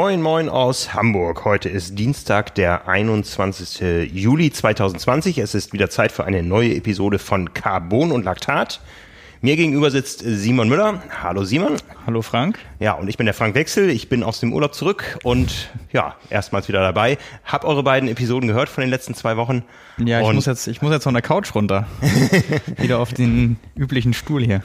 Moin, 0.00 0.22
moin 0.22 0.48
aus 0.48 0.94
Hamburg. 0.94 1.44
Heute 1.44 1.68
ist 1.68 1.98
Dienstag, 1.98 2.54
der 2.54 2.86
21. 2.86 4.12
Juli 4.12 4.52
2020. 4.52 5.38
Es 5.38 5.56
ist 5.56 5.72
wieder 5.72 5.90
Zeit 5.90 6.12
für 6.12 6.24
eine 6.24 6.44
neue 6.44 6.76
Episode 6.76 7.18
von 7.18 7.52
Carbon 7.52 8.12
und 8.12 8.24
Laktat. 8.24 8.80
Mir 9.40 9.54
gegenüber 9.54 9.92
sitzt 9.92 10.24
Simon 10.24 10.68
Müller. 10.68 11.00
Hallo 11.22 11.44
Simon. 11.44 11.76
Hallo 12.04 12.22
Frank. 12.22 12.58
Ja, 12.80 12.94
und 12.94 13.06
ich 13.06 13.16
bin 13.16 13.24
der 13.24 13.34
Frank 13.34 13.54
Wechsel. 13.54 13.88
Ich 13.88 14.08
bin 14.08 14.24
aus 14.24 14.40
dem 14.40 14.52
Urlaub 14.52 14.74
zurück 14.74 15.16
und 15.22 15.70
ja, 15.92 16.16
erstmals 16.28 16.66
wieder 16.66 16.80
dabei. 16.80 17.18
Hab 17.44 17.64
eure 17.64 17.84
beiden 17.84 18.08
Episoden 18.08 18.48
gehört 18.48 18.68
von 18.68 18.80
den 18.80 18.90
letzten 18.90 19.14
zwei 19.14 19.36
Wochen. 19.36 19.62
Ja, 19.98 20.20
ich 20.20 20.32
muss 20.32 20.46
jetzt, 20.46 20.66
ich 20.66 20.82
muss 20.82 20.90
jetzt 20.90 21.04
von 21.04 21.14
der 21.14 21.22
Couch 21.22 21.54
runter. 21.54 21.86
wieder 22.78 22.98
auf 22.98 23.12
den 23.12 23.58
üblichen 23.76 24.12
Stuhl 24.12 24.42
hier. 24.42 24.62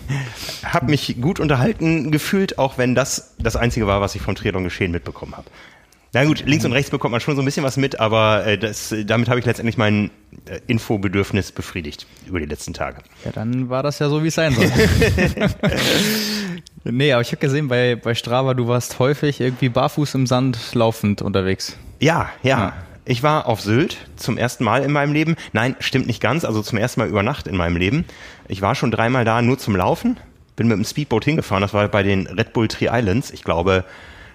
Hab 0.64 0.90
mich 0.90 1.22
gut 1.22 1.40
unterhalten 1.40 2.09
gefühlt, 2.09 2.58
auch 2.58 2.80
wenn 2.80 2.95
das 2.95 3.36
das 3.38 3.55
Einzige 3.55 3.86
war, 3.86 4.02
was 4.02 4.16
ich 4.16 4.23
vom 4.23 4.34
Triathlon 4.34 4.64
geschehen 4.64 4.92
mitbekommen 4.92 5.38
habe. 5.38 5.52
Na 6.16 6.26
gut, 6.26 6.44
links 6.45 6.63
und 6.63 6.73
rechts 6.73 6.91
bekommt 6.91 7.12
man 7.12 7.22
schon 7.22 7.35
so 7.35 7.41
ein 7.41 7.45
bisschen 7.45 7.63
was 7.63 7.76
mit, 7.76 7.99
aber 7.99 8.45
äh, 8.45 8.55
das, 8.55 8.94
damit 9.05 9.30
habe 9.30 9.40
ich 9.40 9.48
letztendlich 9.48 9.77
mein 9.77 10.12
äh, 10.45 10.59
Infobedürfnis 10.67 11.52
befriedigt 11.52 12.05
über 12.27 12.39
die 12.39 12.45
letzten 12.45 12.76
Tage. 12.76 13.02
Ja, 13.26 13.31
dann 13.31 13.70
war 13.70 13.81
das 13.81 13.98
ja 13.98 14.09
so, 14.09 14.23
wie 14.23 14.27
es 14.27 14.36
sein 14.36 14.53
soll. 14.53 14.72
nee, 16.84 17.12
aber 17.12 17.23
ich 17.23 17.30
habe 17.30 17.38
gesehen, 17.38 17.67
bei, 17.67 17.95
bei 17.95 18.13
Strava, 18.13 18.53
du 18.53 18.67
warst 18.67 18.99
häufig 18.99 19.41
irgendwie 19.41 19.70
barfuß 19.70 20.13
im 20.13 20.27
Sand 20.27 20.59
laufend 20.76 21.23
unterwegs. 21.23 21.77
Ja, 21.99 22.30
ja. 22.44 22.59
ja. 22.59 22.73
Ich 23.05 23.23
war 23.23 23.48
auf 23.48 23.61
Sylt 23.61 23.98
zum 24.16 24.38
ersten 24.38 24.64
Mal 24.64 24.83
in 24.83 24.92
meinem 24.92 25.14
Leben. 25.14 25.36
Nein, 25.52 25.75
stimmt 25.80 26.05
nicht 26.05 26.22
ganz. 26.22 26.45
Also 26.45 26.61
zum 26.61 26.77
ersten 26.77 27.00
Mal 27.02 27.09
über 27.09 27.23
Nacht 27.23 27.48
in 27.48 27.58
meinem 27.58 27.75
Leben. 27.75 28.05
Ich 28.48 28.61
war 28.61 28.75
schon 28.75 28.92
dreimal 28.92 29.25
da 29.25 29.42
nur 29.42 29.58
zum 29.58 29.75
Laufen. 29.75 30.17
Bin 30.55 30.67
mit 30.67 30.77
dem 30.77 30.86
Speedboat 30.86 31.25
hingefahren. 31.25 31.61
Das 31.61 31.73
war 31.73 31.88
bei 31.88 32.03
den 32.03 32.27
Red 32.27 32.53
Bull 32.53 32.67
Tree 32.67 32.88
Islands. 32.89 33.31
Ich 33.31 33.44
glaube, 33.44 33.83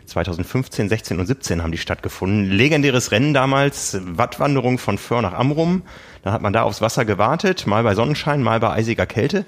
2015, 0.08 0.88
16 0.88 1.20
und 1.20 1.26
17 1.26 1.62
haben 1.62 1.72
die 1.72 1.78
stattgefunden. 1.78 2.50
Legendäres 2.50 3.12
Rennen 3.12 3.34
damals, 3.34 3.98
Wattwanderung 4.02 4.78
von 4.78 4.98
Föhr 4.98 5.22
nach 5.22 5.32
Amrum. 5.32 5.82
Dann 6.22 6.32
hat 6.32 6.42
man 6.42 6.52
da 6.52 6.62
aufs 6.62 6.80
Wasser 6.80 7.04
gewartet, 7.04 7.66
mal 7.66 7.82
bei 7.82 7.94
Sonnenschein, 7.94 8.42
mal 8.42 8.60
bei 8.60 8.70
eisiger 8.70 9.06
Kälte, 9.06 9.44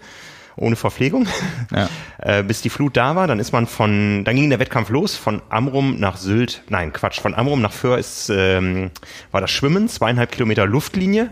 ohne 0.56 0.77
Verpflegung, 0.77 1.27
ja. 1.75 1.88
äh, 2.19 2.42
bis 2.42 2.62
die 2.62 2.70
Flut 2.70 2.97
da 2.97 3.16
war. 3.16 3.27
Dann 3.27 3.41
ist 3.41 3.53
man 3.53 3.66
von, 3.66 4.25
dann 4.25 4.36
ging 4.36 4.50
der 4.50 4.61
Wettkampf 4.61 4.91
los, 4.91 5.16
von 5.16 5.42
Amrum 5.48 5.98
nach 5.98 6.16
Sylt, 6.16 6.62
nein, 6.69 6.92
Quatsch, 6.92 7.20
von 7.20 7.34
Amrum 7.34 7.61
nach 7.62 7.72
Föhr 7.72 7.98
ist, 7.98 8.31
ähm, 8.31 8.91
war 9.33 9.41
das 9.41 9.50
Schwimmen, 9.50 9.88
zweieinhalb 9.88 10.31
Kilometer 10.31 10.66
Luftlinie 10.66 11.31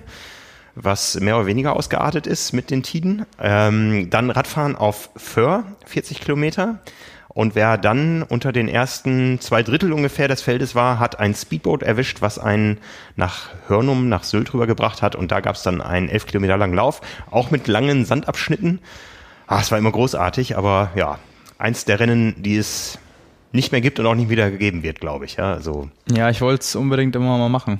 was 0.80 1.18
mehr 1.20 1.36
oder 1.36 1.46
weniger 1.46 1.74
ausgeartet 1.74 2.26
ist 2.26 2.52
mit 2.52 2.70
den 2.70 2.82
Tiden. 2.82 3.26
Ähm, 3.40 4.10
dann 4.10 4.30
Radfahren 4.30 4.76
auf 4.76 5.10
Föhr, 5.16 5.64
40 5.86 6.20
Kilometer. 6.20 6.80
Und 7.38 7.54
wer 7.54 7.78
dann 7.78 8.24
unter 8.24 8.50
den 8.50 8.66
ersten 8.66 9.38
zwei 9.40 9.62
Drittel 9.62 9.92
ungefähr 9.92 10.26
des 10.26 10.42
Feldes 10.42 10.74
war, 10.74 10.98
hat 10.98 11.20
ein 11.20 11.36
Speedboat 11.36 11.84
erwischt, 11.84 12.20
was 12.20 12.36
einen 12.36 12.78
nach 13.14 13.50
Hörnum, 13.68 14.08
nach 14.08 14.24
Sylt 14.24 14.52
rübergebracht 14.52 15.02
hat. 15.02 15.14
Und 15.14 15.30
da 15.30 15.38
gab 15.38 15.54
es 15.54 15.62
dann 15.62 15.80
einen 15.80 16.08
elf 16.08 16.26
Kilometer 16.26 16.56
langen 16.56 16.74
Lauf, 16.74 17.00
auch 17.30 17.52
mit 17.52 17.68
langen 17.68 18.04
Sandabschnitten. 18.04 18.80
Ah, 19.46 19.60
es 19.60 19.70
war 19.70 19.78
immer 19.78 19.92
großartig, 19.92 20.58
aber 20.58 20.90
ja, 20.96 21.20
eins 21.58 21.84
der 21.84 22.00
Rennen, 22.00 22.34
die 22.42 22.56
es 22.56 22.98
nicht 23.52 23.70
mehr 23.70 23.82
gibt 23.82 24.00
und 24.00 24.06
auch 24.06 24.16
nicht 24.16 24.30
wieder 24.30 24.50
gegeben 24.50 24.82
wird, 24.82 24.98
glaube 24.98 25.24
ich. 25.24 25.36
Ja, 25.36 25.52
also. 25.52 25.90
ja 26.10 26.30
ich 26.30 26.40
wollte 26.40 26.62
es 26.62 26.74
unbedingt 26.74 27.14
immer 27.14 27.38
mal 27.38 27.48
machen. 27.48 27.78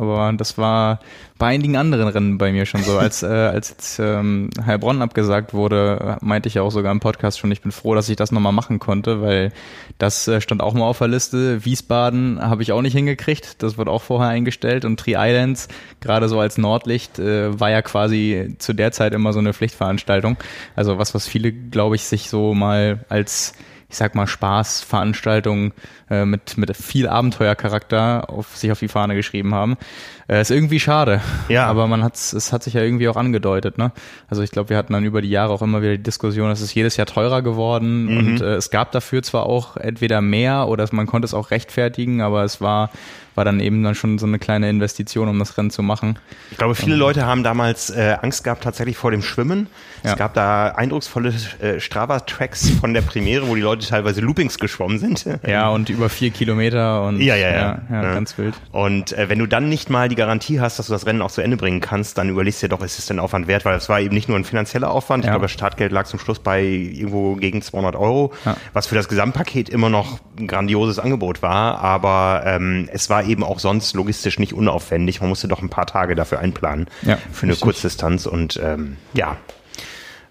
Aber 0.00 0.32
das 0.32 0.56
war 0.56 1.00
bei 1.36 1.48
einigen 1.48 1.76
anderen 1.76 2.08
Rennen 2.08 2.38
bei 2.38 2.52
mir 2.52 2.64
schon 2.64 2.82
so. 2.82 2.96
Als, 2.96 3.22
äh, 3.22 3.26
als 3.26 3.68
jetzt 3.68 3.98
ähm, 3.98 4.48
Heilbronn 4.64 5.02
abgesagt 5.02 5.52
wurde, 5.52 6.16
meinte 6.22 6.48
ich 6.48 6.54
ja 6.54 6.62
auch 6.62 6.70
sogar 6.70 6.90
im 6.90 7.00
Podcast 7.00 7.38
schon, 7.38 7.52
ich 7.52 7.60
bin 7.60 7.70
froh, 7.70 7.94
dass 7.94 8.08
ich 8.08 8.16
das 8.16 8.32
nochmal 8.32 8.54
machen 8.54 8.78
konnte, 8.78 9.20
weil 9.20 9.52
das 9.98 10.26
äh, 10.26 10.40
stand 10.40 10.62
auch 10.62 10.72
mal 10.72 10.86
auf 10.86 10.96
der 10.96 11.08
Liste. 11.08 11.66
Wiesbaden 11.66 12.40
habe 12.40 12.62
ich 12.62 12.72
auch 12.72 12.80
nicht 12.80 12.94
hingekriegt, 12.94 13.62
das 13.62 13.76
wurde 13.76 13.90
auch 13.90 14.00
vorher 14.00 14.30
eingestellt. 14.30 14.86
Und 14.86 14.98
Tree 14.98 15.16
Islands, 15.18 15.68
gerade 16.00 16.30
so 16.30 16.40
als 16.40 16.56
Nordlicht, 16.56 17.18
äh, 17.18 17.60
war 17.60 17.68
ja 17.68 17.82
quasi 17.82 18.54
zu 18.58 18.72
der 18.72 18.92
Zeit 18.92 19.12
immer 19.12 19.34
so 19.34 19.38
eine 19.38 19.52
Pflichtveranstaltung. 19.52 20.38
Also 20.76 20.96
was, 20.96 21.14
was 21.14 21.28
viele, 21.28 21.52
glaube 21.52 21.96
ich, 21.96 22.04
sich 22.04 22.30
so 22.30 22.54
mal 22.54 23.04
als 23.10 23.52
ich 23.90 23.96
sag 23.96 24.14
mal, 24.14 24.28
Spaßveranstaltung 24.28 25.72
äh, 26.08 26.24
mit, 26.24 26.56
mit 26.56 26.76
viel 26.76 27.08
Abenteuercharakter 27.08 28.30
auf 28.30 28.56
sich 28.56 28.70
auf 28.70 28.78
die 28.78 28.88
Fahne 28.88 29.16
geschrieben 29.16 29.52
haben. 29.52 29.76
Äh, 30.28 30.40
ist 30.40 30.52
irgendwie 30.52 30.78
schade. 30.78 31.20
Ja. 31.48 31.66
Aber 31.66 31.88
man 31.88 32.04
hat's, 32.04 32.32
es 32.32 32.52
hat 32.52 32.62
sich 32.62 32.74
ja 32.74 32.82
irgendwie 32.82 33.08
auch 33.08 33.16
angedeutet, 33.16 33.78
ne? 33.78 33.90
Also 34.28 34.42
ich 34.42 34.52
glaube, 34.52 34.70
wir 34.70 34.76
hatten 34.76 34.92
dann 34.92 35.04
über 35.04 35.22
die 35.22 35.30
Jahre 35.30 35.52
auch 35.52 35.62
immer 35.62 35.82
wieder 35.82 35.96
die 35.96 36.02
Diskussion, 36.02 36.50
es 36.52 36.60
ist 36.60 36.72
jedes 36.72 36.96
Jahr 36.96 37.06
teurer 37.06 37.42
geworden 37.42 38.04
mhm. 38.04 38.16
und 38.16 38.40
äh, 38.40 38.54
es 38.54 38.70
gab 38.70 38.92
dafür 38.92 39.24
zwar 39.24 39.46
auch 39.46 39.76
entweder 39.76 40.20
mehr 40.20 40.68
oder 40.68 40.88
man 40.92 41.06
konnte 41.06 41.26
es 41.26 41.34
auch 41.34 41.50
rechtfertigen, 41.50 42.22
aber 42.22 42.44
es 42.44 42.60
war 42.60 42.90
war 43.34 43.44
dann 43.44 43.60
eben 43.60 43.82
dann 43.82 43.94
schon 43.94 44.18
so 44.18 44.26
eine 44.26 44.38
kleine 44.38 44.68
Investition, 44.68 45.28
um 45.28 45.38
das 45.38 45.56
Rennen 45.56 45.70
zu 45.70 45.82
machen. 45.82 46.18
Ich 46.50 46.58
glaube, 46.58 46.74
viele 46.74 46.94
ähm, 46.94 47.00
Leute 47.00 47.26
haben 47.26 47.42
damals 47.42 47.90
äh, 47.90 48.16
Angst 48.20 48.44
gehabt 48.44 48.64
tatsächlich 48.64 48.96
vor 48.96 49.10
dem 49.10 49.22
Schwimmen. 49.22 49.68
Ja. 50.02 50.12
Es 50.12 50.16
gab 50.16 50.34
da 50.34 50.68
eindrucksvolle 50.68 51.32
äh, 51.60 51.80
Strava-Tracks 51.80 52.70
von 52.80 52.94
der 52.94 53.02
Premiere, 53.02 53.48
wo 53.48 53.54
die 53.54 53.60
Leute 53.60 53.86
teilweise 53.86 54.20
Loopings 54.20 54.58
geschwommen 54.58 54.98
sind. 54.98 55.26
Ja, 55.46 55.68
und 55.70 55.88
über 55.90 56.08
vier 56.08 56.30
Kilometer 56.30 57.04
und 57.04 57.20
ja, 57.20 57.36
ja, 57.36 57.50
ja, 57.50 57.58
ja, 57.58 57.82
ja, 57.90 58.14
ganz 58.14 58.36
wild. 58.38 58.54
Und 58.72 59.12
äh, 59.12 59.28
wenn 59.28 59.38
du 59.38 59.46
dann 59.46 59.68
nicht 59.68 59.90
mal 59.90 60.08
die 60.08 60.14
Garantie 60.14 60.60
hast, 60.60 60.78
dass 60.78 60.86
du 60.86 60.92
das 60.92 61.06
Rennen 61.06 61.22
auch 61.22 61.30
zu 61.30 61.40
Ende 61.40 61.56
bringen 61.56 61.80
kannst, 61.80 62.18
dann 62.18 62.28
überlegst 62.28 62.62
du 62.62 62.66
dir 62.66 62.76
doch, 62.76 62.84
ist 62.84 62.98
es 62.98 63.06
denn 63.06 63.18
Aufwand 63.18 63.46
wert? 63.46 63.64
Weil 63.64 63.76
es 63.76 63.88
war 63.88 64.00
eben 64.00 64.14
nicht 64.14 64.28
nur 64.28 64.38
ein 64.38 64.44
finanzieller 64.44 64.90
Aufwand. 64.90 65.24
Ich 65.24 65.30
glaube, 65.30 65.44
das 65.44 65.52
Startgeld 65.52 65.92
lag 65.92 66.06
zum 66.06 66.18
Schluss 66.18 66.38
bei 66.38 66.62
irgendwo 66.62 67.36
gegen 67.36 67.62
200 67.62 67.96
Euro, 67.96 68.32
was 68.72 68.86
für 68.86 68.94
das 68.94 69.08
Gesamtpaket 69.08 69.68
immer 69.68 69.88
noch 69.88 70.20
ein 70.38 70.46
grandioses 70.46 70.98
Angebot 70.98 71.42
war. 71.42 71.78
Aber 71.80 72.42
ähm, 72.46 72.88
es 72.92 73.10
war 73.10 73.24
eben 73.24 73.44
auch 73.44 73.58
sonst 73.58 73.94
logistisch 73.94 74.38
nicht 74.38 74.52
unaufwendig. 74.52 75.20
Man 75.20 75.28
musste 75.28 75.48
doch 75.48 75.62
ein 75.62 75.70
paar 75.70 75.86
Tage 75.86 76.14
dafür 76.14 76.38
einplanen 76.40 76.86
ja, 77.02 77.16
für 77.32 77.44
eine 77.44 77.52
richtig. 77.52 77.64
Kurzdistanz 77.64 78.26
und 78.26 78.60
ähm, 78.62 78.96
ja. 79.14 79.36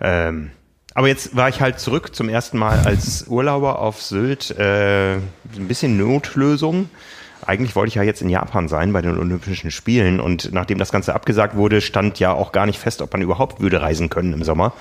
Ähm, 0.02 0.52
aber 0.94 1.08
jetzt 1.08 1.36
war 1.36 1.50
ich 1.50 1.62
halt 1.62 1.80
zurück 1.80 2.16
zum 2.16 2.30
ersten 2.30 2.58
Mal 2.58 2.80
als 2.80 3.28
Urlauber 3.28 3.80
auf 3.80 4.02
Sylt. 4.02 4.52
Äh, 4.58 5.16
ein 5.16 5.68
bisschen 5.68 5.98
Notlösung. 5.98 6.90
Eigentlich 7.46 7.76
wollte 7.76 7.90
ich 7.90 7.96
ja 7.96 8.04
jetzt 8.04 8.22
in 8.22 8.30
Japan 8.30 8.68
sein 8.68 8.92
bei 8.92 9.02
den 9.02 9.18
Olympischen 9.18 9.72
Spielen 9.72 10.20
und 10.20 10.52
nachdem 10.52 10.78
das 10.78 10.92
Ganze 10.92 11.16
abgesagt 11.16 11.56
wurde, 11.56 11.80
stand 11.80 12.20
ja 12.20 12.34
auch 12.34 12.52
gar 12.52 12.66
nicht 12.66 12.80
fest, 12.80 13.02
ob 13.02 13.14
man 13.14 13.22
überhaupt 13.22 13.62
würde 13.62 13.82
reisen 13.82 14.10
können 14.10 14.34
im 14.34 14.44
Sommer. 14.44 14.74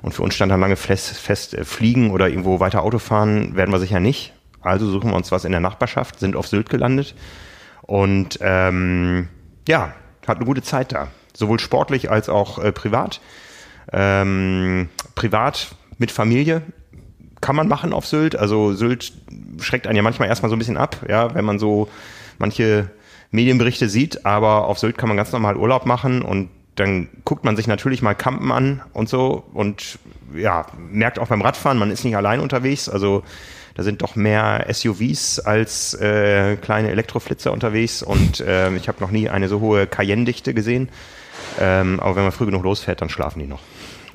Und 0.00 0.14
für 0.14 0.22
uns 0.22 0.34
stand 0.34 0.52
dann 0.52 0.60
lange 0.60 0.76
fest, 0.76 1.18
fest 1.18 1.54
äh, 1.54 1.64
fliegen 1.64 2.10
oder 2.10 2.28
irgendwo 2.28 2.60
weiter 2.60 2.82
Auto 2.82 2.98
fahren 2.98 3.56
werden 3.56 3.72
wir 3.72 3.80
sicher 3.80 4.00
nicht. 4.00 4.32
Also 4.60 4.88
suchen 4.88 5.10
wir 5.10 5.16
uns 5.16 5.32
was 5.32 5.44
in 5.44 5.52
der 5.52 5.60
Nachbarschaft, 5.60 6.20
sind 6.20 6.36
auf 6.36 6.46
Sylt 6.46 6.68
gelandet 6.68 7.14
und 7.82 8.38
ähm, 8.42 9.28
ja, 9.66 9.94
hat 10.26 10.36
eine 10.36 10.46
gute 10.46 10.62
Zeit 10.62 10.92
da. 10.92 11.08
Sowohl 11.34 11.58
sportlich 11.58 12.10
als 12.10 12.28
auch 12.28 12.58
äh, 12.58 12.70
privat. 12.70 13.20
Ähm, 13.92 14.88
privat 15.14 15.68
mit 15.98 16.10
Familie 16.10 16.62
kann 17.40 17.56
man 17.56 17.68
machen 17.68 17.92
auf 17.92 18.06
Sylt. 18.06 18.36
Also 18.36 18.72
Sylt 18.74 19.12
schreckt 19.60 19.86
einen 19.86 19.96
ja 19.96 20.02
manchmal 20.02 20.28
erstmal 20.28 20.50
so 20.50 20.56
ein 20.56 20.58
bisschen 20.58 20.76
ab, 20.76 21.04
ja, 21.08 21.34
wenn 21.34 21.44
man 21.44 21.58
so 21.58 21.88
manche 22.38 22.90
Medienberichte 23.30 23.88
sieht, 23.88 24.24
aber 24.24 24.66
auf 24.66 24.78
Sylt 24.78 24.98
kann 24.98 25.08
man 25.08 25.16
ganz 25.16 25.32
normal 25.32 25.56
Urlaub 25.56 25.86
machen 25.86 26.22
und 26.22 26.48
dann 26.76 27.08
guckt 27.24 27.44
man 27.44 27.56
sich 27.56 27.66
natürlich 27.66 28.02
mal 28.02 28.14
Campen 28.14 28.52
an 28.52 28.80
und 28.92 29.08
so 29.08 29.44
und 29.52 29.98
ja, 30.34 30.66
merkt 30.90 31.18
auch 31.18 31.28
beim 31.28 31.42
Radfahren, 31.42 31.78
man 31.78 31.90
ist 31.90 32.04
nicht 32.04 32.16
allein 32.16 32.40
unterwegs. 32.40 32.88
Also 32.88 33.24
da 33.74 33.82
sind 33.82 34.02
doch 34.02 34.16
mehr 34.16 34.66
SUVs 34.70 35.40
als 35.40 35.94
äh, 35.94 36.56
kleine 36.56 36.90
Elektroflitzer 36.90 37.52
unterwegs 37.52 38.02
und 38.02 38.40
äh, 38.40 38.74
ich 38.74 38.88
habe 38.88 39.00
noch 39.00 39.10
nie 39.10 39.28
eine 39.28 39.48
so 39.48 39.60
hohe 39.60 39.86
Cayenne-Dichte 39.86 40.54
gesehen. 40.54 40.88
Ähm, 41.60 42.00
aber 42.00 42.16
wenn 42.16 42.24
man 42.24 42.32
früh 42.32 42.46
genug 42.46 42.64
losfährt, 42.64 43.00
dann 43.00 43.08
schlafen 43.08 43.40
die 43.40 43.46
noch. 43.46 43.60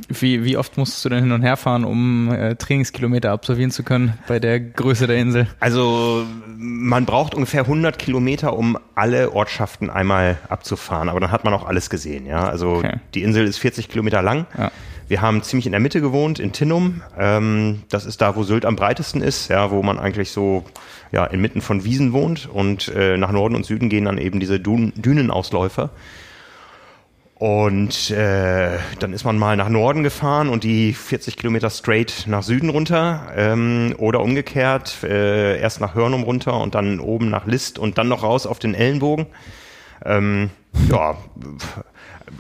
Wie, 0.09 0.43
wie 0.43 0.57
oft 0.57 0.77
musstest 0.77 1.05
du 1.05 1.09
denn 1.09 1.23
hin 1.23 1.31
und 1.31 1.41
her 1.41 1.57
fahren, 1.57 1.85
um 1.85 2.31
äh, 2.31 2.55
Trainingskilometer 2.55 3.31
absolvieren 3.31 3.71
zu 3.71 3.83
können 3.83 4.13
bei 4.27 4.39
der 4.39 4.59
Größe 4.59 5.07
der 5.07 5.17
Insel? 5.17 5.47
Also 5.59 6.25
man 6.57 7.05
braucht 7.05 7.35
ungefähr 7.35 7.61
100 7.61 7.99
Kilometer, 7.99 8.57
um 8.57 8.77
alle 8.95 9.31
Ortschaften 9.33 9.89
einmal 9.89 10.37
abzufahren, 10.49 11.09
aber 11.09 11.19
dann 11.19 11.31
hat 11.31 11.43
man 11.43 11.53
auch 11.53 11.65
alles 11.65 11.89
gesehen. 11.89 12.25
Ja, 12.25 12.47
also 12.47 12.75
okay. 12.75 12.97
die 13.13 13.23
Insel 13.23 13.45
ist 13.45 13.57
40 13.57 13.89
Kilometer 13.89 14.21
lang. 14.21 14.45
Ja. 14.57 14.71
Wir 15.07 15.21
haben 15.21 15.43
ziemlich 15.43 15.65
in 15.65 15.73
der 15.73 15.81
Mitte 15.81 16.01
gewohnt, 16.01 16.39
in 16.39 16.53
Tinnum. 16.53 17.01
Ähm, 17.17 17.83
das 17.89 18.05
ist 18.05 18.21
da, 18.21 18.35
wo 18.35 18.43
Sylt 18.43 18.65
am 18.65 18.75
breitesten 18.75 19.21
ist, 19.21 19.49
ja, 19.49 19.69
wo 19.69 19.83
man 19.83 19.99
eigentlich 19.99 20.31
so 20.31 20.63
ja, 21.11 21.25
inmitten 21.25 21.61
von 21.61 21.83
Wiesen 21.83 22.13
wohnt. 22.13 22.49
Und 22.51 22.87
äh, 22.89 23.17
nach 23.17 23.31
Norden 23.31 23.55
und 23.55 23.65
Süden 23.65 23.89
gehen 23.89 24.05
dann 24.05 24.17
eben 24.17 24.39
diese 24.39 24.59
Dün 24.59 24.93
Dünenausläufer. 24.95 25.89
Und 27.43 28.09
äh, 28.09 28.77
dann 28.99 29.11
ist 29.11 29.25
man 29.25 29.37
mal 29.37 29.57
nach 29.57 29.67
Norden 29.67 30.01
gefahren 30.01 30.47
und 30.47 30.63
die 30.63 30.93
40 30.93 31.35
Kilometer 31.35 31.69
straight 31.69 32.23
nach 32.25 32.41
Süden 32.41 32.69
runter 32.69 33.33
ähm, 33.35 33.93
oder 33.97 34.21
umgekehrt, 34.21 35.03
äh, 35.03 35.59
erst 35.59 35.81
nach 35.81 35.93
Hörnum 35.93 36.23
runter 36.23 36.57
und 36.61 36.73
dann 36.73 37.01
oben 37.01 37.29
nach 37.29 37.45
List 37.45 37.77
und 37.79 37.97
dann 37.97 38.07
noch 38.07 38.23
raus 38.23 38.45
auf 38.45 38.59
den 38.59 38.73
Ellenbogen. 38.73 39.25
Ähm, 40.05 40.51
ja, 40.89 41.17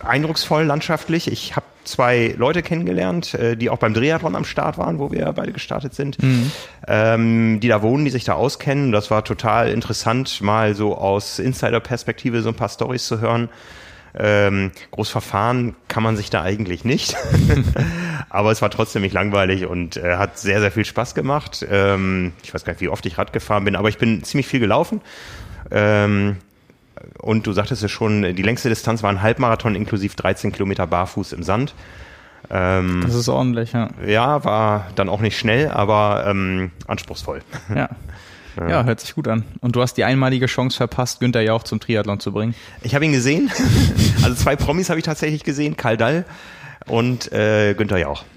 eindrucksvoll 0.05 0.63
landschaftlich. 0.63 1.29
Ich 1.29 1.57
habe 1.57 1.65
zwei 1.83 2.33
Leute 2.37 2.61
kennengelernt, 2.61 3.33
äh, 3.33 3.57
die 3.57 3.69
auch 3.69 3.79
beim 3.79 3.93
Triathlon 3.93 4.37
am 4.37 4.45
Start 4.45 4.77
waren, 4.77 4.99
wo 4.99 5.11
wir 5.11 5.25
beide 5.33 5.51
gestartet 5.51 5.93
sind, 5.93 6.23
mhm. 6.23 6.49
ähm, 6.87 7.59
die 7.59 7.67
da 7.67 7.81
wohnen, 7.81 8.05
die 8.05 8.11
sich 8.11 8.23
da 8.23 8.35
auskennen. 8.35 8.93
Das 8.93 9.11
war 9.11 9.25
total 9.25 9.67
interessant, 9.67 10.39
mal 10.39 10.75
so 10.75 10.97
aus 10.97 11.39
Insider-Perspektive 11.39 12.41
so 12.41 12.47
ein 12.47 12.55
paar 12.55 12.69
Stories 12.69 13.05
zu 13.05 13.19
hören. 13.19 13.49
Ähm, 14.15 14.71
groß 14.91 15.09
verfahren 15.09 15.75
kann 15.87 16.03
man 16.03 16.15
sich 16.15 16.29
da 16.29 16.43
eigentlich 16.43 16.85
nicht. 16.85 17.15
Aber 18.29 18.51
es 18.51 18.61
war 18.61 18.69
trotzdem 18.69 19.01
nicht 19.01 19.13
langweilig 19.13 19.65
und 19.65 19.97
äh, 19.97 20.17
hat 20.17 20.37
sehr, 20.37 20.59
sehr 20.59 20.71
viel 20.71 20.85
Spaß 20.85 21.15
gemacht. 21.15 21.65
Ähm, 21.69 22.33
ich 22.43 22.53
weiß 22.53 22.63
gar 22.63 22.73
nicht, 22.73 22.81
wie 22.81 22.89
oft 22.89 23.05
ich 23.05 23.17
Rad 23.17 23.33
gefahren 23.33 23.65
bin, 23.65 23.75
aber 23.75 23.89
ich 23.89 23.97
bin 23.97 24.23
ziemlich 24.23 24.47
viel 24.47 24.59
gelaufen. 24.59 25.01
Ähm, 25.71 26.37
und 27.19 27.47
du 27.47 27.53
sagtest 27.53 27.83
es 27.83 27.91
schon, 27.91 28.35
die 28.35 28.41
längste 28.43 28.69
Distanz 28.69 29.03
war 29.03 29.09
ein 29.09 29.21
Halbmarathon 29.21 29.75
inklusive 29.75 30.15
13 30.15 30.51
Kilometer 30.51 30.87
barfuß 30.87 31.33
im 31.33 31.43
Sand. 31.43 31.73
Ähm, 32.49 33.01
das 33.05 33.15
ist 33.15 33.29
ordentlich, 33.29 33.73
ja. 33.73 33.89
Ja, 34.05 34.43
war 34.43 34.87
dann 34.95 35.09
auch 35.09 35.21
nicht 35.21 35.37
schnell, 35.37 35.69
aber 35.69 36.25
ähm, 36.27 36.71
anspruchsvoll. 36.87 37.41
Ja. 37.73 37.89
Ja. 38.57 38.69
ja. 38.69 38.83
hört 38.83 38.99
sich 38.99 39.15
gut 39.15 39.27
an. 39.27 39.43
Und 39.61 39.75
du 39.75 39.81
hast 39.81 39.95
die 39.95 40.03
einmalige 40.03 40.45
Chance 40.45 40.77
verpasst, 40.77 41.19
Günther 41.19 41.41
Jauch 41.41 41.63
zum 41.63 41.79
Triathlon 41.79 42.19
zu 42.19 42.31
bringen. 42.31 42.55
Ich 42.81 42.95
habe 42.95 43.05
ihn 43.05 43.11
gesehen. 43.11 43.51
also 44.23 44.35
zwei 44.35 44.55
Promis 44.55 44.89
habe 44.89 44.99
ich 44.99 45.05
tatsächlich 45.05 45.43
gesehen, 45.43 45.77
Karl 45.77 45.97
Dall 45.97 46.25
und 46.87 47.31
äh, 47.31 47.73
Günther 47.73 47.97
Jauch. 47.97 48.23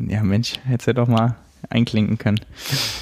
Ja, 0.00 0.22
Mensch, 0.22 0.52
hättest 0.64 0.86
du 0.86 0.94
doch 0.94 1.08
mal 1.08 1.34
einklinken 1.70 2.18
können. 2.18 2.38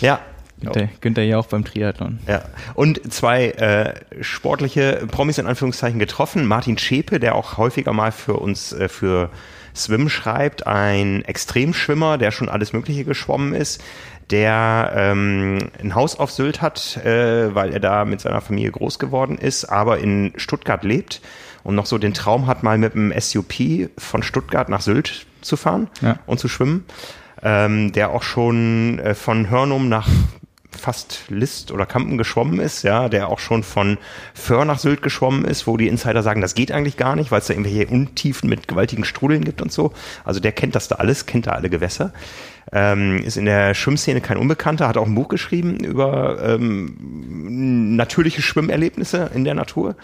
Ja. 0.01 0.21
Günther, 0.61 0.89
Günther 1.03 1.25
Jauch 1.25 1.47
beim 1.47 1.63
Triathlon. 1.63 2.21
Ja. 2.27 2.45
Und 2.73 3.13
zwei 3.13 3.51
äh, 3.51 3.95
sportliche 4.23 5.07
Promis 5.11 5.37
in 5.37 5.47
Anführungszeichen 5.47 5.99
getroffen. 5.99 6.47
Martin 6.47 6.79
Schäpe, 6.79 7.21
der 7.21 7.35
auch 7.35 7.59
häufiger 7.59 7.93
mal 7.93 8.13
für 8.13 8.35
uns 8.35 8.73
äh, 8.73 8.89
für 8.89 9.31
Swim 9.77 10.09
schreibt, 10.09 10.67
ein 10.67 11.25
Extremschwimmer, 11.25 12.19
der 12.19 12.31
schon 12.31 12.49
alles 12.49 12.73
Mögliche 12.73 13.05
geschwommen 13.05 13.55
ist 13.55 13.83
der 14.31 14.93
ähm, 14.95 15.59
ein 15.81 15.95
Haus 15.95 16.19
auf 16.19 16.31
Sylt 16.31 16.61
hat, 16.61 16.97
äh, 16.99 17.55
weil 17.55 17.73
er 17.73 17.81
da 17.81 18.05
mit 18.05 18.21
seiner 18.21 18.41
Familie 18.41 18.73
groß 18.73 18.99
geworden 18.99 19.39
ist, 19.39 19.67
aber 19.67 19.99
in 19.99 20.33
Stuttgart 20.37 20.83
lebt 20.83 21.21
und 21.63 21.75
noch 21.75 21.87
so 21.87 21.99
den 21.99 22.15
Traum 22.15 22.47
hat, 22.47 22.63
mal 22.63 22.79
mit 22.79 22.95
dem 22.95 23.13
SUP 23.19 23.55
von 23.99 24.23
Stuttgart 24.23 24.69
nach 24.69 24.81
Sylt 24.81 25.27
zu 25.43 25.57
fahren 25.57 25.89
ja. 26.01 26.19
und 26.27 26.41
zu 26.41 26.49
schwimmen. 26.49 26.85
Ähm, 27.43 27.93
der 27.93 28.11
auch 28.11 28.23
schon 28.23 28.99
äh, 28.99 29.15
von 29.15 29.51
Hörnum 29.51 29.89
nach 29.89 30.09
fast 30.71 31.25
List 31.29 31.71
oder 31.71 31.87
Kampen 31.87 32.19
geschwommen 32.19 32.61
ist, 32.61 32.83
ja, 32.83 33.09
der 33.09 33.29
auch 33.29 33.39
schon 33.39 33.63
von 33.63 33.99
Föhr 34.35 34.65
nach 34.65 34.79
Sylt 34.79 35.03
geschwommen 35.03 35.45
ist, 35.45 35.67
wo 35.67 35.77
die 35.77 35.89
Insider 35.89 36.23
sagen, 36.23 36.41
das 36.41 36.55
geht 36.55 36.73
eigentlich 36.73 36.97
gar 36.97 37.17
nicht, 37.17 37.31
weil 37.31 37.41
es 37.41 37.47
da 37.47 37.55
irgendwelche 37.55 37.87
Untiefen 37.87 38.49
mit 38.49 38.69
gewaltigen 38.69 39.05
Strudeln 39.05 39.45
gibt 39.45 39.63
und 39.63 39.73
so. 39.73 39.93
Also 40.25 40.41
der 40.41 40.53
kennt 40.53 40.75
das 40.75 40.89
da 40.89 40.97
alles, 40.97 41.27
kennt 41.27 41.47
da 41.47 41.53
alle 41.53 41.71
Gewässer. 41.71 42.13
Ähm, 42.73 43.23
ist 43.23 43.37
in 43.37 43.45
der 43.45 43.75
Schwimmszene 43.75 44.21
kein 44.21 44.37
Unbekannter, 44.37 44.89
hat 44.89 44.97
auch 44.97 45.07
ein 45.07 45.15
Buch 45.15 45.29
geschrieben 45.29 45.79
über 45.79 46.43
ähm, 46.43 47.97
natürliche 47.97 48.43
Schwimmerlebnisse 48.43 49.31
in 49.35 49.45
der 49.45 49.55
Natur. 49.55 49.95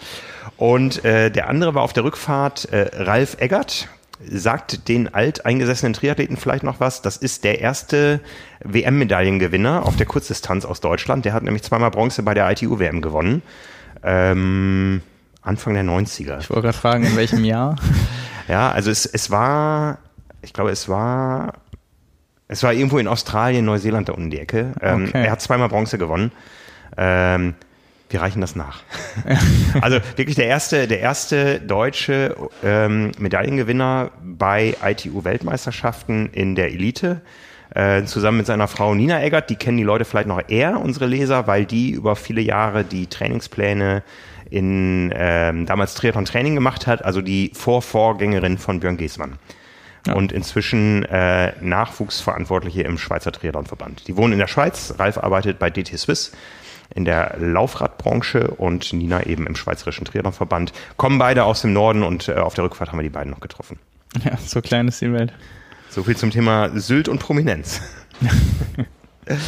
Und 0.55 1.03
äh, 1.03 1.29
der 1.29 1.49
andere 1.49 1.75
war 1.75 1.83
auf 1.83 1.93
der 1.93 2.05
Rückfahrt 2.05 2.65
äh, 2.71 2.89
Ralf 2.93 3.35
Eggert, 3.39 3.89
sagt 4.29 4.87
den 4.87 5.13
alteingesessenen 5.13 5.93
Triathleten 5.93 6.37
vielleicht 6.37 6.63
noch 6.63 6.79
was. 6.79 7.01
Das 7.01 7.17
ist 7.17 7.43
der 7.43 7.59
erste 7.59 8.19
WM-Medaillengewinner 8.63 9.85
auf 9.85 9.95
der 9.95 10.05
Kurzdistanz 10.05 10.65
aus 10.65 10.81
Deutschland. 10.81 11.25
Der 11.25 11.33
hat 11.33 11.43
nämlich 11.43 11.63
zweimal 11.63 11.91
Bronze 11.91 12.23
bei 12.23 12.33
der 12.33 12.49
ITU-WM 12.51 13.01
gewonnen. 13.01 13.41
Ähm, 14.03 15.01
Anfang 15.41 15.73
der 15.73 15.83
90er. 15.83 16.39
Ich 16.39 16.49
wollte 16.49 16.61
gerade 16.61 16.77
fragen, 16.77 17.03
in 17.05 17.15
welchem 17.15 17.43
Jahr? 17.43 17.75
ja, 18.47 18.71
also 18.71 18.91
es, 18.91 19.05
es 19.05 19.29
war, 19.29 19.99
ich 20.41 20.53
glaube, 20.53 20.71
es 20.71 20.87
war, 20.87 21.53
es 22.47 22.63
war 22.63 22.73
irgendwo 22.73 22.97
in 22.97 23.07
Australien, 23.07 23.65
Neuseeland 23.65 24.09
da 24.09 24.13
unten 24.13 24.29
die 24.29 24.39
Ecke. 24.39 24.73
Ähm, 24.81 25.05
okay. 25.09 25.25
Er 25.25 25.31
hat 25.31 25.41
zweimal 25.41 25.69
Bronze 25.69 25.97
gewonnen. 25.97 26.31
Ähm, 26.97 27.55
wir 28.13 28.21
reichen 28.21 28.41
das 28.41 28.55
nach. 28.55 28.81
also 29.81 29.99
wirklich 30.15 30.35
der 30.35 30.45
erste, 30.45 30.87
der 30.87 30.99
erste 30.99 31.59
deutsche 31.59 32.35
ähm, 32.63 33.11
Medaillengewinner 33.17 34.11
bei 34.23 34.75
ITU-Weltmeisterschaften 34.83 36.29
in 36.31 36.55
der 36.55 36.71
Elite. 36.71 37.21
Äh, 37.73 38.03
zusammen 38.03 38.37
mit 38.37 38.45
seiner 38.45 38.67
Frau 38.67 38.93
Nina 38.93 39.23
Eggert, 39.23 39.49
die 39.49 39.55
kennen 39.55 39.77
die 39.77 39.83
Leute 39.83 40.05
vielleicht 40.05 40.27
noch 40.27 40.47
eher, 40.47 40.79
unsere 40.79 41.07
Leser, 41.07 41.47
weil 41.47 41.65
die 41.65 41.89
über 41.89 42.15
viele 42.15 42.41
Jahre 42.41 42.83
die 42.83 43.07
Trainingspläne 43.07 44.03
in 44.51 45.11
ähm, 45.15 45.65
damals 45.65 45.95
Triathlon 45.95 46.25
Training 46.25 46.53
gemacht 46.53 46.85
hat, 46.85 47.03
also 47.03 47.21
die 47.21 47.51
Vorvorgängerin 47.55 48.59
von 48.59 48.79
Björn 48.79 48.97
Giesmann. 48.97 49.39
Ja. 50.05 50.13
Und 50.13 50.31
inzwischen 50.31 51.05
äh, 51.05 51.53
Nachwuchsverantwortliche 51.61 52.83
im 52.83 52.99
Schweizer 52.99 53.31
Triathlonverband. 53.31 54.07
Die 54.07 54.17
wohnen 54.17 54.33
in 54.33 54.39
der 54.39 54.47
Schweiz. 54.47 54.93
Ralf 54.99 55.17
arbeitet 55.17 55.57
bei 55.57 55.71
DT 55.71 55.97
Swiss 55.97 56.33
in 56.93 57.05
der 57.05 57.35
Laufradbranche 57.39 58.47
und 58.47 58.93
Nina 58.93 59.25
eben 59.25 59.47
im 59.47 59.55
Schweizerischen 59.55 60.05
Triathlonverband. 60.05 60.73
Kommen 60.97 61.17
beide 61.17 61.43
aus 61.43 61.61
dem 61.61 61.73
Norden 61.73 62.03
und 62.03 62.27
äh, 62.27 62.33
auf 62.33 62.53
der 62.53 62.65
Rückfahrt 62.65 62.91
haben 62.91 62.99
wir 62.99 63.03
die 63.03 63.09
beiden 63.09 63.31
noch 63.31 63.39
getroffen. 63.39 63.79
Ja, 64.23 64.37
so 64.37 64.61
klein 64.61 64.87
ist 64.87 65.01
die 65.01 65.11
Welt. 65.11 65.33
So 65.89 66.03
viel 66.03 66.17
zum 66.17 66.31
Thema 66.31 66.69
Sylt 66.79 67.07
und 67.07 67.19
Prominenz. 67.19 67.81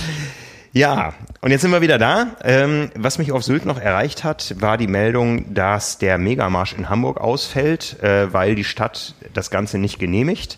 ja, 0.74 1.14
und 1.42 1.52
jetzt 1.52 1.62
sind 1.62 1.72
wir 1.72 1.82
wieder 1.82 1.98
da. 1.98 2.36
Ähm, 2.44 2.92
was 2.96 3.18
mich 3.18 3.32
auf 3.32 3.44
Sylt 3.44 3.66
noch 3.66 3.80
erreicht 3.80 4.24
hat, 4.24 4.56
war 4.60 4.78
die 4.78 4.88
Meldung, 4.88 5.54
dass 5.54 5.98
der 5.98 6.18
Megamarsch 6.18 6.74
in 6.74 6.90
Hamburg 6.90 7.20
ausfällt, 7.20 8.02
äh, 8.04 8.32
weil 8.34 8.56
die 8.56 8.64
Stadt 8.64 9.16
das 9.34 9.50
Ganze 9.50 9.78
nicht 9.78 10.00
genehmigt. 10.00 10.58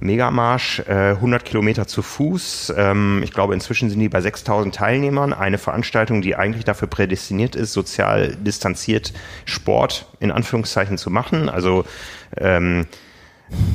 Megamarsch, 0.00 0.80
äh, 0.80 1.14
100 1.14 1.44
Kilometer 1.44 1.86
zu 1.86 2.02
Fuß. 2.02 2.74
Ähm, 2.76 3.22
ich 3.24 3.32
glaube, 3.32 3.54
inzwischen 3.54 3.90
sind 3.90 3.98
die 3.98 4.08
bei 4.08 4.20
6000 4.20 4.74
Teilnehmern. 4.74 5.32
Eine 5.32 5.58
Veranstaltung, 5.58 6.22
die 6.22 6.36
eigentlich 6.36 6.64
dafür 6.64 6.88
prädestiniert 6.88 7.56
ist, 7.56 7.72
sozial 7.72 8.36
distanziert 8.36 9.12
Sport 9.44 10.06
in 10.20 10.30
Anführungszeichen 10.30 10.98
zu 10.98 11.10
machen. 11.10 11.48
Also 11.48 11.84
ähm, 12.36 12.86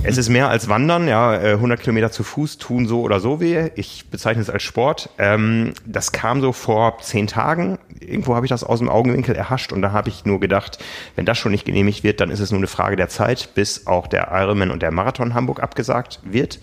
es 0.03 0.17
ist 0.17 0.29
mehr 0.29 0.49
als 0.49 0.69
Wandern, 0.69 1.07
ja, 1.07 1.31
100 1.31 1.79
äh, 1.79 1.81
Kilometer 1.81 2.11
zu 2.11 2.23
Fuß 2.23 2.57
tun 2.57 2.87
so 2.87 3.01
oder 3.01 3.19
so 3.19 3.39
weh. 3.39 3.71
Ich 3.75 4.05
bezeichne 4.09 4.41
es 4.41 4.49
als 4.49 4.63
Sport. 4.63 5.09
Ähm, 5.17 5.73
das 5.85 6.11
kam 6.11 6.41
so 6.41 6.53
vor 6.53 6.99
zehn 7.01 7.27
Tagen. 7.27 7.79
Irgendwo 7.99 8.35
habe 8.35 8.45
ich 8.45 8.49
das 8.49 8.63
aus 8.63 8.79
dem 8.79 8.89
Augenwinkel 8.89 9.35
erhascht 9.35 9.73
und 9.73 9.81
da 9.81 9.91
habe 9.91 10.09
ich 10.09 10.25
nur 10.25 10.39
gedacht, 10.39 10.77
wenn 11.15 11.25
das 11.25 11.37
schon 11.37 11.51
nicht 11.51 11.65
genehmigt 11.65 12.03
wird, 12.03 12.21
dann 12.21 12.29
ist 12.29 12.39
es 12.39 12.51
nur 12.51 12.59
eine 12.59 12.67
Frage 12.67 12.95
der 12.95 13.09
Zeit, 13.09 13.55
bis 13.55 13.87
auch 13.87 14.07
der 14.07 14.29
Ironman 14.31 14.71
und 14.71 14.81
der 14.81 14.91
Marathon 14.91 15.33
Hamburg 15.33 15.61
abgesagt 15.61 16.19
wird. 16.23 16.59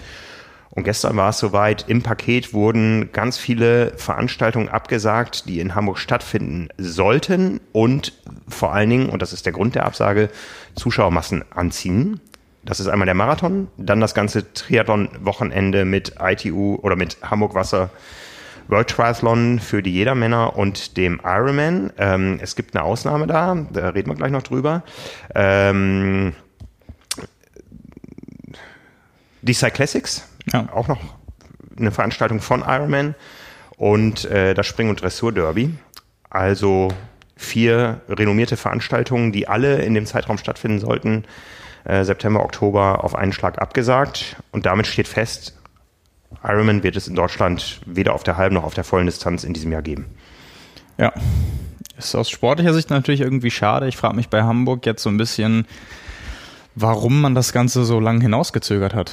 Und 0.75 0.85
gestern 0.85 1.17
war 1.17 1.29
es 1.31 1.39
soweit, 1.39 1.85
im 1.89 2.03
Paket 2.03 2.55
wurden 2.55 3.13
ganz 3.13 3.37
viele 3.37 3.93
Veranstaltungen 3.99 4.71
abgesagt, 4.71 5.47
die 5.47 5.61
in 5.61 5.75
Hamburg 5.75 5.99
stattfinden 5.99 6.69
sollten 6.79 7.61
und 7.73 8.15
vor 8.49 8.73
allen 8.73 8.89
Dingen, 8.89 9.09
und 9.11 9.21
das 9.21 9.35
ist 9.35 9.45
der 9.45 9.53
Grund 9.53 9.75
der 9.75 9.85
Absage, 9.85 10.31
Zuschauermassen 10.75 11.45
anziehen. 11.51 12.21
Das 12.65 12.79
ist 12.79 12.87
einmal 12.87 13.07
der 13.07 13.15
Marathon, 13.15 13.69
dann 13.77 14.01
das 14.01 14.15
ganze 14.15 14.53
Triathlon-Wochenende 14.53 15.85
mit 15.85 16.15
ITU 16.21 16.77
oder 16.77 16.95
mit 16.95 17.19
Hamburg 17.23 17.55
Wasser 17.55 17.91
World 18.69 18.89
Triathlon 18.89 19.59
für 19.59 19.83
die 19.83 19.93
Jedermänner 19.93 20.57
und 20.57 20.97
dem 20.97 21.21
Ironman. 21.25 21.93
Ähm, 21.99 22.39
es 22.41 22.55
gibt 22.55 22.77
eine 22.77 22.85
Ausnahme 22.85 23.27
da, 23.27 23.67
da 23.73 23.89
reden 23.91 24.11
wir 24.11 24.15
gleich 24.15 24.31
noch 24.31 24.43
drüber. 24.43 24.85
Ähm, 25.35 26.35
die 29.43 29.55
Cyclassics, 29.55 30.29
ja. 30.53 30.69
auch 30.73 30.87
noch 30.87 31.01
eine 31.77 31.91
Veranstaltung 31.91 32.41
von 32.41 32.61
Ironman 32.61 33.17
und 33.77 34.25
äh, 34.27 34.55
das 34.55 34.67
Spring- 34.67 34.89
und 34.89 35.03
Dressur-Derby. 35.03 35.75
Also 36.31 36.89
vier 37.37 38.01
renommierte 38.09 38.57
Veranstaltungen, 38.57 39.33
die 39.33 39.49
alle 39.49 39.83
in 39.83 39.95
dem 39.95 40.07
Zeitraum 40.07 40.39
stattfinden 40.39 40.79
sollten. 40.79 41.25
Äh, 41.85 42.05
September, 42.05 42.45
Oktober 42.45 43.05
auf 43.05 43.15
einen 43.15 43.33
Schlag 43.33 43.61
abgesagt. 43.61 44.37
Und 44.53 44.67
damit 44.67 44.87
steht 44.87 45.09
fest, 45.09 45.59
Ironman 46.45 46.83
wird 46.83 46.97
es 46.97 47.09
in 47.09 47.15
Deutschland 47.15 47.81
weder 47.87 48.15
auf 48.15 48.23
der 48.23 48.37
halben 48.37 48.55
noch 48.55 48.65
auf 48.65 48.75
der 48.75 48.85
vollen 48.85 49.07
Distanz 49.07 49.45
in 49.45 49.53
diesem 49.53 49.73
Jahr 49.73 49.83
geben. 49.83 50.07
Ja, 50.99 51.13
ist 51.99 52.15
aus 52.15 52.31
sportlicher 52.31 52.75
Sicht 52.75 52.91
natürlich 52.91 53.21
irgendwie 53.21 53.51
schade. 53.51 53.89
Ich 53.89 53.97
frage 53.97 54.17
mich 54.17 54.29
bei 54.29 54.43
Hamburg 54.43 54.87
jetzt 54.87 55.03
so 55.03 55.11
ein 55.11 55.17
bisschen, 55.17 55.67
warum 56.75 57.21
man 57.21 57.35
das 57.35 57.53
Ganze 57.53 57.85
so 57.85 58.01
lange 58.01 58.21
hinausgezögert 58.21 58.95
hat. 58.95 59.13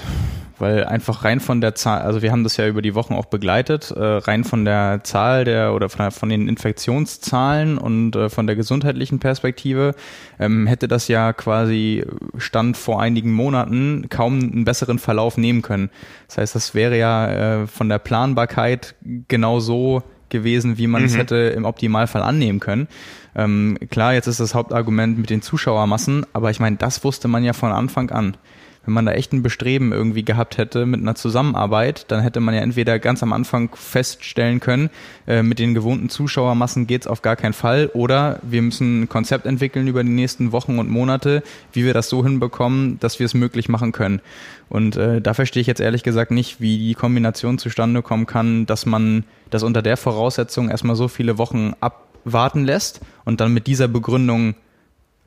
Weil 0.60 0.84
einfach 0.84 1.24
rein 1.24 1.40
von 1.40 1.62
der 1.62 1.74
Zahl, 1.74 2.02
also 2.02 2.22
wir 2.22 2.32
haben 2.32 2.44
das 2.44 2.58
ja 2.58 2.68
über 2.68 2.82
die 2.82 2.94
Wochen 2.94 3.14
auch 3.14 3.26
begleitet, 3.26 3.92
äh, 3.92 4.04
rein 4.04 4.44
von 4.44 4.66
der 4.66 5.02
Zahl 5.04 5.46
der 5.46 5.74
oder 5.74 5.90
von, 5.90 6.00
der, 6.00 6.12
von 6.12 6.30
den 6.30 6.48
Infektionszahlen 6.50 7.78
und 7.78 8.16
äh, 8.16 8.30
von 8.30 8.46
der 8.46 8.56
gesundheitlichen 8.56 9.20
Perspektive 9.20 9.96
ähm, 10.38 10.68
hätte 10.68 10.88
das 10.88 11.08
ja 11.08 11.32
quasi 11.32 12.06
Stand 12.38 12.76
vor 12.76 13.02
einigen 13.02 13.32
Monaten 13.32 14.08
kaum 14.10 14.40
einen 14.40 14.66
besseren 14.66 15.00
Verlauf 15.00 15.38
nehmen 15.38 15.62
können. 15.62 15.90
Das 16.28 16.38
heißt, 16.38 16.56
das 16.56 16.76
wäre 16.76 16.98
ja 16.98 17.62
äh, 17.62 17.68
von 17.68 17.88
der 17.88 18.00
Planbarkeit 18.00 18.96
genau 19.28 19.60
so 19.62 20.04
gewesen, 20.30 20.78
wie 20.78 20.88
man 20.88 21.02
mhm. 21.02 21.08
es 21.08 21.18
hätte 21.18 21.36
im 21.36 21.66
Optimalfall 21.66 22.22
annehmen 22.22 22.60
können. 22.60 22.88
Ähm, 23.36 23.78
klar, 23.90 24.14
jetzt 24.14 24.28
ist 24.28 24.40
das 24.40 24.54
Hauptargument 24.54 25.18
mit 25.18 25.30
den 25.30 25.42
Zuschauermassen, 25.42 26.26
aber 26.34 26.52
ich 26.52 26.60
meine, 26.60 26.78
das 26.78 27.04
wusste 27.04 27.28
man 27.28 27.44
ja 27.44 27.54
von 27.54 27.72
Anfang 27.72 28.10
an 28.12 28.38
wenn 28.86 28.94
man 28.94 29.06
da 29.06 29.12
echt 29.12 29.34
ein 29.34 29.44
Bestreben 29.44 29.92
irgendwie 29.92 30.24
gehabt 30.24 30.58
hätte 30.58 30.86
mit 30.86 31.02
einer 31.02 31.16
Zusammenarbeit, 31.16 32.06
dann 32.10 32.22
hätte 32.22 32.40
man 32.40 32.56
ja 32.56 32.62
entweder 32.62 32.98
ganz 32.98 33.22
am 33.22 33.34
Anfang 33.34 33.70
feststellen 33.76 34.60
können, 34.60 34.90
äh, 35.28 35.44
mit 35.44 35.60
den 35.60 35.74
gewohnten 35.74 36.10
Zuschauermassen 36.10 36.88
geht's 36.88 37.08
auf 37.08 37.22
gar 37.22 37.36
keinen 37.36 37.54
Fall, 37.54 37.92
oder 37.94 38.40
wir 38.42 38.62
müssen 38.62 39.02
ein 39.02 39.10
Konzept 39.10 39.46
entwickeln 39.46 39.88
über 39.88 40.04
die 40.04 40.10
nächsten 40.10 40.52
Wochen 40.52 40.80
und 40.80 40.90
Monate, 40.90 41.44
wie 41.74 41.84
wir 41.84 41.94
das 41.94 42.10
so 42.10 42.24
hinbekommen, 42.24 43.00
dass 43.00 43.20
wir 43.20 43.26
es 43.26 43.34
möglich 43.34 43.70
machen 43.70 43.92
können. 43.92 44.22
Und 44.70 44.96
äh, 44.96 45.22
da 45.22 45.34
verstehe 45.34 45.62
ich 45.62 45.68
jetzt 45.68 45.82
ehrlich 45.82 46.04
gesagt 46.04 46.32
nicht, 46.32 46.62
wie 46.62 46.78
die 46.78 46.94
Kombination 46.94 47.58
zustande 47.58 48.02
kommen 48.02 48.26
kann, 48.26 48.66
dass 48.66 48.86
man 48.86 49.24
das 49.50 49.64
unter 49.64 49.82
der 49.82 49.98
Voraussetzung 49.98 50.70
erstmal 50.70 50.96
so 50.96 51.08
viele 51.08 51.38
Wochen 51.38 51.74
abwarten 51.80 52.66
lässt 52.66 53.02
und 53.26 53.42
dann 53.42 53.54
mit 53.54 53.68
dieser 53.68 53.88
Begründung 53.88 54.56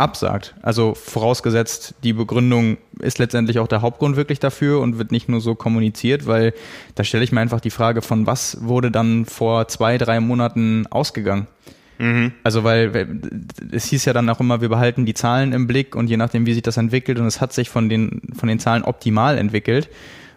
absagt. 0.03 0.55
Also 0.63 0.95
vorausgesetzt, 0.95 1.95
die 2.03 2.13
Begründung 2.13 2.77
ist 2.99 3.19
letztendlich 3.19 3.59
auch 3.59 3.69
der 3.69 3.83
Hauptgrund 3.83 4.17
wirklich 4.17 4.41
dafür 4.41 4.81
und 4.81 4.99
wird 4.99 5.13
nicht 5.13 5.29
nur 5.29 5.41
so 5.41 5.55
kommuniziert, 5.55 6.27
weil 6.27 6.53
da 6.95 7.05
stelle 7.05 7.25
ich 7.25 7.33
mir 7.33 7.41
einfach 7.41 7.61
die 7.61 7.71
Frage, 7.71 8.03
von 8.03 8.27
was 8.27 8.59
wurde 8.61 8.91
dann 8.91 9.25
vor 9.25 9.69
zwei, 9.69 9.99
drei 9.99 10.21
Monaten 10.21 10.87
ausgegangen? 10.89 11.47
Mhm. 11.99 12.33
Also 12.43 12.65
weil 12.65 13.11
es 13.71 13.87
hieß 13.87 14.05
ja 14.05 14.13
dann 14.13 14.29
auch 14.29 14.41
immer, 14.41 14.61
wir 14.61 14.69
behalten 14.69 15.07
die 15.07 15.15
Zahlen 15.15 15.53
im 15.53 15.67
Blick 15.67 15.95
und 15.95 16.11
je 16.11 16.17
nachdem, 16.17 16.47
wie 16.47 16.55
sich 16.55 16.63
das 16.63 16.77
entwickelt 16.77 17.19
und 17.19 17.27
es 17.27 17.41
hat 17.41 17.53
sich 17.53 17.71
von 17.71 17.89
den, 17.89 18.23
von 18.37 18.49
den 18.49 18.59
Zahlen 18.59 18.83
optimal 18.83 19.39
entwickelt. 19.39 19.89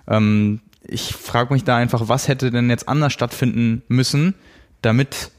Ähm, 0.07 0.61
ich 0.87 1.13
frage 1.13 1.53
mich 1.53 1.63
da 1.63 1.77
einfach, 1.77 2.07
was 2.07 2.27
hätte 2.27 2.51
denn 2.51 2.69
jetzt 2.69 2.87
anders 2.87 3.13
stattfinden 3.13 3.81
müssen, 3.87 4.35
damit 4.83 5.31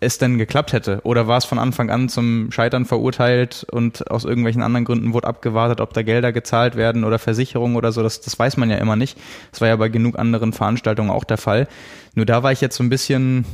es 0.00 0.16
denn 0.18 0.38
geklappt 0.38 0.72
hätte? 0.72 1.00
Oder 1.04 1.28
war 1.28 1.38
es 1.38 1.44
von 1.44 1.58
Anfang 1.58 1.90
an 1.90 2.08
zum 2.08 2.50
Scheitern 2.50 2.86
verurteilt 2.86 3.66
und 3.70 4.10
aus 4.10 4.24
irgendwelchen 4.24 4.62
anderen 4.62 4.84
Gründen 4.86 5.12
wurde 5.12 5.28
abgewartet, 5.28 5.80
ob 5.80 5.92
da 5.92 6.02
Gelder 6.02 6.32
gezahlt 6.32 6.74
werden 6.74 7.04
oder 7.04 7.18
Versicherungen 7.18 7.76
oder 7.76 7.92
so? 7.92 8.02
Das, 8.02 8.20
das 8.22 8.38
weiß 8.38 8.56
man 8.56 8.70
ja 8.70 8.78
immer 8.78 8.96
nicht. 8.96 9.18
Das 9.52 9.60
war 9.60 9.68
ja 9.68 9.76
bei 9.76 9.90
genug 9.90 10.18
anderen 10.18 10.52
Veranstaltungen 10.52 11.10
auch 11.10 11.24
der 11.24 11.38
Fall. 11.38 11.68
Nur 12.14 12.26
da 12.26 12.42
war 12.42 12.50
ich 12.50 12.62
jetzt 12.62 12.76
so 12.76 12.82
ein 12.82 12.88
bisschen 12.88 13.44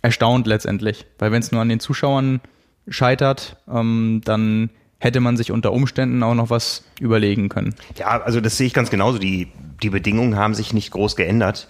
erstaunt 0.00 0.46
letztendlich, 0.46 1.06
weil 1.18 1.32
wenn 1.32 1.42
es 1.42 1.50
nur 1.50 1.60
an 1.60 1.68
den 1.68 1.80
Zuschauern 1.80 2.40
scheitert, 2.88 3.56
ähm, 3.68 4.20
dann 4.24 4.70
hätte 4.98 5.20
man 5.20 5.36
sich 5.36 5.50
unter 5.50 5.72
Umständen 5.72 6.22
auch 6.22 6.34
noch 6.34 6.50
was 6.50 6.84
überlegen 7.00 7.48
können. 7.48 7.74
Ja, 7.96 8.22
also 8.22 8.40
das 8.40 8.56
sehe 8.56 8.66
ich 8.66 8.74
ganz 8.74 8.90
genauso. 8.90 9.18
Die, 9.18 9.48
die 9.82 9.90
Bedingungen 9.90 10.36
haben 10.36 10.54
sich 10.54 10.72
nicht 10.72 10.92
groß 10.92 11.16
geändert 11.16 11.68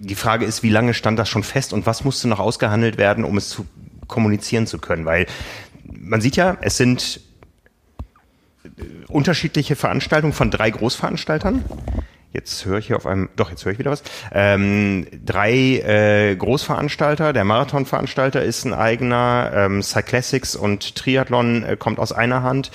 die 0.00 0.14
Frage 0.14 0.44
ist, 0.44 0.62
wie 0.62 0.70
lange 0.70 0.94
stand 0.94 1.18
das 1.18 1.28
schon 1.28 1.42
fest 1.42 1.72
und 1.72 1.86
was 1.86 2.04
musste 2.04 2.28
noch 2.28 2.38
ausgehandelt 2.38 2.98
werden, 2.98 3.24
um 3.24 3.36
es 3.36 3.48
zu 3.48 3.66
kommunizieren 4.06 4.66
zu 4.66 4.78
können? 4.78 5.04
Weil 5.04 5.26
man 5.84 6.20
sieht 6.20 6.36
ja, 6.36 6.56
es 6.60 6.76
sind 6.76 7.20
äh, 8.64 8.68
unterschiedliche 9.08 9.76
Veranstaltungen 9.76 10.32
von 10.32 10.50
drei 10.50 10.70
Großveranstaltern. 10.70 11.64
Jetzt 12.30 12.66
höre 12.66 12.78
ich 12.78 12.88
hier 12.88 12.96
auf 12.96 13.06
einem, 13.06 13.30
doch, 13.36 13.48
jetzt 13.48 13.64
höre 13.64 13.72
ich 13.72 13.78
wieder 13.78 13.90
was. 13.90 14.02
Ähm, 14.32 15.06
drei 15.24 15.50
äh, 15.50 16.36
Großveranstalter, 16.36 17.32
der 17.32 17.44
Marathonveranstalter 17.44 18.42
ist 18.42 18.66
ein 18.66 18.74
eigener, 18.74 19.50
ähm, 19.54 19.82
Cyclassics 19.82 20.54
und 20.54 20.94
Triathlon 20.94 21.64
äh, 21.64 21.76
kommt 21.78 21.98
aus 21.98 22.12
einer 22.12 22.42
Hand 22.42 22.70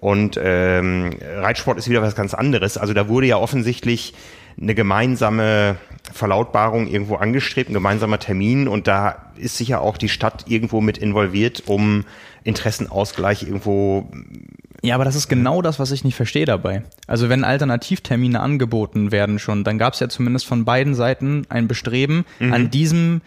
und 0.00 0.38
ähm, 0.42 1.10
Reitsport 1.22 1.78
ist 1.78 1.88
wieder 1.88 2.02
was 2.02 2.16
ganz 2.16 2.34
anderes. 2.34 2.78
Also 2.78 2.94
da 2.94 3.08
wurde 3.08 3.28
ja 3.28 3.36
offensichtlich 3.36 4.12
eine 4.60 4.74
gemeinsame 4.74 5.76
Verlautbarung 6.12 6.86
irgendwo 6.86 7.16
angestrebt, 7.16 7.70
ein 7.70 7.74
gemeinsamer 7.74 8.18
Termin 8.18 8.68
und 8.68 8.86
da 8.86 9.32
ist 9.36 9.56
sicher 9.56 9.80
auch 9.80 9.96
die 9.96 10.08
Stadt 10.08 10.44
irgendwo 10.48 10.80
mit 10.80 10.98
involviert, 10.98 11.64
um 11.66 12.04
Interessenausgleich 12.44 13.42
irgendwo 13.42 14.08
ja, 14.82 14.94
aber 14.94 15.04
das 15.04 15.16
ist 15.16 15.28
genau 15.28 15.62
das, 15.62 15.80
was 15.80 15.90
ich 15.90 16.04
nicht 16.04 16.14
verstehe 16.14 16.44
dabei. 16.44 16.84
Also 17.08 17.28
wenn 17.28 17.42
Alternativtermine 17.42 18.38
angeboten 18.38 19.10
werden 19.10 19.38
schon, 19.40 19.64
dann 19.64 19.78
gab 19.78 19.94
es 19.94 20.00
ja 20.00 20.08
zumindest 20.08 20.46
von 20.46 20.64
beiden 20.64 20.94
Seiten 20.94 21.44
ein 21.48 21.66
Bestreben, 21.66 22.24
mhm. 22.38 22.52
an 22.52 22.70
diesem 22.70 23.22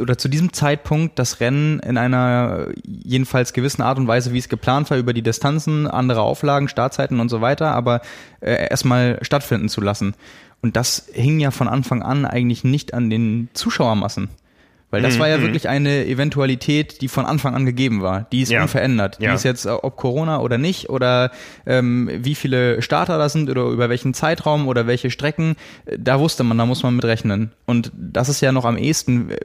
oder 0.00 0.18
zu 0.18 0.28
diesem 0.28 0.52
Zeitpunkt 0.52 1.18
das 1.18 1.40
Rennen 1.40 1.80
in 1.80 1.96
einer 1.96 2.68
jedenfalls 2.84 3.52
gewissen 3.52 3.82
Art 3.82 3.98
und 3.98 4.06
Weise, 4.06 4.32
wie 4.32 4.38
es 4.38 4.48
geplant 4.48 4.90
war, 4.90 4.98
über 4.98 5.14
die 5.14 5.22
Distanzen, 5.22 5.86
andere 5.86 6.22
Auflagen, 6.22 6.68
Startzeiten 6.68 7.20
und 7.20 7.28
so 7.28 7.40
weiter, 7.40 7.72
aber 7.72 8.02
äh, 8.40 8.68
erstmal 8.68 9.18
stattfinden 9.22 9.68
zu 9.68 9.80
lassen. 9.80 10.14
Und 10.60 10.76
das 10.76 11.08
hing 11.12 11.40
ja 11.40 11.50
von 11.50 11.68
Anfang 11.68 12.02
an 12.02 12.26
eigentlich 12.26 12.64
nicht 12.64 12.92
an 12.92 13.08
den 13.08 13.48
Zuschauermassen. 13.54 14.28
Weil 14.90 15.02
das 15.02 15.16
mhm. 15.16 15.20
war 15.20 15.28
ja 15.28 15.38
mhm. 15.38 15.42
wirklich 15.42 15.68
eine 15.68 16.06
Eventualität, 16.06 17.00
die 17.00 17.08
von 17.08 17.26
Anfang 17.26 17.54
an 17.54 17.66
gegeben 17.66 18.02
war. 18.02 18.26
Die 18.30 18.42
ist 18.42 18.52
ja. 18.52 18.62
unverändert. 18.62 19.18
Ja. 19.20 19.30
Die 19.30 19.34
ist 19.34 19.42
jetzt, 19.42 19.66
äh, 19.66 19.70
ob 19.70 19.96
Corona 19.96 20.40
oder 20.40 20.58
nicht, 20.58 20.90
oder 20.90 21.32
ähm, 21.66 22.08
wie 22.12 22.36
viele 22.36 22.80
Starter 22.82 23.18
da 23.18 23.28
sind 23.28 23.50
oder 23.50 23.64
über 23.64 23.88
welchen 23.88 24.14
Zeitraum 24.14 24.68
oder 24.68 24.86
welche 24.86 25.10
Strecken, 25.10 25.56
äh, 25.86 25.98
da 25.98 26.20
wusste 26.20 26.44
man, 26.44 26.56
da 26.56 26.66
muss 26.66 26.84
man 26.84 26.94
mit 26.94 27.04
rechnen. 27.04 27.52
Und 27.66 27.90
das 27.96 28.28
ist 28.28 28.40
ja 28.40 28.52
noch 28.52 28.64
am 28.64 28.76
ehesten, 28.76 29.30
äh, 29.30 29.36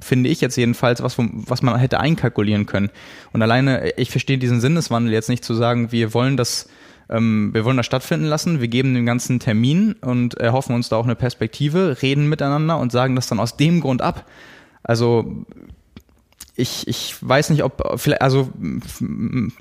finde 0.00 0.28
ich 0.28 0.42
jetzt 0.42 0.56
jedenfalls, 0.56 1.02
was, 1.02 1.16
was 1.18 1.62
man 1.62 1.78
hätte 1.78 1.98
einkalkulieren 1.98 2.66
können. 2.66 2.90
Und 3.32 3.40
alleine, 3.40 3.92
ich 3.96 4.10
verstehe 4.10 4.36
diesen 4.36 4.60
Sinneswandel 4.60 5.12
jetzt 5.12 5.30
nicht 5.30 5.44
zu 5.44 5.54
sagen, 5.54 5.90
wir 5.90 6.12
wollen 6.12 6.36
das 6.36 6.68
ähm, 7.10 7.50
wir 7.52 7.64
wollen 7.64 7.76
das 7.76 7.86
stattfinden 7.86 8.26
lassen, 8.26 8.60
wir 8.60 8.68
geben 8.68 8.94
dem 8.94 9.06
ganzen 9.06 9.40
Termin 9.40 9.94
und 10.00 10.34
erhoffen 10.34 10.74
uns 10.74 10.88
da 10.88 10.96
auch 10.96 11.04
eine 11.04 11.16
Perspektive, 11.16 11.98
reden 12.00 12.28
miteinander 12.28 12.78
und 12.78 12.92
sagen 12.92 13.16
das 13.16 13.26
dann 13.26 13.40
aus 13.40 13.56
dem 13.56 13.80
Grund 13.80 14.02
ab. 14.02 14.24
Also 14.82 15.44
ich, 16.54 16.86
ich 16.86 17.16
weiß 17.20 17.48
nicht, 17.48 17.64
ob, 17.64 17.82
also 18.20 18.50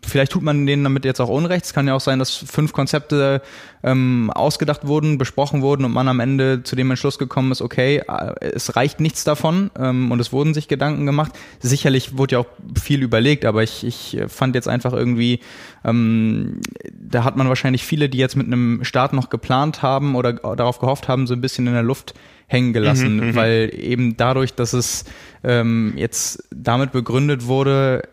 vielleicht 0.03 0.33
tut 0.33 0.43
man 0.43 0.65
denen 0.65 0.83
damit 0.83 1.05
jetzt 1.05 1.21
auch 1.21 1.29
Unrecht. 1.29 1.63
Es 1.63 1.73
kann 1.73 1.87
ja 1.87 1.95
auch 1.95 2.01
sein, 2.01 2.19
dass 2.19 2.35
fünf 2.35 2.73
Konzepte 2.73 3.41
ähm, 3.81 4.29
ausgedacht 4.29 4.85
wurden, 4.85 5.17
besprochen 5.17 5.61
wurden 5.61 5.85
und 5.85 5.93
man 5.93 6.09
am 6.09 6.19
Ende 6.19 6.63
zu 6.63 6.75
dem 6.75 6.89
Entschluss 6.89 7.17
gekommen 7.17 7.53
ist, 7.53 7.61
okay, 7.61 8.03
äh, 8.07 8.33
es 8.41 8.75
reicht 8.75 8.99
nichts 8.99 9.23
davon 9.23 9.71
ähm, 9.79 10.11
und 10.11 10.19
es 10.19 10.33
wurden 10.33 10.53
sich 10.53 10.67
Gedanken 10.67 11.05
gemacht. 11.05 11.31
Sicherlich 11.61 12.17
wurde 12.17 12.35
ja 12.35 12.39
auch 12.39 12.79
viel 12.81 13.01
überlegt, 13.03 13.45
aber 13.45 13.63
ich, 13.63 13.85
ich 13.85 14.19
fand 14.27 14.55
jetzt 14.55 14.67
einfach 14.67 14.91
irgendwie, 14.91 15.39
ähm, 15.85 16.59
da 16.91 17.23
hat 17.23 17.37
man 17.37 17.47
wahrscheinlich 17.47 17.83
viele, 17.85 18.09
die 18.09 18.17
jetzt 18.17 18.35
mit 18.35 18.47
einem 18.47 18.83
Start 18.83 19.13
noch 19.13 19.29
geplant 19.29 19.81
haben 19.81 20.15
oder 20.15 20.33
darauf 20.33 20.79
gehofft 20.79 21.07
haben, 21.07 21.25
so 21.25 21.33
ein 21.33 21.41
bisschen 21.41 21.67
in 21.67 21.73
der 21.73 21.83
Luft 21.83 22.13
hängen 22.51 22.74
gelassen, 22.74 23.15
mhm, 23.17 23.27
mhm, 23.27 23.36
weil 23.36 23.72
eben 23.74 24.17
dadurch, 24.17 24.53
dass 24.53 24.74
es 24.74 25.05
ähm, 25.43 25.93
jetzt 25.96 26.43
damit 26.53 26.91
begründet 26.91 27.48
wurde, 27.48 28.03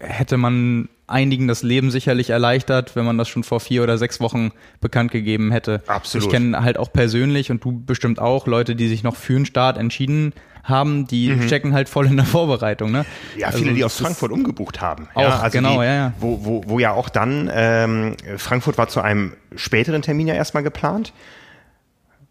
hätte 0.00 0.36
man 0.36 0.88
einigen 1.06 1.46
das 1.48 1.62
Leben 1.62 1.90
sicherlich 1.90 2.30
erleichtert, 2.30 2.96
wenn 2.96 3.04
man 3.04 3.18
das 3.18 3.28
schon 3.28 3.44
vor 3.44 3.60
vier 3.60 3.82
oder 3.82 3.98
sechs 3.98 4.20
Wochen 4.20 4.50
bekannt 4.80 5.12
gegeben 5.12 5.52
hätte. 5.52 5.82
Absolut. 5.86 6.26
Ich 6.26 6.32
kenne 6.32 6.62
halt 6.62 6.78
auch 6.78 6.92
persönlich 6.92 7.50
und 7.50 7.62
du 7.62 7.84
bestimmt 7.84 8.18
auch 8.18 8.46
Leute, 8.46 8.74
die 8.74 8.88
sich 8.88 9.02
noch 9.02 9.14
für 9.14 9.36
einen 9.36 9.46
Start 9.46 9.76
entschieden 9.78 10.32
haben, 10.64 11.06
die 11.06 11.28
mhm. 11.28 11.42
stecken 11.42 11.74
halt 11.74 11.90
voll 11.90 12.06
in 12.06 12.16
der 12.16 12.24
Vorbereitung. 12.24 12.90
Ne? 12.90 13.04
Ja, 13.36 13.52
viele, 13.52 13.66
also, 13.66 13.76
die 13.76 13.84
aus 13.84 13.98
Frankfurt 13.98 14.32
umgebucht 14.32 14.80
haben. 14.80 15.08
Auch, 15.14 15.22
ja, 15.22 15.38
also 15.40 15.56
genau, 15.56 15.80
die, 15.80 15.86
ja, 15.86 15.94
ja. 15.94 16.12
Wo, 16.18 16.40
wo, 16.42 16.62
wo 16.66 16.78
ja 16.78 16.92
auch 16.92 17.10
dann, 17.10 17.50
ähm, 17.52 18.16
Frankfurt 18.38 18.78
war 18.78 18.88
zu 18.88 19.02
einem 19.02 19.34
späteren 19.54 20.00
Termin 20.00 20.26
ja 20.26 20.34
erstmal 20.34 20.62
geplant 20.62 21.12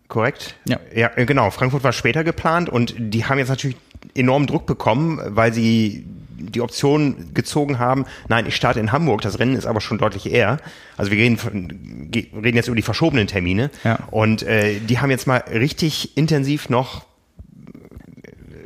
korrekt? 0.07 0.55
Ja. 0.65 0.79
Ja, 0.93 1.11
äh, 1.15 1.25
genau. 1.25 1.49
Frankfurt 1.49 1.83
war 1.83 1.93
später 1.93 2.23
geplant 2.23 2.69
und 2.69 2.95
die 2.97 3.25
haben 3.25 3.39
jetzt 3.39 3.49
natürlich 3.49 3.77
enormen 4.15 4.47
Druck 4.47 4.65
bekommen, 4.65 5.19
weil 5.25 5.53
sie 5.53 6.05
die 6.37 6.61
Option 6.61 7.33
gezogen 7.33 7.79
haben, 7.79 8.05
nein, 8.27 8.45
ich 8.45 8.55
starte 8.55 8.79
in 8.79 8.91
Hamburg, 8.91 9.21
das 9.21 9.39
Rennen 9.39 9.55
ist 9.55 9.65
aber 9.65 9.81
schon 9.81 9.97
deutlich 9.97 10.31
eher. 10.31 10.57
Also 10.97 11.11
wir 11.11 11.17
reden, 11.17 12.09
reden 12.13 12.57
jetzt 12.57 12.67
über 12.67 12.75
die 12.75 12.81
verschobenen 12.81 13.27
Termine. 13.27 13.69
Ja. 13.83 13.99
Und 14.11 14.43
äh, 14.43 14.79
die 14.79 14.99
haben 14.99 15.09
jetzt 15.09 15.25
mal 15.25 15.43
richtig 15.51 16.17
intensiv 16.17 16.69
noch 16.69 17.05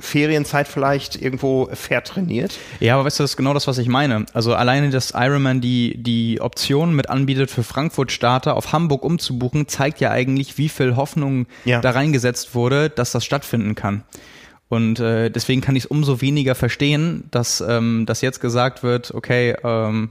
Ferienzeit 0.07 0.67
vielleicht 0.67 1.21
irgendwo 1.21 1.69
fair 1.73 2.03
trainiert. 2.03 2.57
Ja, 2.79 2.95
aber 2.95 3.05
weißt 3.05 3.19
du, 3.19 3.23
das 3.23 3.31
ist 3.31 3.37
genau 3.37 3.53
das, 3.53 3.67
was 3.67 3.77
ich 3.77 3.87
meine. 3.87 4.25
Also 4.33 4.55
alleine, 4.55 4.89
dass 4.89 5.11
Ironman 5.15 5.61
die, 5.61 6.01
die 6.01 6.39
Option 6.41 6.95
mit 6.95 7.09
anbietet, 7.09 7.51
für 7.51 7.63
Frankfurt-Starter 7.63 8.55
auf 8.55 8.71
Hamburg 8.71 9.03
umzubuchen, 9.03 9.67
zeigt 9.67 9.99
ja 9.99 10.11
eigentlich, 10.11 10.57
wie 10.57 10.69
viel 10.69 10.95
Hoffnung 10.95 11.45
ja. 11.65 11.81
da 11.81 11.91
reingesetzt 11.91 12.55
wurde, 12.55 12.89
dass 12.89 13.11
das 13.11 13.25
stattfinden 13.25 13.75
kann. 13.75 14.03
Und 14.69 14.99
äh, 14.99 15.29
deswegen 15.29 15.61
kann 15.61 15.75
ich 15.75 15.83
es 15.83 15.89
umso 15.89 16.21
weniger 16.21 16.55
verstehen, 16.55 17.25
dass, 17.31 17.61
ähm, 17.61 18.05
dass 18.05 18.21
jetzt 18.21 18.41
gesagt 18.41 18.83
wird, 18.83 19.13
okay, 19.13 19.55
ähm, 19.63 20.09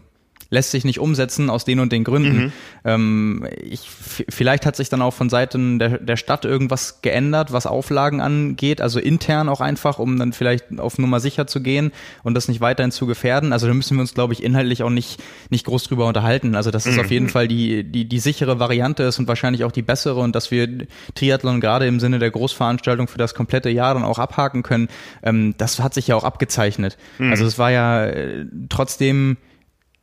lässt 0.50 0.70
sich 0.70 0.84
nicht 0.84 1.00
umsetzen 1.00 1.50
aus 1.50 1.64
den 1.64 1.80
und 1.80 1.92
den 1.92 2.04
Gründen. 2.04 2.36
Mhm. 2.36 2.52
Ähm, 2.84 3.48
ich, 3.62 3.88
vielleicht 4.28 4.64
hat 4.64 4.76
sich 4.76 4.88
dann 4.88 5.02
auch 5.02 5.12
von 5.12 5.28
Seiten 5.28 5.78
der, 5.78 5.98
der 5.98 6.16
Stadt 6.16 6.44
irgendwas 6.44 7.02
geändert, 7.02 7.52
was 7.52 7.66
Auflagen 7.66 8.20
angeht, 8.20 8.80
also 8.80 9.00
intern 9.00 9.48
auch 9.48 9.60
einfach, 9.60 9.98
um 9.98 10.18
dann 10.18 10.32
vielleicht 10.32 10.78
auf 10.78 10.98
Nummer 10.98 11.20
sicher 11.20 11.46
zu 11.46 11.60
gehen 11.60 11.92
und 12.22 12.34
das 12.34 12.48
nicht 12.48 12.60
weiterhin 12.60 12.92
zu 12.92 13.06
gefährden. 13.06 13.52
Also 13.52 13.66
da 13.66 13.74
müssen 13.74 13.96
wir 13.96 14.02
uns, 14.02 14.14
glaube 14.14 14.34
ich, 14.34 14.42
inhaltlich 14.42 14.82
auch 14.82 14.90
nicht, 14.90 15.20
nicht 15.50 15.66
groß 15.66 15.84
drüber 15.84 16.06
unterhalten. 16.06 16.54
Also 16.54 16.70
das 16.70 16.86
ist 16.86 16.94
mhm. 16.94 17.00
auf 17.00 17.10
jeden 17.10 17.28
Fall 17.28 17.48
die, 17.48 17.82
die, 17.82 18.08
die 18.08 18.18
sichere 18.18 18.60
Variante 18.60 19.02
ist 19.02 19.18
und 19.18 19.26
wahrscheinlich 19.26 19.64
auch 19.64 19.72
die 19.72 19.82
bessere 19.82 20.20
und 20.20 20.36
dass 20.36 20.50
wir 20.50 20.86
Triathlon 21.14 21.60
gerade 21.60 21.86
im 21.86 21.98
Sinne 21.98 22.18
der 22.18 22.30
Großveranstaltung 22.30 23.08
für 23.08 23.18
das 23.18 23.34
komplette 23.34 23.70
Jahr 23.70 23.94
dann 23.94 24.04
auch 24.04 24.18
abhaken 24.18 24.62
können, 24.62 24.88
ähm, 25.24 25.54
das 25.58 25.80
hat 25.80 25.94
sich 25.94 26.06
ja 26.06 26.14
auch 26.14 26.24
abgezeichnet. 26.24 26.96
Mhm. 27.18 27.30
Also 27.30 27.46
es 27.46 27.58
war 27.58 27.72
ja 27.72 28.04
äh, 28.06 28.46
trotzdem 28.68 29.38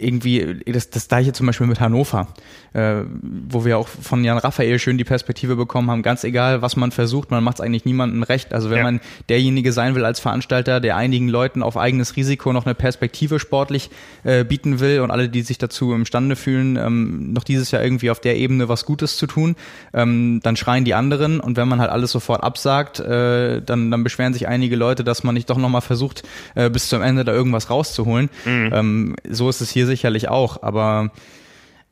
irgendwie 0.00 0.60
das, 0.66 0.90
das 0.90 1.08
gleiche 1.08 1.32
zum 1.32 1.46
Beispiel 1.46 1.66
mit 1.66 1.80
Hannover, 1.80 2.28
äh, 2.72 3.02
wo 3.22 3.64
wir 3.64 3.78
auch 3.78 3.88
von 3.88 4.24
Jan 4.24 4.38
Raphael 4.38 4.78
schön 4.78 4.98
die 4.98 5.04
Perspektive 5.04 5.56
bekommen 5.56 5.90
haben, 5.90 6.02
ganz 6.02 6.24
egal, 6.24 6.62
was 6.62 6.76
man 6.76 6.92
versucht, 6.92 7.30
man 7.30 7.42
macht 7.42 7.56
es 7.56 7.60
eigentlich 7.60 7.84
niemandem 7.84 8.22
recht. 8.22 8.52
Also 8.52 8.70
wenn 8.70 8.78
ja. 8.78 8.84
man 8.84 9.00
derjenige 9.28 9.72
sein 9.72 9.94
will 9.94 10.04
als 10.04 10.20
Veranstalter, 10.20 10.80
der 10.80 10.96
einigen 10.96 11.28
Leuten 11.28 11.62
auf 11.62 11.76
eigenes 11.76 12.16
Risiko 12.16 12.52
noch 12.52 12.66
eine 12.66 12.74
Perspektive 12.74 13.38
sportlich 13.38 13.90
äh, 14.24 14.44
bieten 14.44 14.80
will 14.80 15.00
und 15.00 15.10
alle, 15.10 15.28
die 15.28 15.42
sich 15.42 15.58
dazu 15.58 15.92
imstande 15.92 16.36
fühlen, 16.36 16.76
ähm, 16.76 17.32
noch 17.32 17.44
dieses 17.44 17.70
Jahr 17.70 17.82
irgendwie 17.82 18.10
auf 18.10 18.20
der 18.20 18.36
Ebene 18.36 18.68
was 18.68 18.84
Gutes 18.84 19.16
zu 19.16 19.26
tun, 19.26 19.56
ähm, 19.94 20.40
dann 20.42 20.56
schreien 20.56 20.84
die 20.84 20.94
anderen 20.94 21.40
und 21.40 21.56
wenn 21.56 21.68
man 21.68 21.80
halt 21.80 21.90
alles 21.90 22.12
sofort 22.12 22.42
absagt, 22.42 23.00
äh, 23.00 23.62
dann, 23.62 23.90
dann 23.90 24.04
beschweren 24.04 24.32
sich 24.32 24.48
einige 24.48 24.76
Leute, 24.76 25.04
dass 25.04 25.24
man 25.24 25.34
nicht 25.34 25.50
doch 25.50 25.58
nochmal 25.58 25.80
versucht, 25.80 26.22
äh, 26.54 26.70
bis 26.70 26.88
zum 26.88 27.02
Ende 27.02 27.24
da 27.24 27.32
irgendwas 27.32 27.70
rauszuholen. 27.70 28.28
Mhm. 28.44 28.70
Ähm, 28.72 29.16
so 29.28 29.48
ist 29.48 29.60
es 29.60 29.70
hier 29.70 29.85
sicherlich 29.86 30.28
auch, 30.28 30.62
aber 30.62 31.10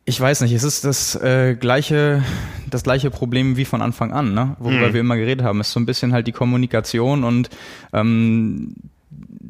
ich 0.05 0.21
weiß 0.21 0.43
nicht, 0.43 0.53
es 0.53 0.65
ist 0.65 0.85
das 0.85 1.15
äh, 1.17 1.55
gleiche, 1.55 2.23
das 2.69 2.83
gleiche 2.83 3.11
Problem 3.11 3.57
wie 3.57 3.65
von 3.65 3.81
Anfang 3.81 4.13
an, 4.13 4.35
ne? 4.35 4.57
worüber 4.59 4.89
mhm. 4.89 4.93
wir 4.93 5.01
immer 5.01 5.17
geredet 5.17 5.45
haben. 5.45 5.61
Es 5.61 5.69
ist 5.69 5.73
so 5.73 5.81
ein 5.81 5.87
bisschen 5.87 6.13
halt 6.13 6.27
die 6.27 6.33
Kommunikation 6.33 7.25
und 7.25 7.49
ähm, 7.93 8.75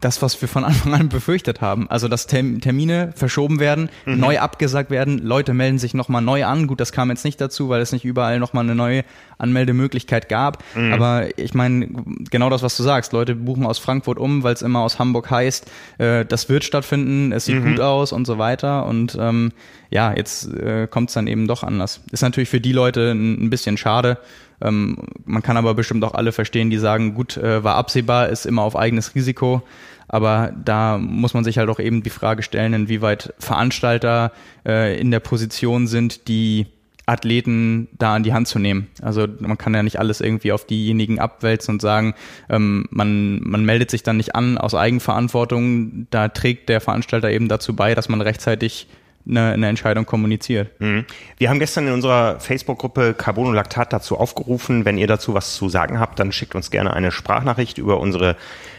das, 0.01 0.23
was 0.23 0.41
wir 0.41 0.49
von 0.49 0.65
Anfang 0.65 0.95
an 0.95 1.09
befürchtet 1.09 1.61
haben. 1.61 1.89
Also, 1.91 2.09
dass 2.09 2.27
Termine 2.27 3.13
verschoben 3.15 3.61
werden, 3.61 3.89
mhm. 4.05 4.19
neu 4.19 4.39
abgesagt 4.39 4.91
werden, 4.91 5.19
Leute 5.19 5.55
melden 5.55 5.79
sich 5.79 5.95
nochmal 5.95 6.23
neu 6.23 6.45
an. 6.45 6.67
Gut, 6.67 6.81
das 6.81 6.93
kam 6.93 7.11
jetzt 7.11 7.25
nicht 7.25 7.41
dazu, 7.41 7.69
weil 7.69 7.81
es 7.81 7.93
nicht 7.93 8.05
überall 8.05 8.39
nochmal 8.39 8.65
eine 8.65 8.75
neue 8.75 9.05
Anmeldemöglichkeit 9.39 10.29
gab. 10.29 10.63
Mhm. 10.75 10.93
Aber 10.93 11.39
ich 11.39 11.55
meine, 11.55 11.89
genau 12.31 12.51
das, 12.51 12.63
was 12.63 12.77
du 12.77 12.83
sagst. 12.83 13.13
Leute 13.13 13.35
buchen 13.35 13.67
aus 13.67 13.79
Frankfurt 13.79 14.19
um, 14.19 14.43
weil 14.43 14.55
es 14.55 14.63
immer 14.63 14.81
aus 14.81 14.99
Hamburg 14.99 15.31
heißt, 15.31 15.71
äh, 15.99 16.25
das 16.25 16.49
wird 16.49 16.65
stattfinden, 16.65 17.33
es 17.33 17.47
sieht 17.47 17.63
mhm. 17.63 17.71
gut 17.71 17.81
aus 17.81 18.13
und 18.13 18.27
so 18.27 18.39
weiter. 18.39 18.87
Und 18.87 19.17
ähm, 19.21 19.53
ja, 19.91 20.15
jetzt 20.15 20.53
äh, 20.55 20.87
kommt 20.89 21.11
es 21.11 21.15
dann 21.15 21.27
eben 21.27 21.47
doch 21.47 21.63
anders. 21.63 22.01
Ist 22.11 22.23
natürlich 22.23 22.49
für 22.49 22.61
die 22.61 22.73
Leute 22.73 23.13
ein, 23.13 23.45
ein 23.45 23.51
bisschen 23.51 23.77
schade. 23.77 24.19
Ähm, 24.61 24.97
man 25.25 25.43
kann 25.43 25.57
aber 25.57 25.75
bestimmt 25.75 26.05
auch 26.05 26.15
alle 26.15 26.33
verstehen, 26.33 26.71
die 26.71 26.79
sagen, 26.79 27.15
gut, 27.15 27.37
äh, 27.37 27.63
war 27.65 27.77
absehbar, 27.77 28.29
ist 28.29 28.47
immer 28.47 28.63
auf 28.63 28.77
eigenes 28.77 29.15
Risiko. 29.15 29.63
Aber 30.09 30.53
da 30.65 30.99
muss 30.99 31.35
man 31.35 31.45
sich 31.45 31.59
halt 31.59 31.69
auch 31.69 31.81
eben 31.81 32.03
die 32.03 32.11
Frage 32.11 32.43
stellen, 32.43 32.75
inwieweit 32.75 33.35
Veranstalter 33.39 34.33
äh, 34.67 34.99
in 35.01 35.11
der 35.11 35.21
Position 35.21 35.87
sind, 35.87 36.29
die 36.29 36.67
Athleten 37.07 37.89
da 37.99 38.15
an 38.15 38.23
die 38.23 38.33
Hand 38.33 38.49
zu 38.49 38.59
nehmen. 38.59 38.89
Also 39.03 39.27
man 39.39 39.59
kann 39.59 39.75
ja 39.75 39.83
nicht 39.83 39.99
alles 39.99 40.21
irgendwie 40.21 40.53
auf 40.53 40.67
diejenigen 40.67 41.19
abwälzen 41.19 41.75
und 41.75 41.83
sagen, 41.83 42.15
ähm, 42.49 42.87
man, 42.91 43.41
man 43.43 43.65
meldet 43.65 43.91
sich 43.91 44.03
dann 44.03 44.17
nicht 44.17 44.35
an 44.35 44.57
aus 44.57 44.75
Eigenverantwortung. 44.75 46.07
Da 46.11 46.29
trägt 46.29 46.69
der 46.69 46.81
Veranstalter 46.81 47.31
eben 47.31 47.49
dazu 47.49 47.77
bei, 47.77 47.95
dass 47.95 48.09
man 48.09 48.23
rechtzeitig 48.23 48.87
eine, 49.29 49.53
eine 49.53 49.69
Entscheidung 49.69 50.07
kommuniziert. 50.07 50.81
Mhm. 50.81 51.05
Wir 51.37 51.51
haben 51.51 51.59
gestern 51.59 51.87
in 51.87 51.93
unserer 51.93 52.41
Facebook-Gruppe 52.41 53.15
Carbonolactat 53.15 53.93
dazu 53.93 54.19
aufgerufen, 54.19 54.85
wenn 54.85 54.99
ihr 54.99 55.07
dazu 55.07 55.35
was 55.35 55.55
zu 55.55 55.69
sagen 55.69 55.99
habt, 56.01 56.19
dann 56.19 56.33
schickt 56.33 56.55
uns 56.55 56.71
gerne 56.71 56.95
eine 56.95 57.11
Sprachnachricht 57.11 57.79
über 57.79 58.01
unsere 58.01 58.37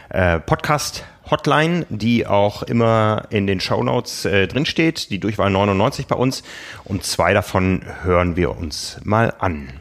äh, 0.08 0.40
Podcast 0.40 1.04
Hotline, 1.30 1.86
die 1.90 2.26
auch 2.26 2.62
immer 2.62 3.26
in 3.30 3.46
den 3.46 3.60
Show 3.60 3.82
Notes 3.82 4.24
äh, 4.24 4.46
drinsteht, 4.46 5.10
die 5.10 5.18
Durchwahl 5.18 5.50
99 5.50 6.06
bei 6.06 6.16
uns 6.16 6.42
und 6.84 7.04
zwei 7.04 7.34
davon 7.34 7.84
hören 8.02 8.36
wir 8.36 8.56
uns 8.56 8.98
mal 9.04 9.34
an. 9.38 9.80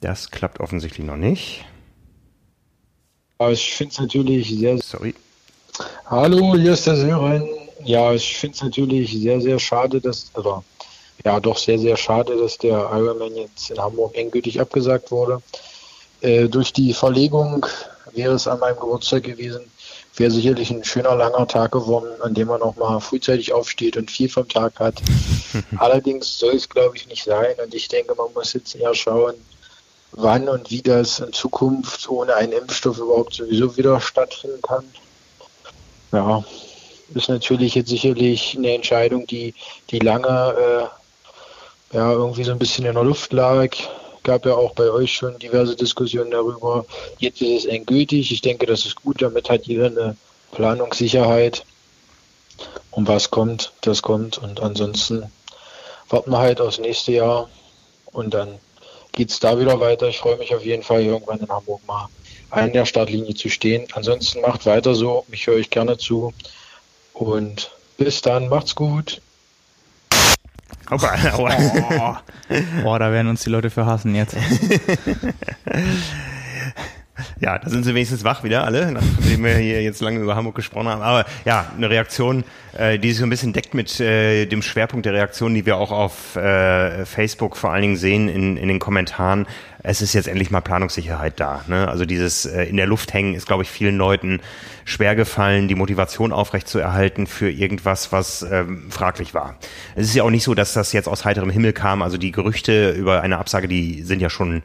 Das 0.00 0.30
klappt 0.30 0.60
offensichtlich 0.60 1.06
noch 1.06 1.16
nicht. 1.16 1.64
Ich 3.50 3.74
finde 3.74 3.92
es 3.92 4.00
natürlich 4.00 4.48
sehr. 4.50 4.78
Sorry. 4.78 5.14
Hallo, 6.06 6.54
hier 6.56 6.72
ist 6.72 6.86
der 6.86 6.96
Sören. 6.96 7.48
Ja, 7.84 8.12
ich 8.12 8.36
finde 8.36 8.54
es 8.54 8.62
natürlich 8.62 9.12
sehr, 9.12 9.40
sehr 9.40 9.58
schade, 9.58 10.00
dass, 10.00 10.30
oder 10.34 10.62
ja, 11.24 11.40
doch 11.40 11.58
sehr, 11.58 11.78
sehr 11.78 11.96
schade, 11.96 12.36
dass 12.36 12.58
der 12.58 12.90
Ironman 12.92 13.36
jetzt 13.36 13.70
in 13.70 13.78
Hamburg 13.78 14.16
endgültig 14.16 14.60
abgesagt 14.60 15.10
wurde. 15.10 15.42
Äh, 16.20 16.48
durch 16.48 16.72
die 16.72 16.92
Verlegung 16.92 17.66
wäre 18.12 18.34
es 18.34 18.46
an 18.46 18.60
meinem 18.60 18.78
Geburtstag 18.78 19.24
gewesen, 19.24 19.70
wäre 20.16 20.30
sicherlich 20.30 20.70
ein 20.70 20.84
schöner 20.84 21.14
langer 21.14 21.46
Tag 21.46 21.72
geworden, 21.72 22.08
an 22.22 22.34
dem 22.34 22.48
man 22.48 22.62
auch 22.62 22.76
mal 22.76 23.00
frühzeitig 23.00 23.52
aufsteht 23.52 23.96
und 23.96 24.10
viel 24.10 24.28
vom 24.28 24.48
Tag 24.48 24.78
hat. 24.78 25.00
Allerdings 25.78 26.38
soll 26.38 26.54
es, 26.54 26.68
glaube 26.68 26.96
ich, 26.96 27.06
nicht 27.08 27.24
sein. 27.24 27.54
Und 27.62 27.74
ich 27.74 27.88
denke, 27.88 28.14
man 28.14 28.32
muss 28.34 28.52
jetzt 28.52 28.74
eher 28.74 28.94
schauen, 28.94 29.34
wann 30.12 30.48
und 30.48 30.70
wie 30.70 30.82
das 30.82 31.20
in 31.20 31.32
Zukunft 31.32 32.08
ohne 32.08 32.34
einen 32.34 32.52
Impfstoff 32.52 32.98
überhaupt 32.98 33.34
sowieso 33.34 33.76
wieder 33.76 34.00
stattfinden 34.00 34.60
kann. 34.62 34.84
Ja, 36.12 36.44
ist 37.14 37.28
natürlich 37.28 37.74
jetzt 37.74 37.88
sicherlich 37.88 38.56
eine 38.56 38.74
Entscheidung, 38.74 39.26
die, 39.26 39.54
die 39.90 40.00
lange 40.00 40.28
äh, 40.28 40.99
ja, 41.92 42.12
irgendwie 42.12 42.44
so 42.44 42.52
ein 42.52 42.58
bisschen 42.58 42.86
in 42.86 42.94
der 42.94 43.04
Luft 43.04 43.32
lag. 43.32 43.70
Gab 44.22 44.46
ja 44.46 44.54
auch 44.54 44.74
bei 44.74 44.90
euch 44.90 45.12
schon 45.12 45.38
diverse 45.38 45.76
Diskussionen 45.76 46.30
darüber. 46.30 46.84
Jetzt 47.18 47.40
ist 47.40 47.64
es 47.64 47.64
endgültig. 47.64 48.30
Ich 48.30 48.42
denke, 48.42 48.66
das 48.66 48.84
ist 48.86 48.96
gut. 48.96 49.22
Damit 49.22 49.48
hat 49.48 49.66
jeder 49.66 49.86
eine 49.86 50.16
Planungssicherheit. 50.52 51.64
Und 52.90 53.08
was 53.08 53.30
kommt, 53.30 53.72
das 53.80 54.02
kommt. 54.02 54.38
Und 54.38 54.60
ansonsten 54.60 55.30
warten 56.08 56.30
wir 56.30 56.38
halt 56.38 56.60
aufs 56.60 56.78
nächste 56.78 57.12
Jahr 57.12 57.48
und 58.12 58.34
dann 58.34 58.58
geht 59.12 59.30
es 59.30 59.40
da 59.40 59.58
wieder 59.58 59.80
weiter. 59.80 60.08
Ich 60.08 60.18
freue 60.18 60.36
mich 60.36 60.54
auf 60.54 60.64
jeden 60.64 60.82
Fall, 60.82 61.02
irgendwann 61.02 61.38
in 61.38 61.48
Hamburg 61.48 61.80
mal 61.86 62.08
an 62.50 62.72
der 62.72 62.84
Startlinie 62.84 63.34
zu 63.34 63.48
stehen. 63.48 63.86
Ansonsten 63.92 64.40
macht 64.40 64.66
weiter 64.66 64.94
so. 64.94 65.24
Ich 65.30 65.46
höre 65.46 65.56
euch 65.56 65.70
gerne 65.70 65.98
zu. 65.98 66.34
Und 67.14 67.70
bis 67.96 68.22
dann. 68.22 68.48
Macht's 68.48 68.74
gut. 68.74 69.20
Opa, 70.90 71.14
oh. 71.38 72.16
oh, 72.84 72.98
da 72.98 73.12
werden 73.12 73.28
uns 73.28 73.42
die 73.42 73.50
Leute 73.50 73.70
für 73.70 73.86
hassen 73.86 74.14
jetzt. 74.14 74.36
Ja, 77.40 77.58
da 77.58 77.68
sind 77.68 77.84
sie 77.84 77.94
wenigstens 77.94 78.24
wach 78.24 78.44
wieder 78.44 78.64
alle, 78.64 78.92
nachdem 78.92 79.44
wir 79.44 79.56
hier 79.56 79.82
jetzt 79.82 80.00
lange 80.00 80.20
über 80.20 80.36
Hamburg 80.36 80.54
gesprochen 80.54 80.88
haben. 80.88 81.02
Aber 81.02 81.24
ja, 81.44 81.66
eine 81.76 81.90
Reaktion, 81.90 82.44
äh, 82.76 82.98
die 82.98 83.10
sich 83.10 83.18
so 83.18 83.24
ein 83.24 83.30
bisschen 83.30 83.52
deckt 83.52 83.74
mit 83.74 84.00
äh, 84.00 84.46
dem 84.46 84.62
Schwerpunkt 84.62 85.06
der 85.06 85.14
Reaktion, 85.14 85.54
die 85.54 85.66
wir 85.66 85.76
auch 85.76 85.90
auf 85.90 86.36
äh, 86.36 87.04
Facebook 87.04 87.56
vor 87.56 87.72
allen 87.72 87.82
Dingen 87.82 87.96
sehen 87.96 88.28
in, 88.28 88.56
in 88.56 88.68
den 88.68 88.78
Kommentaren. 88.78 89.46
Es 89.82 90.02
ist 90.02 90.12
jetzt 90.12 90.28
endlich 90.28 90.50
mal 90.50 90.60
Planungssicherheit 90.60 91.40
da. 91.40 91.64
Ne? 91.66 91.88
Also 91.88 92.04
dieses 92.04 92.46
äh, 92.46 92.64
in 92.64 92.76
der 92.76 92.86
Luft 92.86 93.12
hängen 93.12 93.34
ist, 93.34 93.46
glaube 93.46 93.62
ich, 93.62 93.70
vielen 93.70 93.96
Leuten 93.96 94.40
schwer 94.84 95.14
gefallen, 95.14 95.68
die 95.68 95.74
Motivation 95.74 96.32
aufrechtzuerhalten 96.32 97.26
für 97.26 97.50
irgendwas, 97.50 98.12
was 98.12 98.42
ähm, 98.42 98.90
fraglich 98.90 99.34
war. 99.34 99.56
Es 99.94 100.06
ist 100.08 100.14
ja 100.14 100.22
auch 100.22 100.30
nicht 100.30 100.44
so, 100.44 100.54
dass 100.54 100.72
das 100.72 100.92
jetzt 100.92 101.08
aus 101.08 101.24
heiterem 101.24 101.50
Himmel 101.50 101.72
kam. 101.72 102.02
Also 102.02 102.18
die 102.18 102.32
Gerüchte 102.32 102.90
über 102.90 103.22
eine 103.22 103.38
Absage, 103.38 103.68
die 103.68 104.02
sind 104.02 104.20
ja 104.20 104.30
schon 104.30 104.62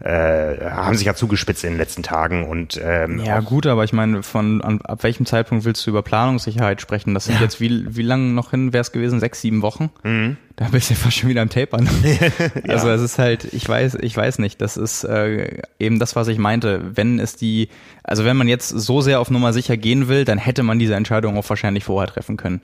äh, 0.00 0.70
haben 0.70 0.96
sich 0.96 1.06
ja 1.06 1.14
zugespitzt 1.14 1.64
in 1.64 1.70
den 1.70 1.78
letzten 1.78 2.02
Tagen 2.02 2.48
und 2.48 2.80
ähm, 2.82 3.20
ja 3.24 3.40
gut, 3.40 3.66
aber 3.66 3.82
ich 3.82 3.92
meine, 3.92 4.22
von 4.22 4.62
an, 4.62 4.80
ab 4.82 5.02
welchem 5.02 5.26
Zeitpunkt 5.26 5.64
willst 5.64 5.84
du 5.86 5.90
über 5.90 6.02
Planungssicherheit 6.02 6.80
sprechen? 6.80 7.14
Das 7.14 7.24
sind 7.24 7.36
ja. 7.36 7.42
jetzt 7.42 7.60
wie 7.60 7.84
wie 7.96 8.02
lange 8.02 8.32
noch 8.32 8.50
hin 8.50 8.72
wäre 8.72 8.82
es 8.82 8.92
gewesen? 8.92 9.18
Sechs, 9.18 9.40
sieben 9.40 9.62
Wochen? 9.62 9.90
Mhm. 10.04 10.36
Da 10.58 10.66
bist 10.66 10.90
du 10.90 10.96
fast 10.96 11.16
schon 11.16 11.30
wieder 11.30 11.40
am 11.42 11.50
Tapern. 11.50 11.88
ja. 12.02 12.48
Also 12.66 12.90
es 12.90 13.00
ist 13.00 13.20
halt, 13.20 13.44
ich 13.54 13.68
weiß, 13.68 13.94
ich 14.00 14.16
weiß 14.16 14.40
nicht. 14.40 14.60
Das 14.60 14.76
ist 14.76 15.04
äh, 15.04 15.62
eben 15.78 16.00
das, 16.00 16.16
was 16.16 16.26
ich 16.26 16.38
meinte. 16.38 16.80
Wenn 16.96 17.20
es 17.20 17.36
die, 17.36 17.68
also 18.02 18.24
wenn 18.24 18.36
man 18.36 18.48
jetzt 18.48 18.70
so 18.70 19.00
sehr 19.00 19.20
auf 19.20 19.30
Nummer 19.30 19.52
sicher 19.52 19.76
gehen 19.76 20.08
will, 20.08 20.24
dann 20.24 20.36
hätte 20.36 20.64
man 20.64 20.80
diese 20.80 20.96
Entscheidung 20.96 21.38
auch 21.38 21.48
wahrscheinlich 21.48 21.84
vorher 21.84 22.12
treffen 22.12 22.36
können. 22.36 22.60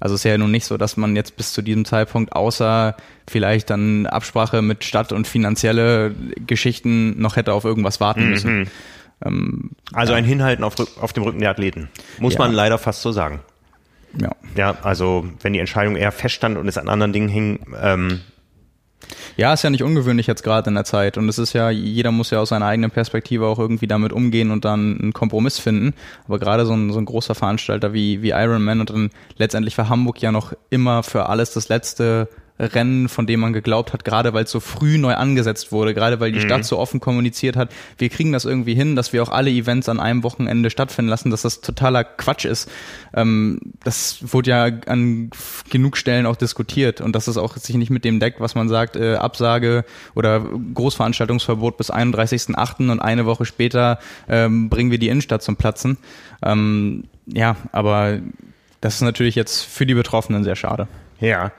Also 0.00 0.16
es 0.16 0.22
ist 0.22 0.24
ja 0.24 0.36
nun 0.36 0.50
nicht 0.50 0.64
so, 0.64 0.76
dass 0.76 0.96
man 0.96 1.14
jetzt 1.14 1.36
bis 1.36 1.52
zu 1.52 1.62
diesem 1.62 1.84
Zeitpunkt 1.84 2.32
außer 2.32 2.96
vielleicht 3.28 3.70
dann 3.70 4.06
Absprache 4.06 4.60
mit 4.60 4.82
Stadt 4.82 5.12
und 5.12 5.28
finanzielle 5.28 6.16
Geschichten 6.48 7.20
noch 7.22 7.36
hätte 7.36 7.52
auf 7.52 7.64
irgendwas 7.64 8.00
warten 8.00 8.24
mhm. 8.24 8.30
müssen. 8.30 8.70
Ähm, 9.24 9.70
also 9.92 10.14
ja. 10.14 10.18
ein 10.18 10.24
Hinhalten 10.24 10.64
auf, 10.64 10.74
auf 11.00 11.12
dem 11.12 11.22
Rücken 11.22 11.38
der 11.38 11.50
Athleten. 11.50 11.90
Muss 12.18 12.34
ja. 12.34 12.40
man 12.40 12.52
leider 12.52 12.76
fast 12.76 13.02
so 13.02 13.12
sagen. 13.12 13.38
Ja. 14.20 14.30
Ja, 14.56 14.76
also 14.82 15.26
wenn 15.42 15.52
die 15.52 15.58
Entscheidung 15.58 15.96
eher 15.96 16.12
feststand 16.12 16.56
und 16.56 16.68
es 16.68 16.78
an 16.78 16.88
anderen 16.88 17.12
Dingen 17.12 17.28
hing, 17.28 17.66
ähm, 17.80 18.20
Ja, 19.36 19.52
ist 19.52 19.62
ja 19.62 19.70
nicht 19.70 19.82
ungewöhnlich 19.82 20.26
jetzt 20.26 20.42
gerade 20.42 20.68
in 20.68 20.74
der 20.74 20.84
Zeit. 20.84 21.18
Und 21.18 21.28
es 21.28 21.38
ist 21.38 21.52
ja, 21.52 21.70
jeder 21.70 22.10
muss 22.10 22.30
ja 22.30 22.40
aus 22.40 22.48
seiner 22.48 22.66
eigenen 22.66 22.90
Perspektive 22.90 23.46
auch 23.46 23.58
irgendwie 23.58 23.86
damit 23.86 24.12
umgehen 24.12 24.50
und 24.50 24.64
dann 24.64 24.98
einen 24.98 25.12
Kompromiss 25.12 25.58
finden. 25.58 25.94
Aber 26.26 26.38
gerade 26.38 26.64
so 26.64 26.72
ein, 26.72 26.90
so 26.92 26.98
ein 26.98 27.04
großer 27.04 27.34
Veranstalter 27.34 27.92
wie, 27.92 28.22
wie 28.22 28.30
Ironman 28.30 28.80
und 28.80 28.90
dann 28.90 29.10
letztendlich 29.36 29.76
war 29.78 29.88
Hamburg 29.88 30.20
ja 30.22 30.32
noch 30.32 30.54
immer 30.70 31.02
für 31.02 31.28
alles 31.28 31.52
das 31.52 31.68
letzte 31.68 32.28
Rennen, 32.58 33.08
von 33.08 33.26
dem 33.26 33.40
man 33.40 33.52
geglaubt 33.52 33.92
hat, 33.92 34.04
gerade 34.04 34.32
weil 34.32 34.44
es 34.44 34.50
so 34.50 34.60
früh 34.60 34.98
neu 34.98 35.14
angesetzt 35.14 35.72
wurde, 35.72 35.94
gerade 35.94 36.20
weil 36.20 36.32
die 36.32 36.38
mhm. 36.38 36.44
Stadt 36.44 36.64
so 36.64 36.78
offen 36.78 37.00
kommuniziert 37.00 37.56
hat, 37.56 37.70
wir 37.98 38.08
kriegen 38.08 38.32
das 38.32 38.44
irgendwie 38.44 38.74
hin, 38.74 38.96
dass 38.96 39.12
wir 39.12 39.22
auch 39.22 39.28
alle 39.28 39.50
Events 39.50 39.88
an 39.88 40.00
einem 40.00 40.22
Wochenende 40.22 40.70
stattfinden 40.70 41.10
lassen, 41.10 41.30
dass 41.30 41.42
das 41.42 41.60
totaler 41.60 42.04
Quatsch 42.04 42.46
ist. 42.46 42.70
Ähm, 43.14 43.60
das 43.84 44.18
wurde 44.20 44.50
ja 44.50 44.64
an 44.86 45.30
genug 45.70 45.96
Stellen 45.96 46.26
auch 46.26 46.36
diskutiert 46.36 47.00
und 47.00 47.14
dass 47.14 47.28
es 47.28 47.36
auch 47.36 47.56
sich 47.56 47.76
nicht 47.76 47.90
mit 47.90 48.04
dem 48.04 48.20
deckt, 48.20 48.40
was 48.40 48.54
man 48.54 48.68
sagt, 48.68 48.96
äh, 48.96 49.16
Absage 49.16 49.84
oder 50.14 50.40
Großveranstaltungsverbot 50.40 51.76
bis 51.76 51.90
31.8. 51.90 52.90
und 52.90 53.00
eine 53.00 53.26
Woche 53.26 53.44
später 53.44 53.98
ähm, 54.28 54.70
bringen 54.70 54.90
wir 54.90 54.98
die 54.98 55.08
Innenstadt 55.08 55.42
zum 55.42 55.56
Platzen. 55.56 55.98
Ähm, 56.42 57.04
ja, 57.26 57.56
aber 57.72 58.18
das 58.80 58.96
ist 58.96 59.02
natürlich 59.02 59.34
jetzt 59.34 59.62
für 59.62 59.84
die 59.84 59.94
Betroffenen 59.94 60.44
sehr 60.44 60.56
schade. 60.56 60.86
Ja, 61.18 61.52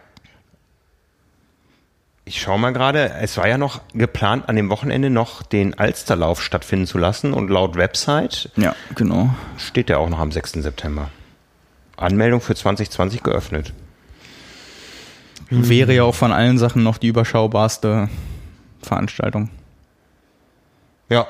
ich 2.28 2.42
schaue 2.42 2.60
mal 2.60 2.74
gerade, 2.74 3.14
es 3.22 3.38
war 3.38 3.48
ja 3.48 3.58
noch 3.58 3.82
geplant, 3.94 4.50
an 4.50 4.58
dem 4.58 4.70
Wochenende 4.70 5.10
noch 5.10 5.44
den 5.44 5.80
Alsterlauf 5.80 6.44
stattfinden 6.44 6.86
zu 6.86 6.98
lassen 6.98 7.34
und 7.34 7.50
laut 7.50 7.78
Website 7.78 8.52
ja, 8.58 8.76
genau. 8.96 9.34
steht 9.58 9.88
der 9.88 10.00
auch 10.00 10.10
noch 10.10 10.20
am 10.20 10.34
6. 10.34 10.54
September. 10.54 11.10
Anmeldung 11.96 12.42
für 12.42 12.54
2020 12.54 13.24
geöffnet. 13.24 13.74
Wäre 15.50 15.94
ja 15.94 16.04
auch 16.04 16.16
von 16.16 16.34
allen 16.34 16.58
Sachen 16.58 16.84
noch 16.84 16.98
die 16.98 17.08
überschaubarste 17.08 18.10
Veranstaltung. 18.82 19.50
Ja, 21.10 21.28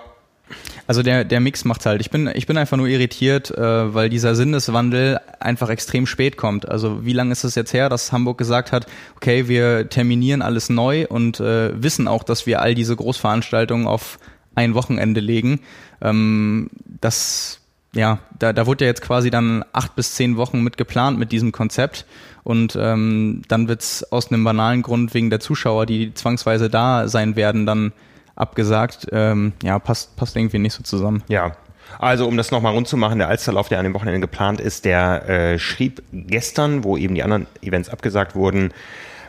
also 0.87 1.03
der, 1.03 1.25
der 1.25 1.39
Mix 1.39 1.65
macht's 1.65 1.85
halt. 1.85 2.01
Ich 2.01 2.09
bin, 2.09 2.29
ich 2.33 2.47
bin 2.47 2.57
einfach 2.57 2.77
nur 2.77 2.87
irritiert, 2.87 3.51
äh, 3.51 3.93
weil 3.93 4.09
dieser 4.09 4.35
Sinneswandel 4.35 5.19
einfach 5.39 5.69
extrem 5.69 6.05
spät 6.05 6.37
kommt. 6.37 6.67
Also 6.67 7.05
wie 7.05 7.13
lange 7.13 7.31
ist 7.31 7.43
es 7.43 7.55
jetzt 7.55 7.73
her, 7.73 7.89
dass 7.89 8.11
Hamburg 8.11 8.37
gesagt 8.37 8.71
hat, 8.71 8.87
okay, 9.15 9.47
wir 9.47 9.89
terminieren 9.89 10.41
alles 10.41 10.69
neu 10.69 11.05
und 11.07 11.39
äh, 11.39 11.81
wissen 11.81 12.07
auch, 12.07 12.23
dass 12.23 12.45
wir 12.45 12.61
all 12.61 12.75
diese 12.75 12.95
Großveranstaltungen 12.95 13.87
auf 13.87 14.19
ein 14.55 14.73
Wochenende 14.73 15.19
legen. 15.19 15.59
Ähm, 16.01 16.69
das, 17.01 17.59
ja, 17.93 18.19
da, 18.39 18.53
da 18.53 18.65
wurde 18.65 18.85
ja 18.85 18.89
jetzt 18.89 19.01
quasi 19.01 19.29
dann 19.29 19.63
acht 19.73 19.95
bis 19.95 20.15
zehn 20.15 20.37
Wochen 20.37 20.63
mit 20.63 20.77
geplant 20.77 21.19
mit 21.19 21.31
diesem 21.31 21.51
Konzept. 21.51 22.05
Und 22.43 22.77
ähm, 22.79 23.41
dann 23.49 23.67
wird's 23.67 24.05
aus 24.05 24.31
einem 24.31 24.45
banalen 24.45 24.81
Grund 24.81 25.13
wegen 25.13 25.29
der 25.29 25.41
Zuschauer, 25.41 25.85
die 25.85 26.13
zwangsweise 26.13 26.69
da 26.69 27.09
sein 27.09 27.35
werden, 27.35 27.65
dann 27.65 27.91
abgesagt. 28.37 29.07
Ähm, 29.11 29.53
ja, 29.63 29.79
passt, 29.79 30.15
passt 30.15 30.35
irgendwie 30.35 30.59
nicht 30.59 30.73
so 30.73 30.83
zusammen. 30.83 31.23
Ja, 31.27 31.53
also 31.99 32.27
um 32.27 32.37
das 32.37 32.51
nochmal 32.51 32.73
rund 32.73 32.87
zu 32.87 32.97
machen, 32.97 33.19
der 33.19 33.27
Alsterlauf, 33.27 33.69
der 33.69 33.79
an 33.79 33.83
dem 33.83 33.93
Wochenende 33.93 34.19
geplant 34.19 34.61
ist, 34.61 34.85
der 34.85 35.27
äh, 35.29 35.59
schrieb 35.59 36.03
gestern, 36.11 36.83
wo 36.83 36.97
eben 36.97 37.15
die 37.15 37.23
anderen 37.23 37.47
Events 37.61 37.89
abgesagt 37.89 38.35
wurden, 38.35 38.71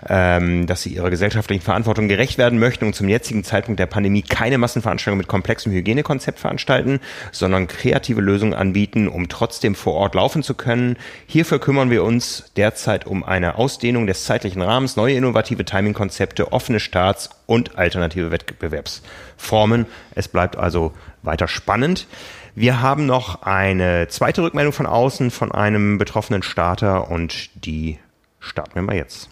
ähm, 0.08 0.66
dass 0.66 0.82
sie 0.82 0.94
ihrer 0.94 1.11
gesellschaftlichen 1.11 1.62
Verantwortung 1.62 2.08
gerecht 2.08 2.38
werden 2.38 2.58
möchten 2.58 2.84
und 2.84 2.94
zum 2.94 3.08
jetzigen 3.08 3.44
Zeitpunkt 3.44 3.80
der 3.80 3.87
Pandemie 3.87 4.22
keine 4.22 4.58
Massenveranstaltungen 4.58 5.18
mit 5.18 5.28
komplexem 5.28 5.72
Hygienekonzept 5.72 6.38
veranstalten, 6.38 7.00
sondern 7.32 7.68
kreative 7.68 8.20
Lösungen 8.20 8.54
anbieten, 8.54 9.08
um 9.08 9.28
trotzdem 9.28 9.74
vor 9.74 9.94
Ort 9.94 10.14
laufen 10.14 10.42
zu 10.42 10.54
können. 10.54 10.96
Hierfür 11.26 11.58
kümmern 11.58 11.90
wir 11.90 12.04
uns 12.04 12.50
derzeit 12.56 13.06
um 13.06 13.24
eine 13.24 13.56
Ausdehnung 13.56 14.06
des 14.06 14.24
zeitlichen 14.24 14.62
Rahmens, 14.62 14.96
neue 14.96 15.14
innovative 15.14 15.64
Timing-Konzepte, 15.64 16.52
offene 16.52 16.80
Starts 16.80 17.30
und 17.46 17.78
alternative 17.78 18.30
Wettbewerbsformen. 18.30 19.87
Es 20.14 20.28
bleibt 20.28 20.56
also 20.56 20.92
weiter 21.22 21.48
spannend. 21.48 22.06
Wir 22.54 22.80
haben 22.80 23.06
noch 23.06 23.42
eine 23.42 24.08
zweite 24.08 24.42
Rückmeldung 24.42 24.72
von 24.72 24.87
außen 24.87 25.30
von 25.30 25.52
einem 25.52 25.96
betroffenen 25.96 26.42
Starter 26.42 27.08
und 27.11 27.50
die 27.64 27.98
starten 28.40 28.74
wir 28.74 28.82
mal 28.82 28.96
jetzt. 28.96 29.30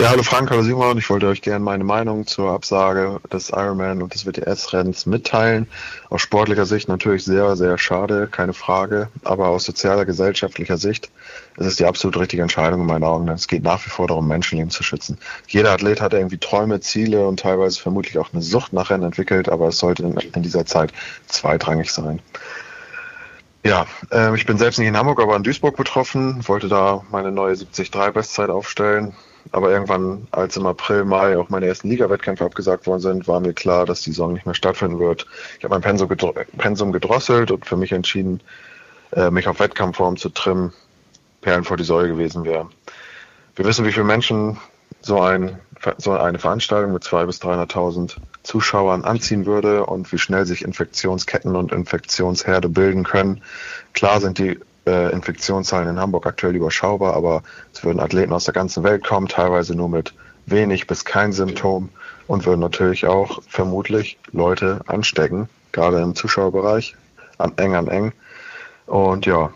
Ja, 0.00 0.08
hallo 0.08 0.22
Frank, 0.22 0.50
hallo 0.50 0.62
Simon. 0.62 0.96
Ich 0.96 1.10
wollte 1.10 1.26
euch 1.26 1.42
gerne 1.42 1.62
meine 1.62 1.84
Meinung 1.84 2.26
zur 2.26 2.52
Absage 2.52 3.20
des 3.30 3.50
Ironman 3.50 4.00
und 4.00 4.14
des 4.14 4.24
WTS-Rennens 4.24 5.04
mitteilen. 5.04 5.68
Aus 6.08 6.22
sportlicher 6.22 6.64
Sicht 6.64 6.88
natürlich 6.88 7.22
sehr, 7.22 7.54
sehr 7.54 7.76
schade, 7.76 8.26
keine 8.26 8.54
Frage. 8.54 9.10
Aber 9.24 9.48
aus 9.48 9.64
sozialer, 9.64 10.06
gesellschaftlicher 10.06 10.78
Sicht 10.78 11.10
ist 11.58 11.66
es 11.66 11.76
die 11.76 11.84
absolut 11.84 12.16
richtige 12.16 12.40
Entscheidung 12.40 12.80
in 12.80 12.86
meinen 12.86 13.04
Augen. 13.04 13.28
Es 13.28 13.46
geht 13.46 13.62
nach 13.62 13.84
wie 13.84 13.90
vor 13.90 14.06
darum, 14.06 14.26
Menschenleben 14.26 14.70
zu 14.70 14.82
schützen. 14.82 15.18
Jeder 15.48 15.72
Athlet 15.72 16.00
hat 16.00 16.14
irgendwie 16.14 16.38
Träume, 16.38 16.80
Ziele 16.80 17.28
und 17.28 17.40
teilweise 17.40 17.78
vermutlich 17.78 18.16
auch 18.16 18.32
eine 18.32 18.40
Sucht 18.40 18.72
nach 18.72 18.88
Rennen 18.88 19.04
entwickelt, 19.04 19.50
aber 19.50 19.68
es 19.68 19.76
sollte 19.76 20.02
in 20.02 20.42
dieser 20.42 20.64
Zeit 20.64 20.94
zweitrangig 21.26 21.92
sein. 21.92 22.22
Ja, 23.66 23.84
äh, 24.10 24.34
ich 24.34 24.46
bin 24.46 24.56
selbst 24.56 24.78
nicht 24.78 24.88
in 24.88 24.96
Hamburg, 24.96 25.20
aber 25.20 25.36
in 25.36 25.42
Duisburg 25.42 25.76
betroffen, 25.76 26.48
wollte 26.48 26.68
da 26.68 27.04
meine 27.10 27.30
neue 27.30 27.54
73 27.54 27.90
Bestzeit 28.14 28.48
aufstellen 28.48 29.14
aber 29.52 29.70
irgendwann, 29.70 30.26
als 30.30 30.56
im 30.56 30.66
April, 30.66 31.04
Mai 31.04 31.36
auch 31.36 31.48
meine 31.48 31.66
ersten 31.66 31.88
Liga-Wettkämpfe 31.88 32.44
abgesagt 32.44 32.86
worden 32.86 33.00
sind, 33.00 33.28
war 33.28 33.40
mir 33.40 33.52
klar, 33.52 33.86
dass 33.86 34.02
die 34.02 34.10
Saison 34.10 34.32
nicht 34.32 34.46
mehr 34.46 34.54
stattfinden 34.54 34.98
wird. 34.98 35.26
Ich 35.58 35.64
habe 35.64 35.74
mein 35.74 35.82
Pensum, 35.82 36.08
gedro 36.08 36.34
Pensum 36.56 36.92
gedrosselt 36.92 37.50
und 37.50 37.66
für 37.66 37.76
mich 37.76 37.92
entschieden, 37.92 38.40
äh, 39.12 39.30
mich 39.30 39.48
auf 39.48 39.60
Wettkampfform 39.60 40.16
zu 40.16 40.28
trimmen. 40.28 40.72
Perlen 41.40 41.64
vor 41.64 41.76
die 41.76 41.84
Säule 41.84 42.08
gewesen 42.08 42.44
wäre. 42.44 42.68
Wir 43.56 43.64
wissen, 43.64 43.86
wie 43.86 43.92
viele 43.92 44.04
Menschen 44.04 44.58
so, 45.00 45.20
ein, 45.20 45.58
so 45.98 46.12
eine 46.12 46.38
Veranstaltung 46.38 46.92
mit 46.92 47.02
200.000 47.02 47.26
bis 47.26 47.40
300.000 47.40 48.16
Zuschauern 48.42 49.04
anziehen 49.04 49.46
würde 49.46 49.86
und 49.86 50.12
wie 50.12 50.18
schnell 50.18 50.46
sich 50.46 50.62
Infektionsketten 50.64 51.56
und 51.56 51.72
Infektionsherde 51.72 52.68
bilden 52.68 53.04
können. 53.04 53.42
Klar 53.92 54.20
sind 54.20 54.38
die 54.38 54.58
äh, 54.90 55.10
Infektionszahlen 55.10 55.88
in 55.88 56.00
Hamburg 56.00 56.26
aktuell 56.26 56.56
überschaubar, 56.56 57.14
aber 57.14 57.42
es 57.72 57.84
würden 57.84 58.00
Athleten 58.00 58.32
aus 58.32 58.44
der 58.44 58.54
ganzen 58.54 58.82
Welt 58.82 59.04
kommen, 59.04 59.28
teilweise 59.28 59.74
nur 59.74 59.88
mit 59.88 60.14
wenig 60.46 60.86
bis 60.86 61.04
kein 61.04 61.32
Symptom 61.32 61.88
und 62.26 62.46
würden 62.46 62.60
natürlich 62.60 63.06
auch 63.06 63.40
vermutlich 63.48 64.18
Leute 64.32 64.80
anstecken, 64.86 65.48
gerade 65.72 66.00
im 66.00 66.14
Zuschauerbereich, 66.14 66.96
an 67.38 67.52
eng 67.56 67.74
an 67.74 67.88
eng. 67.88 68.12
Und 68.86 69.26
ja, 69.26 69.52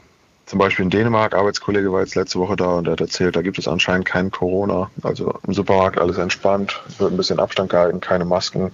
zum 0.47 0.59
Beispiel 0.59 0.85
in 0.85 0.91
Dänemark, 0.91 1.35
Arbeitskollege 1.35 1.91
war 1.93 2.01
jetzt 2.01 2.15
letzte 2.15 2.39
Woche 2.39 2.57
da 2.57 2.67
und 2.67 2.87
er 2.87 2.93
hat 2.93 3.01
erzählt, 3.01 3.35
da 3.35 3.43
gibt 3.43 3.59
es 3.59 3.67
anscheinend 3.67 4.07
kein 4.07 4.31
Corona. 4.31 4.91
Also 5.03 5.35
im 5.47 5.55
Supermarkt 5.55 5.99
alles 5.99 6.19
entspannt, 6.19 6.81
wird 6.99 7.13
ein 7.13 7.17
bisschen 7.17 7.41
Abstand 7.41 7.71
gehalten, 7.71 8.01
keine 8.01 8.25
Masken. 8.25 8.71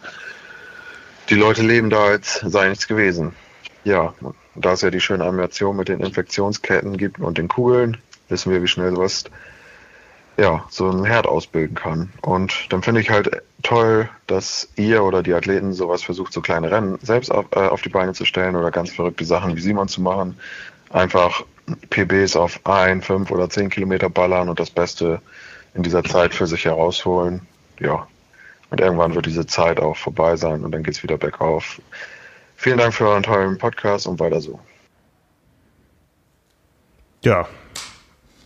Die 1.30 1.36
Leute 1.36 1.62
leben 1.62 1.90
da, 1.90 2.04
als 2.04 2.40
sei 2.44 2.68
nichts 2.68 2.88
gewesen. 2.88 3.34
Ja, 3.84 4.14
da 4.54 4.72
es 4.72 4.82
ja 4.82 4.90
die 4.90 5.00
schöne 5.00 5.24
Animation 5.24 5.76
mit 5.76 5.88
den 5.88 6.00
Infektionsketten 6.00 6.96
gibt 6.96 7.18
und 7.18 7.38
den 7.38 7.48
Kugeln, 7.48 7.96
wissen 8.28 8.52
wir, 8.52 8.62
wie 8.62 8.68
schnell 8.68 8.90
sowas 8.90 9.24
ja, 10.36 10.64
so 10.70 10.90
ein 10.90 11.04
Herd 11.04 11.26
ausbilden 11.26 11.74
kann. 11.74 12.12
Und 12.22 12.72
dann 12.72 12.82
finde 12.82 13.00
ich 13.00 13.10
halt 13.10 13.42
toll, 13.62 14.08
dass 14.26 14.68
ihr 14.76 15.04
oder 15.04 15.22
die 15.22 15.34
Athleten 15.34 15.72
sowas 15.72 16.02
versucht, 16.02 16.32
so 16.32 16.40
kleine 16.40 16.70
Rennen 16.70 16.98
selbst 17.02 17.30
auf, 17.30 17.46
äh, 17.54 17.58
auf 17.58 17.82
die 17.82 17.90
Beine 17.90 18.14
zu 18.14 18.24
stellen 18.24 18.56
oder 18.56 18.70
ganz 18.70 18.90
verrückte 18.90 19.24
Sachen 19.24 19.54
wie 19.56 19.60
Simon 19.60 19.88
zu 19.88 20.00
machen. 20.00 20.38
Einfach 20.88 21.44
PBs 21.90 22.36
auf 22.36 22.60
ein, 22.64 23.02
fünf 23.02 23.30
oder 23.30 23.50
zehn 23.50 23.68
Kilometer 23.68 24.08
ballern 24.08 24.48
und 24.48 24.58
das 24.58 24.70
Beste 24.70 25.20
in 25.74 25.82
dieser 25.82 26.02
Zeit 26.04 26.34
für 26.34 26.46
sich 26.46 26.64
herausholen. 26.64 27.42
Ja. 27.78 28.06
Und 28.70 28.80
irgendwann 28.80 29.14
wird 29.14 29.26
diese 29.26 29.46
Zeit 29.46 29.78
auch 29.78 29.96
vorbei 29.96 30.36
sein 30.36 30.64
und 30.64 30.72
dann 30.72 30.82
geht 30.82 30.94
es 30.94 31.02
wieder 31.02 31.18
bergauf. 31.18 31.80
Vielen 32.62 32.76
Dank 32.76 32.92
für 32.92 33.08
euren 33.08 33.22
tollen 33.22 33.56
Podcast 33.56 34.06
und 34.06 34.20
weiter 34.20 34.38
so. 34.38 34.60
Ja, 37.24 37.48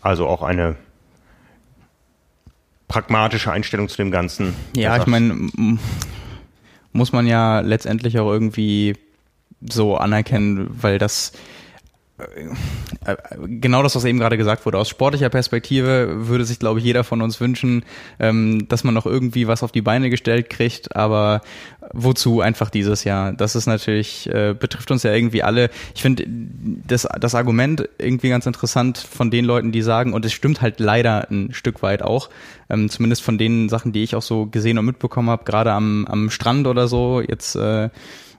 also 0.02 0.28
auch 0.28 0.42
eine 0.42 0.76
pragmatische 2.86 3.50
Einstellung 3.50 3.88
zu 3.88 3.96
dem 3.96 4.12
Ganzen. 4.12 4.54
Ja, 4.76 4.96
ich 4.98 5.06
meine, 5.06 5.50
muss 6.92 7.10
man 7.10 7.26
ja 7.26 7.58
letztendlich 7.58 8.16
auch 8.20 8.30
irgendwie 8.30 8.96
so 9.60 9.96
anerkennen, 9.96 10.68
weil 10.80 10.98
das 10.98 11.32
genau 13.46 13.82
das, 13.82 13.96
was 13.96 14.04
eben 14.04 14.18
gerade 14.18 14.36
gesagt 14.36 14.64
wurde. 14.66 14.78
Aus 14.78 14.88
sportlicher 14.88 15.30
Perspektive 15.30 16.28
würde 16.28 16.44
sich, 16.44 16.60
glaube 16.60 16.78
ich, 16.78 16.84
jeder 16.84 17.02
von 17.02 17.20
uns 17.20 17.40
wünschen, 17.40 17.84
ähm, 18.20 18.68
dass 18.68 18.84
man 18.84 18.94
noch 18.94 19.04
irgendwie 19.04 19.48
was 19.48 19.64
auf 19.64 19.72
die 19.72 19.82
Beine 19.82 20.10
gestellt 20.10 20.48
kriegt. 20.48 20.94
Aber 20.94 21.40
wozu 21.92 22.40
einfach 22.40 22.70
dieses 22.70 23.02
Jahr? 23.02 23.32
Das 23.32 23.56
ist 23.56 23.66
natürlich, 23.66 24.28
äh, 24.32 24.54
betrifft 24.58 24.92
uns 24.92 25.02
ja 25.02 25.12
irgendwie 25.12 25.42
alle. 25.42 25.70
Ich 25.94 26.02
finde 26.02 26.24
das, 26.26 27.08
das 27.18 27.34
Argument 27.34 27.88
irgendwie 27.98 28.28
ganz 28.28 28.46
interessant 28.46 28.98
von 28.98 29.32
den 29.32 29.44
Leuten, 29.44 29.72
die 29.72 29.82
sagen, 29.82 30.12
und 30.12 30.24
es 30.24 30.32
stimmt 30.32 30.62
halt 30.62 30.78
leider 30.78 31.28
ein 31.30 31.52
Stück 31.52 31.82
weit 31.82 32.02
auch, 32.02 32.30
ähm, 32.70 32.88
zumindest 32.90 33.22
von 33.22 33.38
den 33.38 33.68
Sachen, 33.68 33.92
die 33.92 34.04
ich 34.04 34.14
auch 34.14 34.22
so 34.22 34.46
gesehen 34.46 34.78
und 34.78 34.84
mitbekommen 34.84 35.30
habe, 35.30 35.44
gerade 35.44 35.72
am, 35.72 36.06
am 36.06 36.30
Strand 36.30 36.68
oder 36.68 36.86
so, 36.86 37.20
jetzt 37.20 37.56
äh, 37.56 37.90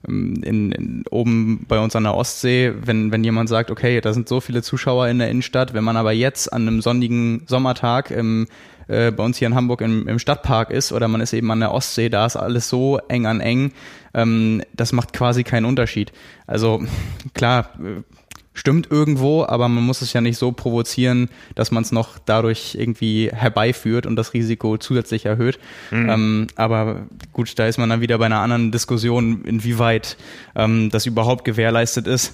in, 0.07 0.71
in, 0.71 1.03
oben 1.09 1.65
bei 1.67 1.79
uns 1.79 1.95
an 1.95 2.03
der 2.03 2.15
Ostsee, 2.15 2.73
wenn, 2.81 3.11
wenn 3.11 3.23
jemand 3.23 3.49
sagt, 3.49 3.71
okay, 3.71 4.01
da 4.01 4.13
sind 4.13 4.29
so 4.29 4.39
viele 4.41 4.61
Zuschauer 4.61 5.07
in 5.07 5.19
der 5.19 5.29
Innenstadt, 5.29 5.73
wenn 5.73 5.83
man 5.83 5.97
aber 5.97 6.11
jetzt 6.11 6.51
an 6.51 6.63
einem 6.63 6.81
sonnigen 6.81 7.43
Sommertag 7.47 8.11
im 8.11 8.47
äh, 8.87 9.11
bei 9.11 9.23
uns 9.23 9.37
hier 9.37 9.47
in 9.47 9.55
Hamburg 9.55 9.81
im, 9.81 10.07
im 10.07 10.19
Stadtpark 10.19 10.69
ist 10.69 10.91
oder 10.91 11.07
man 11.07 11.21
ist 11.21 11.33
eben 11.33 11.49
an 11.51 11.59
der 11.59 11.73
Ostsee, 11.73 12.09
da 12.09 12.25
ist 12.25 12.35
alles 12.35 12.69
so 12.69 12.99
eng 13.07 13.25
an 13.25 13.41
eng, 13.41 13.73
ähm, 14.13 14.61
das 14.73 14.91
macht 14.91 15.13
quasi 15.13 15.43
keinen 15.43 15.65
Unterschied. 15.65 16.11
Also 16.45 16.83
klar, 17.33 17.69
äh, 17.79 18.03
stimmt 18.55 18.89
irgendwo, 18.89 19.45
aber 19.45 19.69
man 19.69 19.83
muss 19.83 20.01
es 20.01 20.13
ja 20.13 20.21
nicht 20.21 20.37
so 20.37 20.51
provozieren, 20.51 21.29
dass 21.53 21.69
man 21.69 21.83
es 21.83 21.91
noch 21.91 22.17
dadurch 22.25 22.75
irgendwie 22.79 23.29
herbeiführt 23.31 24.07
und 24.07 24.15
das 24.15 24.33
Risiko 24.33 24.77
zusätzlich 24.77 25.25
erhöht. 25.25 25.59
Mhm. 25.91 26.09
Ähm, 26.09 26.47
aber 26.55 27.05
gut, 27.33 27.59
da 27.59 27.67
ist 27.67 27.77
man 27.77 27.89
dann 27.89 28.01
wieder 28.01 28.17
bei 28.17 28.25
einer 28.25 28.39
anderen 28.39 28.71
Diskussion, 28.71 29.43
inwieweit 29.45 30.17
ähm, 30.55 30.89
das 30.89 31.05
überhaupt 31.05 31.45
gewährleistet 31.45 32.07
ist 32.07 32.33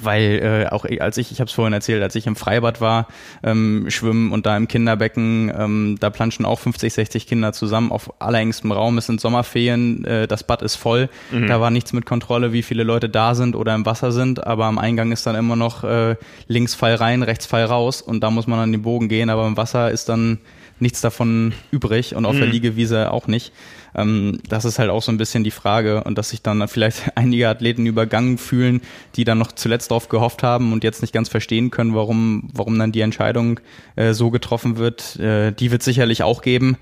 weil 0.00 0.66
äh, 0.66 0.72
auch 0.72 0.84
als 1.00 1.18
ich, 1.18 1.30
ich 1.32 1.40
habe 1.40 1.48
es 1.48 1.54
vorhin 1.54 1.72
erzählt, 1.72 2.02
als 2.02 2.14
ich 2.14 2.26
im 2.26 2.36
Freibad 2.36 2.80
war, 2.80 3.08
ähm, 3.42 3.86
schwimmen 3.88 4.32
und 4.32 4.46
da 4.46 4.56
im 4.56 4.68
Kinderbecken, 4.68 5.52
ähm, 5.56 5.96
da 6.00 6.10
planschen 6.10 6.44
auch 6.44 6.58
50, 6.58 6.92
60 6.92 7.26
Kinder 7.26 7.52
zusammen 7.52 7.92
auf 7.92 8.20
allerengstem 8.20 8.72
Raum. 8.72 8.98
Es 8.98 9.06
sind 9.06 9.20
Sommerferien, 9.20 10.04
äh, 10.04 10.26
das 10.26 10.44
Bad 10.44 10.62
ist 10.62 10.76
voll. 10.76 11.08
Mhm. 11.30 11.46
Da 11.46 11.60
war 11.60 11.70
nichts 11.70 11.92
mit 11.92 12.06
Kontrolle, 12.06 12.52
wie 12.52 12.62
viele 12.62 12.82
Leute 12.82 13.08
da 13.08 13.34
sind 13.34 13.56
oder 13.56 13.74
im 13.74 13.86
Wasser 13.86 14.12
sind, 14.12 14.46
aber 14.46 14.66
am 14.66 14.78
Eingang 14.78 15.12
ist 15.12 15.26
dann 15.26 15.36
immer 15.36 15.56
noch 15.56 15.84
äh, 15.84 16.16
links 16.48 16.74
Fall 16.74 16.94
rein, 16.94 17.22
rechts 17.22 17.46
Fall 17.46 17.64
raus 17.64 18.02
und 18.02 18.20
da 18.20 18.30
muss 18.30 18.46
man 18.46 18.58
an 18.58 18.72
den 18.72 18.82
Bogen 18.82 19.08
gehen, 19.08 19.30
aber 19.30 19.46
im 19.46 19.56
Wasser 19.56 19.90
ist 19.90 20.08
dann 20.08 20.38
nichts 20.80 21.00
davon 21.00 21.52
übrig 21.70 22.14
und 22.14 22.26
auf 22.26 22.34
mhm. 22.34 22.40
der 22.40 22.48
Liegewiese 22.48 23.12
auch 23.12 23.26
nicht. 23.26 23.52
Ähm, 23.94 24.40
das 24.48 24.64
ist 24.64 24.78
halt 24.78 24.90
auch 24.90 25.02
so 25.02 25.12
ein 25.12 25.18
bisschen 25.18 25.44
die 25.44 25.50
Frage 25.50 26.04
und 26.04 26.18
dass 26.18 26.30
sich 26.30 26.42
dann 26.42 26.66
vielleicht 26.68 27.12
einige 27.16 27.48
Athleten 27.48 27.86
übergangen 27.86 28.38
fühlen, 28.38 28.80
die 29.16 29.24
dann 29.24 29.38
noch 29.38 29.52
zuletzt 29.52 29.90
darauf 29.90 30.08
gehofft 30.08 30.42
haben 30.42 30.72
und 30.72 30.84
jetzt 30.84 31.02
nicht 31.02 31.12
ganz 31.12 31.28
verstehen 31.28 31.70
können, 31.70 31.94
warum, 31.94 32.50
warum 32.52 32.78
dann 32.78 32.92
die 32.92 33.00
Entscheidung 33.00 33.60
äh, 33.96 34.12
so 34.12 34.30
getroffen 34.30 34.76
wird. 34.76 35.16
Äh, 35.16 35.52
die 35.52 35.70
wird 35.70 35.82
sicherlich 35.82 36.22
auch 36.22 36.42
geben. 36.42 36.76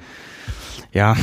Ja, 0.92 1.16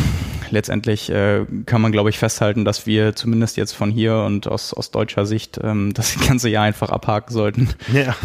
letztendlich 0.49 1.12
äh, 1.12 1.45
kann 1.65 1.82
man, 1.82 1.91
glaube 1.91 2.10
ich, 2.10 2.17
festhalten, 2.17 2.65
dass 2.65 2.88
wir 2.88 3.15
zumindest 3.15 3.56
jetzt 3.56 3.73
von 3.73 3.91
hier 3.91 4.15
und 4.15 4.47
aus, 4.47 4.73
aus 4.73 4.89
deutscher 4.89 5.25
Sicht 5.25 5.60
ähm, 5.63 5.93
das 5.95 6.19
ganze 6.28 6.49
Jahr 6.49 6.63
einfach 6.63 6.89
abhaken 6.89 7.34
sollten. 7.34 7.69
Ja. 7.93 8.15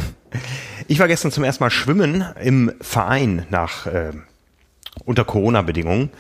Ich 0.89 0.99
war 0.99 1.07
gestern 1.07 1.31
zum 1.31 1.45
ersten 1.45 1.63
Mal 1.63 1.71
schwimmen 1.71 2.25
im 2.43 2.73
Verein 2.81 3.47
nach 3.51 3.87
äh, 3.87 4.13
unter 5.05 5.25
Corona-Bedingungen. 5.25 6.11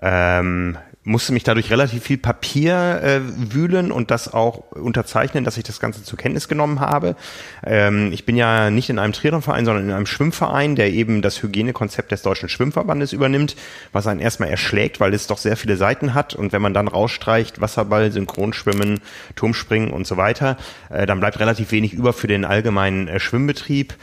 Ähm, 0.00 0.78
musste 1.04 1.32
mich 1.32 1.42
dadurch 1.42 1.70
relativ 1.70 2.04
viel 2.04 2.18
Papier 2.18 3.00
äh, 3.02 3.20
wühlen 3.24 3.90
und 3.90 4.12
das 4.12 4.32
auch 4.32 4.70
unterzeichnen, 4.70 5.42
dass 5.42 5.56
ich 5.56 5.64
das 5.64 5.80
Ganze 5.80 6.04
zur 6.04 6.16
Kenntnis 6.16 6.46
genommen 6.46 6.78
habe. 6.78 7.16
Ähm, 7.64 8.12
ich 8.12 8.24
bin 8.24 8.36
ja 8.36 8.70
nicht 8.70 8.88
in 8.88 9.00
einem 9.00 9.12
Triathlonverein, 9.12 9.64
sondern 9.64 9.84
in 9.84 9.92
einem 9.92 10.06
Schwimmverein, 10.06 10.76
der 10.76 10.92
eben 10.92 11.20
das 11.20 11.42
Hygienekonzept 11.42 12.12
des 12.12 12.22
Deutschen 12.22 12.48
Schwimmverbandes 12.48 13.12
übernimmt, 13.12 13.56
was 13.92 14.06
einen 14.06 14.20
erstmal 14.20 14.50
erschlägt, 14.50 15.00
weil 15.00 15.12
es 15.12 15.26
doch 15.26 15.38
sehr 15.38 15.56
viele 15.56 15.76
Seiten 15.76 16.14
hat 16.14 16.34
und 16.34 16.52
wenn 16.52 16.62
man 16.62 16.74
dann 16.74 16.86
rausstreicht, 16.86 17.60
Wasserball, 17.60 18.12
Synchronschwimmen, 18.12 19.00
Turmspringen 19.34 19.90
und 19.90 20.06
so 20.06 20.16
weiter, 20.16 20.56
äh, 20.88 21.04
dann 21.06 21.18
bleibt 21.18 21.40
relativ 21.40 21.72
wenig 21.72 21.94
über 21.94 22.12
für 22.12 22.28
den 22.28 22.44
allgemeinen 22.44 23.08
äh, 23.08 23.18
Schwimmbetrieb. 23.18 23.94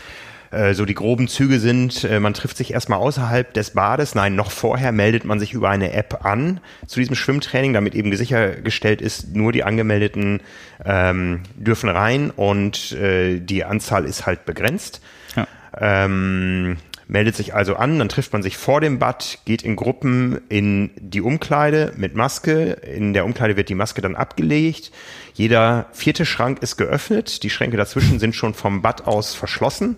Äh, 0.51 0.73
so 0.73 0.85
die 0.85 0.95
groben 0.95 1.27
Züge 1.27 1.59
sind, 1.59 2.03
äh, 2.03 2.19
man 2.19 2.33
trifft 2.33 2.57
sich 2.57 2.73
erstmal 2.73 2.99
außerhalb 2.99 3.53
des 3.53 3.71
Bades. 3.71 4.15
Nein, 4.15 4.35
noch 4.35 4.51
vorher 4.51 4.91
meldet 4.91 5.25
man 5.25 5.39
sich 5.39 5.53
über 5.53 5.69
eine 5.69 5.93
App 5.93 6.25
an 6.25 6.59
zu 6.87 6.99
diesem 6.99 7.15
Schwimmtraining, 7.15 7.73
damit 7.73 7.95
eben 7.95 8.15
sichergestellt 8.15 9.01
ist, 9.01 9.35
nur 9.35 9.51
die 9.51 9.63
Angemeldeten 9.63 10.41
ähm, 10.83 11.41
dürfen 11.55 11.89
rein 11.89 12.31
und 12.31 12.93
äh, 12.93 13.39
die 13.39 13.63
Anzahl 13.63 14.05
ist 14.05 14.25
halt 14.25 14.45
begrenzt. 14.45 15.01
Ja. 15.35 15.47
Ähm, 15.77 16.77
meldet 17.09 17.35
sich 17.35 17.55
also 17.55 17.75
an, 17.75 17.97
dann 17.97 18.07
trifft 18.07 18.33
man 18.33 18.43
sich 18.43 18.55
vor 18.55 18.81
dem 18.81 18.99
Bad, 18.99 19.39
geht 19.43 19.63
in 19.63 19.75
Gruppen 19.75 20.39
in 20.47 20.91
die 20.95 21.21
Umkleide 21.21 21.91
mit 21.97 22.13
Maske. 22.13 22.73
In 22.73 23.13
der 23.13 23.25
Umkleide 23.25 23.57
wird 23.57 23.67
die 23.67 23.75
Maske 23.75 24.01
dann 24.01 24.15
abgelegt. 24.15 24.91
Jeder 25.33 25.87
vierte 25.91 26.23
Schrank 26.23 26.61
ist 26.61 26.77
geöffnet. 26.77 27.41
Die 27.41 27.49
Schränke 27.49 27.77
dazwischen 27.77 28.19
sind 28.19 28.35
schon 28.35 28.53
vom 28.53 28.83
Bad 28.83 29.07
aus 29.07 29.33
verschlossen. 29.33 29.97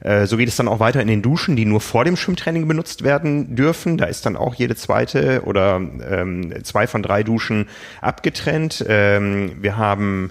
Äh, 0.00 0.26
so 0.26 0.36
geht 0.36 0.48
es 0.48 0.56
dann 0.56 0.68
auch 0.68 0.78
weiter 0.78 1.00
in 1.00 1.08
den 1.08 1.22
Duschen, 1.22 1.56
die 1.56 1.64
nur 1.64 1.80
vor 1.80 2.04
dem 2.04 2.16
Schwimmtraining 2.16 2.68
benutzt 2.68 3.02
werden 3.02 3.56
dürfen. 3.56 3.96
Da 3.96 4.04
ist 4.04 4.26
dann 4.26 4.36
auch 4.36 4.54
jede 4.54 4.76
zweite 4.76 5.42
oder 5.46 5.76
ähm, 5.76 6.52
zwei 6.64 6.86
von 6.86 7.02
drei 7.02 7.22
Duschen 7.22 7.66
abgetrennt. 8.02 8.84
Ähm, 8.86 9.52
wir 9.62 9.78
haben 9.78 10.30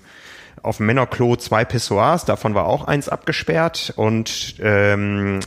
auf 0.62 0.78
dem 0.78 0.86
Männerklo 0.86 1.36
zwei 1.36 1.66
Pissoirs, 1.66 2.26
davon 2.26 2.54
war 2.54 2.68
auch 2.68 2.86
eins 2.86 3.10
abgesperrt 3.10 3.94
und 3.96 4.58
ähm, 4.62 5.40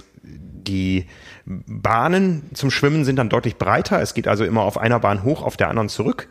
die 0.64 1.07
Bahnen 1.46 2.50
zum 2.55 2.70
Schwimmen 2.70 3.05
sind 3.05 3.16
dann 3.16 3.29
deutlich 3.29 3.57
breiter. 3.57 4.00
Es 4.00 4.14
geht 4.14 4.29
also 4.29 4.44
immer 4.44 4.62
auf 4.62 4.79
einer 4.79 4.98
Bahn 5.00 5.22
hoch, 5.22 5.42
auf 5.42 5.57
der 5.57 5.68
anderen 5.68 5.88
zurück. 5.88 6.29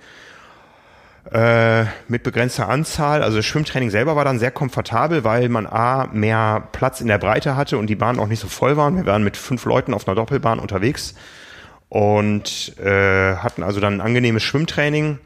Äh, 1.32 1.86
mit 2.10 2.24
begrenzter 2.24 2.68
Anzahl. 2.68 3.24
Also 3.24 3.38
das 3.38 3.46
Schwimmtraining 3.46 3.90
selber 3.90 4.18
war 4.18 4.26
dann 4.26 4.40
sehr 4.40 4.52
komfortabel, 4.52 5.24
weil 5.24 5.48
man 5.48 5.66
A, 5.66 6.10
mehr 6.12 6.68
Platz 6.74 7.00
in 7.00 7.08
der 7.08 7.18
Breite 7.18 7.56
hatte 7.56 7.78
und 7.78 7.88
die 7.88 7.96
Bahnen 7.96 8.20
auch 8.20 8.28
nicht 8.28 8.42
so 8.42 8.50
voll 8.50 8.76
waren. 8.76 8.98
Wir 8.98 9.06
waren 9.06 9.24
mit 9.24 9.38
fünf 9.38 9.64
Leuten 9.64 9.94
auf 9.94 10.06
einer 10.06 10.16
Doppelbahn 10.16 10.60
unterwegs 10.60 11.16
und 11.88 12.78
äh, 12.78 13.36
hatten 13.38 13.64
also 13.64 13.80
dann 13.80 13.96
ein 13.96 14.02
angenehmes 14.02 14.44
Schwimmtraining. 14.44 15.20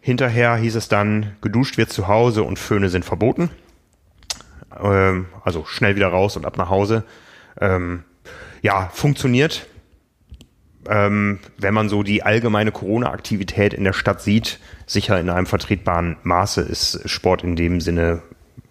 Hinterher 0.00 0.56
hieß 0.56 0.74
es 0.74 0.88
dann, 0.88 1.36
geduscht 1.42 1.76
wird 1.76 1.90
zu 1.90 2.08
Hause 2.08 2.42
und 2.42 2.58
Föhne 2.58 2.88
sind 2.88 3.04
verboten. 3.04 3.50
Ähm, 4.82 5.26
also 5.44 5.66
schnell 5.66 5.96
wieder 5.96 6.08
raus 6.08 6.36
und 6.38 6.46
ab 6.46 6.56
nach 6.56 6.70
Hause 6.70 7.04
ähm, 7.60 8.04
ja, 8.62 8.88
funktioniert. 8.92 9.66
Ähm, 10.88 11.38
wenn 11.58 11.74
man 11.74 11.88
so 11.88 12.02
die 12.02 12.24
allgemeine 12.24 12.72
Corona-Aktivität 12.72 13.72
in 13.72 13.84
der 13.84 13.92
Stadt 13.92 14.20
sieht, 14.20 14.58
sicher 14.86 15.18
in 15.20 15.30
einem 15.30 15.46
vertretbaren 15.46 16.16
Maße 16.24 16.60
ist 16.60 17.08
Sport 17.08 17.44
in 17.44 17.54
dem 17.54 17.80
Sinne 17.80 18.22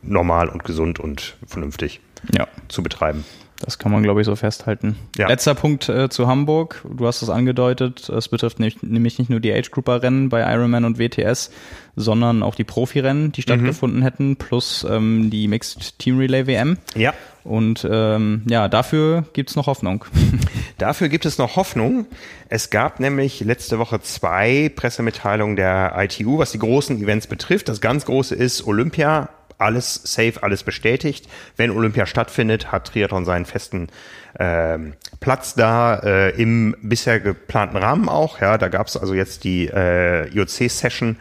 normal 0.02 0.50
und 0.50 0.63
gesund 0.63 1.00
und 1.00 1.38
vernünftig 1.46 2.02
ja. 2.36 2.48
zu 2.67 2.84
betreiben. 2.84 3.24
Das 3.63 3.78
kann 3.78 3.91
man, 3.91 4.02
glaube 4.02 4.22
ich, 4.22 4.26
so 4.26 4.36
festhalten. 4.36 4.96
Ja. 5.17 5.28
Letzter 5.28 5.54
Punkt 5.54 5.88
äh, 5.88 6.10
zu 6.10 6.28
Hamburg. 6.28 6.84
Du 6.89 7.06
hast 7.06 7.22
es 7.22 7.30
angedeutet. 7.30 8.10
Es 8.10 8.28
betrifft 8.28 8.60
nämlich, 8.60 8.82
nämlich 8.82 9.20
nicht 9.20 9.30
nur 9.30 9.39
die 9.39 9.54
Age-Grouper-Rennen 9.54 10.30
bei 10.30 10.41
Ironman 10.52 10.84
und 10.84 10.98
WTS, 10.98 11.52
sondern 11.96 12.41
auch 12.41 12.56
die 12.56 12.63
Profirennen, 12.63 13.32
die 13.32 13.44
stattgefunden 13.44 14.00
mhm. 14.00 14.04
hätten, 14.04 14.36
plus 14.36 14.86
ähm, 14.89 15.30
die 15.30 15.48
Mixed 15.48 16.00
Team 16.00 16.17
Relay 16.17 16.48
WM. 16.48 16.78
Ja. 16.96 17.13
Und 17.43 17.88
ähm, 17.89 18.43
ja, 18.47 18.67
dafür 18.67 19.23
gibt's 19.34 19.56
noch 19.56 19.67
Hoffnung. 19.67 20.06
Dafür 20.77 21.10
gibt 21.10 21.25
es 21.25 21.38
noch 21.38 21.58
Hoffnung. 21.58 22.08
Es 22.49 22.71
gab 22.71 22.99
nämlich 22.99 23.39
letzte 23.41 23.77
Woche 23.77 24.01
zwei 24.01 24.71
Pressemitteilungen 24.75 25.56
der 25.56 25.93
ITU, 25.95 26.39
was 26.39 26.51
die 26.51 26.60
großen 26.60 27.01
Events 27.01 27.27
betrifft. 27.27 27.69
Das 27.69 27.82
ganz 27.82 28.06
große 28.06 28.34
ist 28.34 28.65
Olympia 28.65 29.30
alles 29.62 30.01
safe, 30.04 30.41
alles 30.41 30.63
bestätigt. 30.63 31.27
Wenn 31.56 31.71
Olympia 31.71 32.06
stattfindet, 32.06 32.71
hat 32.71 32.88
Triathlon 32.88 33.25
seinen 33.25 33.45
festen 33.45 33.88
äh, 34.34 34.77
Platz 35.19 35.54
da 35.54 35.95
äh, 35.99 36.30
im 36.41 36.75
bisher 36.82 37.19
geplanten 37.19 37.77
Rahmen 37.77 38.10
auch. 38.10 38.41
Ja, 38.41 38.58
da 38.58 38.67
gab 38.67 38.88
es 38.88 38.97
also 38.97 39.13
jetzt 39.13 39.43
die 39.43 39.67
äh, 39.67 40.27
IOC-Session, 40.30 41.17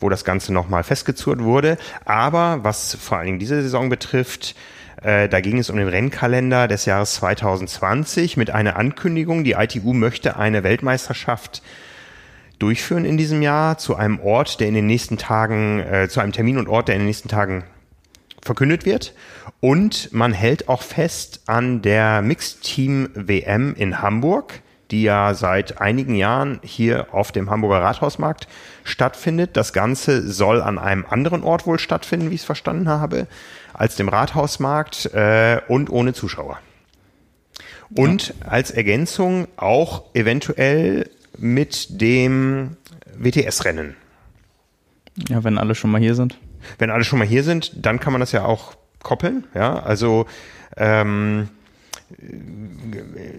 wo 0.00 0.08
das 0.08 0.24
Ganze 0.24 0.52
nochmal 0.52 0.84
festgezurrt 0.84 1.42
wurde. 1.42 1.76
Aber 2.04 2.60
was 2.62 2.94
vor 2.94 3.18
allen 3.18 3.26
Dingen 3.26 3.38
diese 3.38 3.60
Saison 3.62 3.90
betrifft, 3.90 4.54
äh, 5.02 5.28
da 5.28 5.40
ging 5.40 5.58
es 5.58 5.70
um 5.70 5.76
den 5.76 5.88
Rennkalender 5.88 6.68
des 6.68 6.84
Jahres 6.84 7.14
2020 7.14 8.36
mit 8.36 8.50
einer 8.50 8.76
Ankündigung. 8.76 9.44
Die 9.44 9.52
ITU 9.52 9.92
möchte 9.92 10.36
eine 10.36 10.62
Weltmeisterschaft 10.62 11.62
durchführen 12.58 13.04
in 13.04 13.16
diesem 13.16 13.42
Jahr 13.42 13.78
zu 13.78 13.96
einem 13.96 14.20
Ort, 14.20 14.60
der 14.60 14.68
in 14.68 14.74
den 14.74 14.86
nächsten 14.86 15.18
Tagen, 15.18 15.80
äh, 15.80 16.08
zu 16.08 16.20
einem 16.20 16.32
Termin 16.32 16.58
und 16.58 16.68
Ort, 16.68 16.88
der 16.88 16.94
in 16.94 17.00
den 17.00 17.08
nächsten 17.08 17.28
Tagen 17.28 17.64
verkündet 18.40 18.84
wird. 18.84 19.14
Und 19.60 20.12
man 20.12 20.32
hält 20.32 20.68
auch 20.68 20.82
fest 20.82 21.42
an 21.46 21.82
der 21.82 22.22
Mixed 22.22 22.62
Team 22.62 23.08
WM 23.14 23.74
in 23.74 24.00
Hamburg, 24.00 24.62
die 24.92 25.02
ja 25.02 25.34
seit 25.34 25.80
einigen 25.80 26.14
Jahren 26.14 26.60
hier 26.62 27.12
auf 27.12 27.32
dem 27.32 27.50
Hamburger 27.50 27.82
Rathausmarkt 27.82 28.46
stattfindet. 28.84 29.56
Das 29.56 29.72
Ganze 29.72 30.30
soll 30.30 30.60
an 30.60 30.78
einem 30.78 31.06
anderen 31.08 31.42
Ort 31.42 31.66
wohl 31.66 31.78
stattfinden, 31.78 32.30
wie 32.30 32.34
ich 32.34 32.42
es 32.42 32.46
verstanden 32.46 32.88
habe, 32.88 33.26
als 33.82 33.96
dem 33.96 34.08
Rathausmarkt 34.08 35.06
äh, 35.14 35.60
und 35.68 35.90
ohne 35.90 36.14
Zuschauer. 36.14 36.58
Und 37.94 38.28
ja. 38.28 38.34
als 38.46 38.70
Ergänzung 38.70 39.48
auch 39.56 40.14
eventuell 40.14 41.10
mit 41.36 42.00
dem 42.00 42.76
WTS-Rennen. 43.16 43.96
Ja, 45.28 45.44
wenn 45.44 45.58
alle 45.58 45.74
schon 45.74 45.90
mal 45.90 46.00
hier 46.00 46.14
sind 46.14 46.38
wenn 46.78 46.90
alle 46.90 47.04
schon 47.04 47.18
mal 47.18 47.28
hier 47.28 47.44
sind, 47.44 47.72
dann 47.84 48.00
kann 48.00 48.12
man 48.12 48.20
das 48.20 48.32
ja 48.32 48.44
auch 48.44 48.74
koppeln. 49.02 49.44
Ja, 49.54 49.78
also 49.80 50.26
ähm, 50.76 51.48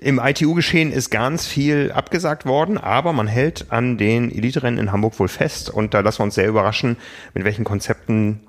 im 0.01 0.19
ITU-Geschehen 0.19 0.91
ist 0.91 1.09
ganz 1.09 1.45
viel 1.45 1.91
abgesagt 1.91 2.45
worden, 2.45 2.77
aber 2.77 3.13
man 3.13 3.27
hält 3.27 3.67
an 3.69 3.97
den 3.97 4.31
Elite-Rennen 4.31 4.79
in 4.79 4.91
Hamburg 4.91 5.19
wohl 5.19 5.27
fest 5.27 5.69
und 5.69 5.93
da 5.93 5.99
lassen 5.99 6.19
wir 6.19 6.23
uns 6.25 6.35
sehr 6.35 6.47
überraschen, 6.47 6.97
mit 7.33 7.43
welchen 7.43 7.63
Konzepten 7.63 8.41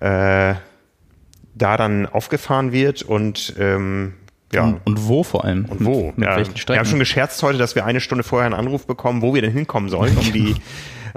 äh, 0.00 0.54
da 1.58 1.76
dann 1.76 2.06
aufgefahren 2.06 2.72
wird 2.72 3.02
und 3.02 3.54
ähm, 3.58 4.14
Ja. 4.52 4.64
Und, 4.64 4.80
und, 4.84 5.08
wo 5.08 5.22
vor 5.24 5.44
allem? 5.44 5.66
Und 5.66 5.84
wo? 5.84 6.06
Mit, 6.06 6.18
mit 6.18 6.28
ja. 6.28 6.36
welchen 6.36 6.56
Strecken? 6.56 6.74
Wir 6.74 6.78
haben 6.78 6.86
schon 6.88 6.98
gescherzt 6.98 7.42
heute, 7.42 7.58
dass 7.58 7.74
wir 7.74 7.84
eine 7.84 8.00
Stunde 8.00 8.24
vorher 8.24 8.46
einen 8.46 8.54
Anruf 8.54 8.86
bekommen, 8.86 9.20
wo 9.20 9.34
wir 9.34 9.42
denn 9.42 9.52
hinkommen 9.52 9.90
sollen, 9.90 10.16
um 10.16 10.32
die 10.32 10.54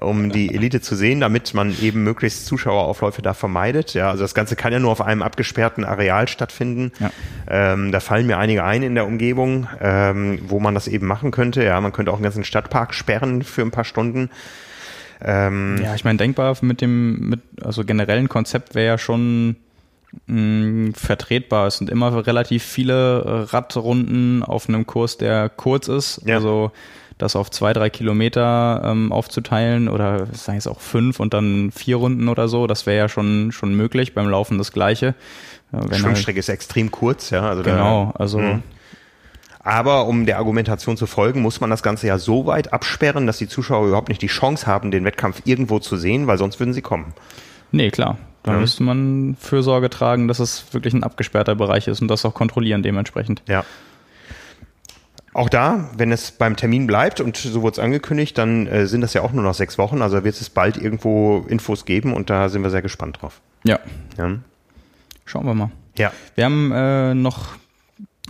um 0.01 0.32
die 0.32 0.54
Elite 0.54 0.82
zu 0.82 0.95
sehen, 0.95 1.19
damit 1.19 1.54
man 1.54 1.75
eben 1.82 2.04
möglichst 2.04 2.45
Zuschaueraufläufe 2.45 3.21
da 3.21 3.34
vermeidet. 3.34 3.93
Ja, 3.93 4.10
also 4.10 4.23
das 4.23 4.34
Ganze 4.34 4.56
kann 4.56 4.73
ja 4.73 4.80
nur 4.80 4.91
auf 4.91 5.01
einem 5.01 5.21
abgesperrten 5.21 5.86
Areal 5.86 6.27
stattfinden. 6.27 6.91
Ja. 6.99 7.12
Ähm, 7.47 7.91
da 7.91 7.99
fallen 7.99 8.27
mir 8.27 8.38
einige 8.38 8.63
ein 8.63 8.84
in 8.84 8.95
der 8.95 9.06
Umgebung, 9.06 9.67
ähm, 9.80 10.39
wo 10.47 10.60
man 10.60 10.73
das 10.73 10.88
eben 10.88 11.08
machen 11.08 11.32
könnte. 11.32 11.63
Ja, 11.63 11.80
man 11.82 11.93
könnte 11.93 12.12
auch 12.12 12.15
einen 12.15 12.23
ganzen 12.23 12.43
Stadtpark 12.43 12.93
sperren 12.93 13.43
für 13.43 13.62
ein 13.62 13.71
paar 13.71 13.86
Stunden. 13.86 14.30
Ähm, 15.23 15.80
ja, 15.84 15.93
ich 15.93 16.04
meine, 16.04 16.17
denkbar 16.17 16.58
mit 16.62 16.82
dem, 16.82 17.30
mit, 17.30 17.41
also 17.63 17.86
generellen 17.86 18.27
Konzept 18.27 18.73
wäre 18.73 18.88
ja 18.88 18.97
schon 18.97 19.56
mh, 20.28 20.93
vertretbar. 20.95 21.67
Es 21.67 21.78
sind 21.78 21.89
immer 21.89 22.26
relativ 22.26 22.63
viele 22.63 23.47
Radrunden 23.52 24.43
auf 24.43 24.69
einem 24.69 24.86
Kurs, 24.86 25.17
der 25.17 25.50
kurz 25.50 25.88
ist. 25.88 26.21
Ja. 26.26 26.36
Also 26.36 26.71
das 27.17 27.36
auf 27.36 27.52
zwei, 27.52 27.74
drei 27.74 27.89
Kilometer 27.89 28.82
ähm, 28.84 29.12
aufzuteilen 29.12 29.88
oder 29.88 30.26
sagen 30.34 30.58
es 30.58 30.67
auch 30.67 30.80
fünf 30.80 31.19
und 31.19 31.34
dann 31.34 31.71
vier 31.71 31.97
Runden 31.97 32.28
oder 32.30 32.47
so, 32.47 32.65
das 32.65 32.86
wäre 32.88 32.97
ja 32.97 33.10
schon, 33.10 33.52
schon 33.52 33.76
möglich. 33.76 34.13
Beim 34.15 34.28
Laufen 34.28 34.58
das 34.58 34.71
Gleiche. 34.71 35.13
Die 35.71 36.00
Schwimmstrecke 36.00 36.38
halt, 36.38 36.39
ist 36.39 36.50
extrem 36.50 36.91
kurz, 36.91 37.30
ja. 37.30 37.47
Also 37.47 37.63
genau, 37.63 38.12
da, 38.13 38.19
also. 38.19 38.39
Mh. 38.39 38.62
Aber 39.63 40.08
um 40.08 40.26
der 40.26 40.38
Argumentation 40.38 40.97
zu 40.97 41.06
folgen, 41.06 41.41
muss 41.41 41.62
man 41.62 41.69
das 41.69 41.84
Ganze 41.84 42.08
ja 42.08 42.17
so 42.17 42.47
weit 42.47 42.74
absperren, 42.74 43.28
dass 43.28 43.38
die 43.38 43.47
Zuschauer 43.47 43.88
überhaupt 43.88 44.10
nicht 44.10 44.24
die 44.24 44.28
Chance 44.28 44.65
haben, 44.65 44.89
den 44.89 45.06
Wettkampf 45.06 45.43
irgendwo 45.45 45.78
zu 45.78 45.97
sehen, 45.97 46.26
weil 46.26 46.39
sonst 46.39 46.60
würden 46.60 46.74
sie 46.74 46.82
kommen. 46.82 47.13
Nee, 47.71 47.91
klar. 47.91 48.17
Da 48.43 48.54
ja. 48.54 48.60
müsste 48.60 48.84
man 48.84 49.36
Fürsorge 49.39 49.89
tragen, 49.89 50.27
dass 50.27 50.39
es 50.39 50.73
wirklich 50.73 50.93
ein 50.93 51.04
abgesperrter 51.04 51.56
Bereich 51.56 51.88
ist 51.88 52.01
und 52.01 52.08
das 52.08 52.25
auch 52.25 52.34
kontrollieren 52.34 52.82
dementsprechend. 52.82 53.43
Ja. 53.47 53.63
Auch 55.34 55.47
da, 55.47 55.89
wenn 55.95 56.12
es 56.12 56.32
beim 56.32 56.58
Termin 56.58 56.88
bleibt 56.88 57.21
und 57.21 57.38
so 57.38 57.62
wurde 57.62 57.73
es 57.73 57.80
angekündigt, 57.80 58.38
dann 58.38 58.67
äh, 58.67 58.86
sind 58.88 59.01
das 59.01 59.13
ja 59.13 59.21
auch 59.21 59.32
nur 59.32 59.43
noch 59.43 59.54
sechs 59.54 59.77
Wochen. 59.77 60.01
Also 60.01 60.23
wird 60.23 60.39
es 60.39 60.49
bald 60.49 60.75
irgendwo 60.75 61.45
Infos 61.47 61.86
geben 61.86 62.13
und 62.13 62.30
da 62.30 62.49
sind 62.49 62.63
wir 62.63 62.69
sehr 62.69 62.82
gespannt 62.82 63.21
drauf. 63.21 63.39
Ja. 63.63 63.80
ja. 64.17 64.38
Schauen 65.25 65.45
wir 65.45 65.54
mal. 65.54 65.71
Ja. 65.97 66.12
Wir 66.36 66.45
haben 66.45 66.71
äh, 66.73 67.13
noch 67.13 67.56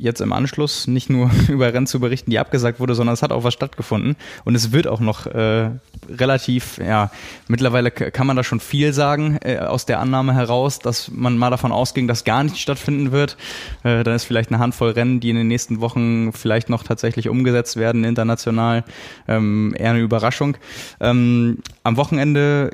jetzt 0.01 0.19
im 0.19 0.33
Anschluss 0.33 0.87
nicht 0.87 1.09
nur 1.09 1.29
über 1.47 1.73
Rennen 1.73 1.87
zu 1.87 1.99
berichten, 1.99 2.31
die 2.31 2.39
abgesagt 2.39 2.79
wurde, 2.79 2.95
sondern 2.95 3.13
es 3.13 3.21
hat 3.21 3.31
auch 3.31 3.43
was 3.43 3.53
stattgefunden 3.53 4.15
und 4.43 4.55
es 4.55 4.71
wird 4.71 4.87
auch 4.87 4.99
noch 4.99 5.27
äh, 5.27 5.69
relativ, 6.09 6.79
ja, 6.79 7.11
mittlerweile 7.47 7.91
kann 7.91 8.27
man 8.27 8.35
da 8.35 8.43
schon 8.43 8.59
viel 8.59 8.93
sagen 8.93 9.37
äh, 9.43 9.59
aus 9.59 9.85
der 9.85 9.99
Annahme 9.99 10.33
heraus, 10.33 10.79
dass 10.79 11.11
man 11.11 11.37
mal 11.37 11.51
davon 11.51 11.71
ausging, 11.71 12.07
dass 12.07 12.23
gar 12.23 12.43
nicht 12.43 12.57
stattfinden 12.57 13.11
wird. 13.11 13.37
Äh, 13.83 14.03
dann 14.03 14.15
ist 14.15 14.25
vielleicht 14.25 14.49
eine 14.51 14.59
Handvoll 14.59 14.91
Rennen, 14.91 15.19
die 15.19 15.29
in 15.29 15.35
den 15.35 15.47
nächsten 15.47 15.81
Wochen 15.81 16.33
vielleicht 16.33 16.69
noch 16.69 16.83
tatsächlich 16.83 17.29
umgesetzt 17.29 17.77
werden 17.77 18.03
international, 18.03 18.83
ähm, 19.27 19.75
eher 19.77 19.91
eine 19.91 19.99
Überraschung. 19.99 20.57
Ähm, 20.99 21.59
am 21.83 21.97
Wochenende 21.97 22.71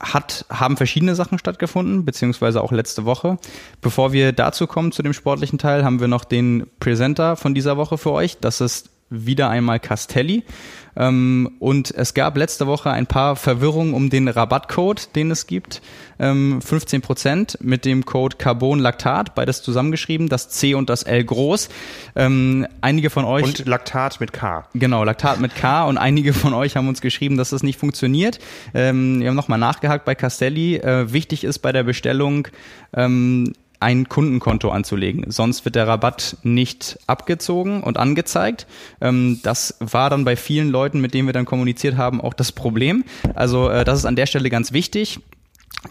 hat, 0.00 0.44
haben 0.50 0.76
verschiedene 0.76 1.14
Sachen 1.14 1.38
stattgefunden, 1.38 2.04
beziehungsweise 2.04 2.62
auch 2.62 2.72
letzte 2.72 3.04
Woche. 3.04 3.38
Bevor 3.80 4.12
wir 4.12 4.32
dazu 4.32 4.66
kommen, 4.66 4.92
zu 4.92 5.02
dem 5.02 5.12
sportlichen 5.12 5.58
Teil, 5.58 5.84
haben 5.84 6.00
wir 6.00 6.08
noch 6.08 6.24
den 6.24 6.66
Presenter 6.80 7.36
von 7.36 7.54
dieser 7.54 7.76
Woche 7.76 7.96
für 7.96 8.12
euch. 8.12 8.38
Das 8.38 8.60
ist 8.60 8.90
wieder 9.08 9.48
einmal 9.48 9.80
Castelli. 9.80 10.44
Ähm, 10.96 11.50
und 11.58 11.90
es 11.92 12.14
gab 12.14 12.36
letzte 12.36 12.66
Woche 12.66 12.90
ein 12.90 13.06
paar 13.06 13.36
Verwirrungen 13.36 13.94
um 13.94 14.10
den 14.10 14.28
Rabattcode, 14.28 15.14
den 15.14 15.30
es 15.30 15.46
gibt. 15.46 15.82
Ähm, 16.18 16.62
15 16.62 17.02
Prozent 17.02 17.58
mit 17.60 17.84
dem 17.84 18.04
Code 18.04 18.36
Carbon 18.36 18.78
Lactat, 18.78 19.34
beides 19.34 19.62
zusammengeschrieben, 19.62 20.28
das 20.28 20.48
C 20.48 20.74
und 20.74 20.88
das 20.88 21.02
L 21.02 21.24
groß. 21.24 21.68
Ähm, 22.14 22.66
einige 22.80 23.10
von 23.10 23.24
euch. 23.24 23.44
Und 23.44 23.66
Laktat 23.66 24.20
mit 24.20 24.32
K. 24.32 24.66
Genau, 24.74 25.04
Laktat 25.04 25.40
mit 25.40 25.54
K. 25.54 25.84
Und 25.84 25.98
einige 25.98 26.32
von 26.32 26.54
euch 26.54 26.76
haben 26.76 26.88
uns 26.88 27.00
geschrieben, 27.00 27.36
dass 27.36 27.50
das 27.50 27.62
nicht 27.62 27.78
funktioniert. 27.78 28.38
Ähm, 28.74 29.20
wir 29.20 29.28
haben 29.28 29.36
nochmal 29.36 29.58
nachgehakt 29.58 30.04
bei 30.04 30.14
Castelli. 30.14 30.76
Äh, 30.76 31.12
wichtig 31.12 31.44
ist 31.44 31.58
bei 31.58 31.72
der 31.72 31.82
Bestellung, 31.82 32.48
ähm, 32.94 33.52
ein 33.80 34.08
Kundenkonto 34.08 34.70
anzulegen. 34.70 35.30
Sonst 35.30 35.64
wird 35.64 35.74
der 35.74 35.88
Rabatt 35.88 36.36
nicht 36.42 36.98
abgezogen 37.06 37.82
und 37.82 37.98
angezeigt. 37.98 38.66
Ähm, 39.00 39.40
das 39.42 39.76
war 39.80 40.10
dann 40.10 40.24
bei 40.24 40.36
vielen 40.36 40.70
Leuten, 40.70 41.00
mit 41.00 41.14
denen 41.14 41.28
wir 41.28 41.32
dann 41.32 41.44
kommuniziert 41.44 41.96
haben, 41.96 42.20
auch 42.20 42.34
das 42.34 42.52
Problem. 42.52 43.04
Also 43.34 43.68
äh, 43.68 43.84
das 43.84 43.98
ist 43.98 44.04
an 44.04 44.16
der 44.16 44.26
Stelle 44.26 44.50
ganz 44.50 44.72
wichtig. 44.72 45.20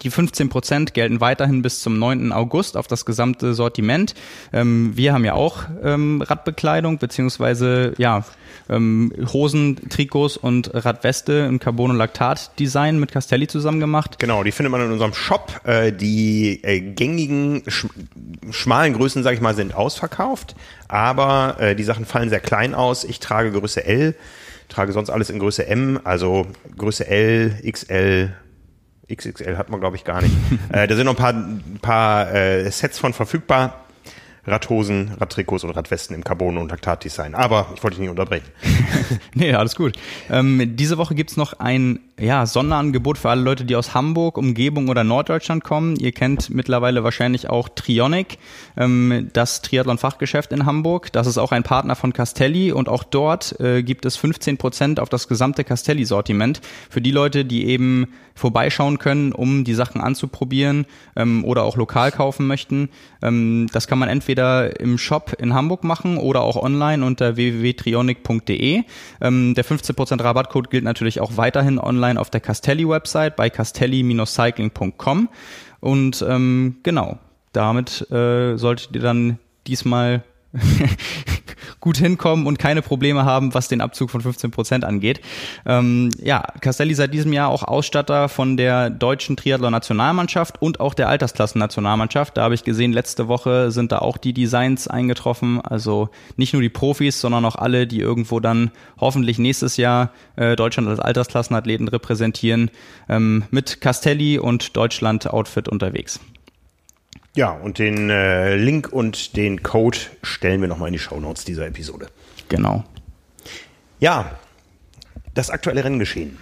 Die 0.01 0.10
15 0.10 0.49
Prozent 0.49 0.93
gelten 0.93 1.21
weiterhin 1.21 1.62
bis 1.62 1.81
zum 1.81 1.99
9. 1.99 2.31
August 2.31 2.77
auf 2.77 2.88
das 2.88 3.05
gesamte 3.05 3.53
Sortiment. 3.53 4.13
Ähm, 4.53 4.95
wir 4.95 5.13
haben 5.13 5.25
ja 5.25 5.34
auch 5.34 5.63
ähm, 5.84 6.21
Radbekleidung 6.21 6.97
beziehungsweise 6.97 7.93
ja 7.97 8.23
ähm, 8.69 9.12
Hosen, 9.31 9.89
Trikots 9.89 10.38
und 10.38 10.71
Radweste 10.73 11.34
im 11.47 11.60
Carbon- 11.60 11.91
und 11.91 11.97
Laktat-Design 11.97 12.99
mit 12.99 13.12
Castelli 13.12 13.47
zusammen 13.47 13.79
gemacht. 13.79 14.17
Genau, 14.19 14.43
die 14.43 14.51
findet 14.51 14.71
man 14.71 14.81
in 14.81 14.91
unserem 14.91 15.13
Shop. 15.13 15.62
Äh, 15.65 15.91
die 15.91 16.63
äh, 16.63 16.79
gängigen 16.79 17.63
sch 17.67 17.88
schmalen 18.51 18.93
Größen, 18.93 19.23
sage 19.23 19.36
ich 19.36 19.41
mal, 19.41 19.55
sind 19.55 19.73
ausverkauft, 19.75 20.55
aber 20.88 21.58
äh, 21.60 21.75
die 21.75 21.84
Sachen 21.84 22.05
fallen 22.05 22.29
sehr 22.29 22.39
klein 22.39 22.73
aus. 22.73 23.03
Ich 23.03 23.19
trage 23.19 23.51
Größe 23.51 23.86
L, 23.86 24.15
trage 24.69 24.93
sonst 24.93 25.10
alles 25.10 25.29
in 25.29 25.39
Größe 25.39 25.67
M, 25.67 25.99
also 26.03 26.47
Größe 26.77 27.08
L, 27.08 27.60
XL, 27.69 28.34
XXL 29.13 29.57
hat 29.57 29.69
man, 29.69 29.79
glaube 29.79 29.95
ich, 29.95 30.03
gar 30.03 30.21
nicht. 30.21 30.35
äh, 30.71 30.87
da 30.87 30.95
sind 30.95 31.05
noch 31.05 31.13
ein 31.13 31.17
paar, 31.17 31.33
ein 31.33 31.79
paar 31.81 32.33
äh, 32.33 32.69
Sets 32.71 32.99
von 32.99 33.13
verfügbar. 33.13 33.85
Radhosen, 34.47 35.12
Radtrikots 35.19 35.63
und 35.63 35.71
Radwesten 35.71 36.15
im 36.15 36.23
Carbon- 36.23 36.58
und 36.58 36.69
Laktatdesign. 36.69 37.34
Aber 37.36 37.67
ich 37.75 37.84
wollte 37.84 37.95
dich 37.95 38.01
nicht 38.01 38.10
unterbrechen. 38.10 38.45
nee, 39.34 39.53
alles 39.53 39.75
gut. 39.75 39.97
Ähm, 40.29 40.75
diese 40.75 40.97
Woche 40.97 41.15
gibt's 41.15 41.38
noch 41.38 41.60
ein 41.60 41.99
ja, 42.19 42.45
Sonderangebot 42.45 43.17
für 43.17 43.29
alle 43.29 43.41
Leute, 43.41 43.65
die 43.65 43.75
aus 43.75 43.93
Hamburg, 43.93 44.38
Umgebung 44.38 44.88
oder 44.88 45.03
Norddeutschland 45.03 45.63
kommen. 45.63 45.95
Ihr 45.97 46.12
kennt 46.12 46.49
mittlerweile 46.49 47.03
wahrscheinlich 47.03 47.49
auch 47.49 47.67
Trionic, 47.69 48.38
ähm, 48.77 49.29
das 49.34 49.62
Triathlon-Fachgeschäft 49.62 50.51
in 50.51 50.65
Hamburg. 50.65 51.12
Das 51.12 51.27
ist 51.27 51.38
auch 51.38 51.51
ein 51.51 51.63
Partner 51.63 51.95
von 51.95 52.13
Castelli 52.13 52.71
und 52.71 52.88
auch 52.88 53.03
dort 53.03 53.60
äh, 53.60 53.84
gibt 53.84 54.05
es 54.05 54.15
15 54.15 54.58
Prozent 54.58 54.99
auf 54.99 55.10
das 55.10 55.27
gesamte 55.27 55.63
Castelli-Sortiment. 55.63 56.62
Für 56.89 57.01
die 57.01 57.12
Leute, 57.12 57.43
die 57.43 57.65
eben 57.67 58.08
vorbeischauen 58.36 58.99
können, 58.99 59.31
um 59.31 59.63
die 59.63 59.73
Sachen 59.73 60.01
anzuprobieren 60.01 60.86
ähm, 61.15 61.43
oder 61.45 61.63
auch 61.63 61.77
lokal 61.77 62.12
kaufen 62.12 62.47
möchten. 62.47 62.89
Ähm, 63.21 63.67
das 63.71 63.88
kann 63.88 63.97
man 63.97 64.10
entweder 64.10 64.35
im 64.41 64.98
Shop 64.98 65.36
in 65.39 65.54
Hamburg 65.54 65.84
machen 65.84 66.17
oder 66.17 66.41
auch 66.41 66.56
online 66.56 67.06
unter 67.06 67.36
www.trionic.de. 67.36 68.84
Ähm, 69.21 69.56
der 69.56 69.65
15% 69.65 70.24
Rabattcode 70.24 70.69
gilt 70.69 70.84
natürlich 70.84 71.21
auch 71.21 71.38
weiterhin 71.38 71.80
online 71.80 72.19
auf 72.19 72.30
der 72.30 72.41
Castelli-Website 72.41 73.36
bei 73.36 73.50
castelli-cycling.com. 73.50 75.30
Und 75.80 76.26
ähm, 76.28 76.78
genau, 76.84 77.19
damit 77.54 78.10
äh, 78.12 78.58
solltet 78.58 78.95
ihr 78.95 79.02
dann 79.02 79.39
diesmal 79.67 80.24
gut 81.86 81.98
hinkommen 81.98 82.48
und 82.48 82.58
keine 82.58 82.82
Probleme 82.82 83.26
haben, 83.26 83.54
was 83.54 83.67
den 83.67 83.80
Abzug 83.80 84.10
von 84.10 84.19
15 84.19 84.50
Prozent 84.50 84.84
angeht. 84.84 85.21
Ähm, 85.67 86.10
ja, 86.21 86.43
Castelli 86.60 86.95
seit 86.95 87.13
diesem 87.13 87.32
Jahr 87.32 87.50
auch 87.50 87.62
Ausstatter 87.62 88.28
von 88.28 88.58
der 88.58 88.89
deutschen 88.89 89.38
Triathlon-Nationalmannschaft 89.38 90.60
und 90.60 90.80
auch 90.80 90.95
der 90.95 91.10
Altersklassen-Nationalmannschaft. 91.10 92.38
Da 92.38 92.43
habe 92.43 92.56
ich 92.56 92.63
gesehen, 92.63 92.91
letzte 92.91 93.28
Woche 93.28 93.69
sind 93.69 93.91
da 93.91 94.00
auch 94.00 94.17
die 94.17 94.34
Designs 94.34 94.88
eingetroffen. 94.88 95.62
Also 95.62 96.10
nicht 96.38 96.54
nur 96.54 96.63
die 96.63 96.69
Profis, 96.69 97.21
sondern 97.21 97.45
auch 97.45 97.56
alle, 97.56 97.86
die 97.86 98.00
irgendwo 98.00 98.39
dann 98.39 98.71
hoffentlich 99.00 99.38
nächstes 99.38 99.78
Jahr 99.78 100.12
äh, 100.38 100.56
Deutschland 100.56 100.89
als 100.89 101.00
Altersklassenathleten 101.00 101.88
repräsentieren, 101.88 102.71
ähm, 103.08 103.43
mit 103.52 103.80
Castelli 103.80 104.39
und 104.39 104.76
Deutschland-Outfit 104.76 105.69
unterwegs. 105.69 106.19
Ja, 107.36 107.52
und 107.52 107.80
den 107.80 108.10
äh, 108.10 108.56
Link 108.56 108.89
und 108.91 109.36
den 109.36 109.62
Code 109.62 109.98
stellen 110.24 110.62
wir 110.62 110.69
nochmal 110.69 110.88
in 110.88 110.93
die 110.93 111.00
Shownotes 111.00 111.43
dieser 111.43 111.67
Episode. 111.67 112.08
Genau. 112.48 112.86
Ja, 114.00 114.32
das 115.34 115.50
aktuelle 115.50 115.84
Renngeschehen. 115.84 116.38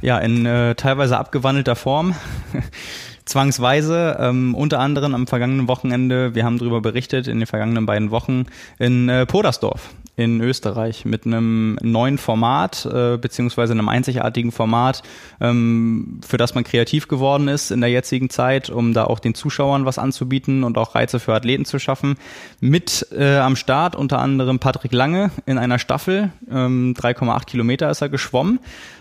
Ja, 0.00 0.18
in 0.18 0.44
äh, 0.44 0.74
teilweise 0.74 1.16
abgewandelter 1.16 1.76
Form. 1.76 2.16
Zwangsweise, 3.24 4.16
ähm, 4.18 4.56
unter 4.56 4.80
anderem 4.80 5.14
am 5.14 5.28
vergangenen 5.28 5.68
Wochenende, 5.68 6.34
wir 6.34 6.44
haben 6.44 6.58
darüber 6.58 6.80
berichtet, 6.80 7.28
in 7.28 7.38
den 7.38 7.46
vergangenen 7.46 7.86
beiden 7.86 8.10
Wochen 8.10 8.46
in 8.80 9.08
äh, 9.08 9.26
Podersdorf 9.26 9.90
in 10.14 10.42
Österreich 10.42 11.04
mit 11.06 11.24
einem 11.24 11.78
neuen 11.80 12.18
Format 12.18 12.84
äh, 12.84 13.16
beziehungsweise 13.16 13.72
einem 13.72 13.88
einzigartigen 13.88 14.52
Format, 14.52 15.02
ähm, 15.40 16.20
für 16.26 16.36
das 16.36 16.54
man 16.54 16.64
kreativ 16.64 17.08
geworden 17.08 17.48
ist 17.48 17.70
in 17.70 17.80
der 17.80 17.88
jetzigen 17.88 18.28
Zeit, 18.28 18.68
um 18.68 18.92
da 18.92 19.04
auch 19.04 19.20
den 19.20 19.34
Zuschauern 19.34 19.86
was 19.86 19.98
anzubieten 19.98 20.64
und 20.64 20.76
auch 20.76 20.94
Reize 20.94 21.18
für 21.18 21.34
Athleten 21.34 21.64
zu 21.64 21.78
schaffen. 21.78 22.16
Mit 22.60 23.06
äh, 23.10 23.38
am 23.38 23.56
Start 23.56 23.96
unter 23.96 24.18
anderem 24.18 24.58
Patrick 24.58 24.92
Lange 24.92 25.30
in 25.46 25.56
einer 25.56 25.78
Staffel, 25.78 26.30
ähm, 26.50 26.94
3,8 26.98 27.46
Kilometer 27.46 27.90
ist 27.90 28.02
er 28.02 28.10
geschwommen 28.10 28.58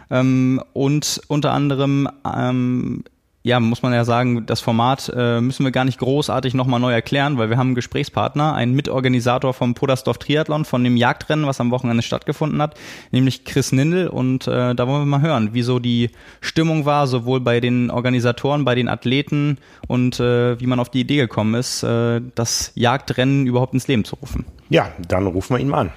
ähm, 0.09 0.61
und 0.71 1.21
unter 1.27 1.51
anderem 1.51 2.07
ähm, 2.25 3.03
ja, 3.43 3.59
muss 3.59 3.81
man 3.81 3.91
ja 3.91 4.05
sagen, 4.05 4.45
das 4.45 4.61
Format 4.61 5.11
äh, 5.15 5.41
müssen 5.41 5.63
wir 5.63 5.71
gar 5.71 5.85
nicht 5.85 5.99
großartig 5.99 6.53
nochmal 6.53 6.79
neu 6.79 6.93
erklären, 6.93 7.37
weil 7.37 7.49
wir 7.49 7.57
haben 7.57 7.69
einen 7.69 7.75
Gesprächspartner, 7.75 8.53
einen 8.53 8.75
Mitorganisator 8.75 9.53
vom 9.53 9.73
Podersdorf 9.73 10.19
Triathlon, 10.19 10.63
von 10.63 10.83
dem 10.83 10.95
Jagdrennen, 10.95 11.47
was 11.47 11.59
am 11.59 11.71
Wochenende 11.71 12.03
stattgefunden 12.03 12.61
hat, 12.61 12.75
nämlich 13.11 13.43
Chris 13.43 13.71
Nindel. 13.71 14.07
Und 14.09 14.47
äh, 14.47 14.75
da 14.75 14.87
wollen 14.87 15.01
wir 15.01 15.05
mal 15.05 15.21
hören, 15.21 15.53
wie 15.53 15.63
so 15.63 15.79
die 15.79 16.11
Stimmung 16.39 16.85
war, 16.85 17.07
sowohl 17.07 17.39
bei 17.39 17.59
den 17.59 17.89
Organisatoren, 17.89 18.63
bei 18.63 18.75
den 18.75 18.87
Athleten 18.87 19.57
und 19.87 20.19
äh, 20.19 20.59
wie 20.59 20.67
man 20.67 20.79
auf 20.79 20.89
die 20.89 21.01
Idee 21.01 21.17
gekommen 21.17 21.55
ist, 21.55 21.81
äh, 21.81 22.21
das 22.35 22.71
Jagdrennen 22.75 23.47
überhaupt 23.47 23.73
ins 23.73 23.87
Leben 23.87 24.05
zu 24.05 24.17
rufen. 24.17 24.45
Ja, 24.69 24.91
dann 25.07 25.25
rufen 25.25 25.55
wir 25.55 25.59
ihn 25.59 25.69
mal 25.69 25.79
an. 25.79 25.91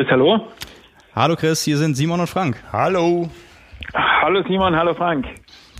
Chris, 0.00 0.10
hallo. 0.12 0.40
Hallo 1.14 1.36
Chris, 1.36 1.62
hier 1.62 1.76
sind 1.76 1.94
Simon 1.94 2.20
und 2.20 2.26
Frank. 2.26 2.56
Hallo. 2.72 3.28
Hallo 3.92 4.42
Simon, 4.48 4.74
hallo 4.74 4.94
Frank. 4.94 5.26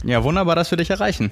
Ja, 0.05 0.23
wunderbar, 0.23 0.57
dass 0.57 0.71
wir 0.71 0.77
dich 0.77 0.91
erreichen. 0.91 1.31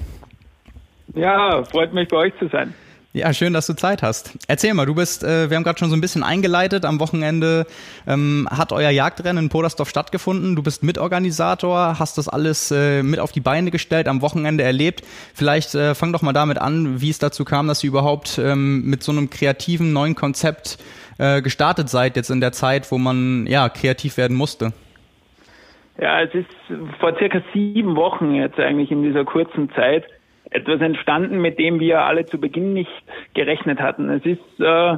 Ja, 1.15 1.63
freut 1.65 1.93
mich 1.93 2.09
bei 2.09 2.17
euch 2.17 2.33
zu 2.39 2.49
sein. 2.49 2.73
Ja, 3.13 3.35
schön, 3.35 3.53
dass 3.53 3.67
du 3.67 3.75
Zeit 3.75 4.03
hast. 4.03 4.39
Erzähl 4.49 4.73
mal, 4.73 4.87
du 4.87 4.95
bist, 4.95 5.23
äh, 5.23 5.51
wir 5.51 5.57
haben 5.59 5.65
gerade 5.65 5.79
schon 5.79 5.91
so 5.91 5.97
ein 5.97 6.01
bisschen 6.01 6.23
eingeleitet. 6.23 6.87
Am 6.87 6.99
Wochenende 6.99 7.67
ähm, 8.07 8.49
hat 8.51 8.73
euer 8.73 8.91
Jagdrennen 8.91 9.45
in 9.45 9.51
Podersdorf 9.51 9.91
stattgefunden. 9.91 10.57
Du 10.57 10.63
bist 10.63 10.83
Mitorganisator, 10.83 11.99
hast 11.99 12.17
das 12.17 12.29
alles 12.29 12.71
äh, 12.71 13.03
mit 13.03 13.21
auf 13.21 13.33
die 13.33 13.41
Beine 13.41 13.71
gestellt, 13.71 14.09
am 14.09 14.23
Wochenende 14.23 14.65
erlebt. 14.65 15.05
Vielleicht 15.35 15.75
äh, 15.75 15.95
fang 15.95 16.13
doch 16.15 16.23
mal 16.23 16.33
damit 16.33 16.57
an, 16.59 17.03
wie 17.03 17.11
es 17.11 17.19
dazu 17.19 17.45
kam, 17.45 17.67
dass 17.67 17.85
ihr 17.85 17.89
überhaupt 17.89 18.39
ähm, 18.39 18.85
mit 18.85 19.03
so 19.03 19.13
einem 19.13 19.29
kreativen 19.29 19.93
neuen 19.93 20.15
Konzept 20.15 20.79
äh, 21.19 21.43
gestartet 21.43 21.89
seid, 21.89 22.17
jetzt 22.17 22.31
in 22.31 22.41
der 22.41 22.53
Zeit, 22.53 22.91
wo 22.91 22.99
man 22.99 23.47
ja 23.47 23.69
kreativ 23.69 24.17
werden 24.17 24.37
musste? 24.37 24.73
Ja, 26.01 26.21
es 26.23 26.33
ist 26.33 26.47
vor 27.01 27.17
circa 27.19 27.43
sieben 27.53 27.97
Wochen 27.97 28.35
jetzt 28.35 28.59
eigentlich 28.59 28.91
in 28.91 29.03
dieser 29.03 29.25
kurzen 29.25 29.71
Zeit 29.73 30.05
etwas 30.51 30.81
entstanden, 30.81 31.41
mit 31.41 31.59
dem 31.59 31.81
wir 31.81 32.03
alle 32.03 32.25
zu 32.25 32.39
Beginn 32.39 32.73
nicht 32.73 32.91
gerechnet 33.35 33.81
hatten. 33.81 34.09
Es 34.09 34.25
ist 34.25 34.61
äh, 34.61 34.97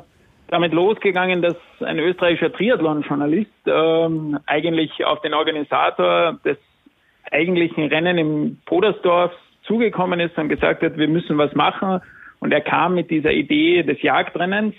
damit 0.48 0.72
losgegangen, 0.72 1.42
dass 1.42 1.56
ein 1.80 1.98
österreichischer 1.98 2.52
Triathlon-Journalist 2.52 3.50
äh, 3.66 4.08
eigentlich 4.46 5.04
auf 5.04 5.20
den 5.22 5.34
Organisator 5.34 6.38
des 6.44 6.58
eigentlichen 7.30 7.84
Rennen 7.88 8.18
im 8.18 8.58
Podersdorf 8.66 9.32
zugekommen 9.62 10.20
ist 10.20 10.36
und 10.36 10.48
gesagt 10.48 10.82
hat, 10.82 10.96
wir 10.96 11.08
müssen 11.08 11.38
was 11.38 11.54
machen. 11.54 12.00
Und 12.40 12.52
er 12.52 12.60
kam 12.60 12.94
mit 12.94 13.10
dieser 13.10 13.32
Idee 13.32 13.82
des 13.82 14.02
Jagdrennens 14.02 14.74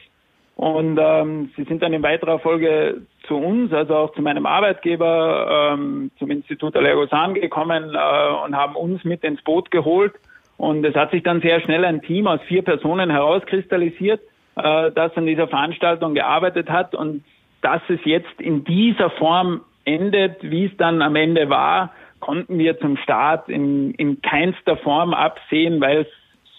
und 0.61 0.99
ähm, 1.01 1.49
sie 1.55 1.63
sind 1.63 1.81
dann 1.81 1.91
in 1.91 2.03
weiterer 2.03 2.37
Folge 2.37 3.01
zu 3.23 3.35
uns, 3.35 3.73
also 3.73 3.95
auch 3.95 4.13
zu 4.13 4.21
meinem 4.21 4.45
Arbeitgeber, 4.45 5.73
ähm, 5.73 6.11
zum 6.19 6.29
Institut 6.29 6.75
Allergosan 6.75 7.33
gekommen 7.33 7.95
äh, 7.95 8.45
und 8.45 8.55
haben 8.55 8.75
uns 8.75 9.03
mit 9.03 9.23
ins 9.23 9.41
Boot 9.41 9.71
geholt. 9.71 10.13
Und 10.57 10.85
es 10.85 10.93
hat 10.93 11.09
sich 11.09 11.23
dann 11.23 11.41
sehr 11.41 11.61
schnell 11.61 11.83
ein 11.83 12.03
Team 12.03 12.27
aus 12.27 12.41
vier 12.47 12.61
Personen 12.61 13.09
herauskristallisiert, 13.09 14.21
äh, 14.55 14.91
das 14.91 15.17
an 15.17 15.25
dieser 15.25 15.47
Veranstaltung 15.47 16.13
gearbeitet 16.13 16.69
hat. 16.69 16.93
Und 16.93 17.23
dass 17.63 17.81
es 17.87 17.99
jetzt 18.03 18.39
in 18.39 18.63
dieser 18.63 19.09
Form 19.09 19.61
endet, 19.85 20.43
wie 20.43 20.65
es 20.65 20.77
dann 20.77 21.01
am 21.01 21.15
Ende 21.15 21.49
war, 21.49 21.91
konnten 22.19 22.59
wir 22.59 22.79
zum 22.79 22.97
Start 22.97 23.49
in, 23.49 23.95
in 23.95 24.21
keinster 24.21 24.77
Form 24.77 25.15
absehen, 25.15 25.81
weil 25.81 26.01
es 26.01 26.07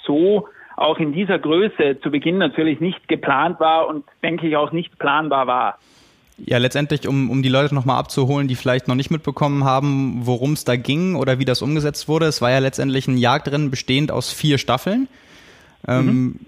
so 0.04 0.48
auch 0.76 0.98
in 0.98 1.12
dieser 1.12 1.38
Größe 1.38 1.98
zu 2.02 2.10
Beginn 2.10 2.38
natürlich 2.38 2.80
nicht 2.80 3.08
geplant 3.08 3.60
war 3.60 3.86
und 3.88 4.04
denke 4.22 4.48
ich 4.48 4.56
auch 4.56 4.72
nicht 4.72 4.98
planbar 4.98 5.46
war. 5.46 5.78
Ja, 6.38 6.58
letztendlich, 6.58 7.06
um, 7.06 7.30
um 7.30 7.42
die 7.42 7.48
Leute 7.48 7.74
nochmal 7.74 7.98
abzuholen, 7.98 8.48
die 8.48 8.56
vielleicht 8.56 8.88
noch 8.88 8.94
nicht 8.94 9.10
mitbekommen 9.10 9.64
haben, 9.64 10.26
worum 10.26 10.54
es 10.54 10.64
da 10.64 10.76
ging 10.76 11.14
oder 11.14 11.38
wie 11.38 11.44
das 11.44 11.62
umgesetzt 11.62 12.08
wurde. 12.08 12.26
Es 12.26 12.40
war 12.42 12.50
ja 12.50 12.58
letztendlich 12.58 13.06
ein 13.06 13.16
Jagdrennen 13.16 13.70
bestehend 13.70 14.10
aus 14.10 14.32
vier 14.32 14.58
Staffeln. 14.58 15.08
Ähm, 15.88 16.06
mhm. 16.06 16.40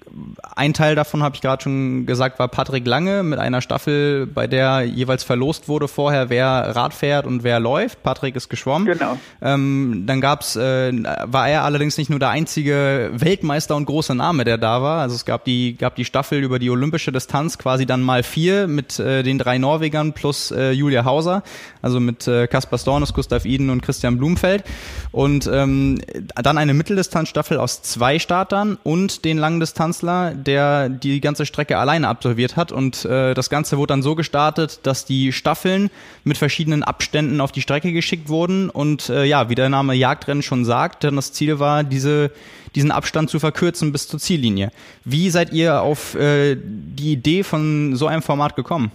Ein 0.54 0.74
Teil 0.74 0.94
davon, 0.94 1.24
habe 1.24 1.34
ich 1.34 1.40
gerade 1.40 1.62
schon 1.62 2.06
gesagt, 2.06 2.38
war 2.38 2.46
Patrick 2.46 2.86
Lange 2.86 3.24
mit 3.24 3.40
einer 3.40 3.60
Staffel, 3.60 4.26
bei 4.26 4.46
der 4.46 4.82
jeweils 4.82 5.24
verlost 5.24 5.68
wurde 5.68 5.88
vorher, 5.88 6.30
wer 6.30 6.76
Rad 6.76 6.94
fährt 6.94 7.26
und 7.26 7.42
wer 7.42 7.58
läuft. 7.58 8.04
Patrick 8.04 8.36
ist 8.36 8.48
geschwommen. 8.48 8.86
Genau. 8.86 9.18
Ähm, 9.42 10.04
dann 10.06 10.20
gab's, 10.20 10.54
äh, 10.54 10.92
war 11.24 11.48
er 11.48 11.64
allerdings 11.64 11.98
nicht 11.98 12.10
nur 12.10 12.20
der 12.20 12.28
einzige 12.28 13.10
Weltmeister 13.12 13.74
und 13.74 13.86
große 13.86 14.14
Name, 14.14 14.44
der 14.44 14.56
da 14.56 14.82
war. 14.82 15.00
Also 15.00 15.16
es 15.16 15.24
gab 15.24 15.44
die, 15.44 15.76
gab 15.76 15.96
die 15.96 16.04
Staffel 16.04 16.40
über 16.42 16.60
die 16.60 16.70
olympische 16.70 17.10
Distanz 17.10 17.58
quasi 17.58 17.86
dann 17.86 18.02
mal 18.02 18.22
vier 18.22 18.68
mit 18.68 19.00
äh, 19.00 19.24
den 19.24 19.38
drei 19.38 19.58
Norwegern 19.58 20.12
plus 20.12 20.52
äh, 20.52 20.70
Julia 20.70 21.04
Hauser, 21.04 21.42
also 21.82 21.98
mit 21.98 22.28
äh, 22.28 22.46
Kaspar 22.46 22.78
Stornes, 22.78 23.12
Gustav 23.14 23.44
Iden 23.44 23.70
und 23.70 23.82
Christian 23.82 24.16
Blumfeld. 24.16 24.62
Und 25.10 25.50
ähm, 25.52 26.00
dann 26.34 26.56
eine 26.56 26.74
Mitteldistanzstaffel 26.74 27.58
aus 27.58 27.82
zwei 27.82 28.20
Startern 28.20 28.78
und 28.84 29.23
den 29.24 29.38
Langdistanzler, 29.38 30.34
der 30.34 30.88
die 30.88 31.20
ganze 31.20 31.46
Strecke 31.46 31.78
alleine 31.78 32.08
absolviert 32.08 32.56
hat. 32.56 32.72
Und 32.72 33.04
äh, 33.04 33.34
das 33.34 33.50
Ganze 33.50 33.78
wurde 33.78 33.92
dann 33.92 34.02
so 34.02 34.14
gestartet, 34.14 34.86
dass 34.86 35.04
die 35.04 35.32
Staffeln 35.32 35.90
mit 36.24 36.36
verschiedenen 36.36 36.82
Abständen 36.82 37.40
auf 37.40 37.52
die 37.52 37.62
Strecke 37.62 37.92
geschickt 37.92 38.28
wurden. 38.28 38.70
Und 38.70 39.08
äh, 39.08 39.24
ja, 39.24 39.48
wie 39.48 39.54
der 39.54 39.68
Name 39.68 39.94
Jagdrennen 39.94 40.42
schon 40.42 40.64
sagt, 40.64 41.04
dann 41.04 41.16
das 41.16 41.32
Ziel 41.32 41.58
war, 41.58 41.84
diese, 41.84 42.30
diesen 42.74 42.90
Abstand 42.90 43.30
zu 43.30 43.38
verkürzen 43.38 43.92
bis 43.92 44.08
zur 44.08 44.20
Ziellinie. 44.20 44.70
Wie 45.04 45.30
seid 45.30 45.52
ihr 45.52 45.80
auf 45.80 46.14
äh, 46.14 46.56
die 46.56 47.12
Idee 47.12 47.42
von 47.42 47.96
so 47.96 48.06
einem 48.06 48.22
Format 48.22 48.56
gekommen? 48.56 48.92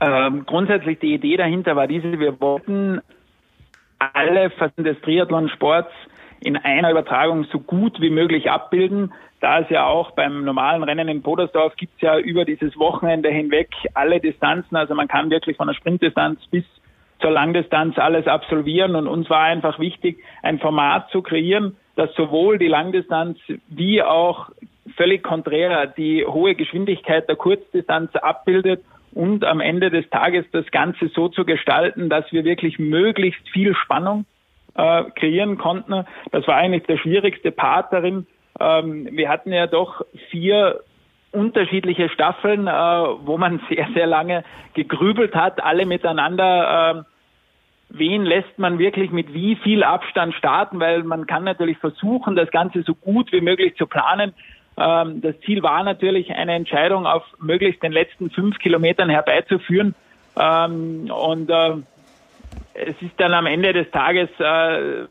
Ähm, 0.00 0.44
grundsätzlich 0.46 0.98
die 0.98 1.14
Idee 1.14 1.36
dahinter 1.36 1.74
war 1.76 1.86
diese, 1.86 2.18
wir 2.18 2.38
wollten 2.40 3.00
alle 3.98 4.50
Facetten 4.50 4.84
des 4.84 5.00
Triathlonsports 5.00 5.90
in 6.46 6.56
einer 6.56 6.92
Übertragung 6.92 7.44
so 7.50 7.58
gut 7.58 8.00
wie 8.00 8.08
möglich 8.08 8.48
abbilden. 8.48 9.12
Da 9.40 9.58
es 9.58 9.68
ja 9.68 9.84
auch 9.84 10.12
beim 10.12 10.44
normalen 10.44 10.84
Rennen 10.84 11.08
in 11.08 11.22
Podersdorf 11.22 11.74
gibt 11.76 11.94
es 11.96 12.02
ja 12.02 12.18
über 12.18 12.44
dieses 12.44 12.78
Wochenende 12.78 13.28
hinweg 13.28 13.70
alle 13.94 14.20
Distanzen. 14.20 14.76
Also 14.76 14.94
man 14.94 15.08
kann 15.08 15.28
wirklich 15.28 15.56
von 15.56 15.66
der 15.66 15.74
Sprintdistanz 15.74 16.38
bis 16.52 16.62
zur 17.20 17.32
Langdistanz 17.32 17.98
alles 17.98 18.28
absolvieren. 18.28 18.94
Und 18.94 19.08
uns 19.08 19.28
war 19.28 19.42
einfach 19.42 19.80
wichtig, 19.80 20.22
ein 20.44 20.60
Format 20.60 21.10
zu 21.10 21.20
kreieren, 21.20 21.76
das 21.96 22.14
sowohl 22.14 22.58
die 22.58 22.68
Langdistanz 22.68 23.38
wie 23.66 24.00
auch 24.04 24.50
völlig 24.96 25.24
konträr 25.24 25.88
die 25.88 26.24
hohe 26.24 26.54
Geschwindigkeit 26.54 27.28
der 27.28 27.34
Kurzdistanz 27.34 28.14
abbildet 28.14 28.84
und 29.12 29.44
am 29.44 29.58
Ende 29.58 29.90
des 29.90 30.08
Tages 30.10 30.44
das 30.52 30.70
Ganze 30.70 31.08
so 31.08 31.28
zu 31.28 31.44
gestalten, 31.44 32.08
dass 32.08 32.30
wir 32.30 32.44
wirklich 32.44 32.78
möglichst 32.78 33.48
viel 33.48 33.74
Spannung 33.74 34.26
äh, 34.76 35.04
kreieren 35.14 35.58
konnten. 35.58 36.04
Das 36.32 36.46
war 36.46 36.56
eigentlich 36.56 36.84
der 36.84 36.98
schwierigste 36.98 37.50
Part 37.50 37.92
darin. 37.92 38.26
Ähm, 38.60 39.08
wir 39.12 39.28
hatten 39.28 39.52
ja 39.52 39.66
doch 39.66 40.02
vier 40.30 40.80
unterschiedliche 41.32 42.08
Staffeln, 42.08 42.66
äh, 42.66 42.70
wo 42.70 43.36
man 43.38 43.60
sehr, 43.68 43.88
sehr 43.94 44.06
lange 44.06 44.44
gegrübelt 44.74 45.34
hat, 45.34 45.62
alle 45.62 45.86
miteinander. 45.86 46.96
Äh, 46.96 47.02
wen 47.88 48.24
lässt 48.24 48.58
man 48.58 48.78
wirklich 48.78 49.10
mit 49.10 49.32
wie 49.32 49.56
viel 49.56 49.84
Abstand 49.84 50.34
starten, 50.34 50.80
weil 50.80 51.02
man 51.02 51.26
kann 51.26 51.44
natürlich 51.44 51.78
versuchen, 51.78 52.36
das 52.36 52.50
Ganze 52.50 52.82
so 52.82 52.94
gut 52.94 53.32
wie 53.32 53.40
möglich 53.40 53.76
zu 53.76 53.86
planen. 53.86 54.34
Ähm, 54.76 55.20
das 55.20 55.38
Ziel 55.40 55.62
war 55.62 55.82
natürlich, 55.82 56.30
eine 56.32 56.54
Entscheidung 56.54 57.06
auf 57.06 57.22
möglichst 57.40 57.82
den 57.82 57.92
letzten 57.92 58.30
fünf 58.30 58.58
Kilometern 58.58 59.08
herbeizuführen. 59.08 59.94
Ähm, 60.38 61.10
und 61.10 61.50
äh, 61.50 61.76
es 62.76 63.00
ist 63.00 63.18
dann 63.18 63.34
am 63.34 63.46
Ende 63.46 63.72
des 63.72 63.90
Tages 63.90 64.28
äh, 64.38 65.06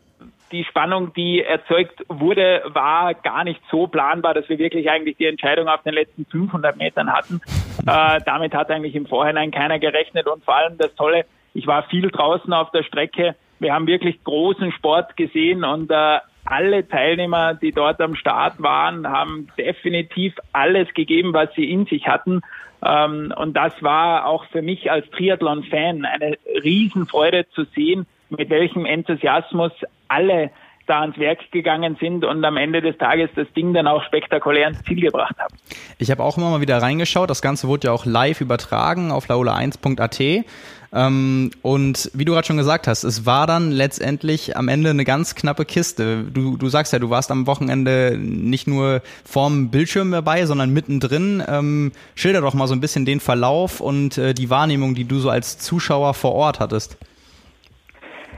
die 0.51 0.63
Spannung, 0.63 1.13
die 1.13 1.41
erzeugt 1.43 2.05
wurde, 2.07 2.63
war 2.67 3.13
gar 3.13 3.43
nicht 3.43 3.61
so 3.69 3.87
planbar, 3.87 4.33
dass 4.33 4.47
wir 4.47 4.59
wirklich 4.59 4.89
eigentlich 4.89 5.17
die 5.17 5.25
Entscheidung 5.25 5.67
auf 5.67 5.81
den 5.83 5.93
letzten 5.93 6.25
500 6.25 6.77
Metern 6.77 7.11
hatten. 7.11 7.41
Äh, 7.85 8.21
damit 8.25 8.53
hat 8.53 8.69
eigentlich 8.69 8.95
im 8.95 9.07
Vorhinein 9.07 9.51
keiner 9.51 9.79
gerechnet 9.79 10.27
und 10.27 10.43
vor 10.43 10.55
allem 10.55 10.77
das 10.77 10.93
Tolle, 10.95 11.25
ich 11.53 11.67
war 11.67 11.83
viel 11.83 12.09
draußen 12.09 12.51
auf 12.53 12.71
der 12.71 12.83
Strecke. 12.83 13.35
Wir 13.59 13.73
haben 13.73 13.87
wirklich 13.87 14.23
großen 14.23 14.71
Sport 14.73 15.17
gesehen 15.17 15.63
und 15.63 15.89
äh, 15.91 16.19
alle 16.45 16.87
Teilnehmer, 16.87 17.55
die 17.55 17.71
dort 17.71 17.99
am 17.99 18.15
Start 18.15 18.61
waren, 18.61 19.07
haben 19.07 19.47
definitiv 19.57 20.35
alles 20.53 20.93
gegeben, 20.93 21.33
was 21.33 21.49
sie 21.55 21.69
in 21.71 21.85
sich 21.85 22.07
hatten. 22.07 22.41
Ähm, 22.85 23.33
und 23.35 23.57
das 23.57 23.73
war 23.81 24.27
auch 24.27 24.45
für 24.45 24.61
mich 24.61 24.91
als 24.91 25.09
Triathlon-Fan 25.09 26.05
eine 26.05 26.37
Riesenfreude 26.63 27.47
zu 27.49 27.63
sehen, 27.75 28.05
mit 28.29 28.49
welchem 28.49 28.85
Enthusiasmus 28.85 29.71
alle 30.07 30.51
da 30.85 31.01
ans 31.01 31.17
Werk 31.17 31.51
gegangen 31.51 31.97
sind 31.99 32.23
und 32.23 32.43
am 32.45 32.57
Ende 32.57 32.81
des 32.81 32.97
Tages 32.97 33.29
das 33.35 33.47
Ding 33.55 33.73
dann 33.73 33.87
auch 33.87 34.03
spektakulär 34.03 34.67
ins 34.67 34.83
Ziel 34.83 35.01
gebracht 35.01 35.35
haben. 35.37 35.55
Ich 35.97 36.11
habe 36.11 36.23
auch 36.23 36.37
immer 36.37 36.49
mal 36.49 36.61
wieder 36.61 36.81
reingeschaut. 36.81 37.29
Das 37.29 37.41
Ganze 37.41 37.67
wurde 37.67 37.87
ja 37.87 37.93
auch 37.93 38.05
live 38.05 38.41
übertragen 38.41 39.11
auf 39.11 39.27
laola1.at. 39.29 40.45
Ähm, 40.93 41.51
und 41.61 42.09
wie 42.13 42.23
du 42.23 42.31
gerade 42.33 42.47
schon 42.47 42.57
gesagt 42.57 42.87
hast, 42.87 43.03
es 43.03 43.25
war 43.25 43.47
dann 43.47 43.71
letztendlich 43.71 44.55
am 44.55 44.69
Ende 44.69 44.91
eine 44.91 45.03
ganz 45.03 45.35
knappe 45.35 45.65
Kiste. 45.65 46.23
Du, 46.23 46.55
du 46.55 46.69
sagst 46.69 46.93
ja, 46.93 46.99
du 46.99 47.09
warst 47.09 47.31
am 47.31 47.47
Wochenende 47.47 48.17
nicht 48.17 48.65
nur 48.67 49.01
vorm 49.25 49.71
Bildschirm 49.71 50.11
dabei, 50.11 50.45
sondern 50.45 50.71
mittendrin. 50.71 51.43
Ähm, 51.47 51.91
schilder 52.15 52.41
doch 52.41 52.53
mal 52.53 52.67
so 52.67 52.73
ein 52.73 52.79
bisschen 52.79 53.05
den 53.05 53.19
Verlauf 53.19 53.81
und 53.81 54.17
äh, 54.17 54.33
die 54.33 54.49
Wahrnehmung, 54.49 54.95
die 54.95 55.05
du 55.05 55.19
so 55.19 55.29
als 55.29 55.57
Zuschauer 55.57 56.13
vor 56.13 56.33
Ort 56.33 56.61
hattest. 56.61 56.97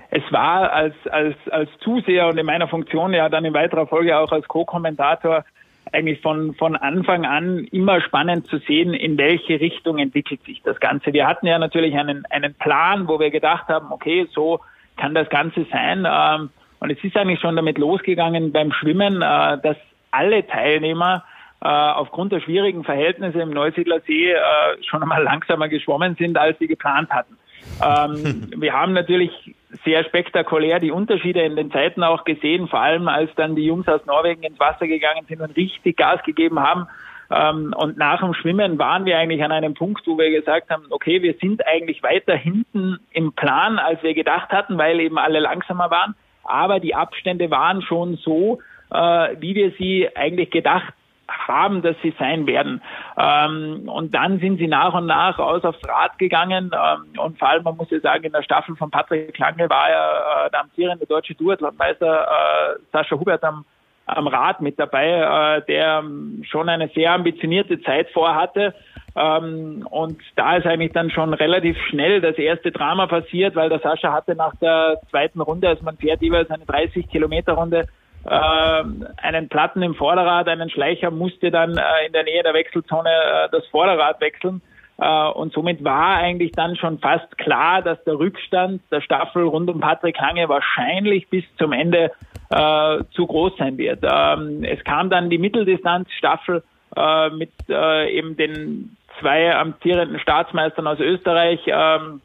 Es 0.09 0.23
war 0.31 0.71
als, 0.71 0.95
als, 1.09 1.35
als 1.51 1.69
Zuseher 1.79 2.27
und 2.27 2.37
in 2.37 2.45
meiner 2.45 2.67
Funktion 2.67 3.13
ja 3.13 3.29
dann 3.29 3.45
in 3.45 3.53
weiterer 3.53 3.87
Folge 3.87 4.17
auch 4.17 4.31
als 4.31 4.47
Co-Kommentator 4.47 5.43
eigentlich 5.91 6.21
von, 6.21 6.53
von 6.55 6.75
Anfang 6.75 7.25
an 7.25 7.65
immer 7.71 8.01
spannend 8.01 8.47
zu 8.47 8.57
sehen, 8.59 8.93
in 8.93 9.17
welche 9.17 9.59
Richtung 9.59 9.99
entwickelt 9.99 10.43
sich 10.43 10.61
das 10.63 10.79
Ganze. 10.79 11.13
Wir 11.13 11.27
hatten 11.27 11.47
ja 11.47 11.59
natürlich 11.59 11.95
einen, 11.95 12.25
einen 12.29 12.53
Plan, 12.55 13.07
wo 13.07 13.19
wir 13.19 13.31
gedacht 13.31 13.67
haben, 13.67 13.91
okay, 13.91 14.27
so 14.33 14.59
kann 14.97 15.13
das 15.13 15.29
Ganze 15.29 15.65
sein. 15.71 16.05
Ähm, 16.09 16.49
und 16.79 16.91
es 16.91 17.03
ist 17.03 17.15
eigentlich 17.15 17.39
schon 17.39 17.55
damit 17.55 17.77
losgegangen 17.77 18.51
beim 18.51 18.71
Schwimmen, 18.71 19.21
äh, 19.21 19.57
dass 19.61 19.77
alle 20.11 20.45
Teilnehmer 20.47 21.23
äh, 21.61 21.67
aufgrund 21.67 22.31
der 22.31 22.39
schwierigen 22.39 22.83
Verhältnisse 22.83 23.39
im 23.39 23.49
Neusiedlersee 23.49 24.31
äh, 24.31 24.37
schon 24.83 25.01
einmal 25.01 25.23
langsamer 25.31 25.69
geschwommen 25.69 26.15
sind, 26.15 26.37
als 26.37 26.57
sie 26.59 26.67
geplant 26.67 27.09
hatten. 27.09 27.37
Ähm, 27.83 28.51
wir 28.61 28.73
haben 28.73 28.93
natürlich 28.93 29.55
sehr 29.83 30.03
spektakulär 30.05 30.79
die 30.79 30.91
Unterschiede 30.91 31.41
in 31.41 31.55
den 31.55 31.71
Zeiten 31.71 32.03
auch 32.03 32.23
gesehen, 32.23 32.67
vor 32.67 32.79
allem 32.79 33.07
als 33.07 33.29
dann 33.35 33.55
die 33.55 33.65
Jungs 33.65 33.87
aus 33.87 34.05
Norwegen 34.05 34.43
ins 34.43 34.59
Wasser 34.59 34.87
gegangen 34.87 35.25
sind 35.27 35.41
und 35.41 35.55
richtig 35.55 35.97
Gas 35.97 36.23
gegeben 36.23 36.59
haben. 36.59 36.87
Ähm, 37.29 37.73
und 37.75 37.97
nach 37.97 38.21
dem 38.21 38.33
Schwimmen 38.33 38.79
waren 38.79 39.05
wir 39.05 39.17
eigentlich 39.17 39.43
an 39.43 39.51
einem 39.51 39.73
Punkt, 39.73 40.07
wo 40.07 40.17
wir 40.17 40.31
gesagt 40.31 40.69
haben, 40.69 40.85
okay, 40.89 41.21
wir 41.21 41.35
sind 41.41 41.65
eigentlich 41.67 42.01
weiter 42.01 42.35
hinten 42.35 42.99
im 43.11 43.33
Plan, 43.33 43.79
als 43.79 44.01
wir 44.03 44.13
gedacht 44.13 44.49
hatten, 44.49 44.77
weil 44.77 44.99
eben 44.99 45.17
alle 45.17 45.39
langsamer 45.39 45.91
waren. 45.91 46.15
Aber 46.43 46.79
die 46.79 46.95
Abstände 46.95 47.51
waren 47.51 47.81
schon 47.81 48.15
so, 48.15 48.59
äh, 48.91 49.35
wie 49.39 49.55
wir 49.55 49.71
sie 49.77 50.07
eigentlich 50.15 50.49
gedacht 50.51 50.93
haben, 51.29 51.81
dass 51.81 51.95
sie 52.01 52.13
sein 52.19 52.47
werden. 52.47 52.81
Ähm, 53.17 53.89
und 53.89 54.13
dann 54.13 54.39
sind 54.39 54.57
sie 54.57 54.67
nach 54.67 54.93
und 54.93 55.05
nach 55.05 55.39
aus 55.39 55.63
aufs 55.63 55.87
Rad 55.87 56.17
gegangen. 56.17 56.71
Ähm, 56.73 57.19
und 57.19 57.39
vor 57.39 57.49
allem, 57.49 57.63
man 57.63 57.77
muss 57.77 57.91
ja 57.91 57.99
sagen, 57.99 58.23
in 58.23 58.31
der 58.31 58.43
Staffel 58.43 58.75
von 58.75 58.91
Patrick 58.91 59.37
Lange 59.37 59.69
war 59.69 59.89
ja 59.89 60.45
äh, 60.45 60.49
der 60.51 60.61
amtierende 60.61 61.05
deutsche 61.05 61.35
Duathlonmeister 61.35 62.23
äh, 62.23 62.79
Sascha 62.91 63.19
Hubert 63.19 63.43
am, 63.43 63.65
am 64.05 64.27
Rad 64.27 64.61
mit 64.61 64.79
dabei, 64.79 65.57
äh, 65.57 65.65
der 65.65 66.03
schon 66.43 66.69
eine 66.69 66.89
sehr 66.89 67.13
ambitionierte 67.13 67.81
Zeit 67.81 68.09
vorhatte. 68.11 68.73
Ähm, 69.15 69.87
und 69.89 70.21
da 70.35 70.57
ist 70.57 70.67
eigentlich 70.67 70.93
dann 70.93 71.09
schon 71.09 71.33
relativ 71.33 71.75
schnell 71.89 72.21
das 72.21 72.37
erste 72.37 72.71
Drama 72.71 73.07
passiert, 73.07 73.55
weil 73.55 73.69
der 73.69 73.79
Sascha 73.79 74.13
hatte 74.13 74.35
nach 74.35 74.55
der 74.57 75.01
zweiten 75.09 75.41
Runde, 75.41 75.67
also 75.67 75.83
man 75.83 75.97
fährt 75.97 76.21
jeweils 76.21 76.51
eine 76.51 76.65
30 76.65 77.09
Kilometer 77.09 77.53
Runde, 77.53 77.87
einen 78.29 79.49
Platten 79.49 79.81
im 79.81 79.95
Vorderrad, 79.95 80.47
einen 80.47 80.69
Schleicher 80.69 81.11
musste 81.11 81.51
dann 81.51 81.77
äh, 81.77 82.07
in 82.07 82.13
der 82.13 82.23
Nähe 82.23 82.43
der 82.43 82.53
Wechselzone 82.53 83.09
äh, 83.09 83.49
das 83.51 83.65
Vorderrad 83.67 84.19
wechseln. 84.19 84.61
Äh, 84.99 85.27
und 85.29 85.53
somit 85.53 85.83
war 85.83 86.17
eigentlich 86.17 86.51
dann 86.53 86.75
schon 86.75 86.99
fast 86.99 87.37
klar, 87.37 87.81
dass 87.81 88.03
der 88.03 88.19
Rückstand 88.19 88.81
der 88.91 89.01
Staffel 89.01 89.43
rund 89.43 89.69
um 89.69 89.79
Patrick 89.79 90.19
Hange 90.19 90.49
wahrscheinlich 90.49 91.29
bis 91.29 91.43
zum 91.57 91.71
Ende 91.71 92.11
äh, 92.49 93.03
zu 93.11 93.27
groß 93.27 93.53
sein 93.57 93.77
wird. 93.77 93.99
Ähm, 94.03 94.63
es 94.63 94.83
kam 94.83 95.09
dann 95.09 95.29
die 95.29 95.37
Mitteldistanzstaffel 95.37 96.63
äh, 96.95 97.29
mit 97.29 97.51
äh, 97.69 98.09
eben 98.09 98.35
den 98.37 98.97
zwei 99.19 99.55
amtierenden 99.55 100.19
Staatsmeistern 100.19 100.87
aus 100.87 100.99
Österreich 100.99 101.59
ähm, 101.67 102.21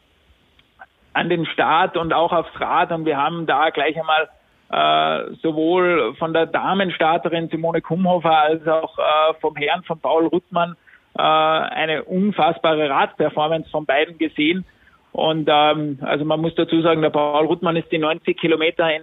an 1.15 1.29
den 1.29 1.47
Start 1.47 1.97
und 1.97 2.13
auch 2.13 2.33
aufs 2.33 2.59
Rad 2.59 2.91
und 2.93 3.05
wir 3.05 3.19
haben 3.19 3.47
da 3.47 3.71
gleich 3.71 3.99
einmal 3.99 4.29
äh, 4.73 5.35
sowohl 5.43 6.15
von 6.19 6.33
der 6.33 6.47
Damenstarterin 6.47 7.49
Simone 7.51 7.83
Kumhofer 7.83 8.39
als 8.39 8.67
auch 8.67 8.99
äh, 8.99 9.35
vom 9.41 9.55
Herrn 9.57 9.83
von 9.83 10.01
Paul 10.01 10.27
Ruttmann 10.27 10.77
äh, 11.19 11.23
eine 11.23 12.05
unfassbare 12.05 12.89
Radperformance 12.89 13.69
von 13.71 13.85
beiden 13.85 14.17
gesehen. 14.17 14.65
Und 15.13 15.47
ähm, 15.53 15.99
also 16.01 16.25
man 16.25 16.41
muss 16.41 16.55
dazu 16.55 16.81
sagen, 16.81 17.03
der 17.03 17.11
Paul 17.11 17.45
Ruttmann 17.45 17.77
ist 17.77 17.93
die 17.93 17.99
90 17.99 18.41
Kilometer 18.41 18.89
in 18.91 19.03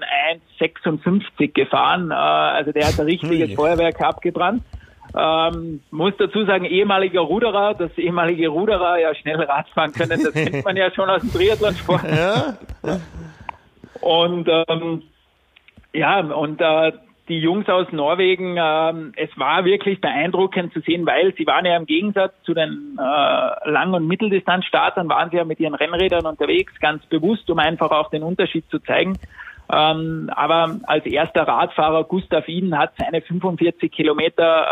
1,56 0.59 1.53
gefahren. 1.53 2.09
Äh, 2.09 2.15
also 2.15 2.72
der 2.72 2.88
hat 2.88 2.99
ein 2.99 3.05
richtiges 3.05 3.53
Feuerwerk 3.53 4.01
abgebrannt. 4.01 4.63
Ähm, 5.15 5.82
muss 5.91 6.13
dazu 6.17 6.45
sagen, 6.45 6.65
ehemaliger 6.65 7.22
Ruderer, 7.22 7.76
dass 7.76 7.95
ehemalige 7.95 8.47
Ruderer 8.47 8.97
ja 8.99 9.13
schnell 9.13 9.41
Radfahren 9.41 9.91
können, 9.91 10.22
das 10.24 10.34
kennt 10.34 10.65
man 10.65 10.78
ja 10.78 10.91
schon 10.91 11.09
aus 11.09 11.22
dem 11.22 11.32
Triathlonsport. 11.34 12.03
Ja. 12.03 12.55
Und 14.01 14.47
ähm, 14.47 15.03
ja, 15.93 16.19
und 16.19 16.61
äh, 16.61 16.91
die 17.29 17.39
Jungs 17.39 17.69
aus 17.69 17.87
Norwegen, 17.91 18.57
äh, 18.57 19.23
es 19.23 19.29
war 19.37 19.63
wirklich 19.63 20.01
beeindruckend 20.01 20.73
zu 20.73 20.81
sehen, 20.81 21.05
weil 21.05 21.33
sie 21.35 21.45
waren 21.45 21.65
ja 21.65 21.77
im 21.77 21.85
Gegensatz 21.85 22.33
zu 22.43 22.53
den 22.53 22.97
äh, 22.99 23.69
Lang- 23.69 23.93
und 23.93 24.07
Mitteldistanzstartern, 24.07 25.07
waren 25.09 25.29
sie 25.29 25.37
ja 25.37 25.45
mit 25.45 25.59
ihren 25.59 25.75
Rennrädern 25.75 26.25
unterwegs, 26.25 26.73
ganz 26.79 27.05
bewusst, 27.05 27.49
um 27.49 27.59
einfach 27.59 27.91
auch 27.91 28.09
den 28.09 28.23
Unterschied 28.23 28.69
zu 28.69 28.79
zeigen. 28.79 29.17
Ähm, 29.71 30.31
aber 30.35 30.79
als 30.87 31.05
erster 31.05 31.43
Radfahrer 31.43 32.03
Gustav 32.03 32.47
Iden 32.47 32.77
hat 32.77 32.93
seine 32.97 33.21
45 33.21 33.91
Kilometer 33.91 34.65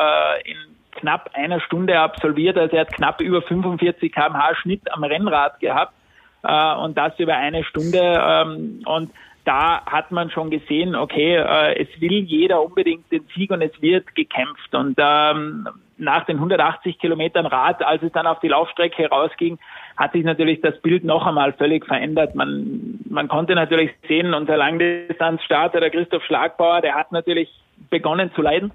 äh, 0.44 0.52
in 0.52 0.58
knapp 0.92 1.30
einer 1.34 1.60
Stunde 1.62 2.00
absolviert. 2.00 2.58
Also 2.58 2.76
er 2.76 2.82
hat 2.82 2.94
knapp 2.94 3.22
über 3.22 3.44
45 3.44 4.12
km/h 4.12 4.56
Schnitt 4.56 4.92
am 4.92 5.04
Rennrad 5.04 5.60
gehabt 5.60 5.94
äh, 6.42 6.76
und 6.76 6.98
das 6.98 7.18
über 7.20 7.36
eine 7.36 7.64
Stunde. 7.64 8.00
Ähm, 8.02 8.82
und 8.86 9.12
da 9.48 9.82
hat 9.86 10.12
man 10.12 10.30
schon 10.30 10.50
gesehen, 10.50 10.94
okay, 10.94 11.38
äh, 11.38 11.82
es 11.82 12.02
will 12.02 12.24
jeder 12.24 12.62
unbedingt 12.62 13.10
den 13.12 13.26
Sieg 13.34 13.50
und 13.50 13.62
es 13.62 13.82
wird 13.82 14.14
gekämpft. 14.14 14.76
Und 14.76 14.96
ähm, 14.98 15.70
nach 15.98 16.26
den 16.26 16.36
180 16.36 17.00
Kilometern 17.00 17.46
Rad, 17.46 17.82
als 17.82 18.04
es 18.04 18.12
dann 18.12 18.28
auf 18.28 18.42
die 18.42 18.50
Laufstrecke 18.50 19.08
rausging, 19.08 19.58
hat 19.96 20.12
sich 20.12 20.26
natürlich 20.26 20.60
das 20.60 20.78
Bild 20.82 21.06
noch 21.06 21.26
einmal 21.26 21.54
völlig 21.54 21.86
verändert. 21.86 22.36
Man, 22.36 23.00
man 23.10 23.30
konnte 23.30 23.56
natürlich 23.56 23.92
sehen, 24.08 24.34
unser 24.34 24.58
Langdistanzstarter, 24.58 25.80
der 25.80 25.92
Christoph 25.92 26.26
Schlagbauer, 26.26 26.82
der 26.82 26.96
hat 26.96 27.14
natürlich 27.14 27.50
begonnen 27.90 28.32
zu 28.36 28.42
leiden. 28.42 28.74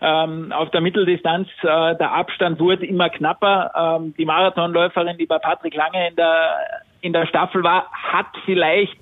Ähm, 0.00 0.52
auf 0.52 0.70
der 0.70 0.80
Mitteldistanz, 0.80 1.48
äh, 1.62 1.96
der 1.96 2.12
Abstand 2.12 2.58
wurde 2.60 2.86
immer 2.86 3.10
knapper. 3.10 3.98
Ähm, 4.00 4.14
die 4.16 4.24
Marathonläuferin, 4.24 5.18
die 5.18 5.26
bei 5.26 5.38
Patrick 5.38 5.74
Lange 5.74 6.08
in 6.08 6.16
der, 6.16 6.56
in 7.02 7.12
der 7.12 7.26
Staffel 7.26 7.62
war, 7.62 7.90
hat 7.92 8.26
vielleicht 8.46 8.96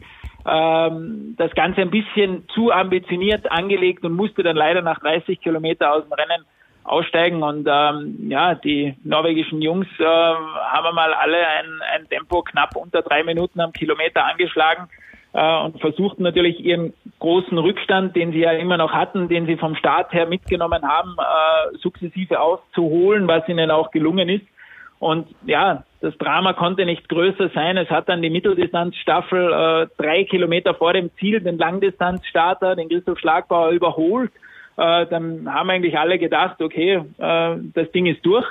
ähm, 0.47 1.35
das 1.39 1.53
Ganze 1.55 1.83
ein 1.83 1.91
bisschen 1.91 2.49
zu 2.49 2.73
ambitioniert 2.73 3.51
angelegt 3.51 4.05
und 4.05 4.13
musste 4.13 4.43
dann 4.43 4.57
leider 4.57 4.83
nach 4.83 5.01
30 5.01 5.41
Kilometer 5.41 5.93
aus 5.93 6.05
dem 6.05 6.13
Rennen 6.13 6.45
aussteigen. 6.85 7.43
Und 7.43 7.69
ähm, 7.71 8.31
ja, 8.31 8.55
die 8.55 8.95
norwegischen 9.05 9.63
Jungs 9.63 9.87
äh, 9.99 10.05
haben 10.05 10.95
mal 10.95 11.15
alle 11.15 11.47
ein, 11.47 11.67
ein 11.95 12.09
Tempo 12.09 12.43
knapp 12.43 12.77
unter 12.77 13.03
drei 13.03 13.23
Minuten 13.23 13.61
am 13.61 13.73
Kilometer 13.73 14.25
angeschlagen 14.25 14.89
äh, 15.33 15.59
und 15.61 15.81
versuchten 15.81 16.23
natürlich 16.23 16.61
ihren 16.61 16.93
großen 17.21 17.57
Rückstand, 17.57 18.17
den 18.17 18.33
sie 18.33 18.41
ja 18.41 18.53
immer 18.53 18.77
noch 18.77 18.93
hatten, 18.93 19.29
den 19.29 19.47
sie 19.47 19.57
vom 19.57 19.77
Start 19.77 20.13
her 20.13 20.27
mitgenommen 20.27 20.83
haben, 20.83 21.17
äh, 21.19 21.77
sukzessive 21.79 22.41
aufzuholen, 22.41 23.29
was 23.29 23.49
ihnen 23.49 23.71
auch 23.71 23.91
gelungen 23.91 24.29
ist. 24.29 24.47
Und 25.03 25.27
ja, 25.47 25.83
das 26.01 26.17
Drama 26.19 26.53
konnte 26.53 26.85
nicht 26.85 27.09
größer 27.09 27.51
sein. 27.53 27.77
Es 27.77 27.91
hat 27.91 28.09
dann 28.09 28.23
die 28.23 28.31
Mitteldistanzstaffel 28.31 29.53
äh, 29.53 30.01
drei 30.01 30.23
Kilometer 30.23 30.75
vor 30.75 30.93
dem 30.93 31.11
Ziel 31.17 31.41
den 31.41 31.59
Langdistanzstarter, 31.59 32.77
den 32.77 32.89
Christoph 32.89 33.19
Schlagbauer, 33.19 33.71
überholt. 33.71 34.31
Äh, 34.77 35.07
dann 35.07 35.53
haben 35.53 35.71
eigentlich 35.71 35.99
alle 35.99 36.21
gedacht, 36.21 36.63
okay, 36.63 37.03
äh, 37.19 37.57
das 37.75 37.91
Ding 37.91 38.07
ist 38.07 38.25
durch. 38.25 38.47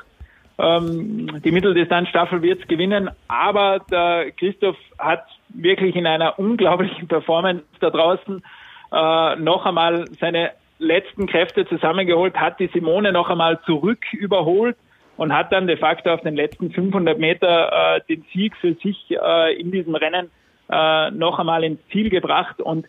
Ähm, 0.60 1.42
die 1.42 1.54
Mitteldistanzstaffel 1.54 2.42
wird 2.42 2.60
es 2.60 2.68
gewinnen, 2.68 3.10
aber 3.30 3.80
der 3.90 4.32
Christoph 4.32 4.76
hat 5.00 5.24
wirklich 5.48 5.96
in 5.96 6.06
einer 6.06 6.38
unglaublichen 6.38 7.08
Performance 7.08 7.64
da 7.80 7.92
draußen 7.92 8.44
äh, 8.92 9.36
noch 9.38 9.66
einmal 9.66 10.04
seine 10.20 10.52
letzten 10.80 11.28
Kräfte 11.28 11.66
zusammengeholt, 11.66 12.36
hat 12.36 12.60
die 12.60 12.70
Simone 12.74 13.14
noch 13.14 13.30
einmal 13.30 13.62
zurück 13.62 14.00
überholt 14.12 14.76
und 15.18 15.34
hat 15.34 15.52
dann 15.52 15.68
de 15.68 15.78
facto 15.78 16.12
auf 16.12 16.22
den 16.22 16.36
letzten 16.36 16.72
500 16.72 17.20
Meter 17.20 17.98
äh, 17.98 18.02
den 18.10 18.26
Sieg 18.34 18.56
für 18.58 18.74
sich 18.76 19.12
äh, 19.12 19.60
in 19.60 19.72
diesem 19.72 19.96
Rennen 19.96 20.32
äh, 20.70 21.12
noch 21.12 21.40
einmal 21.40 21.64
ins 21.64 21.80
Ziel 21.90 22.10
gebracht. 22.10 22.62
Und 22.62 22.88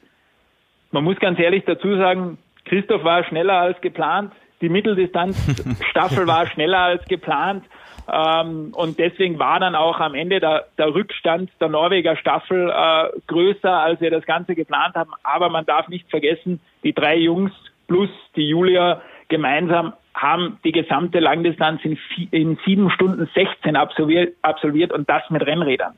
man 0.91 1.05
muss 1.05 1.19
ganz 1.19 1.39
ehrlich 1.39 1.65
dazu 1.67 1.97
sagen, 1.97 2.39
Christoph 2.65 3.05
war 3.05 3.25
schneller 3.25 3.59
als 3.59 3.81
geplant. 3.81 4.33
die 4.61 4.69
Mitteldistanzstaffel 4.69 6.27
war 6.27 6.47
schneller 6.47 6.79
als 6.79 7.05
geplant. 7.07 7.65
Ähm, 8.11 8.73
und 8.75 8.99
deswegen 8.99 9.39
war 9.39 9.61
dann 9.61 9.75
auch 9.75 10.01
am 10.01 10.15
Ende 10.15 10.41
der, 10.41 10.67
der 10.79 10.95
Rückstand 10.95 11.51
der 11.61 11.69
Norweger 11.69 12.17
Staffel 12.17 12.71
äh, 12.71 13.09
größer, 13.27 13.73
als 13.73 14.01
wir 14.01 14.11
das 14.11 14.25
Ganze 14.25 14.55
geplant 14.55 14.95
haben. 14.95 15.13
Aber 15.23 15.49
man 15.49 15.67
darf 15.67 15.89
nicht 15.89 16.09
vergessen, 16.11 16.61
die 16.83 16.93
drei 16.93 17.17
Jungs 17.17 17.53
plus 17.87 18.11
die 18.37 18.49
Julia 18.49 19.03
gemeinsam 19.29 19.93
haben 20.15 20.59
die 20.65 20.73
gesamte 20.73 21.21
Langdistanz 21.21 21.85
in, 21.85 21.99
in 22.31 22.59
sieben 22.65 22.91
Stunden 22.91 23.29
16 23.35 23.77
absolviert, 23.77 24.37
absolviert 24.43 24.93
und 24.93 25.09
das 25.09 25.23
mit 25.31 25.45
Rennrädern. 25.45 25.95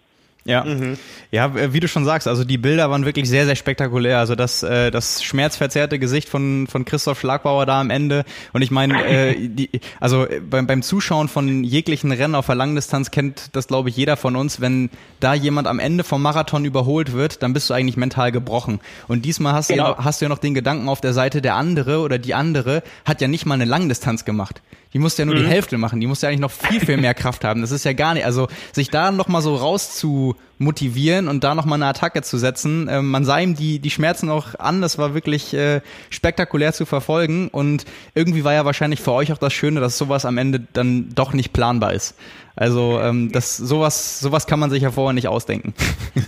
Ja, 0.46 0.64
mhm. 0.64 0.98
ja, 1.30 1.72
wie 1.72 1.80
du 1.80 1.88
schon 1.88 2.04
sagst, 2.04 2.28
also 2.28 2.44
die 2.44 2.58
Bilder 2.58 2.90
waren 2.90 3.06
wirklich 3.06 3.28
sehr, 3.28 3.46
sehr 3.46 3.56
spektakulär. 3.56 4.18
Also 4.18 4.34
das, 4.34 4.62
äh, 4.62 4.90
das 4.90 5.22
schmerzverzerrte 5.24 5.98
Gesicht 5.98 6.28
von 6.28 6.66
von 6.66 6.84
Christoph 6.84 7.18
Schlagbauer 7.18 7.64
da 7.64 7.80
am 7.80 7.88
Ende. 7.88 8.24
Und 8.52 8.60
ich 8.60 8.70
meine, 8.70 9.04
äh, 9.06 9.34
die, 9.48 9.70
also 10.00 10.26
beim, 10.48 10.66
beim 10.66 10.82
Zuschauen 10.82 11.28
von 11.28 11.64
jeglichen 11.64 12.12
Rennen 12.12 12.34
auf 12.34 12.46
der 12.46 12.56
Langdistanz 12.56 13.10
kennt 13.10 13.56
das, 13.56 13.68
glaube 13.68 13.88
ich, 13.88 13.96
jeder 13.96 14.16
von 14.16 14.36
uns. 14.36 14.60
Wenn 14.60 14.90
da 15.20 15.32
jemand 15.32 15.66
am 15.66 15.78
Ende 15.78 16.04
vom 16.04 16.20
Marathon 16.20 16.64
überholt 16.64 17.12
wird, 17.12 17.42
dann 17.42 17.54
bist 17.54 17.70
du 17.70 17.74
eigentlich 17.74 17.96
mental 17.96 18.30
gebrochen. 18.30 18.80
Und 19.08 19.24
diesmal 19.24 19.54
hast, 19.54 19.68
genau. 19.68 19.94
du, 19.94 19.98
ja, 19.98 20.04
hast 20.04 20.20
du 20.20 20.26
ja 20.26 20.28
noch 20.28 20.38
den 20.38 20.52
Gedanken 20.52 20.88
auf 20.88 21.00
der 21.00 21.14
Seite, 21.14 21.40
der 21.40 21.54
andere 21.54 22.00
oder 22.00 22.18
die 22.18 22.34
andere 22.34 22.82
hat 23.06 23.20
ja 23.20 23.28
nicht 23.28 23.46
mal 23.46 23.54
eine 23.54 23.64
Langdistanz 23.64 24.24
gemacht. 24.24 24.62
Die 24.94 25.00
musste 25.00 25.22
ja 25.22 25.26
nur 25.26 25.34
mhm. 25.34 25.40
die 25.40 25.46
Hälfte 25.46 25.76
machen. 25.76 26.00
Die 26.00 26.06
musste 26.06 26.26
ja 26.26 26.30
eigentlich 26.30 26.40
noch 26.40 26.52
viel, 26.52 26.80
viel 26.80 26.96
mehr 26.96 27.14
Kraft 27.14 27.44
haben. 27.44 27.60
Das 27.60 27.72
ist 27.72 27.84
ja 27.84 27.92
gar 27.92 28.14
nicht, 28.14 28.24
also 28.24 28.46
sich 28.72 28.90
da 28.90 29.10
noch 29.10 29.26
mal 29.26 29.42
so 29.42 29.56
raus 29.56 29.96
zu 29.96 30.36
motivieren 30.58 31.26
und 31.26 31.42
da 31.42 31.56
noch 31.56 31.64
mal 31.64 31.74
eine 31.74 31.86
Attacke 31.86 32.22
zu 32.22 32.38
setzen. 32.38 32.86
Äh, 32.88 33.02
man 33.02 33.24
sah 33.24 33.38
ihm 33.38 33.56
die, 33.56 33.80
die 33.80 33.90
Schmerzen 33.90 34.30
auch 34.30 34.54
an. 34.58 34.80
Das 34.80 34.96
war 34.96 35.12
wirklich 35.12 35.52
äh, 35.52 35.80
spektakulär 36.10 36.72
zu 36.72 36.86
verfolgen. 36.86 37.48
Und 37.48 37.84
irgendwie 38.14 38.44
war 38.44 38.52
ja 38.52 38.64
wahrscheinlich 38.64 39.00
für 39.00 39.12
euch 39.12 39.32
auch 39.32 39.38
das 39.38 39.52
Schöne, 39.52 39.80
dass 39.80 39.98
sowas 39.98 40.24
am 40.24 40.38
Ende 40.38 40.60
dann 40.72 41.08
doch 41.14 41.32
nicht 41.32 41.52
planbar 41.52 41.92
ist. 41.92 42.16
Also 42.56 43.00
ähm, 43.00 43.32
das 43.32 43.56
sowas 43.56 44.20
sowas 44.20 44.46
kann 44.46 44.60
man 44.60 44.70
sich 44.70 44.82
ja 44.82 44.92
vorher 44.92 45.12
nicht 45.12 45.26
ausdenken. 45.26 45.74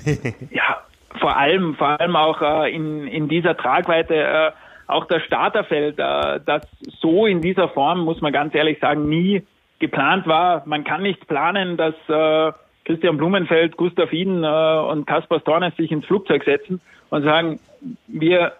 ja, 0.50 0.78
vor 1.20 1.36
allem 1.36 1.76
vor 1.76 2.00
allem 2.00 2.16
auch 2.16 2.42
äh, 2.42 2.74
in 2.74 3.06
in 3.06 3.28
dieser 3.28 3.56
Tragweite 3.56 4.14
äh, 4.14 4.50
auch 4.86 5.06
das 5.06 5.22
Starterfeld, 5.22 5.98
äh, 5.98 6.40
das 6.44 6.62
so 7.00 7.26
in 7.26 7.40
dieser 7.40 7.68
Form, 7.68 8.00
muss 8.00 8.20
man 8.20 8.32
ganz 8.32 8.54
ehrlich 8.54 8.78
sagen, 8.80 9.08
nie 9.08 9.42
geplant 9.78 10.26
war. 10.26 10.62
Man 10.66 10.84
kann 10.84 11.02
nicht 11.02 11.26
planen, 11.26 11.76
dass 11.76 11.94
äh, 12.08 12.52
Christian 12.84 13.16
Blumenfeld, 13.16 13.76
Gustav 13.76 14.12
Iden 14.12 14.44
äh, 14.44 14.46
und 14.46 15.06
Kaspar 15.06 15.40
Stornes 15.40 15.76
sich 15.76 15.90
ins 15.90 16.06
Flugzeug 16.06 16.44
setzen 16.44 16.80
und 17.10 17.24
sagen, 17.24 17.60
wir 18.06 18.52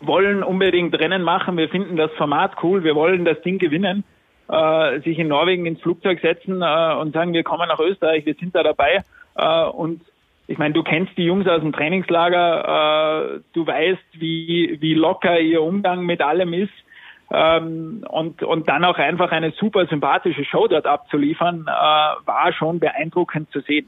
wollen 0.00 0.42
unbedingt 0.42 0.98
Rennen 0.98 1.22
machen, 1.22 1.56
wir 1.56 1.68
finden 1.68 1.96
das 1.96 2.10
Format 2.12 2.56
cool, 2.62 2.82
wir 2.82 2.94
wollen 2.94 3.24
das 3.24 3.40
Ding 3.42 3.58
gewinnen, 3.58 4.04
äh, 4.48 5.00
sich 5.00 5.18
in 5.18 5.28
Norwegen 5.28 5.66
ins 5.66 5.80
Flugzeug 5.80 6.20
setzen 6.20 6.62
äh, 6.62 6.94
und 6.94 7.12
sagen, 7.12 7.32
wir 7.32 7.44
kommen 7.44 7.68
nach 7.68 7.78
Österreich, 7.78 8.26
wir 8.26 8.34
sind 8.34 8.54
da 8.54 8.62
dabei 8.62 9.02
äh, 9.36 9.64
und 9.66 10.00
ich 10.46 10.58
meine, 10.58 10.74
du 10.74 10.82
kennst 10.82 11.16
die 11.16 11.24
Jungs 11.24 11.46
aus 11.46 11.60
dem 11.60 11.72
Trainingslager, 11.72 13.36
äh, 13.36 13.40
du 13.52 13.66
weißt, 13.66 14.02
wie, 14.20 14.76
wie 14.80 14.94
locker 14.94 15.40
ihr 15.40 15.62
Umgang 15.62 16.04
mit 16.04 16.20
allem 16.20 16.52
ist. 16.52 16.72
Ähm, 17.30 18.04
und, 18.08 18.42
und 18.42 18.68
dann 18.68 18.84
auch 18.84 18.98
einfach 18.98 19.32
eine 19.32 19.52
super 19.52 19.86
sympathische 19.86 20.44
Show 20.44 20.68
dort 20.68 20.86
abzuliefern, 20.86 21.62
äh, 21.66 21.70
war 21.70 22.52
schon 22.52 22.78
beeindruckend 22.78 23.50
zu 23.50 23.60
sehen. 23.60 23.86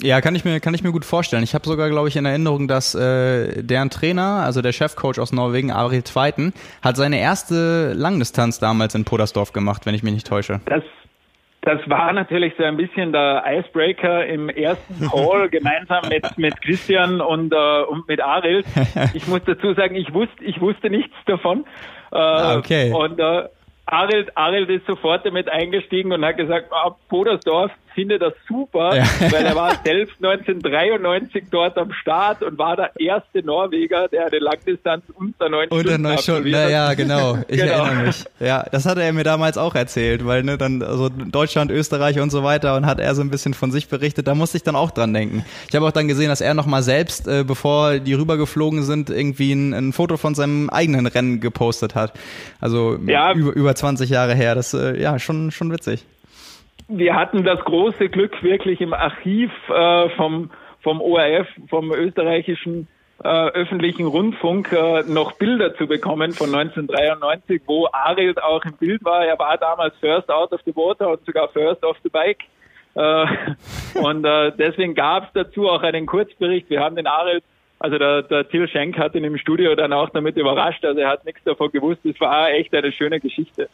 Ja, 0.00 0.20
kann 0.20 0.34
ich 0.34 0.44
mir 0.44 0.60
kann 0.60 0.74
ich 0.74 0.82
mir 0.82 0.92
gut 0.92 1.06
vorstellen. 1.06 1.42
Ich 1.42 1.54
habe 1.54 1.66
sogar, 1.66 1.88
glaube 1.88 2.08
ich, 2.08 2.16
in 2.16 2.26
Erinnerung, 2.26 2.68
dass 2.68 2.94
äh, 2.94 3.62
deren 3.62 3.88
Trainer, 3.88 4.42
also 4.44 4.60
der 4.60 4.72
Chefcoach 4.72 5.18
aus 5.18 5.32
Norwegen, 5.32 5.72
Arild 5.72 6.06
Zweiten, 6.06 6.52
hat 6.82 6.96
seine 6.96 7.18
erste 7.18 7.94
Langdistanz 7.94 8.58
damals 8.58 8.94
in 8.94 9.04
Podersdorf 9.04 9.52
gemacht, 9.52 9.86
wenn 9.86 9.94
ich 9.94 10.02
mich 10.02 10.12
nicht 10.12 10.26
täusche. 10.26 10.60
Das 10.66 10.82
das 11.66 11.80
war 11.90 12.12
natürlich 12.12 12.54
so 12.56 12.62
ein 12.62 12.76
bisschen 12.76 13.12
der 13.12 13.42
Icebreaker 13.44 14.24
im 14.24 14.48
ersten 14.48 15.00
Call 15.10 15.48
gemeinsam 15.48 16.08
mit, 16.08 16.38
mit 16.38 16.62
Christian 16.62 17.20
und, 17.20 17.52
äh, 17.52 17.82
und 17.82 18.06
mit 18.08 18.22
Ariel. 18.22 18.62
Ich 19.14 19.26
muss 19.26 19.40
dazu 19.44 19.74
sagen, 19.74 19.96
ich 19.96 20.14
wusste, 20.14 20.44
ich 20.44 20.60
wusste 20.60 20.90
nichts 20.90 21.14
davon. 21.26 21.64
Äh, 22.12 22.16
ah, 22.16 22.56
okay. 22.56 22.92
Und 22.92 23.18
äh, 23.18 23.48
Ariel, 23.86 24.30
Ariel 24.36 24.70
ist 24.70 24.86
sofort 24.86 25.26
damit 25.26 25.48
eingestiegen 25.48 26.12
und 26.12 26.24
hat 26.24 26.36
gesagt, 26.36 26.68
ah, 26.70 26.94
Podersdorf, 27.08 27.72
finde 27.96 28.18
das 28.18 28.34
super, 28.46 28.94
ja. 28.94 29.04
weil 29.32 29.44
er 29.44 29.56
war 29.56 29.72
selbst 29.82 30.16
1993 30.22 31.44
dort 31.50 31.76
am 31.78 31.92
Start 31.92 32.42
und 32.42 32.58
war 32.58 32.76
der 32.76 32.92
erste 33.00 33.42
Norweger, 33.42 34.06
der 34.08 34.26
eine 34.26 34.38
Langdistanz 34.38 35.04
unter 35.14 35.48
neun 35.48 35.68
unter 35.68 35.82
Stunden 35.82 36.02
neun 36.02 36.18
Stunden, 36.18 36.48
ja, 36.50 36.94
genau, 36.94 37.38
ich 37.48 37.58
genau. 37.58 37.84
erinnere 37.84 38.06
mich. 38.06 38.24
Ja, 38.38 38.66
das 38.70 38.84
hatte 38.84 39.02
er 39.02 39.12
mir 39.14 39.24
damals 39.24 39.56
auch 39.56 39.74
erzählt, 39.74 40.26
weil 40.26 40.42
ne, 40.42 40.58
dann 40.58 40.82
also 40.82 41.08
Deutschland, 41.08 41.70
Österreich 41.70 42.20
und 42.20 42.30
so 42.30 42.44
weiter 42.44 42.76
und 42.76 42.84
hat 42.84 43.00
er 43.00 43.14
so 43.14 43.22
ein 43.22 43.30
bisschen 43.30 43.54
von 43.54 43.72
sich 43.72 43.88
berichtet, 43.88 44.26
da 44.26 44.34
musste 44.34 44.58
ich 44.58 44.62
dann 44.62 44.76
auch 44.76 44.90
dran 44.90 45.14
denken. 45.14 45.44
Ich 45.68 45.74
habe 45.74 45.86
auch 45.86 45.92
dann 45.92 46.06
gesehen, 46.06 46.28
dass 46.28 46.42
er 46.42 46.52
nochmal 46.52 46.82
selbst, 46.82 47.26
äh, 47.26 47.44
bevor 47.44 47.98
die 47.98 48.12
rübergeflogen 48.12 48.82
sind, 48.82 49.08
irgendwie 49.08 49.52
ein, 49.52 49.72
ein, 49.72 49.92
Foto 49.94 50.18
von 50.18 50.34
seinem 50.34 50.68
eigenen 50.68 51.06
Rennen 51.06 51.40
gepostet 51.40 51.94
hat. 51.94 52.12
Also 52.60 52.98
ja. 53.06 53.32
über, 53.32 53.54
über 53.54 53.74
20 53.74 54.10
Jahre 54.10 54.34
her, 54.34 54.54
das 54.54 54.74
äh, 54.74 55.00
ja 55.00 55.18
schon, 55.18 55.50
schon 55.50 55.72
witzig 55.72 56.04
wir 56.88 57.14
hatten 57.14 57.44
das 57.44 57.60
große 57.60 58.08
Glück, 58.08 58.42
wirklich 58.42 58.80
im 58.80 58.94
Archiv 58.94 59.50
äh, 59.68 60.08
vom, 60.10 60.50
vom 60.82 61.00
ORF, 61.00 61.48
vom 61.68 61.92
österreichischen 61.92 62.88
äh, 63.22 63.28
öffentlichen 63.28 64.06
Rundfunk, 64.06 64.72
äh, 64.72 65.02
noch 65.02 65.32
Bilder 65.32 65.74
zu 65.74 65.86
bekommen 65.86 66.32
von 66.32 66.54
1993, 66.54 67.62
wo 67.66 67.88
Arild 67.92 68.42
auch 68.42 68.64
im 68.64 68.74
Bild 68.74 69.04
war. 69.04 69.24
Er 69.24 69.38
war 69.38 69.56
damals 69.58 69.96
First 69.98 70.30
Out 70.30 70.52
of 70.52 70.60
the 70.64 70.76
Water 70.76 71.10
und 71.10 71.24
sogar 71.24 71.48
First 71.48 71.82
off 71.84 71.96
the 72.02 72.10
Bike. 72.10 72.44
Äh, 72.94 73.26
und 73.94 74.24
äh, 74.24 74.52
deswegen 74.56 74.94
gab 74.94 75.24
es 75.24 75.30
dazu 75.32 75.68
auch 75.68 75.82
einen 75.82 76.06
Kurzbericht. 76.06 76.68
Wir 76.70 76.80
haben 76.80 76.96
den 76.96 77.06
Arild 77.06 77.42
also 77.78 77.98
der, 77.98 78.22
der 78.22 78.48
Till 78.48 78.68
Schenk 78.68 78.98
hat 78.98 79.14
ihn 79.14 79.24
im 79.24 79.36
Studio 79.36 79.74
dann 79.74 79.92
auch 79.92 80.08
damit 80.10 80.36
überrascht, 80.36 80.84
also 80.84 80.98
er 80.98 81.10
hat 81.10 81.24
nichts 81.26 81.44
davon 81.44 81.70
gewusst. 81.70 82.04
Es 82.06 82.18
war 82.20 82.50
echt 82.50 82.74
eine 82.74 82.90
schöne 82.90 83.20
Geschichte. 83.20 83.68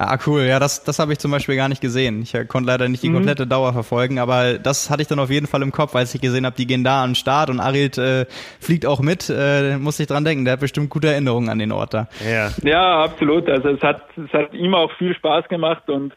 Ah, 0.00 0.16
cool. 0.28 0.42
Ja, 0.42 0.60
das, 0.60 0.84
das 0.84 1.00
habe 1.00 1.12
ich 1.12 1.18
zum 1.18 1.32
Beispiel 1.32 1.56
gar 1.56 1.68
nicht 1.68 1.80
gesehen. 1.80 2.22
Ich 2.22 2.32
konnte 2.46 2.68
leider 2.68 2.88
nicht 2.88 3.02
die 3.02 3.08
mhm. 3.08 3.14
komplette 3.14 3.48
Dauer 3.48 3.72
verfolgen, 3.72 4.20
aber 4.20 4.56
das 4.56 4.90
hatte 4.90 5.02
ich 5.02 5.08
dann 5.08 5.18
auf 5.18 5.28
jeden 5.28 5.48
Fall 5.48 5.60
im 5.62 5.72
Kopf, 5.72 5.96
als 5.96 6.14
ich 6.14 6.20
gesehen 6.20 6.46
habe, 6.46 6.54
die 6.54 6.68
gehen 6.68 6.84
da 6.84 7.02
an 7.02 7.10
den 7.10 7.14
Start 7.16 7.50
und 7.50 7.58
Arild 7.58 7.98
äh, 7.98 8.26
fliegt 8.60 8.86
auch 8.86 9.00
mit. 9.00 9.28
Äh, 9.28 9.76
muss 9.76 9.98
ich 9.98 10.06
dran 10.06 10.24
denken, 10.24 10.44
der 10.44 10.52
hat 10.52 10.60
bestimmt 10.60 10.88
gute 10.88 11.08
Erinnerungen 11.08 11.48
an 11.48 11.58
den 11.58 11.72
Ort 11.72 11.94
da. 11.94 12.06
Ja, 12.24 12.50
ja 12.62 13.02
absolut. 13.02 13.48
Also 13.48 13.70
es 13.70 13.82
hat, 13.82 14.02
es 14.16 14.32
hat 14.32 14.54
ihm 14.54 14.72
auch 14.72 14.92
viel 14.98 15.16
Spaß 15.16 15.48
gemacht 15.48 15.90
und 15.90 16.12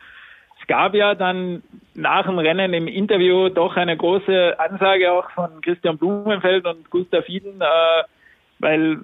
es 0.61 0.67
gab 0.67 0.93
ja 0.93 1.15
dann 1.15 1.63
nach 1.95 2.27
dem 2.27 2.37
Rennen 2.37 2.75
im 2.75 2.87
Interview 2.87 3.49
doch 3.49 3.75
eine 3.77 3.97
große 3.97 4.59
Ansage 4.59 5.11
auch 5.11 5.31
von 5.31 5.59
Christian 5.61 5.97
Blumenfeld 5.97 6.67
und 6.67 6.87
Gustav 6.91 7.27
Iden, 7.27 7.59
äh, 7.59 8.03
weil 8.59 8.99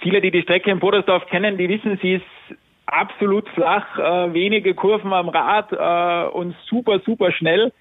viele, 0.00 0.20
die 0.20 0.30
die 0.30 0.42
Strecke 0.42 0.70
in 0.70 0.78
Bodersdorf 0.78 1.26
kennen, 1.26 1.58
die 1.58 1.68
wissen, 1.68 1.98
sie 2.00 2.14
ist 2.14 2.56
absolut 2.92 3.48
flach, 3.50 3.98
äh, 3.98 4.32
wenige 4.34 4.74
Kurven 4.74 5.12
am 5.12 5.28
Rad 5.28 5.72
äh, 5.72 6.30
und 6.30 6.54
super, 6.66 7.00
super 7.00 7.32
schnell. 7.32 7.72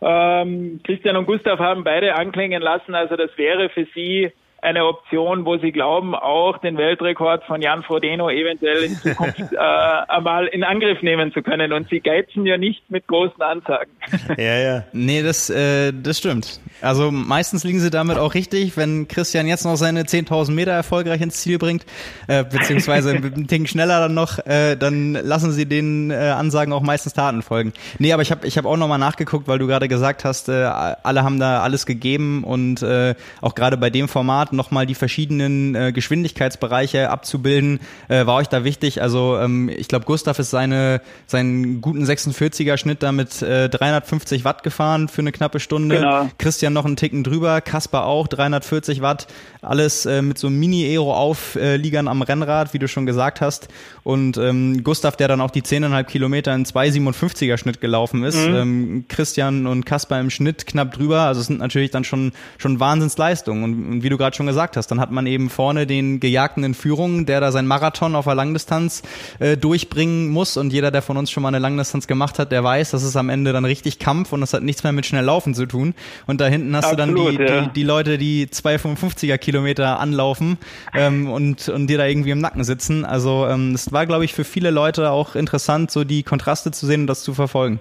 Ähm, 0.00 0.80
Christian 0.84 1.16
und 1.16 1.26
Gustav 1.26 1.58
haben 1.58 1.84
beide 1.84 2.14
anklingen 2.16 2.62
lassen, 2.62 2.94
also 2.94 3.16
das 3.16 3.30
wäre 3.36 3.68
für 3.70 3.86
sie 3.94 4.30
eine 4.66 4.84
Option, 4.84 5.44
wo 5.44 5.56
sie 5.58 5.70
glauben, 5.70 6.16
auch 6.16 6.58
den 6.58 6.76
Weltrekord 6.76 7.44
von 7.44 7.62
Jan 7.62 7.84
Frodeno 7.84 8.28
eventuell 8.28 8.82
in 8.82 8.96
Zukunft 8.96 9.38
äh, 9.52 9.56
einmal 9.56 10.48
in 10.48 10.64
Angriff 10.64 11.02
nehmen 11.02 11.32
zu 11.32 11.40
können. 11.42 11.72
Und 11.72 11.88
sie 11.88 12.00
geizen 12.00 12.44
ja 12.46 12.58
nicht 12.58 12.90
mit 12.90 13.06
großen 13.06 13.40
Ansagen. 13.40 13.90
Ja, 14.36 14.58
ja. 14.58 14.84
Nee, 14.92 15.22
das, 15.22 15.50
äh, 15.50 15.92
das 15.92 16.18
stimmt. 16.18 16.60
Also 16.82 17.10
meistens 17.10 17.64
liegen 17.64 17.80
sie 17.80 17.90
damit 17.90 18.18
auch 18.18 18.34
richtig, 18.34 18.76
wenn 18.76 19.08
Christian 19.08 19.46
jetzt 19.46 19.64
noch 19.64 19.76
seine 19.76 20.02
10.000 20.02 20.50
Meter 20.50 20.72
erfolgreich 20.72 21.20
ins 21.20 21.40
Ziel 21.40 21.58
bringt, 21.58 21.86
äh, 22.26 22.44
beziehungsweise 22.44 23.10
ein 23.14 23.46
Ticken 23.46 23.66
schneller 23.66 24.00
dann 24.00 24.14
noch, 24.14 24.44
äh, 24.46 24.76
dann 24.76 25.12
lassen 25.14 25.52
sie 25.52 25.66
den 25.66 26.10
äh, 26.10 26.14
Ansagen 26.14 26.72
auch 26.72 26.82
meistens 26.82 27.14
Taten 27.14 27.42
folgen. 27.42 27.72
Nee, 27.98 28.12
aber 28.12 28.22
ich 28.22 28.30
habe 28.30 28.46
ich 28.46 28.58
hab 28.58 28.66
auch 28.66 28.76
nochmal 28.76 28.98
nachgeguckt, 28.98 29.48
weil 29.48 29.58
du 29.58 29.66
gerade 29.66 29.88
gesagt 29.88 30.24
hast, 30.24 30.48
äh, 30.48 30.52
alle 30.52 31.22
haben 31.22 31.38
da 31.38 31.62
alles 31.62 31.86
gegeben 31.86 32.44
und 32.44 32.82
äh, 32.82 33.14
auch 33.40 33.54
gerade 33.54 33.76
bei 33.76 33.90
dem 33.90 34.08
Format 34.08 34.52
nochmal 34.56 34.86
die 34.86 34.94
verschiedenen 34.94 35.74
äh, 35.74 35.92
Geschwindigkeitsbereiche 35.92 37.10
abzubilden, 37.10 37.80
äh, 38.08 38.26
war 38.26 38.36
euch 38.36 38.48
da 38.48 38.64
wichtig. 38.64 39.02
Also 39.02 39.38
ähm, 39.38 39.68
ich 39.68 39.88
glaube, 39.88 40.04
Gustav 40.06 40.38
ist 40.38 40.50
seine, 40.50 41.00
seinen 41.26 41.80
guten 41.80 42.04
46er 42.04 42.76
Schnitt 42.76 43.02
da 43.02 43.12
mit 43.12 43.42
äh, 43.42 43.68
350 43.68 44.44
Watt 44.44 44.62
gefahren 44.62 45.08
für 45.08 45.20
eine 45.20 45.32
knappe 45.32 45.60
Stunde. 45.60 45.96
Genau. 45.96 46.28
Christian 46.38 46.72
noch 46.72 46.84
einen 46.84 46.96
Ticken 46.96 47.22
drüber, 47.24 47.60
Kaspar 47.60 48.06
auch 48.06 48.26
340 48.26 49.02
Watt. 49.02 49.26
Alles 49.62 50.06
äh, 50.06 50.22
mit 50.22 50.38
so 50.38 50.48
Mini-Aero-Aufliegern 50.48 52.08
am 52.08 52.22
Rennrad, 52.22 52.72
wie 52.72 52.78
du 52.78 52.88
schon 52.88 53.06
gesagt 53.06 53.40
hast. 53.40 53.68
Und 54.04 54.36
ähm, 54.36 54.84
Gustav, 54.84 55.16
der 55.16 55.28
dann 55.28 55.40
auch 55.40 55.50
die 55.50 55.62
10,5 55.62 56.04
Kilometer 56.04 56.54
in 56.54 56.64
2,57er 56.64 57.56
Schnitt 57.58 57.80
gelaufen 57.80 58.22
ist. 58.22 58.36
Mhm. 58.36 58.54
Ähm, 58.54 59.04
Christian 59.08 59.66
und 59.66 59.84
Kaspar 59.84 60.20
im 60.20 60.30
Schnitt 60.30 60.66
knapp 60.66 60.92
drüber. 60.92 61.22
Also 61.22 61.40
es 61.40 61.48
sind 61.48 61.58
natürlich 61.58 61.90
dann 61.90 62.04
schon, 62.04 62.32
schon 62.58 62.78
Wahnsinnsleistungen. 62.78 63.64
Und, 63.64 63.90
und 63.90 64.02
wie 64.02 64.08
du 64.08 64.16
gerade 64.16 64.36
schon 64.36 64.45
schon 64.46 64.54
gesagt 64.54 64.76
hast. 64.76 64.88
Dann 64.88 65.00
hat 65.00 65.10
man 65.10 65.26
eben 65.26 65.50
vorne 65.50 65.86
den 65.86 66.20
Gejagten 66.20 66.64
in 66.64 66.74
Führung, 66.74 67.26
der 67.26 67.40
da 67.40 67.52
seinen 67.52 67.66
Marathon 67.66 68.14
auf 68.14 68.24
der 68.24 68.34
Langdistanz 68.34 69.02
äh, 69.38 69.56
durchbringen 69.56 70.28
muss. 70.28 70.56
Und 70.56 70.72
jeder, 70.72 70.90
der 70.90 71.02
von 71.02 71.16
uns 71.16 71.30
schon 71.30 71.42
mal 71.42 71.48
eine 71.48 71.58
Langdistanz 71.58 72.06
gemacht 72.06 72.38
hat, 72.38 72.52
der 72.52 72.62
weiß, 72.62 72.92
das 72.92 73.02
ist 73.02 73.16
am 73.16 73.28
Ende 73.28 73.52
dann 73.52 73.64
richtig 73.64 73.98
Kampf 73.98 74.32
und 74.32 74.40
das 74.40 74.52
hat 74.52 74.62
nichts 74.62 74.84
mehr 74.84 74.92
mit 74.92 75.06
schnell 75.06 75.24
Laufen 75.24 75.54
zu 75.54 75.66
tun. 75.66 75.94
Und 76.26 76.40
da 76.40 76.46
hinten 76.46 76.74
hast 76.76 76.86
Absolut, 76.86 77.16
du 77.16 77.38
dann 77.38 77.46
die, 77.46 77.52
ja. 77.52 77.60
die, 77.62 77.72
die, 77.72 77.82
Leute, 77.82 78.18
die 78.18 78.46
255er 78.46 79.38
Kilometer 79.38 79.98
anlaufen 79.98 80.58
ähm, 80.94 81.28
und, 81.30 81.68
und 81.68 81.88
dir 81.88 81.98
da 81.98 82.06
irgendwie 82.06 82.30
im 82.30 82.40
Nacken 82.40 82.64
sitzen. 82.64 83.04
Also 83.04 83.46
ähm, 83.48 83.74
es 83.74 83.92
war, 83.92 84.06
glaube 84.06 84.24
ich, 84.24 84.32
für 84.32 84.44
viele 84.44 84.70
Leute 84.70 85.10
auch 85.10 85.34
interessant, 85.34 85.90
so 85.90 86.04
die 86.04 86.22
Kontraste 86.22 86.70
zu 86.70 86.86
sehen 86.86 87.02
und 87.02 87.06
das 87.08 87.22
zu 87.22 87.34
verfolgen. 87.34 87.80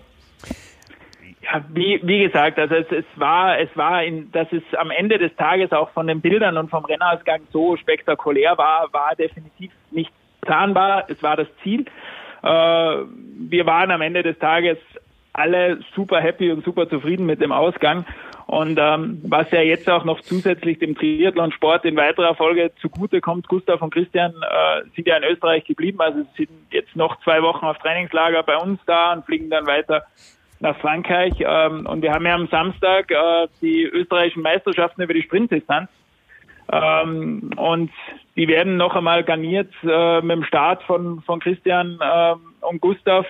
Ja, 1.45 1.63
wie, 1.73 1.99
wie 2.03 2.23
gesagt, 2.23 2.57
also 2.57 2.73
es, 2.73 2.91
es 2.91 3.05
war, 3.15 3.59
es 3.59 3.69
war 3.75 4.03
in, 4.03 4.31
dass 4.31 4.51
es 4.51 4.63
am 4.77 4.89
Ende 4.89 5.19
des 5.19 5.35
Tages 5.35 5.71
auch 5.71 5.91
von 5.91 6.07
den 6.07 6.21
Bildern 6.21 6.57
und 6.57 6.69
vom 6.69 6.85
Rennausgang 6.85 7.41
so 7.51 7.77
spektakulär 7.77 8.57
war, 8.57 8.91
war 8.91 9.15
definitiv 9.15 9.71
nicht 9.91 10.11
planbar. 10.41 11.05
Es 11.07 11.21
war 11.21 11.35
das 11.35 11.47
Ziel. 11.61 11.85
Äh, 12.41 12.47
wir 12.47 13.65
waren 13.65 13.91
am 13.91 14.01
Ende 14.01 14.23
des 14.23 14.39
Tages 14.39 14.77
alle 15.33 15.79
super 15.93 16.19
happy 16.19 16.51
und 16.51 16.63
super 16.63 16.89
zufrieden 16.89 17.25
mit 17.25 17.41
dem 17.41 17.51
Ausgang. 17.51 18.05
Und 18.47 18.79
ähm, 18.79 19.21
was 19.23 19.49
ja 19.51 19.61
jetzt 19.61 19.89
auch 19.89 20.05
noch 20.05 20.21
zusätzlich 20.21 20.79
dem 20.79 20.95
Triathlon-Sport 20.95 21.85
in 21.85 21.95
weiterer 21.95 22.35
Folge 22.35 22.71
zugute 22.79 23.19
kommt, 23.19 23.47
Gustav 23.47 23.81
und 23.81 23.93
Christian 23.93 24.31
äh, 24.31 24.81
sind 24.95 25.07
ja 25.07 25.17
in 25.17 25.23
Österreich 25.23 25.65
geblieben, 25.65 25.99
also 25.99 26.19
sind 26.37 26.49
jetzt 26.71 26.95
noch 26.95 27.19
zwei 27.23 27.41
Wochen 27.41 27.65
auf 27.65 27.77
Trainingslager 27.79 28.43
bei 28.43 28.55
uns 28.57 28.79
da 28.85 29.13
und 29.13 29.25
fliegen 29.25 29.49
dann 29.49 29.65
weiter 29.65 30.03
nach 30.65 30.77
Frankreich. 30.79 31.33
Ähm, 31.39 31.85
und 31.85 32.01
wir 32.01 32.11
haben 32.11 32.25
ja 32.25 32.35
am 32.35 32.47
Samstag 32.47 33.11
äh, 33.11 33.47
die 33.61 33.83
österreichischen 33.83 34.41
Meisterschaften 34.41 35.01
über 35.01 35.13
die 35.13 35.21
Sprintdistanz. 35.21 35.89
Ähm, 36.71 37.51
und 37.55 37.91
die 38.35 38.47
werden 38.47 38.75
noch 38.77 38.95
einmal 38.95 39.23
garniert 39.23 39.71
äh, 39.83 40.21
mit 40.21 40.37
dem 40.37 40.43
Start 40.43 40.81
von, 40.83 41.21
von 41.21 41.39
Christian 41.39 41.99
äh, 42.01 42.35
und 42.65 42.81
Gustav 42.81 43.25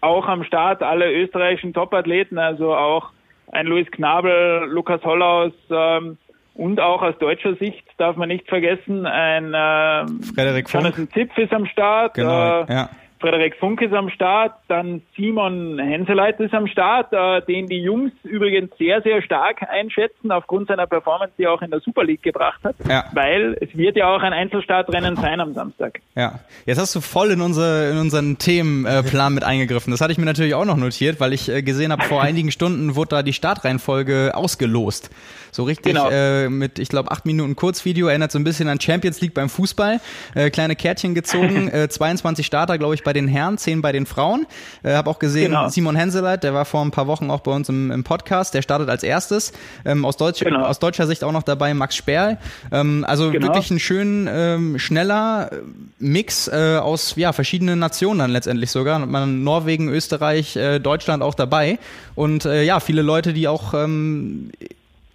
auch 0.00 0.26
am 0.26 0.42
Start, 0.44 0.82
alle 0.82 1.12
österreichischen 1.12 1.72
Topathleten, 1.72 2.38
also 2.38 2.74
auch 2.74 3.10
ein 3.52 3.66
Luis 3.66 3.90
Knabel, 3.90 4.64
Lukas 4.68 5.02
Hollaus 5.04 5.52
ähm, 5.70 6.18
und 6.54 6.80
auch 6.80 7.02
aus 7.02 7.16
deutscher 7.18 7.54
Sicht 7.56 7.84
darf 7.98 8.16
man 8.16 8.28
nicht 8.28 8.48
vergessen, 8.48 9.06
ein 9.06 9.54
äh, 9.54 10.06
Frederik 10.34 10.68
Jonathan 10.72 11.08
Zipf 11.10 11.36
ist 11.38 11.52
am 11.52 11.66
Start. 11.66 12.14
Genau, 12.14 12.62
äh, 12.62 12.72
ja. 12.72 12.90
Frederik 13.20 13.56
Funk 13.56 13.82
ist 13.82 13.92
am 13.92 14.10
Start, 14.10 14.54
dann 14.68 15.02
Simon 15.16 15.78
Henseleit 15.78 16.38
ist 16.40 16.54
am 16.54 16.66
Start, 16.66 17.12
äh, 17.12 17.42
den 17.46 17.66
die 17.66 17.78
Jungs 17.78 18.12
übrigens 18.22 18.70
sehr, 18.78 19.02
sehr 19.02 19.22
stark 19.22 19.62
einschätzen, 19.68 20.30
aufgrund 20.30 20.68
seiner 20.68 20.86
Performance, 20.86 21.32
die 21.38 21.44
er 21.44 21.52
auch 21.52 21.62
in 21.62 21.70
der 21.70 21.80
Super 21.80 22.04
League 22.04 22.22
gebracht 22.22 22.60
hat, 22.64 22.76
ja. 22.88 23.04
weil 23.12 23.56
es 23.60 23.76
wird 23.76 23.96
ja 23.96 24.14
auch 24.14 24.22
ein 24.22 24.32
Einzelstartrennen 24.32 25.16
sein 25.16 25.40
am 25.40 25.54
Samstag. 25.54 26.00
Ja, 26.14 26.40
jetzt 26.66 26.78
hast 26.78 26.94
du 26.94 27.00
voll 27.00 27.30
in, 27.30 27.40
unsere, 27.40 27.90
in 27.90 27.98
unseren 27.98 28.38
Themenplan 28.38 29.34
mit 29.34 29.44
eingegriffen. 29.44 29.90
Das 29.90 30.00
hatte 30.00 30.12
ich 30.12 30.18
mir 30.18 30.26
natürlich 30.26 30.54
auch 30.54 30.64
noch 30.64 30.76
notiert, 30.76 31.20
weil 31.20 31.32
ich 31.32 31.48
äh, 31.48 31.62
gesehen 31.62 31.92
habe, 31.92 32.02
vor 32.04 32.22
einigen 32.22 32.50
Stunden 32.50 32.94
wurde 32.94 33.08
da 33.10 33.22
die 33.22 33.32
Startreihenfolge 33.32 34.32
ausgelost. 34.34 35.10
So 35.50 35.64
richtig 35.64 35.94
genau. 35.94 36.10
äh, 36.10 36.48
mit, 36.48 36.78
ich 36.78 36.88
glaube, 36.88 37.10
acht 37.10 37.26
Minuten 37.26 37.56
Kurzvideo, 37.56 38.08
erinnert 38.08 38.32
so 38.32 38.38
ein 38.38 38.44
bisschen 38.44 38.68
an 38.68 38.80
Champions 38.80 39.20
League 39.20 39.34
beim 39.34 39.48
Fußball. 39.48 40.00
Äh, 40.34 40.50
kleine 40.50 40.76
Kärtchen 40.76 41.14
gezogen, 41.14 41.68
äh, 41.72 41.88
22 41.88 42.46
Starter, 42.46 42.78
glaube 42.78 42.94
ich, 42.94 43.02
bei 43.08 43.14
den 43.14 43.26
Herren, 43.26 43.56
10 43.56 43.80
bei 43.80 43.90
den 43.90 44.04
Frauen. 44.04 44.46
Äh, 44.82 44.92
habe 44.92 45.08
auch 45.08 45.18
gesehen, 45.18 45.52
genau. 45.52 45.70
Simon 45.70 45.96
Henseleit, 45.96 46.44
der 46.44 46.52
war 46.52 46.66
vor 46.66 46.82
ein 46.82 46.90
paar 46.90 47.06
Wochen 47.06 47.30
auch 47.30 47.40
bei 47.40 47.52
uns 47.52 47.70
im, 47.70 47.90
im 47.90 48.04
Podcast, 48.04 48.52
der 48.52 48.60
startet 48.60 48.90
als 48.90 49.02
erstes. 49.02 49.54
Ähm, 49.86 50.04
aus, 50.04 50.18
Deutsch, 50.18 50.40
genau. 50.40 50.66
aus 50.66 50.78
deutscher 50.78 51.06
Sicht 51.06 51.24
auch 51.24 51.32
noch 51.32 51.42
dabei 51.42 51.72
Max 51.72 51.96
Sperl. 51.96 52.36
Ähm, 52.70 53.06
also 53.08 53.30
genau. 53.30 53.46
wirklich 53.46 53.70
ein 53.70 53.78
schön 53.78 54.28
ähm, 54.30 54.78
schneller 54.78 55.50
Mix 55.98 56.48
äh, 56.48 56.76
aus 56.82 57.14
ja, 57.16 57.32
verschiedenen 57.32 57.78
Nationen 57.78 58.18
dann 58.18 58.30
letztendlich 58.30 58.70
sogar. 58.70 58.98
Man 58.98 59.42
Norwegen, 59.42 59.88
Österreich, 59.88 60.56
äh, 60.56 60.78
Deutschland 60.78 61.22
auch 61.22 61.34
dabei. 61.34 61.78
Und 62.14 62.44
äh, 62.44 62.62
ja, 62.64 62.78
viele 62.78 63.00
Leute, 63.00 63.32
die 63.32 63.48
auch 63.48 63.72
ähm, 63.72 64.50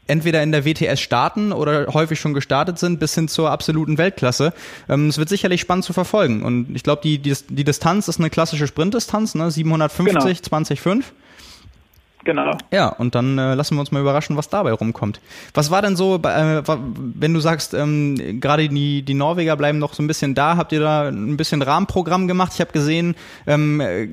entweder 0.08 0.44
in 0.44 0.52
der 0.52 0.66
WTS 0.66 1.00
starten 1.00 1.52
oder 1.52 1.88
häufig 1.94 2.20
schon 2.20 2.34
gestartet 2.34 2.78
sind, 2.80 3.00
bis 3.00 3.16
hin 3.16 3.28
zur 3.28 3.52
absoluten 3.52 3.98
Weltklasse. 3.98 4.54
Ähm, 4.90 5.08
es 5.08 5.18
wird 5.18 5.30
sicherlich 5.30 5.62
spannend 5.62 5.86
zu 5.86 5.94
verfolgen. 5.94 6.44
Und 6.44 6.76
ich 6.76 6.84
glaube, 6.84 7.02
die, 7.02 7.20
die, 7.20 7.36
die 7.50 7.64
Distanz 7.64 8.08
ist 8.08 8.20
eine 8.20 8.30
klassische 8.30 8.68
Sprintdistanz, 8.68 9.36
ne? 9.36 9.50
750, 9.50 10.42
genau. 10.42 10.58
20,5. 10.58 11.04
Genau. 12.24 12.58
Ja, 12.72 12.88
und 12.90 13.16
dann 13.16 13.38
äh, 13.38 13.54
lassen 13.56 13.76
wir 13.76 13.82
uns 13.82 13.92
mal 13.92 14.00
überraschen, 14.00 14.38
was 14.38 14.48
dabei 14.48 14.72
rumkommt. 14.72 15.20
Was 15.54 15.72
war 15.72 15.82
denn 15.82 15.96
so, 15.96 16.16
äh, 16.16 16.64
wenn 16.66 17.34
du 17.34 17.40
sagst, 17.40 17.74
ähm, 17.74 18.40
gerade 18.40 18.70
die, 18.70 19.02
die 19.02 19.14
Norweger 19.14 19.58
bleiben 19.58 19.78
noch 19.78 19.94
so 19.94 20.02
ein 20.02 20.08
bisschen 20.08 20.34
da, 20.34 20.56
habt 20.56 20.72
ihr 20.72 20.80
da 20.80 21.10
ein 21.10 21.36
bisschen 21.36 21.62
Rahmenprogramm 21.62 22.28
gemacht? 22.28 22.52
Ich 22.54 22.62
habe 22.62 22.72
gesehen, 22.72 23.16
ähm, 23.46 23.82
äh, 23.82 24.08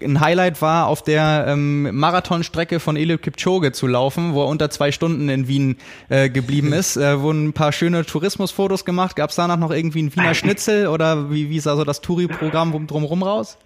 ein 0.00 0.20
Highlight 0.20 0.62
war, 0.62 0.86
auf 0.86 1.02
der 1.02 1.46
ähm, 1.48 1.96
Marathonstrecke 1.96 2.78
von 2.78 2.96
Eliud 2.96 3.22
Kipchoge 3.22 3.72
zu 3.72 3.86
laufen, 3.86 4.34
wo 4.34 4.44
er 4.44 4.48
unter 4.48 4.70
zwei 4.70 4.92
Stunden 4.92 5.28
in 5.28 5.48
Wien 5.48 5.76
äh, 6.08 6.28
geblieben 6.28 6.72
ist. 6.72 6.96
Äh, 6.96 7.20
wurden 7.20 7.48
ein 7.48 7.52
paar 7.52 7.72
schöne 7.72 8.04
Tourismusfotos 8.04 8.84
gemacht. 8.84 9.16
Gab 9.16 9.30
es 9.30 9.36
danach 9.36 9.58
noch 9.58 9.72
irgendwie 9.72 10.02
ein 10.02 10.14
Wiener 10.14 10.34
Schnitzel 10.36 10.86
oder 10.86 11.30
wie, 11.30 11.50
wie 11.50 11.58
sah 11.58 11.74
so 11.76 11.84
das 11.84 12.00
Touri-Programm 12.00 12.86
drumherum 12.86 13.22
raus? 13.22 13.58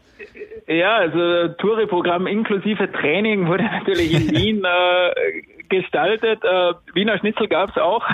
Ja, 0.71 0.99
also 0.99 1.49
Touri-Programm 1.55 2.29
inklusive 2.29 2.93
Training 2.93 3.49
wurde 3.49 3.65
natürlich 3.79 4.15
in 4.15 4.31
Wien 4.31 4.65
äh, 4.65 5.43
gestaltet. 5.69 6.45
Äh, 6.45 6.75
Wiener 6.95 7.19
Schnitzel 7.19 7.49
gab's 7.49 7.77
auch. 7.77 8.07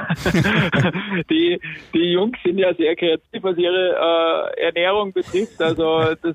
die, 1.31 1.61
die 1.93 2.13
Jungs 2.13 2.39
sind 2.43 2.57
ja 2.57 2.73
sehr 2.73 2.97
kreativ, 2.97 3.43
was 3.43 3.59
ihre 3.59 4.55
äh, 4.57 4.63
Ernährung 4.63 5.13
betrifft. 5.13 5.61
Also 5.61 6.15
das, 6.23 6.35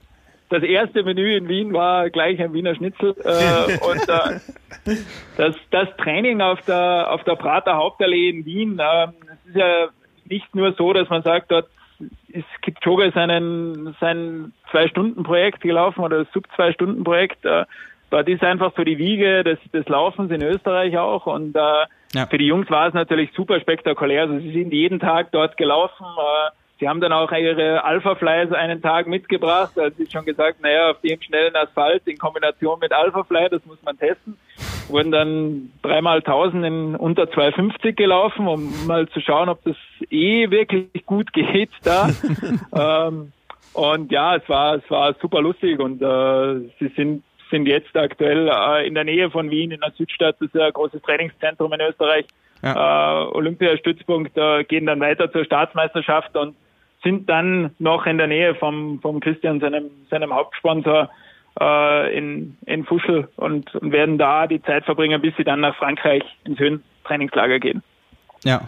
das 0.50 0.62
erste 0.62 1.02
Menü 1.02 1.38
in 1.38 1.48
Wien 1.48 1.74
war 1.74 2.12
gleich 2.12 2.40
ein 2.40 2.54
Wiener 2.54 2.76
Schnitzel. 2.76 3.16
Äh, 3.24 3.80
und 3.84 4.08
äh, 4.08 4.96
das, 5.38 5.56
das 5.72 5.90
Training 5.98 6.42
auf 6.42 6.62
der, 6.68 7.08
auf 7.10 7.24
der 7.24 7.36
Prater 7.36 7.78
Hauptallee 7.78 8.30
in 8.30 8.46
Wien, 8.46 8.78
äh, 8.78 9.06
es 9.06 9.50
ist 9.50 9.56
ja 9.56 9.88
nicht 10.26 10.54
nur 10.54 10.74
so, 10.74 10.94
dass 10.94 11.10
man 11.10 11.24
sagt, 11.24 11.50
dort 11.50 11.68
ist 12.34 12.62
Kipchoge 12.62 13.12
seinen, 13.14 13.96
sein 14.00 14.54
Zwei-Stunden-Projekt 14.72 15.62
gelaufen 15.62 16.02
oder 16.02 16.24
das 16.24 16.34
Sub-Zwei-Stunden-Projekt. 16.34 17.46
Äh, 17.46 17.66
dort 18.10 18.28
ist 18.28 18.44
einfach 18.44 18.74
so 18.76 18.84
die 18.84 18.98
Wiege 18.98 19.44
des, 19.44 19.60
des 19.74 19.88
Laufens 19.88 20.32
in 20.32 20.42
Österreich 20.42 20.98
auch 20.98 21.28
und 21.28 21.56
äh, 21.56 21.60
ja. 22.14 22.26
für 22.28 22.38
die 22.38 22.48
Jungs 22.48 22.70
war 22.70 22.88
es 22.88 22.94
natürlich 22.94 23.32
super 23.36 23.60
spektakulär. 23.60 24.24
Also 24.24 24.40
sie 24.40 24.52
sind 24.52 24.74
jeden 24.74 25.00
Tag 25.00 25.32
dort 25.32 25.58
gelaufen. 25.58 26.06
Äh, 26.06 26.52
Sie 26.82 26.90
haben 26.90 27.00
dann 27.00 27.14
auch 27.14 27.32
ihre 27.32 27.84
Alpha-Flies 27.84 28.54
einen 28.54 28.82
Tag 28.82 29.06
mitgebracht. 29.06 29.78
Also 29.78 29.96
sie 29.98 30.10
schon 30.10 30.26
gesagt, 30.26 30.62
naja, 30.64 30.90
auf 30.90 31.00
dem 31.02 31.22
schnellen 31.22 31.56
Asphalt 31.56 32.02
in 32.08 32.18
Kombination 32.18 32.80
mit 32.80 32.92
Alpha-Fly, 32.92 33.50
das 33.52 33.64
muss 33.68 33.78
man 33.84 33.96
testen. 34.00 34.36
Wurden 34.90 35.12
dann 35.12 35.72
dreimal 35.82 36.18
1000 36.18 36.66
in 36.66 36.96
unter 36.96 37.30
250 37.30 37.96
gelaufen, 37.96 38.48
um 38.48 38.88
mal 38.88 39.08
zu 39.10 39.22
schauen, 39.22 39.50
ob 39.50 39.64
das 39.64 39.76
eh 40.10 40.50
wirklich 40.50 41.06
gut 41.06 41.32
geht 41.34 41.70
da. 41.84 42.10
ähm, 43.08 43.32
und 43.74 44.12
ja, 44.12 44.36
es 44.36 44.48
war, 44.50 44.76
es 44.76 44.90
war 44.90 45.16
super 45.22 45.42
lustig 45.42 45.80
und 45.80 46.02
äh, 46.02 46.70
sie 46.80 46.92
sind 46.96 47.24
sind 47.52 47.68
jetzt 47.68 47.96
aktuell 47.96 48.48
äh, 48.48 48.88
in 48.88 48.96
der 48.96 49.04
Nähe 49.04 49.30
von 49.30 49.52
Wien 49.52 49.72
in 49.72 49.82
der 49.82 49.92
Südstadt, 49.92 50.38
das 50.40 50.48
ist 50.48 50.56
ja 50.56 50.68
ein 50.68 50.74
großes 50.74 51.02
Trainingszentrum 51.04 51.72
in 51.74 51.82
Österreich, 51.82 52.26
ja. 52.64 53.24
äh, 53.24 53.26
Olympiastützpunkt, 53.28 54.36
äh, 54.38 54.64
gehen 54.64 54.88
dann 54.88 55.02
weiter 55.02 55.32
zur 55.32 55.46
Staatsmeisterschaft 55.46 56.36
und 56.36 56.56
sind 57.04 57.30
dann 57.30 57.76
noch 57.78 58.06
in 58.06 58.18
der 58.18 58.28
Nähe 58.28 58.56
vom, 58.56 59.00
vom 59.02 59.20
Christian, 59.20 59.60
seinem, 59.60 59.92
seinem 60.10 60.34
Hauptsponsor, 60.34 61.10
äh, 61.60 62.18
in, 62.18 62.58
in 62.66 62.86
Fuschel 62.86 63.28
und, 63.36 63.74
und 63.76 63.92
werden 63.92 64.18
da 64.18 64.48
die 64.48 64.62
Zeit 64.62 64.86
verbringen, 64.86 65.22
bis 65.22 65.36
sie 65.38 65.44
dann 65.44 65.62
nach 65.62 65.76
Frankreich 65.76 66.24
ins 66.46 66.60
Höhentrainingslager 66.60 67.60
gehen. 67.60 67.84
Ja, 68.44 68.68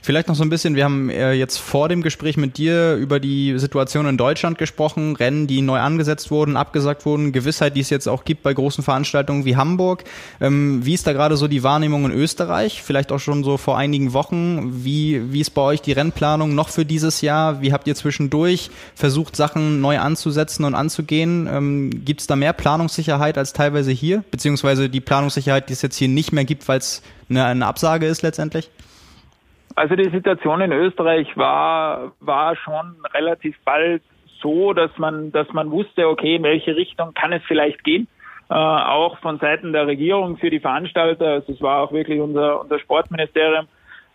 Vielleicht 0.00 0.28
noch 0.28 0.34
so 0.34 0.42
ein 0.42 0.48
bisschen, 0.48 0.74
wir 0.74 0.84
haben 0.84 1.10
äh, 1.10 1.32
jetzt 1.32 1.58
vor 1.58 1.88
dem 1.88 2.02
Gespräch 2.02 2.36
mit 2.36 2.56
dir 2.56 2.94
über 2.94 3.20
die 3.20 3.58
Situation 3.58 4.06
in 4.06 4.16
Deutschland 4.16 4.58
gesprochen, 4.58 5.16
Rennen, 5.16 5.46
die 5.46 5.60
neu 5.60 5.78
angesetzt 5.78 6.30
wurden, 6.30 6.56
abgesagt 6.56 7.04
wurden, 7.04 7.32
Gewissheit, 7.32 7.76
die 7.76 7.80
es 7.80 7.90
jetzt 7.90 8.08
auch 8.08 8.24
gibt 8.24 8.42
bei 8.42 8.54
großen 8.54 8.82
Veranstaltungen 8.82 9.44
wie 9.44 9.56
Hamburg. 9.56 10.04
Ähm, 10.40 10.84
wie 10.84 10.94
ist 10.94 11.06
da 11.06 11.12
gerade 11.12 11.36
so 11.36 11.48
die 11.48 11.62
Wahrnehmung 11.62 12.06
in 12.06 12.12
Österreich? 12.12 12.82
Vielleicht 12.82 13.12
auch 13.12 13.18
schon 13.18 13.44
so 13.44 13.56
vor 13.56 13.76
einigen 13.76 14.12
Wochen. 14.12 14.84
Wie, 14.84 15.32
wie 15.32 15.40
ist 15.40 15.50
bei 15.50 15.62
euch 15.62 15.82
die 15.82 15.92
Rennplanung 15.92 16.54
noch 16.54 16.68
für 16.68 16.84
dieses 16.84 17.20
Jahr? 17.20 17.60
Wie 17.60 17.72
habt 17.72 17.86
ihr 17.86 17.94
zwischendurch 17.94 18.70
versucht, 18.94 19.36
Sachen 19.36 19.80
neu 19.80 19.98
anzusetzen 19.98 20.64
und 20.64 20.74
anzugehen? 20.74 21.48
Ähm, 21.50 22.04
gibt 22.04 22.22
es 22.22 22.26
da 22.26 22.36
mehr 22.36 22.52
Planungssicherheit 22.52 23.38
als 23.38 23.52
teilweise 23.52 23.92
hier? 23.92 24.24
Beziehungsweise 24.30 24.88
die 24.88 25.00
Planungssicherheit, 25.00 25.68
die 25.68 25.74
es 25.74 25.82
jetzt 25.82 25.96
hier 25.96 26.08
nicht 26.08 26.32
mehr 26.32 26.44
gibt, 26.44 26.66
weil 26.68 26.78
es 26.78 27.02
eine, 27.28 27.44
eine 27.44 27.66
Absage 27.66 28.06
ist 28.06 28.22
letztendlich? 28.22 28.70
Also 29.74 29.96
die 29.96 30.10
Situation 30.10 30.60
in 30.60 30.72
Österreich 30.72 31.36
war, 31.36 32.12
war 32.20 32.56
schon 32.56 32.96
relativ 33.14 33.56
bald 33.64 34.02
so, 34.40 34.72
dass 34.72 34.90
man, 34.98 35.32
dass 35.32 35.50
man 35.52 35.70
wusste, 35.70 36.08
okay, 36.08 36.36
in 36.36 36.42
welche 36.42 36.76
Richtung 36.76 37.14
kann 37.14 37.32
es 37.32 37.42
vielleicht 37.46 37.84
gehen. 37.84 38.08
Äh, 38.50 38.54
auch 38.54 39.18
von 39.18 39.38
Seiten 39.38 39.72
der 39.72 39.86
Regierung 39.86 40.36
für 40.36 40.50
die 40.50 40.60
Veranstalter. 40.60 41.26
Also 41.26 41.52
es 41.52 41.62
war 41.62 41.80
auch 41.80 41.92
wirklich 41.92 42.20
unser, 42.20 42.60
unser 42.60 42.78
Sportministerium 42.80 43.66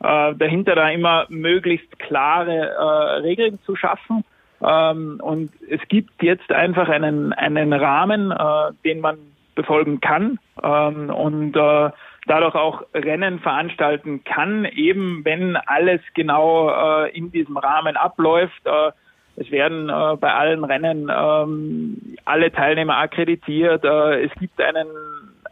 äh, 0.03 0.35
dahinter 0.35 0.75
da 0.75 0.89
immer 0.89 1.25
möglichst 1.29 1.97
klare 1.97 2.69
äh, 2.69 3.19
Regeln 3.21 3.59
zu 3.65 3.75
schaffen. 3.75 4.23
Ähm, 4.61 5.19
und 5.23 5.51
es 5.69 5.81
gibt 5.87 6.21
jetzt 6.21 6.51
einfach 6.51 6.89
einen, 6.89 7.33
einen 7.33 7.73
Rahmen, 7.73 8.31
äh, 8.31 8.73
den 8.83 8.99
man 8.99 9.17
befolgen 9.55 10.01
kann 10.01 10.39
ähm, 10.61 11.09
und 11.09 11.55
äh, 11.55 11.89
dadurch 12.27 12.55
auch 12.55 12.83
Rennen 12.93 13.39
veranstalten 13.39 14.23
kann, 14.23 14.65
eben 14.65 15.25
wenn 15.25 15.55
alles 15.55 16.01
genau 16.13 16.69
äh, 16.69 17.17
in 17.17 17.31
diesem 17.31 17.57
Rahmen 17.57 17.97
abläuft. 17.97 18.65
Äh, 18.65 18.91
es 19.37 19.51
werden 19.51 19.89
äh, 19.89 20.17
bei 20.17 20.33
allen 20.33 20.63
Rennen 20.63 21.11
ähm, 21.15 22.17
alle 22.25 22.51
Teilnehmer 22.51 22.97
akkreditiert. 22.97 23.83
Äh, 23.83 24.25
es 24.25 24.31
gibt 24.39 24.61
einen 24.61 24.87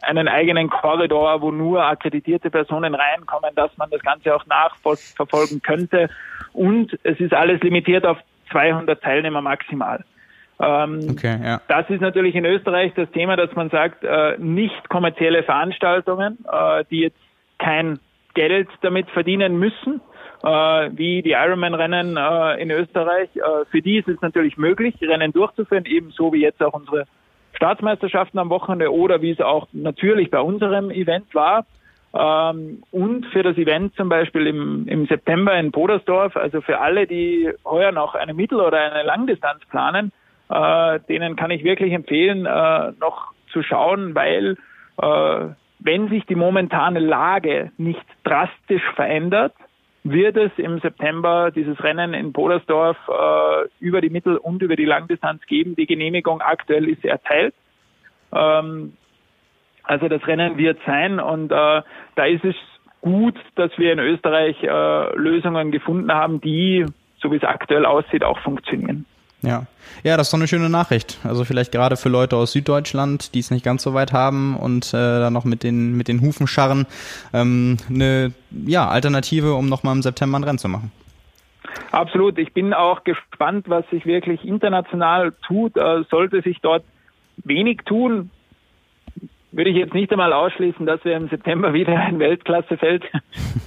einen 0.02 0.28
eigenen 0.28 0.68
Korridor, 0.68 1.40
wo 1.40 1.50
nur 1.50 1.84
akkreditierte 1.84 2.50
Personen 2.50 2.94
reinkommen, 2.94 3.54
dass 3.54 3.76
man 3.76 3.90
das 3.90 4.02
Ganze 4.02 4.34
auch 4.34 4.44
nachverfolgen 4.46 5.62
könnte. 5.62 6.10
Und 6.52 6.98
es 7.02 7.18
ist 7.18 7.32
alles 7.32 7.60
limitiert 7.62 8.06
auf 8.06 8.18
200 8.50 9.02
Teilnehmer 9.02 9.40
maximal. 9.40 10.04
Ähm, 10.58 11.00
okay, 11.10 11.38
ja. 11.42 11.60
Das 11.68 11.88
ist 11.90 12.00
natürlich 12.00 12.34
in 12.34 12.44
Österreich 12.44 12.92
das 12.94 13.10
Thema, 13.10 13.36
dass 13.36 13.54
man 13.54 13.68
sagt, 13.70 14.02
äh, 14.04 14.36
nicht 14.38 14.88
kommerzielle 14.88 15.42
Veranstaltungen, 15.42 16.38
äh, 16.50 16.84
die 16.90 17.00
jetzt 17.00 17.18
kein 17.58 17.98
Geld 18.34 18.68
damit 18.80 19.08
verdienen 19.10 19.58
müssen, 19.58 20.00
äh, 20.42 20.48
wie 20.48 21.22
die 21.22 21.32
Ironman-Rennen 21.32 22.16
äh, 22.16 22.62
in 22.62 22.70
Österreich. 22.70 23.28
Äh, 23.36 23.64
für 23.70 23.82
die 23.82 23.98
ist 23.98 24.08
es 24.08 24.20
natürlich 24.22 24.56
möglich, 24.56 24.94
Rennen 25.02 25.32
durchzuführen, 25.32 25.84
ebenso 25.86 26.32
wie 26.32 26.42
jetzt 26.42 26.62
auch 26.62 26.74
unsere 26.74 27.04
Staatsmeisterschaften 27.54 28.38
am 28.38 28.50
Wochenende 28.50 28.92
oder 28.92 29.22
wie 29.22 29.30
es 29.30 29.40
auch 29.40 29.66
natürlich 29.72 30.30
bei 30.30 30.40
unserem 30.40 30.90
Event 30.90 31.34
war. 31.34 31.66
Ähm, 32.14 32.82
und 32.92 33.26
für 33.26 33.42
das 33.42 33.56
Event 33.58 33.94
zum 33.96 34.08
Beispiel 34.08 34.46
im, 34.46 34.88
im 34.88 35.06
September 35.06 35.54
in 35.58 35.72
Podersdorf, 35.72 36.36
also 36.36 36.60
für 36.60 36.80
alle, 36.80 37.06
die 37.06 37.50
heuer 37.64 37.92
noch 37.92 38.14
eine 38.14 38.32
Mittel- 38.32 38.60
oder 38.60 38.78
eine 38.78 39.02
Langdistanz 39.02 39.64
planen, 39.66 40.12
äh, 40.48 41.00
denen 41.08 41.36
kann 41.36 41.50
ich 41.50 41.64
wirklich 41.64 41.92
empfehlen, 41.92 42.46
äh, 42.46 42.92
noch 43.00 43.32
zu 43.52 43.62
schauen, 43.62 44.14
weil 44.14 44.56
äh, 45.00 45.48
wenn 45.78 46.08
sich 46.08 46.24
die 46.26 46.34
momentane 46.34 47.00
Lage 47.00 47.72
nicht 47.76 48.04
drastisch 48.24 48.82
verändert, 48.94 49.54
wird 50.04 50.36
es 50.36 50.52
im 50.56 50.78
September 50.80 51.50
dieses 51.50 51.82
Rennen 51.82 52.14
in 52.14 52.32
Podersdorf 52.32 52.96
äh, 53.08 53.68
über 53.80 54.00
die 54.00 54.10
Mittel- 54.10 54.36
und 54.36 54.62
über 54.62 54.76
die 54.76 54.84
Langdistanz 54.84 55.44
geben. 55.46 55.74
Die 55.74 55.86
Genehmigung 55.86 56.40
aktuell 56.40 56.88
ist 56.88 57.04
erteilt. 57.04 57.54
Ähm, 58.32 58.92
also 59.82 60.08
das 60.08 60.26
Rennen 60.26 60.58
wird 60.58 60.78
sein 60.86 61.20
und 61.20 61.50
äh, 61.52 61.82
da 62.14 62.24
ist 62.24 62.44
es 62.44 62.56
gut, 63.00 63.36
dass 63.54 63.70
wir 63.78 63.92
in 63.92 63.98
Österreich 63.98 64.60
äh, 64.62 65.16
Lösungen 65.16 65.70
gefunden 65.70 66.12
haben, 66.12 66.40
die, 66.40 66.84
so 67.18 67.30
wie 67.30 67.36
es 67.36 67.44
aktuell 67.44 67.86
aussieht, 67.86 68.24
auch 68.24 68.38
funktionieren. 68.40 69.06
Ja. 69.42 69.66
Ja, 70.02 70.16
das 70.16 70.26
ist 70.26 70.32
doch 70.32 70.38
eine 70.38 70.48
schöne 70.48 70.68
Nachricht. 70.68 71.18
Also 71.24 71.44
vielleicht 71.44 71.72
gerade 71.72 71.96
für 71.96 72.08
Leute 72.08 72.36
aus 72.36 72.52
Süddeutschland, 72.52 73.34
die 73.34 73.40
es 73.40 73.50
nicht 73.50 73.64
ganz 73.64 73.82
so 73.82 73.94
weit 73.94 74.12
haben 74.12 74.56
und 74.56 74.88
äh, 74.88 75.20
dann 75.20 75.32
noch 75.32 75.44
mit 75.44 75.62
den, 75.62 75.96
mit 75.96 76.08
den 76.08 76.20
Hufen 76.20 76.46
scharren, 76.46 76.86
ähm, 77.32 77.76
eine 77.88 78.32
ja, 78.50 78.88
Alternative, 78.88 79.54
um 79.54 79.68
nochmal 79.68 79.94
im 79.94 80.02
September 80.02 80.38
ein 80.38 80.44
Rennen 80.44 80.58
zu 80.58 80.68
machen. 80.68 80.90
Absolut. 81.92 82.38
Ich 82.38 82.52
bin 82.52 82.74
auch 82.74 83.04
gespannt, 83.04 83.68
was 83.68 83.88
sich 83.90 84.06
wirklich 84.06 84.44
international 84.44 85.32
tut. 85.46 85.76
Äh, 85.76 86.04
sollte 86.10 86.42
sich 86.42 86.58
dort 86.60 86.84
wenig 87.44 87.80
tun, 87.84 88.30
würde 89.52 89.70
ich 89.70 89.76
jetzt 89.76 89.94
nicht 89.94 90.10
einmal 90.12 90.32
ausschließen, 90.32 90.86
dass 90.86 91.04
wir 91.04 91.16
im 91.16 91.28
September 91.28 91.72
wieder 91.72 91.94
ein 91.94 92.18
Weltklassefeld 92.18 93.04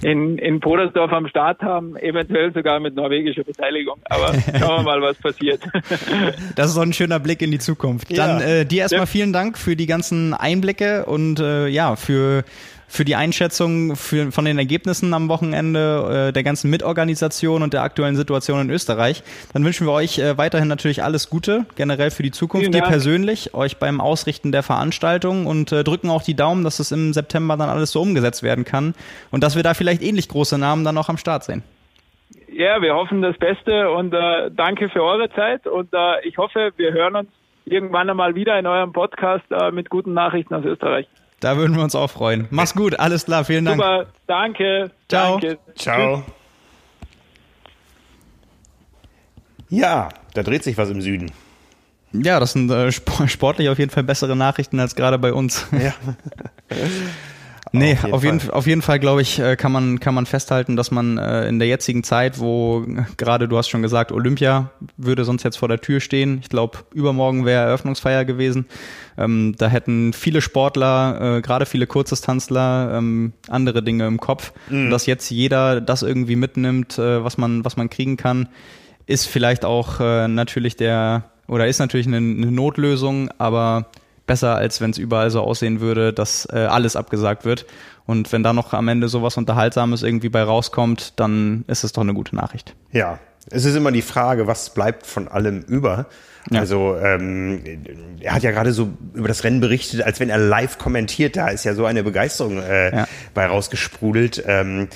in, 0.02 0.38
in 0.38 0.60
Podersdorf 0.60 1.12
am 1.12 1.26
Start 1.28 1.62
haben, 1.62 1.96
eventuell 1.96 2.52
sogar 2.52 2.80
mit 2.80 2.94
norwegischer 2.94 3.44
Beteiligung. 3.44 3.98
Aber 4.04 4.34
schauen 4.58 4.78
wir 4.78 4.82
mal, 4.82 5.02
was 5.02 5.18
passiert. 5.18 5.60
Das 6.56 6.68
ist 6.68 6.74
so 6.74 6.80
ein 6.80 6.92
schöner 6.92 7.18
Blick 7.18 7.42
in 7.42 7.50
die 7.50 7.58
Zukunft. 7.58 8.16
Dann 8.16 8.40
äh, 8.40 8.64
dir 8.64 8.82
erstmal 8.82 9.02
ja. 9.02 9.06
vielen 9.06 9.32
Dank 9.32 9.56
für 9.58 9.76
die 9.76 9.86
ganzen 9.86 10.34
Einblicke 10.34 11.06
und 11.06 11.40
äh, 11.40 11.68
ja, 11.68 11.96
für 11.96 12.44
für 12.90 13.04
die 13.04 13.14
Einschätzung 13.14 13.94
für, 13.94 14.32
von 14.32 14.44
den 14.44 14.58
Ergebnissen 14.58 15.14
am 15.14 15.28
Wochenende, 15.28 16.28
äh, 16.28 16.32
der 16.32 16.42
ganzen 16.42 16.70
Mitorganisation 16.70 17.62
und 17.62 17.72
der 17.72 17.82
aktuellen 17.82 18.16
Situation 18.16 18.60
in 18.60 18.70
Österreich. 18.70 19.22
Dann 19.52 19.64
wünschen 19.64 19.86
wir 19.86 19.92
euch 19.92 20.18
äh, 20.18 20.36
weiterhin 20.36 20.66
natürlich 20.66 21.04
alles 21.04 21.30
Gute, 21.30 21.66
generell 21.76 22.10
für 22.10 22.24
die 22.24 22.32
Zukunft, 22.32 22.74
dir 22.74 22.82
persönlich, 22.82 23.54
euch 23.54 23.78
beim 23.78 24.00
Ausrichten 24.00 24.50
der 24.50 24.64
Veranstaltung 24.64 25.46
und 25.46 25.70
äh, 25.70 25.84
drücken 25.84 26.10
auch 26.10 26.22
die 26.22 26.34
Daumen, 26.34 26.64
dass 26.64 26.80
es 26.80 26.90
im 26.90 27.12
September 27.12 27.56
dann 27.56 27.68
alles 27.68 27.92
so 27.92 28.02
umgesetzt 28.02 28.42
werden 28.42 28.64
kann 28.64 28.94
und 29.30 29.44
dass 29.44 29.54
wir 29.54 29.62
da 29.62 29.74
vielleicht 29.74 30.02
ähnlich 30.02 30.28
große 30.28 30.58
Namen 30.58 30.84
dann 30.84 30.96
noch 30.96 31.08
am 31.08 31.16
Start 31.16 31.44
sehen. 31.44 31.62
Ja, 32.52 32.82
wir 32.82 32.96
hoffen 32.96 33.22
das 33.22 33.38
Beste 33.38 33.88
und 33.92 34.12
äh, 34.12 34.50
danke 34.50 34.88
für 34.88 35.04
eure 35.04 35.30
Zeit 35.30 35.68
und 35.68 35.94
äh, 35.94 36.26
ich 36.26 36.38
hoffe, 36.38 36.72
wir 36.76 36.92
hören 36.92 37.14
uns 37.14 37.28
irgendwann 37.66 38.10
einmal 38.10 38.34
wieder 38.34 38.58
in 38.58 38.66
eurem 38.66 38.92
Podcast 38.92 39.44
äh, 39.52 39.70
mit 39.70 39.90
guten 39.90 40.12
Nachrichten 40.12 40.54
aus 40.54 40.64
Österreich. 40.64 41.06
Da 41.40 41.56
würden 41.56 41.74
wir 41.74 41.82
uns 41.82 41.94
auch 41.94 42.10
freuen. 42.10 42.46
Mach's 42.50 42.74
gut, 42.74 42.98
alles 42.98 43.24
klar, 43.24 43.44
vielen 43.44 43.64
Dank. 43.64 43.80
Super, 43.80 44.06
danke. 44.26 44.90
Ciao. 45.08 45.38
Danke. 45.38 45.58
Ciao. 45.74 46.22
Ja, 49.70 50.10
da 50.34 50.42
dreht 50.42 50.64
sich 50.64 50.76
was 50.76 50.90
im 50.90 51.00
Süden. 51.00 51.30
Ja, 52.12 52.40
das 52.40 52.52
sind 52.52 52.70
äh, 52.70 52.92
sportlich 53.26 53.68
auf 53.68 53.78
jeden 53.78 53.90
Fall 53.90 54.02
bessere 54.02 54.36
Nachrichten 54.36 54.78
als 54.80 54.94
gerade 54.94 55.18
bei 55.18 55.32
uns. 55.32 55.66
Ja. 55.72 55.94
Nee, 57.72 57.92
auf 57.92 58.02
jeden, 58.02 58.12
auf 58.12 58.24
jeden, 58.24 58.50
auf 58.50 58.66
jeden 58.66 58.82
Fall, 58.82 58.98
glaube 58.98 59.22
ich, 59.22 59.38
äh, 59.38 59.56
kann 59.56 59.70
man, 59.70 60.00
kann 60.00 60.14
man 60.14 60.26
festhalten, 60.26 60.76
dass 60.76 60.90
man 60.90 61.18
äh, 61.18 61.48
in 61.48 61.58
der 61.58 61.68
jetzigen 61.68 62.02
Zeit, 62.02 62.40
wo 62.40 62.84
gerade, 63.16 63.48
du 63.48 63.56
hast 63.56 63.68
schon 63.68 63.82
gesagt, 63.82 64.10
Olympia 64.12 64.70
würde 64.96 65.24
sonst 65.24 65.44
jetzt 65.44 65.56
vor 65.56 65.68
der 65.68 65.80
Tür 65.80 66.00
stehen. 66.00 66.38
Ich 66.42 66.48
glaube, 66.48 66.78
übermorgen 66.92 67.44
wäre 67.44 67.66
Eröffnungsfeier 67.66 68.24
gewesen. 68.24 68.66
Ähm, 69.16 69.54
da 69.56 69.68
hätten 69.68 70.12
viele 70.12 70.40
Sportler, 70.40 71.36
äh, 71.38 71.40
gerade 71.42 71.66
viele 71.66 71.86
Kurzdistanzler, 71.86 72.94
ähm, 72.94 73.32
andere 73.48 73.82
Dinge 73.82 74.06
im 74.06 74.18
Kopf. 74.18 74.52
Mhm. 74.68 74.90
Dass 74.90 75.06
jetzt 75.06 75.30
jeder 75.30 75.80
das 75.80 76.02
irgendwie 76.02 76.36
mitnimmt, 76.36 76.98
äh, 76.98 77.22
was 77.22 77.38
man, 77.38 77.64
was 77.64 77.76
man 77.76 77.88
kriegen 77.88 78.16
kann, 78.16 78.48
ist 79.06 79.26
vielleicht 79.26 79.64
auch 79.64 80.00
äh, 80.00 80.28
natürlich 80.28 80.76
der, 80.76 81.24
oder 81.46 81.66
ist 81.66 81.78
natürlich 81.78 82.06
eine, 82.06 82.16
eine 82.16 82.50
Notlösung, 82.50 83.30
aber 83.38 83.90
besser, 84.30 84.54
als 84.54 84.80
wenn 84.80 84.92
es 84.92 84.98
überall 84.98 85.28
so 85.32 85.40
aussehen 85.40 85.80
würde, 85.80 86.12
dass 86.12 86.46
äh, 86.52 86.58
alles 86.58 86.94
abgesagt 86.94 87.44
wird. 87.44 87.66
Und 88.06 88.30
wenn 88.32 88.44
da 88.44 88.52
noch 88.52 88.72
am 88.72 88.86
Ende 88.86 89.08
sowas 89.08 89.36
Unterhaltsames 89.36 90.04
irgendwie 90.04 90.28
bei 90.28 90.42
rauskommt, 90.42 91.18
dann 91.18 91.64
ist 91.66 91.82
es 91.82 91.90
doch 91.90 92.02
eine 92.02 92.14
gute 92.14 92.36
Nachricht. 92.36 92.76
Ja, 92.92 93.18
es 93.50 93.64
ist 93.64 93.74
immer 93.74 93.90
die 93.90 94.02
Frage, 94.02 94.46
was 94.46 94.72
bleibt 94.72 95.04
von 95.04 95.26
allem 95.26 95.62
über. 95.62 96.06
Ja. 96.48 96.60
Also 96.60 96.96
ähm, 96.96 97.60
er 98.20 98.34
hat 98.34 98.44
ja 98.44 98.52
gerade 98.52 98.72
so 98.72 98.90
über 99.14 99.26
das 99.26 99.42
Rennen 99.42 99.60
berichtet, 99.60 100.02
als 100.02 100.20
wenn 100.20 100.30
er 100.30 100.38
live 100.38 100.78
kommentiert. 100.78 101.34
Da 101.34 101.48
ist 101.48 101.64
ja 101.64 101.74
so 101.74 101.84
eine 101.84 102.04
Begeisterung 102.04 102.58
äh, 102.62 102.96
ja. 102.96 103.08
bei 103.34 103.46
rausgesprudelt. 103.46 104.44
Ähm, 104.46 104.86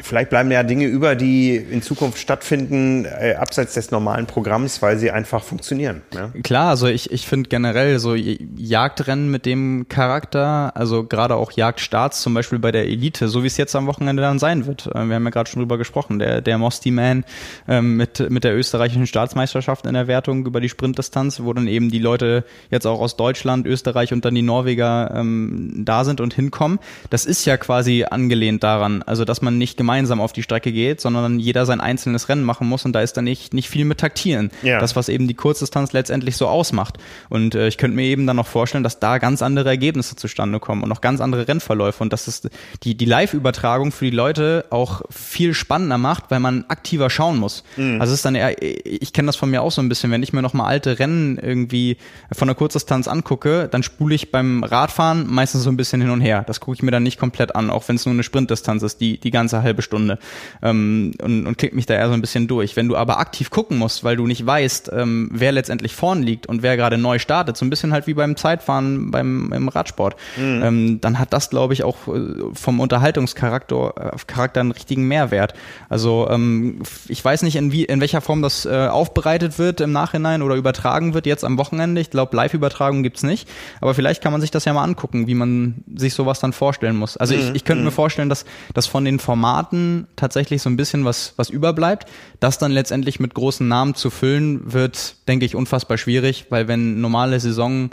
vielleicht 0.00 0.30
bleiben 0.30 0.50
ja 0.50 0.62
Dinge 0.62 0.86
über, 0.86 1.14
die 1.14 1.56
in 1.56 1.82
Zukunft 1.82 2.18
stattfinden, 2.18 3.04
äh, 3.04 3.34
abseits 3.34 3.74
des 3.74 3.90
normalen 3.90 4.26
Programms, 4.26 4.82
weil 4.82 4.98
sie 4.98 5.10
einfach 5.10 5.42
funktionieren. 5.42 6.02
Ja? 6.12 6.30
Klar, 6.42 6.70
also 6.70 6.86
ich, 6.86 7.10
ich 7.10 7.26
finde 7.26 7.48
generell 7.48 7.98
so 7.98 8.14
Jagdrennen 8.14 9.30
mit 9.30 9.46
dem 9.46 9.86
Charakter, 9.88 10.72
also 10.76 11.04
gerade 11.04 11.36
auch 11.36 11.52
Jagdstarts, 11.52 12.22
zum 12.22 12.34
Beispiel 12.34 12.58
bei 12.58 12.72
der 12.72 12.86
Elite, 12.86 13.28
so 13.28 13.42
wie 13.42 13.46
es 13.46 13.56
jetzt 13.56 13.74
am 13.76 13.86
Wochenende 13.86 14.22
dann 14.22 14.38
sein 14.38 14.66
wird. 14.66 14.86
Äh, 14.86 15.06
wir 15.06 15.14
haben 15.14 15.24
ja 15.24 15.30
gerade 15.30 15.48
schon 15.48 15.60
drüber 15.60 15.78
gesprochen, 15.78 16.18
der, 16.18 16.40
der 16.40 16.58
Mosti 16.58 16.90
Man 16.90 17.24
ähm, 17.68 17.96
mit, 17.96 18.30
mit 18.30 18.44
der 18.44 18.56
österreichischen 18.56 19.06
Staatsmeisterschaft 19.06 19.86
in 19.86 19.94
der 19.94 20.06
Wertung 20.06 20.46
über 20.46 20.60
die 20.60 20.68
Sprintdistanz, 20.68 21.40
wo 21.40 21.52
dann 21.52 21.68
eben 21.68 21.90
die 21.90 21.98
Leute 21.98 22.44
jetzt 22.70 22.86
auch 22.86 23.00
aus 23.00 23.16
Deutschland, 23.16 23.66
Österreich 23.66 24.12
und 24.12 24.24
dann 24.24 24.34
die 24.34 24.42
Norweger 24.42 25.12
ähm, 25.14 25.82
da 25.84 26.04
sind 26.04 26.20
und 26.20 26.34
hinkommen. 26.34 26.78
Das 27.10 27.24
ist 27.24 27.44
ja 27.44 27.56
quasi 27.56 28.04
angelehnt 28.08 28.62
daran. 28.62 29.02
Also 29.02 29.13
also, 29.14 29.24
dass 29.24 29.42
man 29.42 29.58
nicht 29.58 29.76
gemeinsam 29.76 30.20
auf 30.20 30.32
die 30.32 30.42
Strecke 30.42 30.72
geht, 30.72 31.00
sondern 31.00 31.38
jeder 31.38 31.66
sein 31.66 31.80
einzelnes 31.80 32.28
Rennen 32.28 32.42
machen 32.42 32.68
muss 32.68 32.84
und 32.84 32.92
da 32.94 33.00
ist 33.00 33.16
dann 33.16 33.22
nicht, 33.22 33.54
nicht 33.54 33.68
viel 33.68 33.84
mit 33.84 33.98
Taktieren. 33.98 34.50
Ja. 34.62 34.80
Das, 34.80 34.96
was 34.96 35.08
eben 35.08 35.28
die 35.28 35.34
Kurzdistanz 35.34 35.92
letztendlich 35.92 36.36
so 36.36 36.48
ausmacht. 36.48 36.98
Und 37.28 37.54
äh, 37.54 37.68
ich 37.68 37.78
könnte 37.78 37.94
mir 37.94 38.06
eben 38.06 38.26
dann 38.26 38.34
noch 38.34 38.48
vorstellen, 38.48 38.82
dass 38.82 38.98
da 38.98 39.18
ganz 39.18 39.40
andere 39.40 39.68
Ergebnisse 39.68 40.16
zustande 40.16 40.58
kommen 40.58 40.82
und 40.82 40.88
noch 40.88 41.00
ganz 41.00 41.20
andere 41.20 41.46
Rennverläufe 41.46 42.02
und 42.02 42.12
dass 42.12 42.26
es 42.26 42.42
die, 42.82 42.96
die 42.96 43.04
Live-Übertragung 43.04 43.92
für 43.92 44.06
die 44.06 44.10
Leute 44.10 44.64
auch 44.70 45.02
viel 45.10 45.54
spannender 45.54 45.96
macht, 45.96 46.32
weil 46.32 46.40
man 46.40 46.64
aktiver 46.66 47.08
schauen 47.08 47.38
muss. 47.38 47.62
Mhm. 47.76 48.00
Also 48.00 48.14
es 48.14 48.18
ist 48.18 48.24
dann 48.24 48.34
eher, 48.34 48.60
ich 48.60 49.12
kenne 49.12 49.26
das 49.26 49.36
von 49.36 49.48
mir 49.48 49.62
auch 49.62 49.70
so 49.70 49.80
ein 49.80 49.88
bisschen, 49.88 50.10
wenn 50.10 50.24
ich 50.24 50.32
mir 50.32 50.42
noch 50.42 50.54
mal 50.54 50.66
alte 50.66 50.98
Rennen 50.98 51.38
irgendwie 51.38 51.98
von 52.32 52.48
der 52.48 52.56
Kurzdistanz 52.56 53.06
angucke, 53.06 53.68
dann 53.70 53.84
spule 53.84 54.16
ich 54.16 54.32
beim 54.32 54.64
Radfahren 54.64 55.32
meistens 55.32 55.62
so 55.62 55.70
ein 55.70 55.76
bisschen 55.76 56.00
hin 56.00 56.10
und 56.10 56.20
her. 56.20 56.42
Das 56.48 56.58
gucke 56.58 56.74
ich 56.74 56.82
mir 56.82 56.90
dann 56.90 57.04
nicht 57.04 57.20
komplett 57.20 57.54
an, 57.54 57.70
auch 57.70 57.86
wenn 57.86 57.94
es 57.94 58.06
nur 58.06 58.12
eine 58.12 58.24
Sprintdistanz 58.24 58.82
ist, 58.82 59.00
die, 59.04 59.18
die 59.18 59.30
ganze 59.30 59.62
halbe 59.62 59.82
Stunde 59.82 60.18
ähm, 60.62 61.12
und, 61.22 61.46
und 61.46 61.58
klickt 61.58 61.74
mich 61.74 61.86
da 61.86 61.94
eher 61.94 62.08
so 62.08 62.14
ein 62.14 62.20
bisschen 62.20 62.48
durch. 62.48 62.76
Wenn 62.76 62.88
du 62.88 62.96
aber 62.96 63.18
aktiv 63.18 63.50
gucken 63.50 63.78
musst, 63.78 64.04
weil 64.04 64.16
du 64.16 64.26
nicht 64.26 64.44
weißt, 64.44 64.90
ähm, 64.92 65.28
wer 65.32 65.52
letztendlich 65.52 65.94
vorn 65.94 66.22
liegt 66.22 66.46
und 66.46 66.62
wer 66.62 66.76
gerade 66.76 66.98
neu 66.98 67.18
startet, 67.18 67.56
so 67.56 67.64
ein 67.64 67.70
bisschen 67.70 67.92
halt 67.92 68.06
wie 68.06 68.14
beim 68.14 68.36
Zeitfahren 68.36 69.10
beim 69.10 69.52
im 69.52 69.68
Radsport, 69.68 70.16
mhm. 70.36 70.62
ähm, 70.62 71.00
dann 71.00 71.18
hat 71.18 71.32
das, 71.32 71.50
glaube 71.50 71.74
ich, 71.74 71.84
auch 71.84 72.08
äh, 72.08 72.20
vom 72.52 72.80
Unterhaltungscharakter 72.80 74.14
äh, 74.14 74.16
Charakter 74.26 74.60
einen 74.60 74.72
richtigen 74.72 75.06
Mehrwert. 75.06 75.54
Also 75.88 76.28
ähm, 76.30 76.80
ich 77.08 77.24
weiß 77.24 77.42
nicht, 77.42 77.56
in, 77.56 77.72
wie, 77.72 77.84
in 77.84 78.00
welcher 78.00 78.20
Form 78.20 78.42
das 78.42 78.64
äh, 78.64 78.88
aufbereitet 78.88 79.58
wird 79.58 79.80
im 79.80 79.92
Nachhinein 79.92 80.42
oder 80.42 80.54
übertragen 80.54 81.14
wird 81.14 81.26
jetzt 81.26 81.44
am 81.44 81.58
Wochenende. 81.58 82.00
Ich 82.00 82.10
glaube, 82.10 82.36
Live-Übertragung 82.36 83.02
gibt's 83.02 83.22
nicht. 83.22 83.48
Aber 83.80 83.94
vielleicht 83.94 84.22
kann 84.22 84.32
man 84.32 84.40
sich 84.40 84.50
das 84.50 84.64
ja 84.64 84.72
mal 84.72 84.84
angucken, 84.84 85.26
wie 85.26 85.34
man 85.34 85.84
sich 85.94 86.14
sowas 86.14 86.40
dann 86.40 86.52
vorstellen 86.52 86.96
muss. 86.96 87.16
Also 87.16 87.34
ich, 87.34 87.50
mhm. 87.50 87.54
ich 87.54 87.64
könnte 87.64 87.82
mir 87.82 87.90
mhm. 87.90 87.94
vorstellen, 87.94 88.28
dass, 88.28 88.44
dass 88.72 88.86
von 88.94 89.04
den 89.04 89.18
Formaten 89.18 90.06
tatsächlich 90.14 90.62
so 90.62 90.70
ein 90.70 90.76
bisschen 90.76 91.04
was, 91.04 91.34
was 91.34 91.50
überbleibt. 91.50 92.08
Das 92.38 92.58
dann 92.58 92.70
letztendlich 92.70 93.18
mit 93.18 93.34
großen 93.34 93.66
Namen 93.66 93.96
zu 93.96 94.08
füllen, 94.08 94.72
wird, 94.72 95.16
denke 95.26 95.44
ich, 95.44 95.56
unfassbar 95.56 95.98
schwierig, 95.98 96.46
weil 96.50 96.68
wenn 96.68 97.00
normale 97.00 97.40
Saison 97.40 97.90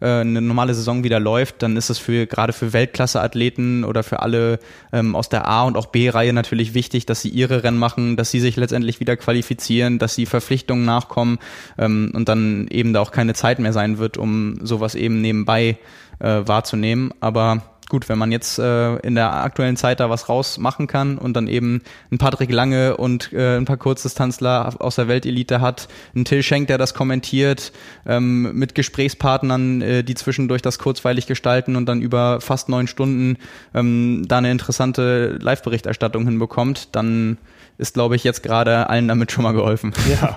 äh, 0.00 0.20
eine 0.20 0.40
normale 0.40 0.72
Saison 0.72 1.02
wieder 1.02 1.18
läuft, 1.18 1.60
dann 1.64 1.76
ist 1.76 1.90
es 1.90 1.98
für 1.98 2.28
gerade 2.28 2.52
für 2.52 2.72
Weltklasse-Athleten 2.72 3.82
oder 3.82 4.04
für 4.04 4.20
alle 4.20 4.60
ähm, 4.92 5.16
aus 5.16 5.28
der 5.28 5.48
A- 5.48 5.64
und 5.64 5.76
auch 5.76 5.86
B-Reihe 5.86 6.32
natürlich 6.32 6.72
wichtig, 6.72 7.04
dass 7.04 7.20
sie 7.20 7.30
ihre 7.30 7.64
Rennen 7.64 7.78
machen, 7.78 8.14
dass 8.14 8.30
sie 8.30 8.38
sich 8.38 8.54
letztendlich 8.54 9.00
wieder 9.00 9.16
qualifizieren, 9.16 9.98
dass 9.98 10.14
sie 10.14 10.24
Verpflichtungen 10.24 10.84
nachkommen 10.84 11.40
ähm, 11.78 12.12
und 12.14 12.28
dann 12.28 12.68
eben 12.68 12.92
da 12.92 13.00
auch 13.00 13.10
keine 13.10 13.34
Zeit 13.34 13.58
mehr 13.58 13.72
sein 13.72 13.98
wird, 13.98 14.18
um 14.18 14.64
sowas 14.64 14.94
eben 14.94 15.20
nebenbei 15.20 15.78
äh, 16.20 16.42
wahrzunehmen. 16.46 17.12
Aber 17.18 17.62
gut, 17.88 18.08
wenn 18.08 18.18
man 18.18 18.32
jetzt 18.32 18.58
äh, 18.58 18.96
in 18.96 19.14
der 19.14 19.32
aktuellen 19.32 19.76
Zeit 19.76 20.00
da 20.00 20.10
was 20.10 20.28
rausmachen 20.28 20.86
kann 20.86 21.18
und 21.18 21.34
dann 21.34 21.48
eben 21.48 21.82
ein 22.10 22.18
Patrick 22.18 22.50
Lange 22.50 22.96
und 22.96 23.32
äh, 23.32 23.56
ein 23.56 23.64
paar 23.64 23.76
Kurzdistanzler 23.76 24.74
aus 24.78 24.96
der 24.96 25.08
Weltelite 25.08 25.60
hat, 25.60 25.88
ein 26.14 26.24
Till 26.24 26.42
Schenk, 26.42 26.68
der 26.68 26.78
das 26.78 26.94
kommentiert, 26.94 27.72
ähm, 28.06 28.52
mit 28.54 28.74
Gesprächspartnern, 28.74 29.82
äh, 29.82 30.04
die 30.04 30.14
zwischendurch 30.14 30.62
das 30.62 30.78
kurzweilig 30.78 31.26
gestalten 31.26 31.76
und 31.76 31.86
dann 31.86 32.00
über 32.00 32.40
fast 32.40 32.68
neun 32.68 32.86
Stunden 32.86 33.38
ähm, 33.74 34.24
da 34.26 34.38
eine 34.38 34.50
interessante 34.50 35.38
Live-Berichterstattung 35.40 36.24
hinbekommt, 36.24 36.94
dann 36.96 37.38
ist, 37.78 37.94
glaube 37.94 38.16
ich, 38.16 38.24
jetzt 38.24 38.42
gerade 38.42 38.88
allen 38.88 39.08
damit 39.08 39.32
schon 39.32 39.44
mal 39.44 39.52
geholfen. 39.52 39.92
Ja, 40.08 40.36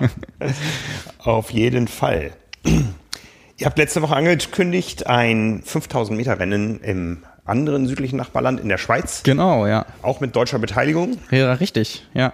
auf 1.18 1.50
jeden 1.50 1.88
Fall. 1.88 2.32
Ihr 2.64 3.66
habt 3.66 3.78
letzte 3.78 4.02
Woche 4.02 4.16
angekündigt, 4.16 5.06
ein 5.06 5.62
5000 5.64 6.16
Meter 6.16 6.38
Rennen 6.38 6.80
im 6.80 7.24
anderen 7.48 7.86
südlichen 7.86 8.16
Nachbarland 8.16 8.60
in 8.60 8.68
der 8.68 8.78
Schweiz. 8.78 9.22
Genau, 9.22 9.66
ja. 9.66 9.86
Auch 10.02 10.20
mit 10.20 10.36
deutscher 10.36 10.58
Beteiligung. 10.58 11.18
Ja, 11.30 11.52
richtig, 11.54 12.06
ja. 12.14 12.32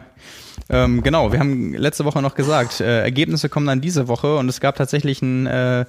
Ähm, 0.71 1.03
genau, 1.03 1.33
wir 1.33 1.41
haben 1.41 1.75
letzte 1.75 2.05
Woche 2.05 2.23
noch 2.23 2.35
gesagt, 2.35 2.81
äh, 2.81 3.03
Ergebnisse 3.03 3.49
kommen 3.49 3.67
dann 3.67 3.81
diese 3.81 4.09
Woche 4.09 4.37
und 4.37 4.49
es 4.49 4.61
gab 4.61 4.77
tatsächlich 4.77 5.23
einen 5.23 5.47
äh, 5.47 5.85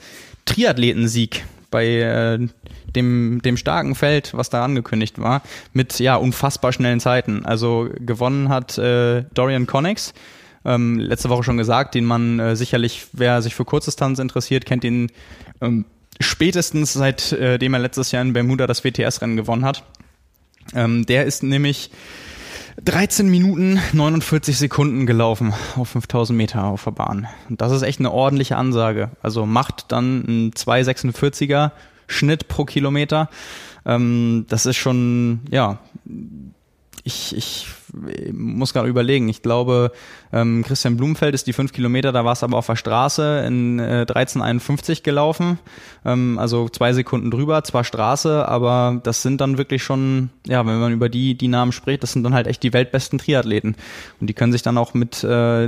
Triathletensieg 0.46 1.46
bei 1.72 1.86
äh, 1.86 2.48
dem, 2.96 3.42
dem 3.44 3.58
starken 3.58 3.96
Feld, 3.96 4.34
was 4.34 4.50
da 4.50 4.64
angekündigt 4.64 5.20
war, 5.20 5.42
mit 5.74 6.00
ja 6.00 6.16
unfassbar 6.16 6.74
schnellen 6.74 7.00
Zeiten. 7.00 7.46
Also 7.46 7.90
gewonnen 8.00 8.50
hat 8.50 8.78
äh, 8.78 9.24
Dorian 9.34 9.66
Connex, 9.68 10.14
ähm, 10.66 11.00
letzte 11.00 11.30
Woche 11.30 11.44
schon 11.44 11.58
gesagt, 11.58 11.96
den 11.96 12.06
man 12.06 12.40
äh, 12.40 12.56
sicherlich, 12.56 13.08
wer 13.14 13.42
sich 13.42 13.56
für 13.56 13.66
Kurzdistanz 13.66 14.20
interessiert, 14.20 14.66
kennt 14.66 14.84
ihn 14.84 15.12
ähm, 15.62 15.86
spätestens 16.20 16.94
seitdem 16.94 17.74
äh, 17.74 17.78
er 17.78 17.82
letztes 17.82 18.12
Jahr 18.12 18.22
in 18.22 18.34
Bermuda 18.34 18.68
das 18.68 18.84
WTS-Rennen 18.84 19.36
gewonnen 19.36 19.66
hat. 19.66 19.84
Ähm, 20.74 21.06
der 21.06 21.26
ist 21.26 21.44
nämlich 21.44 21.92
13 22.84 23.30
Minuten 23.30 23.80
49 23.94 24.58
Sekunden 24.58 25.06
gelaufen 25.06 25.54
auf 25.76 25.90
5000 25.90 26.36
Meter 26.36 26.66
auf 26.66 26.84
der 26.84 26.92
Bahn. 26.92 27.28
Und 27.50 27.62
das 27.62 27.72
ist 27.72 27.84
echt 27.84 28.00
eine 28.00 28.12
ordentliche 28.12 28.58
Ansage. 28.58 29.12
Also 29.22 29.46
macht 29.46 29.92
dann 29.92 30.24
ein 30.28 30.52
2,46er 30.52 31.72
Schnitt 32.08 32.48
pro 32.48 32.66
Kilometer. 32.66 33.30
Ähm, 33.86 34.46
das 34.50 34.66
ist 34.66 34.78
schon, 34.78 35.42
ja, 35.50 35.80
ich, 37.04 37.36
ich 37.36 37.68
muss 38.32 38.74
gerade 38.74 38.88
überlegen. 38.88 39.30
Ich 39.30 39.42
glaube, 39.42 39.92
ähm, 40.34 40.64
Christian 40.66 40.98
Blumenfeld 40.98 41.34
ist 41.34 41.48
die 41.48 41.54
fünf 41.54 41.74
Kilometer, 41.74 42.12
da 42.12 42.26
war 42.26 42.34
es 42.34 42.44
aber 42.44 42.58
auf 42.58 42.68
der 42.68 42.76
Straße 42.76 43.44
in 43.48 43.80
äh, 43.80 44.06
13,51 44.08 45.04
gelaufen. 45.04 45.60
Ähm, 46.04 46.38
also 46.40 46.70
zwei 46.70 46.94
Sekunden 46.94 47.32
drüber, 47.32 47.64
zwar 47.64 47.84
Straße, 47.84 48.48
aber 48.48 49.00
das 49.04 49.22
sind 49.22 49.42
dann 49.42 49.58
wirklich 49.58 49.84
schon, 49.84 50.30
ja, 50.46 50.66
wenn 50.66 50.80
man 50.80 50.94
über 50.94 51.10
die, 51.10 51.36
die 51.36 51.48
Namen 51.48 51.72
spricht, 51.72 52.04
das 52.04 52.14
sind 52.14 52.24
dann 52.24 52.34
halt 52.34 52.48
echt 52.48 52.64
die 52.64 52.74
weltbesten 52.74 53.20
Triathleten. 53.20 53.76
Und 54.20 54.28
die 54.28 54.34
können 54.34 54.52
sich 54.52 54.62
dann 54.62 54.78
auch 54.78 54.94
mit 54.94 55.24
äh, 55.24 55.68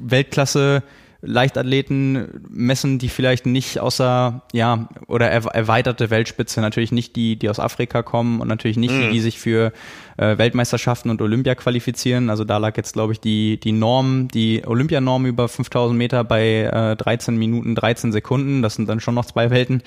Weltklasse 0.00 0.82
Leichtathleten 1.22 2.44
messen, 2.48 2.98
die 2.98 3.08
vielleicht 3.08 3.46
nicht 3.46 3.80
außer, 3.80 4.42
ja, 4.52 4.88
oder 5.06 5.30
erweiterte 5.30 6.10
Weltspitze, 6.10 6.60
natürlich 6.60 6.92
nicht 6.92 7.16
die, 7.16 7.36
die 7.36 7.48
aus 7.48 7.58
Afrika 7.58 8.02
kommen 8.02 8.40
und 8.40 8.48
natürlich 8.48 8.76
nicht 8.76 8.94
die, 8.94 9.06
mhm. 9.06 9.12
die 9.12 9.20
sich 9.20 9.38
für 9.38 9.72
äh, 10.16 10.38
Weltmeisterschaften 10.38 11.10
und 11.10 11.20
Olympia 11.22 11.54
qualifizieren. 11.54 12.30
Also 12.30 12.44
da 12.44 12.58
lag 12.58 12.76
jetzt, 12.76 12.94
glaube 12.94 13.12
ich, 13.12 13.20
die, 13.20 13.58
die 13.60 13.72
Norm, 13.72 14.28
die 14.28 14.62
Olympianorm 14.66 15.26
über 15.26 15.48
5000 15.48 15.96
Meter 15.96 16.24
bei 16.24 16.62
äh, 16.62 16.96
13 16.96 17.36
Minuten, 17.36 17.74
13 17.74 18.12
Sekunden. 18.12 18.62
Das 18.62 18.74
sind 18.74 18.88
dann 18.88 19.00
schon 19.00 19.14
noch 19.14 19.26
zwei 19.26 19.50
Welten. 19.50 19.82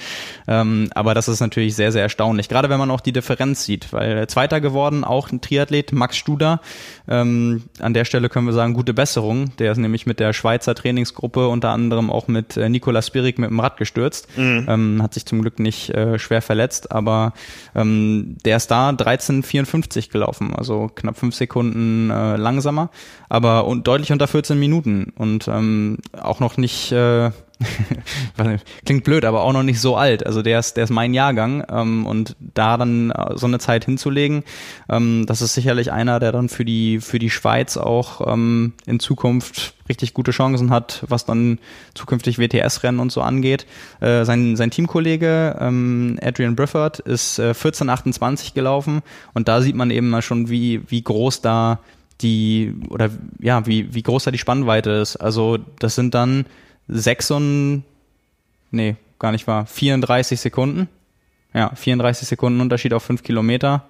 Ähm, 0.48 0.90
aber 0.94 1.14
das 1.14 1.28
ist 1.28 1.40
natürlich 1.40 1.76
sehr, 1.76 1.92
sehr 1.92 2.04
erstaunlich. 2.04 2.50
Gerade 2.50 2.70
wenn 2.70 2.80
man 2.80 2.92
auch 2.92 3.02
die 3.02 3.14
Differenz 3.14 3.64
sieht, 3.64 3.92
weil 3.94 4.28
Zweiter 4.28 4.62
geworden, 4.62 5.04
auch 5.04 5.32
ein 5.32 5.42
Triathlet, 5.42 5.92
Max 5.94 6.18
Studer. 6.18 6.62
Ähm, 7.08 7.64
an 7.80 7.94
der 7.94 8.06
Stelle 8.06 8.30
können 8.30 8.46
wir 8.46 8.54
sagen, 8.54 8.74
gute 8.74 8.94
Besserung. 8.94 9.56
Der 9.58 9.72
ist 9.72 9.78
nämlich 9.78 10.06
mit 10.06 10.20
der 10.20 10.34
Schweizer 10.34 10.76
Trainingsgruppe 10.76 11.48
unter 11.48 11.70
anderem 11.70 12.10
auch 12.10 12.28
mit 12.28 12.58
äh, 12.58 12.70
Nicolas 12.70 13.08
Spirik 13.08 13.40
mit 13.40 13.50
dem 13.50 13.60
Rad 13.60 13.78
gestürzt. 13.78 14.28
Mhm. 14.38 14.66
Ähm, 14.68 15.04
hat 15.04 15.14
sich 15.14 15.26
zum 15.26 15.42
Glück 15.42 15.60
nicht 15.60 15.90
äh, 15.90 16.20
schwer 16.20 16.42
verletzt, 16.42 16.92
aber 16.92 17.34
ähm, 17.76 18.38
der 18.46 18.58
ist 18.58 18.72
da 18.72 18.90
13,54 18.90 20.10
gelaufen, 20.20 20.54
also 20.56 20.90
knapp 20.94 21.18
fünf 21.18 21.36
Sekunden 21.36 22.10
äh, 22.10 22.36
langsamer, 22.36 22.90
aber 23.30 23.66
und 23.66 23.88
deutlich 23.88 24.12
unter 24.12 24.28
14 24.28 24.60
Minuten. 24.60 25.14
Und 25.16 25.48
ähm, 25.48 25.98
auch 26.20 26.40
noch 26.40 26.58
nicht 26.58 26.92
äh, 26.92 27.32
klingt 28.86 29.04
blöd, 29.04 29.26
aber 29.26 29.42
auch 29.42 29.54
noch 29.54 29.64
nicht 29.64 29.82
so 29.82 29.96
alt. 29.96 30.26
Also 30.26 30.42
der 30.42 30.60
ist, 30.60 30.78
der 30.78 30.86
ist 30.86 30.90
mein 30.90 31.14
Jahrgang 31.14 31.64
ähm, 31.70 32.06
und 32.06 32.36
da 32.40 32.78
dann 32.78 33.12
äh, 33.12 33.38
so 33.38 33.48
eine 33.48 33.60
Zeit 33.60 33.86
hinzulegen, 33.86 34.44
ähm, 34.90 35.26
das 35.26 35.42
ist 35.42 35.54
sicherlich 35.54 35.92
einer, 35.92 36.20
der 36.20 36.32
dann 36.32 36.50
für 36.50 36.66
die 36.66 37.00
für 37.02 37.20
die 37.20 37.30
Schweiz 37.30 37.78
auch 37.78 38.32
ähm, 38.32 38.74
in 38.86 39.00
Zukunft 39.00 39.74
richtig 39.90 40.14
gute 40.14 40.32
Chancen 40.32 40.70
hat, 40.70 41.04
was 41.08 41.26
dann 41.26 41.60
zukünftig 41.96 42.38
WTS-Rennen 42.38 43.00
und 43.00 43.12
so 43.12 43.22
angeht. 43.22 43.66
Äh, 44.00 44.24
sein, 44.24 44.56
sein 44.56 44.72
Teamkollege 44.72 45.58
ähm, 45.60 46.18
Adrian 46.22 46.56
Brifford 46.56 47.00
ist 47.00 47.40
äh, 47.40 47.52
14,28 47.52 48.54
gelaufen 48.54 49.02
und 49.34 49.48
da 49.48 49.62
sieht 49.62 49.76
man 49.76 49.90
eben 49.92 50.10
mal 50.10 50.22
schon, 50.22 50.50
wie, 50.50 50.82
wie 50.90 51.02
groß 51.02 51.42
da 51.42 51.80
die 52.22 52.76
oder 52.90 53.10
ja, 53.40 53.66
wie, 53.66 53.94
wie 53.94 54.04
groß 54.04 54.26
da 54.26 54.32
die 54.32 54.38
Spannweite 54.38 54.92
ist. 54.92 55.16
Also 55.18 55.58
das 55.80 55.96
sind 55.96 56.14
dann 56.14 56.46
6 56.90 57.32
und, 57.32 57.84
nee, 58.72 58.96
gar 59.20 59.32
nicht 59.32 59.48
wahr, 59.48 59.66
34 59.66 60.40
Sekunden. 60.40 60.90
Ja, 61.54 61.74
34 61.76 62.28
Sekunden 62.28 62.62
Unterschied 62.62 62.94
auf 62.94 63.04
5 63.04 63.24
Kilometer 63.24 63.86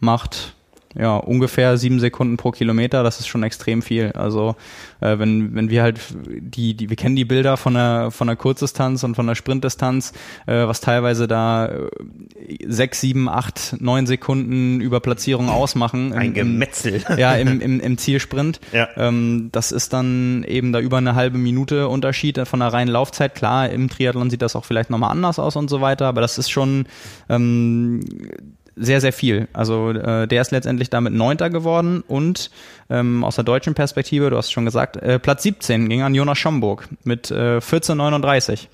macht 0.00 0.54
ja, 0.96 1.16
ungefähr 1.16 1.76
sieben 1.76 2.00
Sekunden 2.00 2.36
pro 2.36 2.50
Kilometer, 2.50 3.02
das 3.02 3.20
ist 3.20 3.26
schon 3.26 3.42
extrem 3.42 3.82
viel. 3.82 4.12
Also 4.12 4.56
äh, 5.00 5.18
wenn, 5.18 5.54
wenn 5.54 5.70
wir 5.70 5.82
halt 5.82 6.00
die, 6.24 6.74
die, 6.74 6.88
wir 6.88 6.96
kennen 6.96 7.16
die 7.16 7.24
Bilder 7.24 7.56
von 7.56 7.74
der 7.74 8.10
von 8.10 8.26
der 8.26 8.36
Kurzdistanz 8.36 9.02
und 9.02 9.14
von 9.14 9.26
der 9.26 9.34
Sprintdistanz, 9.34 10.12
äh, 10.46 10.66
was 10.66 10.80
teilweise 10.80 11.26
da 11.26 11.66
äh, 11.66 11.88
sechs, 12.66 13.00
sieben, 13.00 13.28
acht, 13.28 13.76
neun 13.80 14.06
Sekunden 14.06 14.80
über 14.80 15.00
Platzierung 15.00 15.48
ausmachen. 15.48 16.12
Im, 16.12 16.18
Ein 16.18 16.34
Gemetzel. 16.34 17.02
Im, 17.08 17.18
ja, 17.18 17.34
im, 17.34 17.60
im, 17.60 17.80
im 17.80 17.98
Zielsprint. 17.98 18.60
Ja. 18.72 18.88
Ähm, 18.96 19.48
das 19.52 19.72
ist 19.72 19.92
dann 19.92 20.44
eben 20.44 20.72
da 20.72 20.80
über 20.80 20.98
eine 20.98 21.14
halbe 21.14 21.38
Minute 21.38 21.88
Unterschied 21.88 22.38
von 22.46 22.60
der 22.60 22.72
reinen 22.72 22.90
Laufzeit. 22.90 23.34
Klar, 23.34 23.70
im 23.70 23.88
Triathlon 23.88 24.30
sieht 24.30 24.42
das 24.42 24.56
auch 24.56 24.64
vielleicht 24.64 24.90
nochmal 24.90 25.10
anders 25.10 25.38
aus 25.38 25.56
und 25.56 25.68
so 25.68 25.80
weiter, 25.80 26.06
aber 26.06 26.20
das 26.20 26.38
ist 26.38 26.50
schon 26.50 26.86
ähm, 27.28 28.00
sehr, 28.76 29.00
sehr 29.00 29.12
viel. 29.12 29.48
Also 29.52 29.90
äh, 29.90 30.26
der 30.26 30.42
ist 30.42 30.50
letztendlich 30.50 30.90
damit 30.90 31.12
Neunter 31.12 31.50
geworden 31.50 32.02
und 32.06 32.50
ähm, 32.90 33.24
aus 33.24 33.36
der 33.36 33.44
deutschen 33.44 33.74
Perspektive, 33.74 34.30
du 34.30 34.36
hast 34.36 34.52
schon 34.52 34.64
gesagt, 34.64 34.96
äh, 34.96 35.18
Platz 35.18 35.42
17 35.42 35.88
ging 35.88 36.02
an 36.02 36.14
Jonas 36.14 36.38
Schomburg 36.38 36.88
mit 37.04 37.30
äh, 37.30 37.58
14,39. 37.58 38.66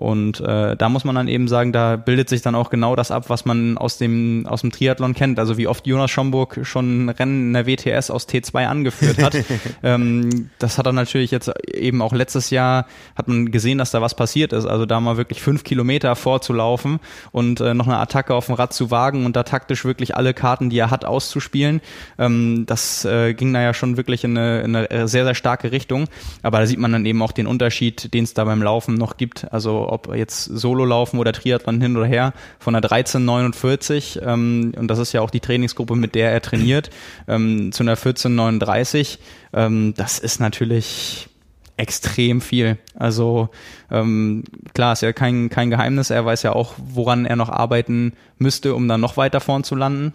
Und 0.00 0.40
äh, 0.40 0.76
da 0.76 0.88
muss 0.88 1.04
man 1.04 1.14
dann 1.14 1.28
eben 1.28 1.46
sagen, 1.46 1.72
da 1.72 1.96
bildet 1.96 2.30
sich 2.30 2.40
dann 2.40 2.54
auch 2.54 2.70
genau 2.70 2.96
das 2.96 3.10
ab, 3.10 3.28
was 3.28 3.44
man 3.44 3.76
aus 3.76 3.98
dem, 3.98 4.46
aus 4.46 4.62
dem 4.62 4.72
Triathlon 4.72 5.12
kennt. 5.12 5.38
Also 5.38 5.58
wie 5.58 5.66
oft 5.66 5.86
Jonas 5.86 6.10
Schomburg 6.10 6.60
schon 6.62 7.10
Rennen 7.10 7.48
in 7.48 7.52
der 7.52 7.66
WTS 7.66 8.10
aus 8.10 8.26
T2 8.26 8.64
angeführt 8.64 9.22
hat. 9.22 9.36
ähm, 9.82 10.48
das 10.58 10.78
hat 10.78 10.86
er 10.86 10.92
natürlich 10.92 11.30
jetzt 11.30 11.52
eben 11.70 12.00
auch 12.00 12.14
letztes 12.14 12.48
Jahr, 12.48 12.86
hat 13.14 13.28
man 13.28 13.50
gesehen, 13.50 13.76
dass 13.76 13.90
da 13.90 14.00
was 14.00 14.14
passiert 14.14 14.54
ist. 14.54 14.64
Also 14.64 14.86
da 14.86 15.00
mal 15.00 15.18
wirklich 15.18 15.42
fünf 15.42 15.64
Kilometer 15.64 16.16
vorzulaufen 16.16 17.00
und 17.30 17.60
äh, 17.60 17.74
noch 17.74 17.86
eine 17.86 17.98
Attacke 17.98 18.34
auf 18.34 18.46
dem 18.46 18.54
Rad 18.54 18.72
zu 18.72 18.90
wagen 18.90 19.26
und 19.26 19.36
da 19.36 19.42
taktisch 19.42 19.84
wirklich 19.84 20.16
alle 20.16 20.32
Karten, 20.32 20.70
die 20.70 20.78
er 20.78 20.90
hat, 20.90 21.04
auszuspielen. 21.04 21.82
Ähm, 22.18 22.64
das 22.64 23.04
äh, 23.04 23.34
ging 23.34 23.52
da 23.52 23.60
ja 23.60 23.74
schon 23.74 23.98
wirklich 23.98 24.24
in 24.24 24.38
eine, 24.38 24.62
in 24.62 24.74
eine 24.74 25.08
sehr, 25.08 25.24
sehr 25.24 25.34
starke 25.34 25.72
Richtung. 25.72 26.06
Aber 26.42 26.60
da 26.60 26.64
sieht 26.64 26.78
man 26.78 26.92
dann 26.92 27.04
eben 27.04 27.20
auch 27.20 27.32
den 27.32 27.46
Unterschied, 27.46 28.14
den 28.14 28.24
es 28.24 28.32
da 28.32 28.44
beim 28.44 28.62
Laufen 28.62 28.94
noch 28.94 29.18
gibt. 29.18 29.52
Also 29.52 29.79
ob 29.88 30.14
jetzt 30.14 30.44
Solo 30.44 30.84
laufen 30.84 31.18
oder 31.18 31.32
Triathlon 31.32 31.80
hin 31.80 31.96
oder 31.96 32.06
her, 32.06 32.32
von 32.58 32.74
einer 32.74 32.84
1349, 32.84 34.20
ähm, 34.22 34.72
und 34.76 34.88
das 34.88 34.98
ist 34.98 35.12
ja 35.12 35.20
auch 35.20 35.30
die 35.30 35.40
Trainingsgruppe, 35.40 35.96
mit 35.96 36.14
der 36.14 36.32
er 36.32 36.42
trainiert, 36.42 36.90
ähm, 37.28 37.72
zu 37.72 37.82
einer 37.82 37.92
1439, 37.92 39.18
ähm, 39.52 39.94
das 39.96 40.18
ist 40.18 40.40
natürlich 40.40 41.28
extrem 41.76 42.42
viel. 42.42 42.76
Also 42.94 43.48
ähm, 43.90 44.44
klar, 44.74 44.92
ist 44.92 45.02
ja 45.02 45.12
kein, 45.12 45.48
kein 45.48 45.70
Geheimnis, 45.70 46.10
er 46.10 46.24
weiß 46.24 46.42
ja 46.42 46.52
auch, 46.52 46.74
woran 46.76 47.24
er 47.24 47.36
noch 47.36 47.48
arbeiten 47.48 48.12
müsste, 48.38 48.74
um 48.74 48.86
dann 48.86 49.00
noch 49.00 49.16
weiter 49.16 49.40
vorn 49.40 49.64
zu 49.64 49.74
landen. 49.74 50.12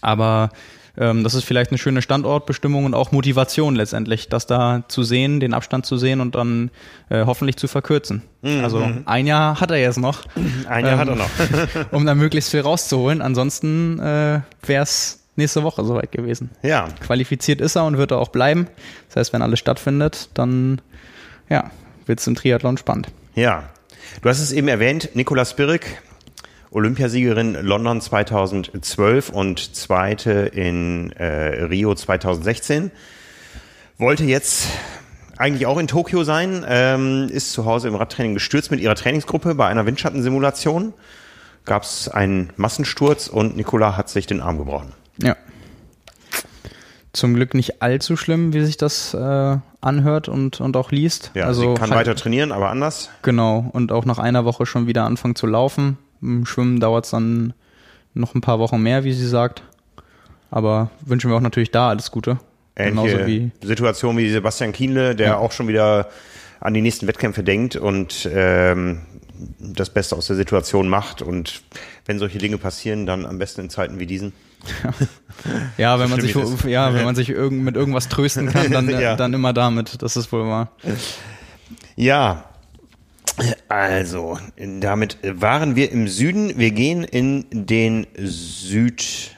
Aber 0.00 0.50
ähm, 0.98 1.22
das 1.22 1.34
ist 1.34 1.44
vielleicht 1.44 1.70
eine 1.70 1.78
schöne 1.78 2.02
Standortbestimmung 2.02 2.84
und 2.84 2.94
auch 2.94 3.12
Motivation 3.12 3.76
letztendlich, 3.76 4.28
das 4.28 4.46
da 4.46 4.82
zu 4.88 5.02
sehen, 5.02 5.38
den 5.38 5.54
Abstand 5.54 5.86
zu 5.86 5.96
sehen 5.96 6.20
und 6.20 6.34
dann 6.34 6.70
äh, 7.08 7.24
hoffentlich 7.24 7.56
zu 7.56 7.68
verkürzen. 7.68 8.22
Mhm. 8.42 8.64
Also 8.64 8.88
ein 9.04 9.26
Jahr 9.26 9.60
hat 9.60 9.70
er 9.70 9.78
jetzt 9.78 9.98
noch. 9.98 10.24
Ein 10.68 10.84
Jahr 10.84 10.94
ähm, 10.94 10.98
hat 10.98 11.08
er 11.08 11.16
noch. 11.16 11.30
um 11.92 12.04
da 12.04 12.14
möglichst 12.14 12.50
viel 12.50 12.60
rauszuholen. 12.60 13.22
Ansonsten 13.22 13.98
äh, 14.00 14.40
wäre 14.66 14.82
es 14.82 15.20
nächste 15.36 15.62
Woche 15.62 15.84
soweit 15.84 16.10
gewesen. 16.10 16.50
Ja. 16.62 16.88
Qualifiziert 17.00 17.60
ist 17.60 17.76
er 17.76 17.84
und 17.84 17.96
wird 17.96 18.10
er 18.10 18.18
auch 18.18 18.28
bleiben. 18.28 18.66
Das 19.06 19.16
heißt, 19.16 19.32
wenn 19.32 19.42
alles 19.42 19.60
stattfindet, 19.60 20.30
dann 20.34 20.80
ja, 21.48 21.70
wird 22.06 22.18
es 22.18 22.26
im 22.26 22.34
Triathlon 22.34 22.76
spannend. 22.76 23.08
Ja. 23.34 23.70
Du 24.22 24.28
hast 24.28 24.40
es 24.40 24.52
eben 24.52 24.68
erwähnt, 24.68 25.10
Nikolas 25.14 25.52
Spirik, 25.52 26.02
Olympiasiegerin 26.70 27.54
London 27.62 28.00
2012 28.00 29.30
und 29.30 29.74
zweite 29.74 30.30
in 30.32 31.12
äh, 31.12 31.64
Rio 31.64 31.94
2016. 31.94 32.90
Wollte 33.96 34.24
jetzt 34.24 34.68
eigentlich 35.38 35.66
auch 35.66 35.78
in 35.78 35.86
Tokio 35.86 36.24
sein, 36.24 36.64
ähm, 36.68 37.28
ist 37.30 37.52
zu 37.52 37.64
Hause 37.64 37.88
im 37.88 37.94
Radtraining 37.94 38.34
gestürzt 38.34 38.70
mit 38.70 38.80
ihrer 38.80 38.94
Trainingsgruppe 38.94 39.54
bei 39.54 39.66
einer 39.66 39.86
Windschattensimulation. 39.86 40.92
Gab 41.64 41.84
es 41.84 42.08
einen 42.08 42.50
Massensturz 42.56 43.28
und 43.28 43.56
Nicola 43.56 43.96
hat 43.96 44.08
sich 44.08 44.26
den 44.26 44.40
Arm 44.40 44.58
gebrochen. 44.58 44.92
Ja. 45.22 45.36
Zum 47.12 47.34
Glück 47.34 47.54
nicht 47.54 47.82
allzu 47.82 48.16
schlimm, 48.16 48.52
wie 48.52 48.64
sich 48.64 48.76
das 48.76 49.14
äh, 49.14 49.56
anhört 49.80 50.28
und, 50.28 50.60
und 50.60 50.76
auch 50.76 50.90
liest. 50.90 51.30
Ja, 51.34 51.46
also 51.46 51.60
sie 51.60 51.74
kann 51.74 51.90
halt, 51.90 52.00
weiter 52.00 52.14
trainieren, 52.14 52.52
aber 52.52 52.70
anders. 52.70 53.10
Genau, 53.22 53.68
und 53.72 53.92
auch 53.92 54.04
nach 54.04 54.18
einer 54.18 54.44
Woche 54.44 54.66
schon 54.66 54.86
wieder 54.86 55.04
anfangen 55.04 55.34
zu 55.34 55.46
laufen. 55.46 55.98
Im 56.20 56.46
Schwimmen 56.46 56.80
dauert 56.80 57.04
es 57.04 57.10
dann 57.10 57.54
noch 58.14 58.34
ein 58.34 58.40
paar 58.40 58.58
Wochen 58.58 58.82
mehr, 58.82 59.04
wie 59.04 59.12
sie 59.12 59.28
sagt. 59.28 59.62
Aber 60.50 60.90
wünschen 61.04 61.30
wir 61.30 61.36
auch 61.36 61.42
natürlich 61.42 61.70
da 61.70 61.90
alles 61.90 62.10
Gute. 62.10 62.38
Ähnliche 62.76 63.26
wie 63.26 63.50
Situation 63.62 64.16
wie 64.16 64.30
Sebastian 64.30 64.72
Kienle, 64.72 65.16
der 65.16 65.26
ja. 65.28 65.36
auch 65.36 65.52
schon 65.52 65.68
wieder 65.68 66.08
an 66.60 66.74
die 66.74 66.80
nächsten 66.80 67.06
Wettkämpfe 67.06 67.42
denkt 67.42 67.76
und 67.76 68.28
ähm, 68.32 69.02
das 69.58 69.90
Beste 69.90 70.16
aus 70.16 70.26
der 70.26 70.36
Situation 70.36 70.88
macht. 70.88 71.22
Und 71.22 71.62
wenn 72.06 72.18
solche 72.18 72.38
Dinge 72.38 72.58
passieren, 72.58 73.06
dann 73.06 73.26
am 73.26 73.38
besten 73.38 73.62
in 73.62 73.70
Zeiten 73.70 73.98
wie 73.98 74.06
diesen. 74.06 74.32
ja, 75.78 76.00
wenn 76.00 76.10
man 76.10 76.20
sich, 76.20 76.34
ja, 76.64 76.92
wenn 76.94 77.04
man 77.04 77.14
sich 77.14 77.30
irgend, 77.30 77.62
mit 77.62 77.76
irgendwas 77.76 78.08
trösten 78.08 78.48
kann, 78.50 78.70
dann, 78.70 78.88
ja. 79.00 79.16
dann 79.16 79.34
immer 79.34 79.52
damit. 79.52 80.02
Das 80.02 80.16
ist 80.16 80.32
wohl 80.32 80.46
wahr. 80.46 80.72
Ja, 81.94 82.47
also, 83.68 84.38
damit 84.56 85.18
waren 85.22 85.76
wir 85.76 85.92
im 85.92 86.08
Süden. 86.08 86.58
Wir 86.58 86.70
gehen 86.70 87.04
in 87.04 87.46
den 87.50 88.06
Südosten 88.16 89.32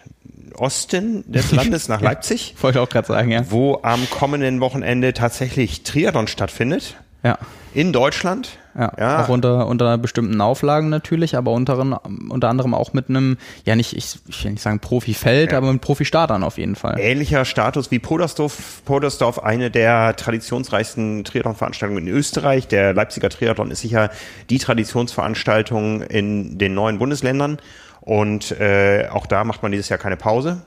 des 1.31 1.53
Landes 1.53 1.89
nach 1.89 2.01
Leipzig. 2.01 2.55
Wollte 2.61 2.81
auch 2.81 2.89
gerade 2.89 3.09
sagen, 3.09 3.31
ja. 3.31 3.51
Wo 3.51 3.81
am 3.83 4.09
kommenden 4.11 4.61
Wochenende 4.61 5.13
tatsächlich 5.13 5.83
Triathlon 5.83 6.29
stattfindet. 6.29 6.97
Ja. 7.23 7.39
In 7.75 7.93
Deutschland. 7.93 8.59
Ja, 8.79 8.93
ja, 8.99 9.25
auch 9.25 9.29
unter, 9.29 9.67
unter 9.67 9.99
bestimmten 9.99 10.41
Auflagen 10.41 10.89
natürlich, 10.91 11.37
aber 11.37 11.51
unter, 11.51 12.01
unter 12.29 12.49
anderem 12.49 12.73
auch 12.73 12.93
mit 12.93 13.09
einem, 13.09 13.37
ja 13.65 13.75
nicht, 13.75 13.97
ich, 13.97 14.17
ich 14.29 14.45
will 14.45 14.53
nicht 14.53 14.63
sagen 14.63 14.79
Profifeld, 14.79 15.51
ja. 15.51 15.59
aber 15.59 15.73
mit 15.73 15.81
Profi-Startern 15.81 16.45
auf 16.45 16.57
jeden 16.57 16.77
Fall. 16.77 16.99
Ähnlicher 17.01 17.45
Status 17.45 17.91
wie 17.91 17.99
Podersdorf. 17.99 18.83
Podersdorf, 18.85 19.43
eine 19.43 19.71
der 19.71 20.15
traditionsreichsten 20.15 21.25
Triathlon-Veranstaltungen 21.25 22.07
in 22.07 22.15
Österreich. 22.15 22.69
Der 22.69 22.95
Leipziger 22.95 23.29
Triathlon 23.29 23.71
ist 23.73 23.81
sicher 23.81 24.11
die 24.51 24.59
Traditionsveranstaltung 24.59 26.03
in 26.03 26.59
den 26.59 26.75
neuen 26.75 26.99
Bundesländern. 26.99 27.59
Und 28.01 28.53
äh, 28.53 29.09
auch 29.11 29.27
da 29.27 29.45
macht 29.45 29.63
man 29.63 29.73
dieses 29.73 29.89
Jahr 29.89 29.99
keine 29.99 30.17
Pause. 30.17 30.63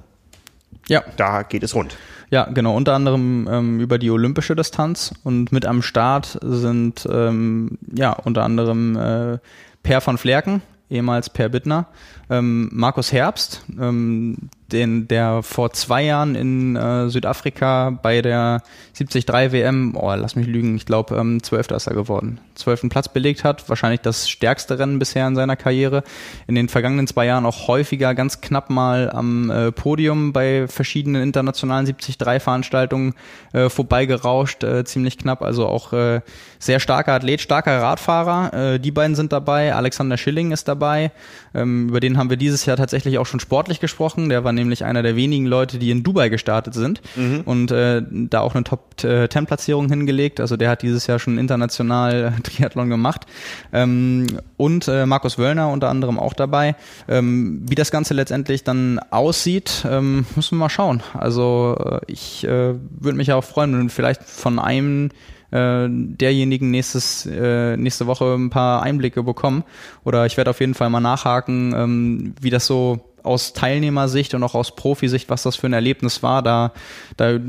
Ja. 0.88 1.04
Da 1.16 1.44
geht 1.44 1.64
es 1.64 1.74
rund. 1.74 1.96
Ja, 2.34 2.46
genau, 2.46 2.76
unter 2.76 2.96
anderem 2.96 3.48
ähm, 3.48 3.80
über 3.80 4.00
die 4.00 4.10
olympische 4.10 4.56
Distanz. 4.56 5.14
Und 5.24 5.52
mit 5.52 5.68
am 5.68 5.84
Start 5.84 6.40
sind 6.42 7.08
ähm, 7.08 7.78
ja 7.96 8.14
unter 8.14 8.42
anderem 8.42 8.96
äh, 8.96 9.38
Per 9.84 10.02
von 10.02 10.18
Flerken, 10.18 10.64
ehemals 10.90 11.30
Per 11.30 11.50
Bittner, 11.50 11.86
ähm, 12.32 12.72
Markus 12.74 13.12
Herbst, 13.12 13.64
ähm, 13.80 14.50
den, 14.74 15.08
der 15.08 15.44
vor 15.44 15.72
zwei 15.72 16.04
Jahren 16.04 16.36
in 16.36 16.76
äh, 16.76 17.10
Südafrika 17.10 17.92
bei 17.92 18.22
der 18.22 18.62
73 18.98 19.28
WM, 19.28 19.96
oh, 19.96 20.14
lass 20.14 20.36
mich 20.36 20.48
lügen, 20.48 20.76
ich 20.76 20.86
glaube, 20.86 21.16
ähm, 21.16 21.42
12. 21.42 21.72
ist 21.72 21.88
er 21.88 21.94
geworden. 21.94 22.40
Zwölften 22.56 22.90
Platz 22.90 23.08
belegt 23.08 23.44
hat, 23.44 23.68
wahrscheinlich 23.70 24.02
das 24.02 24.30
stärkste 24.30 24.78
Rennen 24.78 25.00
bisher 25.00 25.28
in 25.28 25.36
seiner 25.36 25.56
Karriere. 25.56 26.04
In 26.48 26.56
den 26.56 26.70
vergangenen 26.70 27.08
zwei 27.08 27.26
Jahren 27.26 27.46
auch 27.46 27.68
häufiger 27.68 28.14
ganz 28.14 28.42
knapp 28.42 28.70
mal 28.70 29.10
am 29.10 29.50
äh, 29.50 29.72
Podium 29.72 30.34
bei 30.34 30.68
verschiedenen 30.68 31.24
internationalen 31.24 31.86
73 31.86 32.18
Veranstaltungen 32.42 33.14
äh, 33.54 33.70
vorbeigerauscht, 33.70 34.64
äh, 34.64 34.84
ziemlich 34.86 35.18
knapp. 35.18 35.42
Also 35.42 35.68
auch 35.68 35.94
äh, 35.94 36.22
sehr 36.60 36.80
starker 36.80 37.14
Athlet, 37.14 37.42
starker 37.42 37.82
Radfahrer. 37.82 38.54
Äh, 38.74 38.80
die 38.80 38.92
beiden 38.92 39.16
sind 39.16 39.34
dabei. 39.34 39.74
Alexander 39.74 40.18
Schilling 40.18 40.52
ist 40.52 40.68
dabei. 40.68 41.12
Ähm, 41.54 41.90
über 41.90 42.00
den 42.00 42.18
haben 42.18 42.30
wir 42.30 42.38
dieses 42.38 42.66
Jahr 42.66 42.78
tatsächlich 42.78 43.18
auch 43.18 43.26
schon 43.26 43.40
sportlich 43.40 43.80
gesprochen. 43.80 44.30
Der 44.30 44.44
war 44.44 44.54
nämlich 44.54 44.63
einer 44.84 45.04
der 45.04 45.16
wenigen 45.16 45.46
Leute, 45.46 45.78
die 45.78 45.92
in 45.92 46.04
Dubai 46.04 46.30
gestartet 46.30 46.74
sind 46.74 47.02
mhm. 47.16 47.42
und 47.46 47.72
äh, 47.72 48.02
da 48.10 48.42
auch 48.42 48.56
eine 48.56 48.64
Top-10-Platzierung 48.64 49.90
hingelegt. 49.90 50.40
Also 50.40 50.58
der 50.58 50.70
hat 50.70 50.82
dieses 50.82 51.08
Jahr 51.08 51.20
schon 51.20 51.38
international 51.38 52.34
Triathlon 52.44 52.90
gemacht. 52.90 53.26
Ähm, 53.72 54.28
und 54.58 54.88
äh, 54.88 55.06
Markus 55.06 55.38
Wöllner 55.38 55.70
unter 55.70 55.90
anderem 55.90 56.20
auch 56.20 56.34
dabei. 56.34 56.76
Ähm, 57.08 57.62
wie 57.68 57.76
das 57.76 57.92
Ganze 57.92 58.14
letztendlich 58.14 58.64
dann 58.64 59.00
aussieht, 59.10 59.86
ähm, 59.90 60.26
müssen 60.36 60.58
wir 60.58 60.60
mal 60.60 60.70
schauen. 60.70 61.04
Also 61.14 61.78
äh, 61.80 62.00
ich 62.08 62.44
äh, 62.44 62.74
würde 63.00 63.18
mich 63.18 63.32
auch 63.32 63.44
freuen, 63.44 63.78
wenn 63.78 63.90
vielleicht 63.90 64.24
von 64.24 64.60
einem 64.60 65.10
äh, 65.54 65.88
derjenigen 65.88 66.72
nächstes, 66.72 67.28
äh, 67.28 67.78
nächste 67.78 68.08
Woche 68.08 68.34
ein 68.34 68.50
paar 68.50 68.82
Einblicke 68.82 69.24
bekommen. 69.24 69.64
Oder 70.04 70.26
ich 70.26 70.36
werde 70.36 70.50
auf 70.50 70.60
jeden 70.60 70.74
Fall 70.74 70.90
mal 70.90 71.00
nachhaken, 71.00 71.74
ähm, 71.76 72.36
wie 72.42 72.50
das 72.50 72.66
so 72.66 73.13
aus 73.24 73.54
Teilnehmersicht 73.54 74.34
und 74.34 74.44
auch 74.44 74.56
aus 74.56 74.76
Profisicht, 74.76 75.30
was 75.30 75.44
das 75.44 75.56
für 75.56 75.68
ein 75.68 75.74
Erlebnis 75.74 76.24
war, 76.24 76.42
da, 76.44 76.72
da 77.18 77.40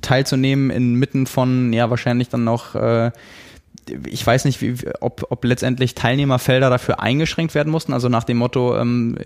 teilzunehmen 0.00 0.70
inmitten 0.70 1.26
von, 1.26 1.72
ja, 1.72 1.90
wahrscheinlich 1.90 2.28
dann 2.28 2.44
noch 2.44 2.74
äh, 2.74 3.10
ich 4.06 4.26
weiß 4.26 4.44
nicht, 4.44 4.60
wie, 4.62 4.76
ob, 5.00 5.26
ob 5.30 5.44
letztendlich 5.44 5.94
Teilnehmerfelder 5.94 6.70
dafür 6.70 7.00
eingeschränkt 7.00 7.54
werden 7.54 7.70
mussten. 7.70 7.92
Also 7.92 8.08
nach 8.08 8.24
dem 8.24 8.38
Motto, 8.38 8.76
ähm, 8.76 9.16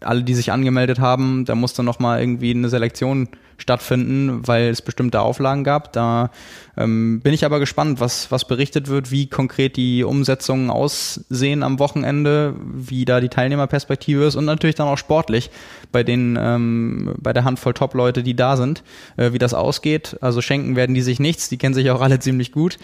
alle, 0.00 0.22
die 0.22 0.34
sich 0.34 0.52
angemeldet 0.52 0.98
haben, 0.98 1.44
da 1.44 1.54
musste 1.54 1.82
noch 1.82 1.98
mal 1.98 2.20
irgendwie 2.20 2.50
eine 2.50 2.68
Selektion 2.68 3.28
stattfinden, 3.58 4.46
weil 4.46 4.68
es 4.68 4.82
bestimmte 4.82 5.20
Auflagen 5.20 5.64
gab. 5.64 5.92
Da 5.92 6.30
ähm, 6.76 7.20
bin 7.20 7.32
ich 7.32 7.44
aber 7.44 7.58
gespannt, 7.58 8.00
was, 8.00 8.30
was 8.30 8.46
berichtet 8.46 8.88
wird, 8.88 9.10
wie 9.10 9.28
konkret 9.28 9.76
die 9.76 10.04
Umsetzungen 10.04 10.70
aussehen 10.70 11.62
am 11.62 11.78
Wochenende, 11.78 12.54
wie 12.62 13.04
da 13.04 13.20
die 13.20 13.28
Teilnehmerperspektive 13.28 14.24
ist 14.24 14.36
und 14.36 14.44
natürlich 14.44 14.76
dann 14.76 14.88
auch 14.88 14.98
sportlich 14.98 15.50
bei 15.92 16.02
den, 16.02 16.38
ähm, 16.40 17.14
bei 17.18 17.32
der 17.32 17.44
Handvoll 17.44 17.74
Top-Leute, 17.74 18.22
die 18.22 18.36
da 18.36 18.56
sind, 18.56 18.82
äh, 19.16 19.32
wie 19.32 19.38
das 19.38 19.54
ausgeht. 19.54 20.16
Also 20.20 20.42
schenken 20.42 20.76
werden 20.76 20.94
die 20.94 21.02
sich 21.02 21.20
nichts, 21.20 21.48
die 21.48 21.58
kennen 21.58 21.74
sich 21.74 21.90
auch 21.90 22.00
alle 22.00 22.18
ziemlich 22.26 22.52
gut. 22.52 22.78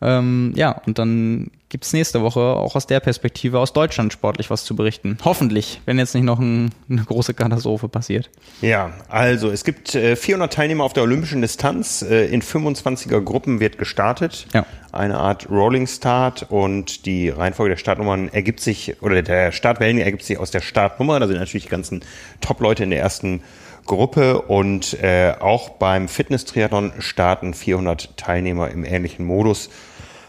Ähm, 0.00 0.52
ja, 0.56 0.82
und 0.86 0.98
dann 0.98 1.50
gibt 1.68 1.84
es 1.84 1.92
nächste 1.92 2.22
Woche 2.22 2.40
auch 2.40 2.76
aus 2.76 2.86
der 2.86 3.00
Perspektive 3.00 3.58
aus 3.58 3.72
Deutschland 3.72 4.12
sportlich 4.12 4.50
was 4.50 4.64
zu 4.64 4.76
berichten. 4.76 5.18
Hoffentlich, 5.24 5.80
wenn 5.84 5.98
jetzt 5.98 6.14
nicht 6.14 6.24
noch 6.24 6.38
ein, 6.38 6.70
eine 6.88 7.02
große 7.02 7.34
Katastrophe 7.34 7.88
passiert. 7.88 8.30
Ja, 8.60 8.92
also 9.08 9.50
es 9.50 9.64
gibt 9.64 9.94
äh, 9.94 10.14
400 10.14 10.52
Teilnehmer 10.52 10.84
auf 10.84 10.92
der 10.92 11.02
olympischen 11.02 11.42
Distanz. 11.42 12.02
Äh, 12.02 12.26
in 12.26 12.40
25er 12.42 13.20
Gruppen 13.20 13.58
wird 13.58 13.78
gestartet. 13.78 14.46
Ja. 14.54 14.64
Eine 14.92 15.18
Art 15.18 15.50
Rolling 15.50 15.86
Start 15.86 16.46
und 16.50 17.04
die 17.04 17.28
Reihenfolge 17.28 17.70
der 17.70 17.78
Startnummern 17.78 18.28
ergibt 18.28 18.60
sich, 18.60 19.02
oder 19.02 19.20
der 19.22 19.52
Startwellen 19.52 19.98
ergibt 19.98 20.22
sich 20.22 20.38
aus 20.38 20.50
der 20.50 20.60
Startnummer. 20.60 21.18
Da 21.18 21.26
sind 21.26 21.38
natürlich 21.38 21.64
die 21.64 21.70
ganzen 21.70 22.02
Top-Leute 22.40 22.84
in 22.84 22.90
der 22.90 23.00
ersten 23.00 23.42
Gruppe 23.86 24.42
und 24.42 25.00
äh, 25.02 25.34
auch 25.38 25.70
beim 25.70 26.08
Fitness-Triathlon 26.08 26.92
starten 26.98 27.54
400 27.54 28.16
Teilnehmer 28.16 28.70
im 28.70 28.84
ähnlichen 28.84 29.24
Modus. 29.24 29.70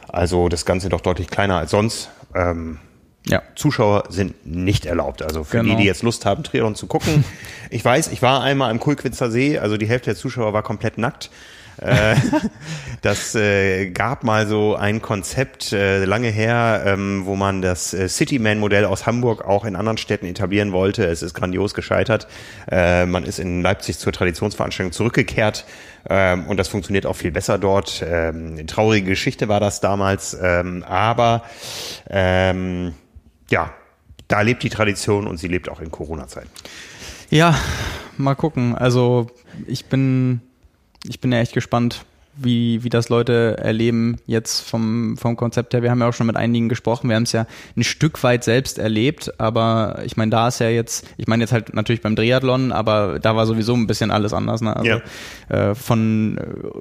Also 0.08 0.50
das 0.50 0.66
Ganze 0.66 0.90
doch 0.90 1.02
deutlich 1.02 1.28
kleiner 1.28 1.58
als 1.58 1.72
sonst. 1.72 2.10
Ähm, 2.34 2.80
ja. 3.28 3.42
Zuschauer 3.56 4.06
sind 4.10 4.46
nicht 4.46 4.86
erlaubt. 4.86 5.22
Also 5.22 5.44
für 5.44 5.58
genau. 5.58 5.72
die, 5.76 5.82
die 5.82 5.88
jetzt 5.88 6.04
Lust 6.04 6.26
haben, 6.26 6.44
Triathlon 6.44 6.76
zu 6.76 6.88
gucken. 6.88 7.24
Ich 7.70 7.84
weiß, 7.84 8.14
ich 8.14 8.22
war 8.22 8.44
einmal 8.44 8.72
am 8.72 8.80
Kulkwitzer 8.80 9.30
See, 9.30 9.60
also 9.60 9.76
die 9.76 9.88
Hälfte 9.88 10.12
der 10.12 10.16
Zuschauer 10.16 10.54
war 10.54 10.64
komplett 10.64 10.98
nackt. 10.98 11.30
Äh, 11.82 12.16
das 13.02 13.36
äh, 13.36 13.90
gab 13.90 14.24
mal 14.24 14.48
so 14.48 14.76
ein 14.76 15.02
Konzept 15.02 15.74
äh, 15.74 16.06
lange 16.06 16.30
her, 16.30 16.84
ähm, 16.86 17.26
wo 17.26 17.36
man 17.36 17.62
das 17.62 17.94
äh, 17.94 18.08
Cityman-Modell 18.08 18.86
aus 18.86 19.06
Hamburg 19.06 19.46
auch 19.46 19.66
in 19.66 19.76
anderen 19.76 19.98
Städten 19.98 20.26
etablieren 20.26 20.72
wollte. 20.72 21.06
Es 21.06 21.22
ist 21.22 21.34
grandios 21.34 21.74
gescheitert. 21.74 22.28
Äh, 22.70 23.06
man 23.06 23.24
ist 23.24 23.40
in 23.40 23.62
Leipzig 23.62 24.00
zur 24.00 24.14
Traditionsveranstaltung 24.14 24.92
zurückgekehrt 24.92 25.66
ähm, 26.10 26.46
und 26.48 26.58
das 26.58 26.68
funktioniert 26.68 27.06
auch 27.06 27.16
viel 27.16 27.32
besser 27.32 27.58
dort. 27.58 28.04
Ähm, 28.06 28.54
eine 28.54 28.66
traurige 28.66 29.10
Geschichte 29.10 29.48
war 29.48 29.60
das 29.60 29.82
damals, 29.82 30.38
ähm, 30.42 30.84
aber 30.84 31.44
ähm, 32.10 32.94
ja, 33.50 33.72
da 34.28 34.42
lebt 34.42 34.64
die 34.64 34.70
Tradition 34.70 35.28
und 35.28 35.38
sie 35.38 35.48
lebt 35.48 35.70
auch 35.70 35.80
in 35.80 35.92
Corona-Zeiten. 35.92 36.50
Ja, 37.30 37.58
mal 38.18 38.36
gucken. 38.36 38.76
Also 38.76 39.28
ich 39.68 39.86
bin 39.86 40.42
ich 41.04 41.20
bin 41.20 41.32
ja 41.32 41.40
echt 41.40 41.54
gespannt, 41.54 42.06
wie, 42.38 42.84
wie 42.84 42.90
das 42.90 43.10
Leute 43.10 43.58
erleben 43.58 44.18
jetzt 44.26 44.62
vom, 44.62 45.18
vom 45.18 45.36
Konzept 45.36 45.74
her. 45.74 45.82
Wir 45.82 45.92
haben 45.92 46.00
ja 46.00 46.10
auch 46.10 46.14
schon 46.14 46.28
mit 46.28 46.36
einigen 46.36 46.70
gesprochen. 46.70 47.10
Wir 47.10 47.16
haben 47.16 47.24
es 47.24 47.32
ja 47.32 47.48
ein 47.76 47.84
Stück 47.84 48.22
weit 48.24 48.44
selbst 48.44 48.78
erlebt, 48.78 49.40
aber 49.40 50.02
ich 50.06 50.18
meine, 50.18 50.32
da 50.32 50.48
ist 50.48 50.60
ja 50.60 50.70
jetzt, 50.70 51.08
ich 51.18 51.28
meine 51.28 51.44
jetzt 51.44 51.52
halt 51.52 51.74
natürlich 51.74 52.02
beim 52.02 52.16
Triathlon, 52.16 52.72
aber 52.72 53.20
da 53.20 53.36
war 53.36 53.46
sowieso 53.46 53.74
ein 53.74 53.88
bisschen 53.88 54.12
alles 54.12 54.34
anders. 54.34 54.62
Ne? 54.62 54.76
Also 54.76 55.02
ja. 55.50 55.72
äh, 55.72 55.76
von 55.76 56.40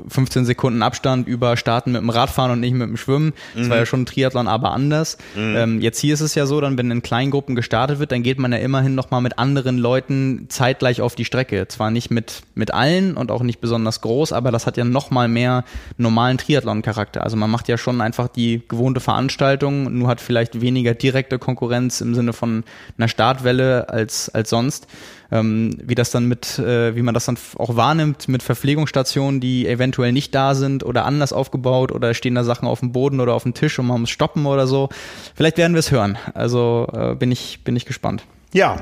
15 0.08 0.42
äh, 0.42 0.46
Sekunden 0.46 0.82
Abstand 0.82 1.26
über 1.26 1.56
starten 1.56 1.92
mit 1.92 2.02
dem 2.02 2.10
Radfahren 2.10 2.50
und 2.52 2.60
nicht 2.60 2.74
mit 2.74 2.88
dem 2.88 2.96
Schwimmen. 2.96 3.32
Das 3.54 3.66
mhm. 3.66 3.70
war 3.70 3.76
ja 3.78 3.86
schon 3.86 4.02
ein 4.02 4.06
Triathlon, 4.06 4.48
aber 4.48 4.72
anders. 4.72 5.18
Mhm. 5.34 5.56
Ähm, 5.56 5.80
jetzt 5.80 6.00
hier 6.00 6.14
ist 6.14 6.20
es 6.20 6.34
ja 6.34 6.46
so, 6.46 6.60
dann 6.60 6.76
wenn 6.76 6.90
in 6.90 7.02
kleinen 7.02 7.30
Gruppen 7.30 7.54
gestartet 7.54 7.98
wird, 7.98 8.12
dann 8.12 8.22
geht 8.22 8.38
man 8.38 8.52
ja 8.52 8.58
immerhin 8.58 8.94
nochmal 8.94 9.20
mit 9.20 9.38
anderen 9.38 9.78
Leuten 9.78 10.46
zeitgleich 10.48 11.00
auf 11.00 11.14
die 11.14 11.24
Strecke. 11.24 11.68
Zwar 11.68 11.90
nicht 11.90 12.10
mit, 12.10 12.42
mit 12.54 12.72
allen 12.72 13.16
und 13.16 13.30
auch 13.30 13.42
nicht 13.42 13.60
besonders 13.60 14.00
groß, 14.00 14.32
aber 14.32 14.50
das 14.50 14.66
hat 14.66 14.76
ja 14.76 14.84
nochmal 14.84 15.28
mehr 15.28 15.45
mehr 15.46 15.64
normalen 15.96 16.38
Triathlon-Charakter. 16.38 17.22
Also 17.22 17.36
man 17.36 17.50
macht 17.50 17.68
ja 17.68 17.78
schon 17.78 18.00
einfach 18.00 18.28
die 18.28 18.62
gewohnte 18.66 19.00
Veranstaltung, 19.00 19.96
nur 19.98 20.08
hat 20.08 20.20
vielleicht 20.20 20.60
weniger 20.60 20.94
direkte 20.94 21.38
Konkurrenz 21.38 22.00
im 22.00 22.14
Sinne 22.14 22.32
von 22.32 22.64
einer 22.98 23.08
Startwelle 23.08 23.88
als, 23.88 24.28
als 24.28 24.50
sonst. 24.50 24.86
Ähm, 25.32 25.76
wie 25.82 25.96
das 25.96 26.12
dann 26.12 26.26
mit, 26.26 26.56
äh, 26.60 26.94
wie 26.94 27.02
man 27.02 27.12
das 27.12 27.24
dann 27.24 27.36
auch 27.58 27.74
wahrnimmt 27.74 28.28
mit 28.28 28.44
Verpflegungsstationen, 28.44 29.40
die 29.40 29.66
eventuell 29.66 30.12
nicht 30.12 30.32
da 30.32 30.54
sind 30.54 30.84
oder 30.84 31.04
anders 31.04 31.32
aufgebaut 31.32 31.90
oder 31.90 32.14
stehen 32.14 32.36
da 32.36 32.44
Sachen 32.44 32.68
auf 32.68 32.78
dem 32.78 32.92
Boden 32.92 33.18
oder 33.18 33.34
auf 33.34 33.42
dem 33.42 33.52
Tisch 33.52 33.76
und 33.80 33.86
man 33.86 34.00
muss 34.02 34.10
stoppen 34.10 34.46
oder 34.46 34.68
so. 34.68 34.88
Vielleicht 35.34 35.58
werden 35.58 35.72
wir 35.72 35.80
es 35.80 35.90
hören. 35.90 36.16
Also 36.34 36.86
äh, 36.92 37.16
bin 37.16 37.32
ich, 37.32 37.64
bin 37.64 37.74
ich 37.74 37.86
gespannt. 37.86 38.22
Ja, 38.52 38.76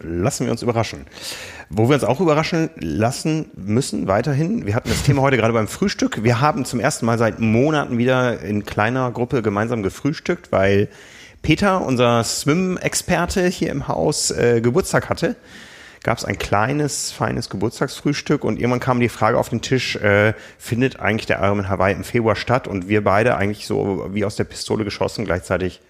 lassen 0.00 0.44
wir 0.44 0.52
uns 0.52 0.62
überraschen. 0.62 1.06
Wo 1.70 1.88
wir 1.88 1.94
uns 1.94 2.04
auch 2.04 2.20
überraschen 2.20 2.70
lassen 2.76 3.50
müssen, 3.54 4.08
weiterhin. 4.08 4.64
Wir 4.64 4.74
hatten 4.74 4.88
das 4.88 5.02
Thema 5.02 5.20
heute 5.20 5.36
gerade 5.36 5.52
beim 5.52 5.68
Frühstück. 5.68 6.24
Wir 6.24 6.40
haben 6.40 6.64
zum 6.64 6.80
ersten 6.80 7.04
Mal 7.04 7.18
seit 7.18 7.40
Monaten 7.40 7.98
wieder 7.98 8.40
in 8.40 8.64
kleiner 8.64 9.10
Gruppe 9.10 9.42
gemeinsam 9.42 9.82
gefrühstückt, 9.82 10.50
weil 10.50 10.88
Peter, 11.42 11.84
unser 11.84 12.24
Swim-Experte 12.24 13.46
hier 13.48 13.70
im 13.70 13.86
Haus, 13.86 14.30
äh, 14.30 14.62
Geburtstag 14.62 15.10
hatte. 15.10 15.36
Gab 16.02 16.16
es 16.16 16.24
ein 16.24 16.38
kleines, 16.38 17.12
feines 17.12 17.50
Geburtstagsfrühstück 17.50 18.44
und 18.44 18.58
irgendwann 18.58 18.80
kam 18.80 18.98
die 18.98 19.10
Frage 19.10 19.36
auf 19.36 19.50
den 19.50 19.60
Tisch, 19.60 19.96
äh, 19.96 20.32
findet 20.56 21.00
eigentlich 21.00 21.26
der 21.26 21.40
Ironman 21.40 21.68
Hawaii 21.68 21.94
im 21.94 22.04
Februar 22.04 22.36
statt? 22.36 22.66
Und 22.66 22.88
wir 22.88 23.04
beide 23.04 23.36
eigentlich 23.36 23.66
so 23.66 24.08
wie 24.10 24.24
aus 24.24 24.36
der 24.36 24.44
Pistole 24.44 24.84
geschossen 24.84 25.26
gleichzeitig 25.26 25.82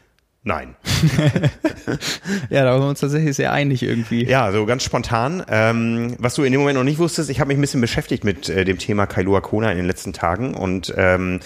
Nein. 0.45 0.77
ja, 2.51 2.65
da 2.65 2.73
waren 2.73 2.83
wir 2.83 2.89
uns 2.89 3.01
tatsächlich 3.01 3.37
sehr 3.37 3.53
einig 3.53 3.83
irgendwie. 3.83 4.25
Ja, 4.25 4.51
so 4.53 4.65
ganz 4.67 4.85
spontan. 4.85 5.45
Ähm, 5.49 6.15
was 6.19 6.37
du 6.37 6.45
in 6.45 6.53
dem 6.53 6.61
Moment 6.61 6.79
noch 6.79 6.85
nicht 6.85 6.99
wusstest, 6.99 7.29
ich 7.29 7.41
habe 7.41 7.49
mich 7.49 7.59
ein 7.59 7.61
bisschen 7.61 7.81
beschäftigt 7.81 8.25
mit 8.25 8.49
äh, 8.49 8.65
dem 8.65 8.79
Thema 8.79 9.07
Kailua 9.07 9.41
Kona 9.41 9.71
in 9.71 9.77
den 9.77 9.87
letzten 9.87 10.13
Tagen 10.13 10.55
und 10.55 10.95
ähm, 10.97 11.41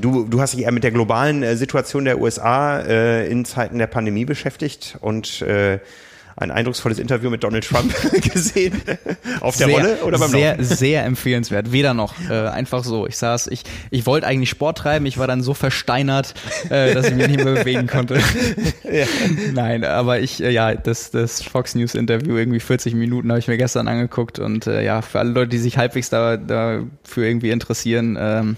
du, 0.00 0.24
du 0.24 0.40
hast 0.40 0.54
dich 0.54 0.62
eher 0.62 0.72
mit 0.72 0.84
der 0.84 0.90
globalen 0.90 1.42
äh, 1.42 1.56
Situation 1.56 2.04
der 2.04 2.20
USA 2.20 2.78
äh, 2.78 3.26
in 3.28 3.44
Zeiten 3.44 3.78
der 3.78 3.86
Pandemie 3.86 4.26
beschäftigt 4.26 4.98
und 5.00 5.40
äh, 5.42 5.78
ein 6.36 6.50
eindrucksvolles 6.50 6.98
Interview 6.98 7.30
mit 7.30 7.42
Donald 7.42 7.64
Trump 7.66 7.94
gesehen 8.32 8.82
auf 9.40 9.56
der 9.56 9.68
sehr, 9.68 9.76
Rolle 9.76 9.96
oder 10.04 10.18
beim 10.18 10.30
Sehr, 10.30 10.56
Laufen? 10.56 10.64
sehr 10.64 11.04
empfehlenswert. 11.04 11.72
Weder 11.72 11.94
noch. 11.94 12.14
Äh, 12.28 12.48
einfach 12.48 12.84
so. 12.84 13.06
Ich 13.06 13.16
saß, 13.16 13.46
ich, 13.46 13.62
ich 13.90 14.04
wollte 14.04 14.26
eigentlich 14.26 14.50
Sport 14.50 14.78
treiben, 14.78 15.06
ich 15.06 15.16
war 15.16 15.26
dann 15.26 15.42
so 15.42 15.54
versteinert, 15.54 16.34
äh, 16.68 16.92
dass 16.92 17.06
ich 17.06 17.14
mich 17.14 17.28
nicht 17.28 17.42
mehr 17.42 17.54
bewegen 17.54 17.86
konnte. 17.86 18.20
ja. 18.84 19.06
Nein, 19.54 19.84
aber 19.84 20.20
ich, 20.20 20.42
äh, 20.42 20.50
ja, 20.50 20.74
das, 20.74 21.10
das 21.10 21.42
Fox 21.42 21.74
News 21.74 21.94
Interview, 21.94 22.36
irgendwie 22.36 22.60
40 22.60 22.94
Minuten 22.94 23.30
habe 23.30 23.38
ich 23.38 23.48
mir 23.48 23.56
gestern 23.56 23.88
angeguckt 23.88 24.38
und 24.38 24.66
äh, 24.66 24.84
ja, 24.84 25.00
für 25.00 25.20
alle 25.20 25.30
Leute, 25.30 25.48
die 25.48 25.58
sich 25.58 25.78
halbwegs 25.78 26.10
da, 26.10 26.36
dafür 26.36 27.24
irgendwie 27.24 27.50
interessieren, 27.50 28.18
ähm, 28.20 28.56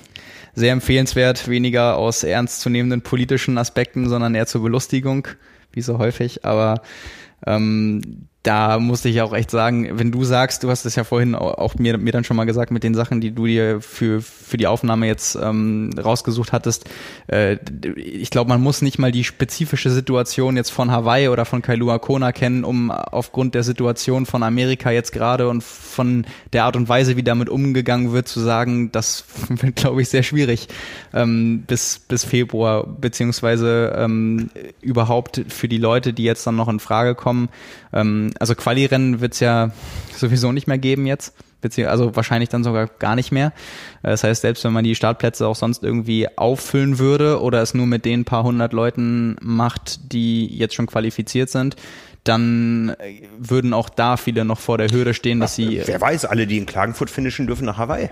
sehr 0.55 0.73
empfehlenswert, 0.73 1.47
weniger 1.47 1.97
aus 1.97 2.25
ernstzunehmenden 2.25 3.03
politischen 3.03 3.57
Aspekten, 3.57 4.09
sondern 4.09 4.35
eher 4.35 4.47
zur 4.47 4.63
Belustigung, 4.63 5.29
wie 5.73 5.83
so 5.83 5.99
häufig. 5.99 6.45
Aber 6.45 6.83
ähm, 7.47 8.29
da 8.49 8.79
musste 8.79 9.11
ich 9.11 9.21
auch 9.21 9.35
echt 9.35 9.51
sagen, 9.51 9.99
wenn 9.99 10.11
du 10.11 10.25
sagst, 10.25 10.65
du 10.65 10.71
hast 10.71 10.87
es 10.87 10.97
ja 10.97 11.05
vorhin 11.05 11.35
auch 11.35 11.75
mir, 11.75 11.99
mir 11.99 12.13
dann 12.13 12.25
schon 12.25 12.35
mal 12.35 12.47
gesagt 12.47 12.71
mit 12.71 12.83
den 12.83 12.95
Sachen, 12.95 13.21
die 13.21 13.31
du 13.31 13.45
dir 13.45 13.83
für, 13.83 14.23
für 14.23 14.57
die 14.57 14.67
Aufnahme 14.67 15.07
jetzt 15.07 15.37
ähm, 15.37 15.91
rausgesucht 16.03 16.51
hattest, 16.53 16.89
äh, 17.27 17.59
ich 17.95 18.31
glaube, 18.31 18.49
man 18.49 18.63
muss 18.63 18.81
nicht 18.81 18.99
mal 18.99 19.13
die 19.13 19.25
spezifische 19.25 19.91
Situation 19.91 20.57
jetzt 20.57 20.71
von 20.71 20.91
Hawaii 20.91 21.29
oder 21.29 21.45
von 21.45 21.61
Kailua 21.61 21.99
Kona 21.99 22.33
kennen, 22.33 22.65
um 22.65 22.91
aufgrund 22.91 23.55
der 23.55 23.65
Situation 23.65 24.25
von 24.25 24.43
Amerika 24.43 24.91
jetzt 24.91 25.13
gerade 25.13 25.47
und 25.51 25.63
von 25.63 26.27
der 26.55 26.65
Art 26.65 26.77
und 26.77 26.89
Weise, 26.89 27.19
wie 27.19 27.23
damit 27.23 27.51
umgegangen 27.51 28.13
wird, 28.13 28.29
zu 28.29 28.41
sagen, 28.41 28.91
das 28.93 29.25
wird, 29.51 29.77
glaube 29.77 30.01
ich, 30.01 30.09
sehr 30.09 30.23
schwierig 30.23 30.69
ähm, 31.13 31.65
bis, 31.67 31.99
bis 31.99 32.25
Februar, 32.25 32.87
beziehungsweise 32.87 33.93
ähm, 33.95 34.49
überhaupt 34.81 35.43
für 35.49 35.69
die 35.69 35.77
Leute, 35.77 36.15
die 36.15 36.25
jetzt 36.25 36.47
dann 36.47 36.57
noch 36.57 36.69
in 36.69 36.81
Frage 36.81 37.15
kommen, 37.15 37.51
ähm, 37.93 38.33
also 38.39 38.55
Quali-Rennen 38.55 39.21
wird 39.21 39.35
es 39.35 39.41
ja 39.41 39.71
sowieso 40.17 40.53
nicht 40.53 40.67
mehr 40.67 40.79
geben 40.79 41.07
jetzt, 41.07 41.35
also 41.87 42.15
wahrscheinlich 42.15 42.49
dann 42.49 42.65
sogar 42.65 42.87
gar 42.87 43.17
nicht 43.17 43.33
mehr. 43.33 43.53
Äh, 44.03 44.11
das 44.11 44.25
heißt, 44.25 44.43
selbst 44.43 44.65
wenn 44.65 44.73
man 44.73 44.85
die 44.85 44.95
Startplätze 44.95 45.47
auch 45.47 45.57
sonst 45.57 45.83
irgendwie 45.83 46.29
auffüllen 46.37 46.99
würde 46.99 47.41
oder 47.41 47.63
es 47.63 47.75
nur 47.75 47.87
mit 47.87 48.05
den 48.05 48.25
paar 48.25 48.45
hundert 48.45 48.73
Leuten 48.73 49.37
macht, 49.41 50.13
die 50.13 50.47
jetzt 50.47 50.75
schon 50.75 50.87
qualifiziert 50.87 51.51
sind, 51.51 51.77
dann 52.25 52.95
würden 53.39 53.73
auch 53.73 53.89
da 53.89 54.17
viele 54.17 54.45
noch 54.45 54.59
vor 54.61 54.77
der 54.77 54.91
Hürde 54.91 55.15
stehen, 55.15 55.41
dass 55.41 55.55
sie. 55.55 55.83
Wer 55.85 56.01
weiß, 56.01 56.27
alle, 56.27 56.47
die 56.47 56.59
in 56.59 56.67
Klagenfurt 56.67 57.11
finishen, 57.11 57.47
dürfen 57.47 57.65
nach 57.65 57.79
Hawaii. 57.79 58.11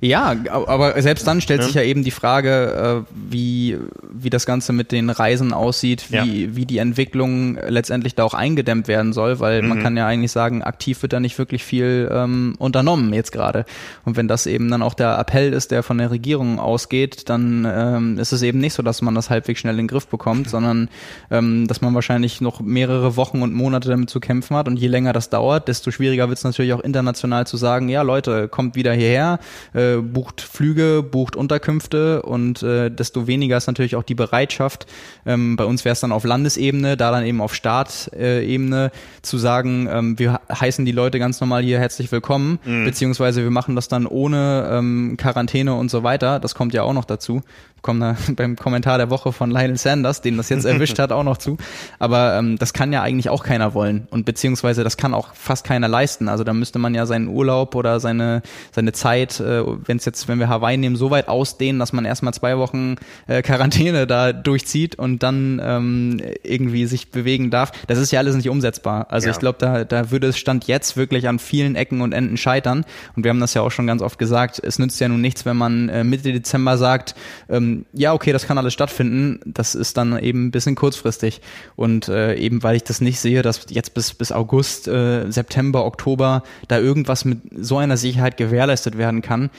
Ja, 0.00 0.36
aber 0.48 1.00
selbst 1.02 1.26
dann 1.26 1.40
stellt 1.40 1.60
ja. 1.60 1.66
sich 1.66 1.74
ja 1.74 1.82
eben 1.82 2.04
die 2.04 2.10
Frage, 2.10 3.04
äh, 3.06 3.12
wie, 3.14 3.78
wie 4.12 4.30
das 4.30 4.46
Ganze 4.46 4.72
mit 4.72 4.92
den 4.92 5.10
Reisen 5.10 5.52
aussieht, 5.52 6.10
wie, 6.10 6.44
ja. 6.44 6.56
wie 6.56 6.66
die 6.66 6.78
Entwicklung 6.78 7.58
letztendlich 7.68 8.14
da 8.14 8.24
auch 8.24 8.34
eingedämmt 8.34 8.86
werden 8.86 9.12
soll, 9.12 9.40
weil 9.40 9.62
mhm. 9.62 9.68
man 9.68 9.82
kann 9.82 9.96
ja 9.96 10.06
eigentlich 10.06 10.30
sagen, 10.30 10.62
aktiv 10.62 11.02
wird 11.02 11.12
da 11.12 11.20
nicht 11.20 11.38
wirklich 11.38 11.64
viel 11.64 12.08
ähm, 12.12 12.54
unternommen 12.58 13.12
jetzt 13.12 13.32
gerade. 13.32 13.64
Und 14.04 14.16
wenn 14.16 14.28
das 14.28 14.46
eben 14.46 14.70
dann 14.70 14.82
auch 14.82 14.94
der 14.94 15.18
Appell 15.18 15.52
ist, 15.52 15.72
der 15.72 15.82
von 15.82 15.98
der 15.98 16.10
Regierung 16.10 16.60
ausgeht, 16.60 17.28
dann 17.28 17.66
ähm, 17.68 18.18
ist 18.18 18.32
es 18.32 18.42
eben 18.42 18.58
nicht 18.60 18.74
so, 18.74 18.82
dass 18.82 19.02
man 19.02 19.14
das 19.14 19.30
halbwegs 19.30 19.60
schnell 19.60 19.74
in 19.74 19.78
den 19.78 19.88
Griff 19.88 20.06
bekommt, 20.06 20.48
sondern 20.48 20.88
ähm, 21.30 21.66
dass 21.66 21.80
man 21.80 21.94
wahrscheinlich 21.94 22.40
noch 22.40 22.60
mehrere 22.60 23.16
Wochen 23.16 23.42
und 23.42 23.52
Monate 23.52 23.88
damit 23.88 24.10
zu 24.10 24.20
kämpfen 24.20 24.56
hat. 24.56 24.68
Und 24.68 24.78
je 24.78 24.88
länger 24.88 25.12
das 25.12 25.28
dauert, 25.28 25.66
desto 25.66 25.90
schwieriger 25.90 26.28
wird 26.28 26.38
es 26.38 26.44
natürlich 26.44 26.72
auch 26.72 26.80
international 26.80 27.46
zu 27.46 27.56
sagen, 27.56 27.88
ja 27.88 28.02
Leute, 28.02 28.48
kommt 28.48 28.76
wieder 28.76 28.92
hierher, 28.92 29.40
äh, 29.74 29.87
äh, 29.96 30.00
bucht 30.00 30.40
Flüge, 30.40 31.02
bucht 31.02 31.36
Unterkünfte 31.36 32.22
und 32.22 32.62
äh, 32.62 32.90
desto 32.90 33.26
weniger 33.26 33.56
ist 33.56 33.66
natürlich 33.66 33.96
auch 33.96 34.02
die 34.02 34.14
Bereitschaft. 34.14 34.86
Ähm, 35.26 35.56
bei 35.56 35.64
uns 35.64 35.84
wäre 35.84 35.92
es 35.92 36.00
dann 36.00 36.12
auf 36.12 36.24
Landesebene, 36.24 36.96
da 36.96 37.10
dann 37.10 37.24
eben 37.24 37.40
auf 37.40 37.54
Startebene 37.54 38.90
zu 39.22 39.38
sagen, 39.38 39.88
ähm, 39.90 40.18
wir 40.18 40.40
heißen 40.52 40.84
die 40.84 40.92
Leute 40.92 41.18
ganz 41.18 41.40
normal 41.40 41.62
hier 41.62 41.78
herzlich 41.78 42.10
willkommen, 42.12 42.58
mhm. 42.64 42.84
beziehungsweise 42.84 43.42
wir 43.42 43.50
machen 43.50 43.76
das 43.76 43.88
dann 43.88 44.06
ohne 44.06 44.68
ähm, 44.72 45.16
Quarantäne 45.16 45.74
und 45.74 45.90
so 45.90 46.02
weiter. 46.02 46.40
Das 46.40 46.54
kommt 46.54 46.74
ja 46.74 46.82
auch 46.82 46.92
noch 46.92 47.04
dazu 47.04 47.42
kommen 47.82 48.00
da 48.00 48.16
beim 48.34 48.56
Kommentar 48.56 48.98
der 48.98 49.10
Woche 49.10 49.32
von 49.32 49.50
Lionel 49.50 49.78
Sanders, 49.78 50.20
den 50.20 50.36
das 50.36 50.48
jetzt 50.48 50.64
erwischt 50.66 50.98
hat, 50.98 51.12
auch 51.12 51.24
noch 51.24 51.38
zu. 51.38 51.56
Aber 51.98 52.34
ähm, 52.34 52.58
das 52.58 52.72
kann 52.72 52.92
ja 52.92 53.02
eigentlich 53.02 53.30
auch 53.30 53.42
keiner 53.42 53.74
wollen 53.74 54.06
und 54.10 54.24
beziehungsweise 54.24 54.84
das 54.84 54.96
kann 54.96 55.14
auch 55.14 55.34
fast 55.34 55.64
keiner 55.64 55.88
leisten. 55.88 56.28
Also 56.28 56.44
da 56.44 56.52
müsste 56.52 56.78
man 56.78 56.94
ja 56.94 57.06
seinen 57.06 57.28
Urlaub 57.28 57.74
oder 57.74 58.00
seine 58.00 58.42
seine 58.72 58.92
Zeit, 58.92 59.40
äh, 59.40 59.62
wenn 59.84 59.96
es 59.96 60.04
jetzt, 60.04 60.28
wenn 60.28 60.38
wir 60.38 60.48
Hawaii 60.48 60.76
nehmen, 60.76 60.96
so 60.96 61.10
weit 61.10 61.28
ausdehnen, 61.28 61.78
dass 61.78 61.92
man 61.92 62.04
erstmal 62.04 62.34
zwei 62.34 62.58
Wochen 62.58 62.96
äh, 63.26 63.42
Quarantäne 63.42 64.06
da 64.06 64.32
durchzieht 64.32 64.96
und 64.96 65.22
dann 65.22 65.60
ähm, 65.62 66.20
irgendwie 66.42 66.86
sich 66.86 67.10
bewegen 67.10 67.50
darf. 67.50 67.72
Das 67.86 67.98
ist 67.98 68.10
ja 68.10 68.20
alles 68.20 68.36
nicht 68.36 68.48
umsetzbar. 68.48 69.06
Also 69.10 69.26
ja. 69.26 69.32
ich 69.32 69.38
glaube, 69.38 69.58
da 69.58 69.84
da 69.84 70.10
würde 70.10 70.28
es 70.28 70.38
stand 70.38 70.66
jetzt 70.66 70.96
wirklich 70.96 71.28
an 71.28 71.38
vielen 71.38 71.74
Ecken 71.76 72.00
und 72.00 72.12
Enden 72.12 72.36
scheitern. 72.36 72.84
Und 73.16 73.24
wir 73.24 73.30
haben 73.30 73.40
das 73.40 73.54
ja 73.54 73.62
auch 73.62 73.70
schon 73.70 73.86
ganz 73.86 74.02
oft 74.02 74.18
gesagt. 74.18 74.60
Es 74.62 74.78
nützt 74.78 75.00
ja 75.00 75.08
nun 75.08 75.20
nichts, 75.20 75.44
wenn 75.44 75.56
man 75.56 75.88
äh, 75.88 76.04
Mitte 76.04 76.32
Dezember 76.32 76.78
sagt, 76.78 77.14
ähm, 77.48 77.84
ja, 77.92 78.12
okay, 78.12 78.32
das 78.32 78.46
kann 78.46 78.58
alles 78.58 78.72
stattfinden. 78.72 79.40
Das 79.44 79.74
ist 79.74 79.96
dann 79.96 80.18
eben 80.18 80.46
ein 80.46 80.50
bisschen 80.50 80.74
kurzfristig. 80.74 81.40
Und 81.76 82.08
äh, 82.08 82.34
eben 82.34 82.62
weil 82.62 82.76
ich 82.76 82.84
das 82.84 83.00
nicht 83.00 83.20
sehe, 83.20 83.42
dass 83.42 83.66
jetzt 83.70 83.94
bis, 83.94 84.14
bis 84.14 84.32
August, 84.32 84.88
äh, 84.88 85.30
September, 85.30 85.84
Oktober 85.84 86.42
da 86.68 86.78
irgendwas 86.78 87.24
mit 87.24 87.40
so 87.58 87.78
einer 87.78 87.96
Sicherheit 87.96 88.36
gewährleistet 88.36 88.98
werden 88.98 89.22
kann, 89.22 89.50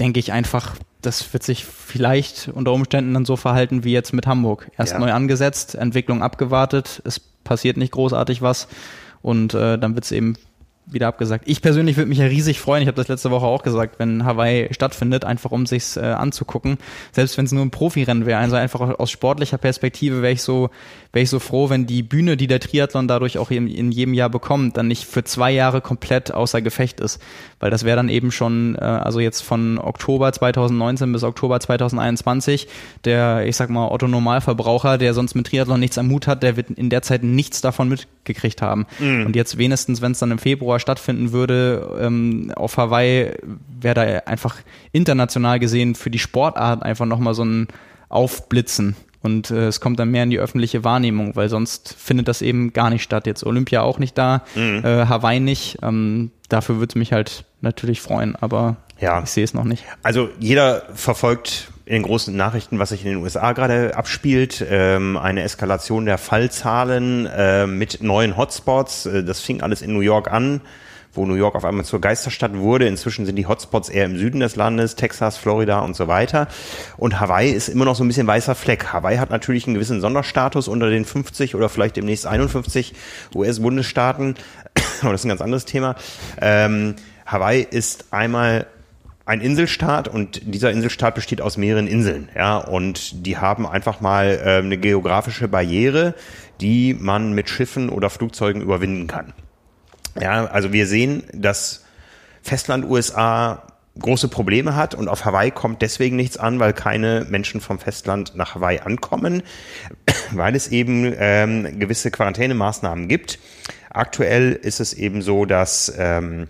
denke 0.00 0.18
ich 0.18 0.32
einfach, 0.32 0.76
das 1.02 1.32
wird 1.32 1.42
sich 1.42 1.64
vielleicht 1.64 2.48
unter 2.48 2.72
Umständen 2.72 3.14
dann 3.14 3.24
so 3.24 3.36
verhalten 3.36 3.84
wie 3.84 3.92
jetzt 3.92 4.12
mit 4.12 4.26
Hamburg. 4.26 4.70
Erst 4.76 4.94
ja. 4.94 4.98
neu 4.98 5.12
angesetzt, 5.12 5.74
Entwicklung 5.74 6.22
abgewartet, 6.22 7.02
es 7.04 7.20
passiert 7.20 7.76
nicht 7.76 7.92
großartig 7.92 8.42
was 8.42 8.68
und 9.22 9.54
äh, 9.54 9.78
dann 9.78 9.94
wird 9.94 10.04
es 10.04 10.12
eben 10.12 10.36
wieder 10.86 11.08
abgesagt. 11.08 11.44
Ich 11.46 11.62
persönlich 11.62 11.96
würde 11.96 12.08
mich 12.08 12.18
ja 12.18 12.26
riesig 12.26 12.60
freuen, 12.60 12.82
ich 12.82 12.88
habe 12.88 12.96
das 12.96 13.08
letzte 13.08 13.30
Woche 13.30 13.46
auch 13.46 13.62
gesagt, 13.62 13.98
wenn 13.98 14.24
Hawaii 14.24 14.72
stattfindet, 14.72 15.24
einfach 15.24 15.50
um 15.52 15.66
sich's 15.66 15.96
äh, 15.96 16.00
anzugucken. 16.00 16.78
Selbst 17.12 17.36
wenn 17.38 17.44
es 17.44 17.52
nur 17.52 17.64
ein 17.64 17.70
Profirennen 17.70 18.26
wäre, 18.26 18.40
also 18.40 18.56
einfach 18.56 18.80
aus 18.98 19.10
sportlicher 19.10 19.58
Perspektive 19.58 20.22
wäre 20.22 20.32
ich 20.32 20.42
so 20.42 20.70
wäre 21.12 21.24
ich 21.24 21.30
so 21.30 21.40
froh, 21.40 21.70
wenn 21.70 21.86
die 21.86 22.02
Bühne, 22.02 22.36
die 22.36 22.46
der 22.46 22.60
Triathlon 22.60 23.08
dadurch 23.08 23.38
auch 23.38 23.50
in, 23.50 23.66
in 23.66 23.90
jedem 23.90 24.14
Jahr 24.14 24.30
bekommt, 24.30 24.76
dann 24.76 24.86
nicht 24.86 25.04
für 25.04 25.24
zwei 25.24 25.50
Jahre 25.50 25.80
komplett 25.80 26.32
außer 26.32 26.62
Gefecht 26.62 27.00
ist. 27.00 27.20
Weil 27.58 27.70
das 27.70 27.84
wäre 27.84 27.96
dann 27.96 28.08
eben 28.08 28.30
schon, 28.30 28.76
äh, 28.76 28.84
also 28.84 29.18
jetzt 29.18 29.40
von 29.42 29.78
Oktober 29.78 30.32
2019 30.32 31.12
bis 31.12 31.24
Oktober 31.24 31.58
2021, 31.58 32.68
der, 33.04 33.44
ich 33.46 33.56
sag 33.56 33.70
mal, 33.70 33.88
Otto 33.88 34.06
Normalverbraucher, 34.06 34.98
der 34.98 35.12
sonst 35.14 35.34
mit 35.34 35.48
Triathlon 35.48 35.80
nichts 35.80 35.98
am 35.98 36.10
Hut 36.10 36.26
hat, 36.26 36.42
der 36.42 36.56
wird 36.56 36.70
in 36.70 36.90
der 36.90 37.02
Zeit 37.02 37.24
nichts 37.24 37.60
davon 37.60 37.88
mitgekriegt 37.88 38.62
haben. 38.62 38.86
Mhm. 39.00 39.26
Und 39.26 39.36
jetzt 39.36 39.58
wenigstens, 39.58 40.00
wenn 40.02 40.12
es 40.12 40.20
dann 40.20 40.30
im 40.30 40.38
Februar 40.38 40.78
stattfinden 40.78 41.32
würde, 41.32 41.98
ähm, 42.00 42.52
auf 42.54 42.76
Hawaii, 42.76 43.32
wäre 43.80 43.94
da 43.94 44.02
einfach 44.26 44.56
international 44.92 45.58
gesehen 45.58 45.96
für 45.96 46.10
die 46.10 46.18
Sportart 46.20 46.84
einfach 46.84 47.06
nochmal 47.06 47.34
so 47.34 47.44
ein 47.44 47.68
Aufblitzen. 48.08 48.94
Und 49.22 49.50
äh, 49.50 49.66
es 49.66 49.80
kommt 49.80 49.98
dann 49.98 50.10
mehr 50.10 50.22
in 50.22 50.30
die 50.30 50.38
öffentliche 50.38 50.82
Wahrnehmung, 50.82 51.36
weil 51.36 51.48
sonst 51.48 51.94
findet 51.98 52.28
das 52.28 52.42
eben 52.42 52.72
gar 52.72 52.90
nicht 52.90 53.02
statt. 53.02 53.26
Jetzt 53.26 53.44
Olympia 53.44 53.82
auch 53.82 53.98
nicht 53.98 54.16
da, 54.16 54.42
mhm. 54.54 54.82
äh, 54.84 55.06
Hawaii 55.06 55.40
nicht. 55.40 55.78
Ähm, 55.82 56.30
dafür 56.48 56.76
würde 56.76 56.92
es 56.92 56.94
mich 56.94 57.12
halt 57.12 57.44
natürlich 57.60 58.00
freuen, 58.00 58.34
aber 58.36 58.76
ja. 58.98 59.22
ich 59.22 59.30
sehe 59.30 59.44
es 59.44 59.52
noch 59.52 59.64
nicht. 59.64 59.84
Also 60.02 60.30
jeder 60.38 60.82
verfolgt 60.94 61.70
in 61.84 61.94
den 61.94 62.02
großen 62.04 62.34
Nachrichten, 62.34 62.78
was 62.78 62.90
sich 62.90 63.04
in 63.04 63.10
den 63.10 63.22
USA 63.22 63.52
gerade 63.52 63.96
abspielt, 63.96 64.64
ähm, 64.68 65.16
eine 65.16 65.42
Eskalation 65.42 66.06
der 66.06 66.18
Fallzahlen 66.18 67.26
äh, 67.26 67.66
mit 67.66 68.02
neuen 68.02 68.36
Hotspots. 68.36 69.06
Äh, 69.06 69.24
das 69.24 69.40
fing 69.40 69.60
alles 69.60 69.82
in 69.82 69.92
New 69.92 70.00
York 70.00 70.32
an 70.32 70.60
wo 71.12 71.26
New 71.26 71.34
York 71.34 71.54
auf 71.54 71.64
einmal 71.64 71.84
zur 71.84 72.00
Geisterstadt 72.00 72.56
wurde. 72.56 72.86
Inzwischen 72.86 73.26
sind 73.26 73.36
die 73.36 73.46
Hotspots 73.46 73.88
eher 73.88 74.04
im 74.04 74.16
Süden 74.16 74.40
des 74.40 74.56
Landes, 74.56 74.94
Texas, 74.94 75.36
Florida 75.36 75.80
und 75.80 75.96
so 75.96 76.08
weiter. 76.08 76.48
Und 76.96 77.20
Hawaii 77.20 77.50
ist 77.50 77.68
immer 77.68 77.84
noch 77.84 77.96
so 77.96 78.04
ein 78.04 78.08
bisschen 78.08 78.26
weißer 78.26 78.54
Fleck. 78.54 78.92
Hawaii 78.92 79.18
hat 79.18 79.30
natürlich 79.30 79.66
einen 79.66 79.74
gewissen 79.74 80.00
Sonderstatus 80.00 80.68
unter 80.68 80.90
den 80.90 81.04
50 81.04 81.54
oder 81.54 81.68
vielleicht 81.68 81.96
demnächst 81.96 82.26
51 82.26 82.94
US-Bundesstaaten. 83.34 84.34
Aber 85.02 85.12
das 85.12 85.22
ist 85.22 85.24
ein 85.26 85.30
ganz 85.30 85.40
anderes 85.40 85.64
Thema. 85.64 85.96
Ähm, 86.40 86.96
Hawaii 87.26 87.66
ist 87.68 88.06
einmal 88.12 88.66
ein 89.30 89.40
Inselstaat 89.40 90.08
und 90.08 90.42
dieser 90.52 90.72
Inselstaat 90.72 91.14
besteht 91.14 91.40
aus 91.40 91.56
mehreren 91.56 91.86
Inseln, 91.86 92.28
ja, 92.34 92.58
und 92.58 93.24
die 93.24 93.36
haben 93.36 93.64
einfach 93.64 94.00
mal 94.00 94.40
äh, 94.44 94.58
eine 94.58 94.76
geografische 94.76 95.46
Barriere, 95.46 96.14
die 96.60 96.94
man 96.94 97.32
mit 97.32 97.48
Schiffen 97.48 97.90
oder 97.90 98.10
Flugzeugen 98.10 98.60
überwinden 98.60 99.06
kann. 99.06 99.32
Ja, 100.18 100.46
also 100.46 100.72
wir 100.72 100.86
sehen, 100.86 101.24
dass 101.32 101.84
Festland 102.42 102.84
USA 102.84 103.62
große 103.98 104.28
Probleme 104.28 104.76
hat 104.76 104.94
und 104.94 105.08
auf 105.08 105.24
Hawaii 105.24 105.50
kommt 105.50 105.82
deswegen 105.82 106.16
nichts 106.16 106.36
an, 106.36 106.58
weil 106.58 106.72
keine 106.72 107.26
Menschen 107.28 107.60
vom 107.60 107.78
Festland 107.78 108.34
nach 108.34 108.54
Hawaii 108.54 108.80
ankommen, 108.80 109.42
weil 110.32 110.54
es 110.54 110.68
eben 110.68 111.12
ähm, 111.18 111.78
gewisse 111.78 112.10
Quarantänemaßnahmen 112.10 113.08
gibt. 113.08 113.38
Aktuell 113.90 114.52
ist 114.52 114.80
es 114.80 114.94
eben 114.94 115.22
so, 115.22 115.44
dass 115.44 115.92
ähm, 115.98 116.46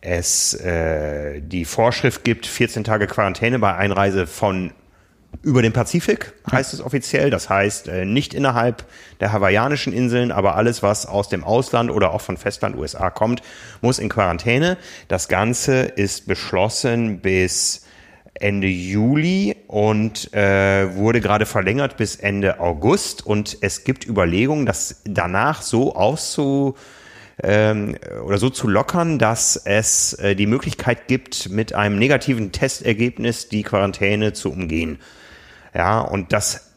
es 0.00 0.54
äh, 0.54 1.40
die 1.40 1.64
Vorschrift 1.64 2.24
gibt, 2.24 2.46
14 2.46 2.84
Tage 2.84 3.06
Quarantäne 3.06 3.58
bei 3.58 3.74
Einreise 3.74 4.26
von 4.26 4.70
über 5.42 5.62
den 5.62 5.72
Pazifik 5.72 6.32
heißt 6.50 6.74
es 6.74 6.80
offiziell. 6.80 7.30
Das 7.30 7.48
heißt 7.48 7.88
äh, 7.88 8.04
nicht 8.04 8.34
innerhalb 8.34 8.84
der 9.20 9.32
hawaiianischen 9.32 9.92
Inseln, 9.92 10.32
aber 10.32 10.56
alles, 10.56 10.82
was 10.82 11.06
aus 11.06 11.28
dem 11.28 11.44
Ausland 11.44 11.90
oder 11.90 12.12
auch 12.12 12.20
von 12.20 12.36
Festland 12.36 12.76
USA 12.76 13.10
kommt, 13.10 13.42
muss 13.80 13.98
in 13.98 14.08
Quarantäne. 14.08 14.76
Das 15.08 15.28
Ganze 15.28 15.82
ist 15.82 16.26
beschlossen 16.26 17.20
bis 17.20 17.82
Ende 18.34 18.66
Juli 18.66 19.56
und 19.66 20.32
äh, 20.34 20.94
wurde 20.94 21.20
gerade 21.20 21.46
verlängert 21.46 21.96
bis 21.96 22.16
Ende 22.16 22.60
August. 22.60 23.24
Und 23.24 23.58
es 23.60 23.84
gibt 23.84 24.06
Überlegungen, 24.06 24.66
das 24.66 25.00
danach 25.04 25.62
so 25.62 25.94
auszu 25.94 26.76
ähm, 27.42 27.96
oder 28.24 28.38
so 28.38 28.50
zu 28.50 28.68
lockern, 28.68 29.18
dass 29.18 29.56
es 29.56 30.14
äh, 30.14 30.34
die 30.34 30.46
Möglichkeit 30.46 31.08
gibt, 31.08 31.50
mit 31.50 31.74
einem 31.74 31.98
negativen 31.98 32.52
Testergebnis 32.52 33.48
die 33.48 33.62
Quarantäne 33.62 34.32
zu 34.32 34.50
umgehen. 34.50 34.98
Ja, 35.76 36.00
und 36.00 36.32
das 36.32 36.70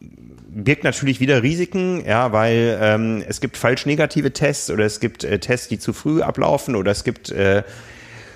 birgt 0.00 0.82
natürlich 0.82 1.20
wieder 1.20 1.44
Risiken, 1.44 2.04
ja, 2.04 2.32
weil 2.32 2.76
ähm, 2.80 3.22
es 3.26 3.40
gibt 3.40 3.56
falsch 3.56 3.86
negative 3.86 4.32
Tests 4.32 4.68
oder 4.68 4.84
es 4.84 4.98
gibt 4.98 5.22
äh, 5.22 5.38
Tests, 5.38 5.68
die 5.68 5.78
zu 5.78 5.92
früh 5.92 6.22
ablaufen 6.22 6.74
oder 6.74 6.90
es 6.90 7.04
gibt 7.04 7.30
äh, 7.30 7.62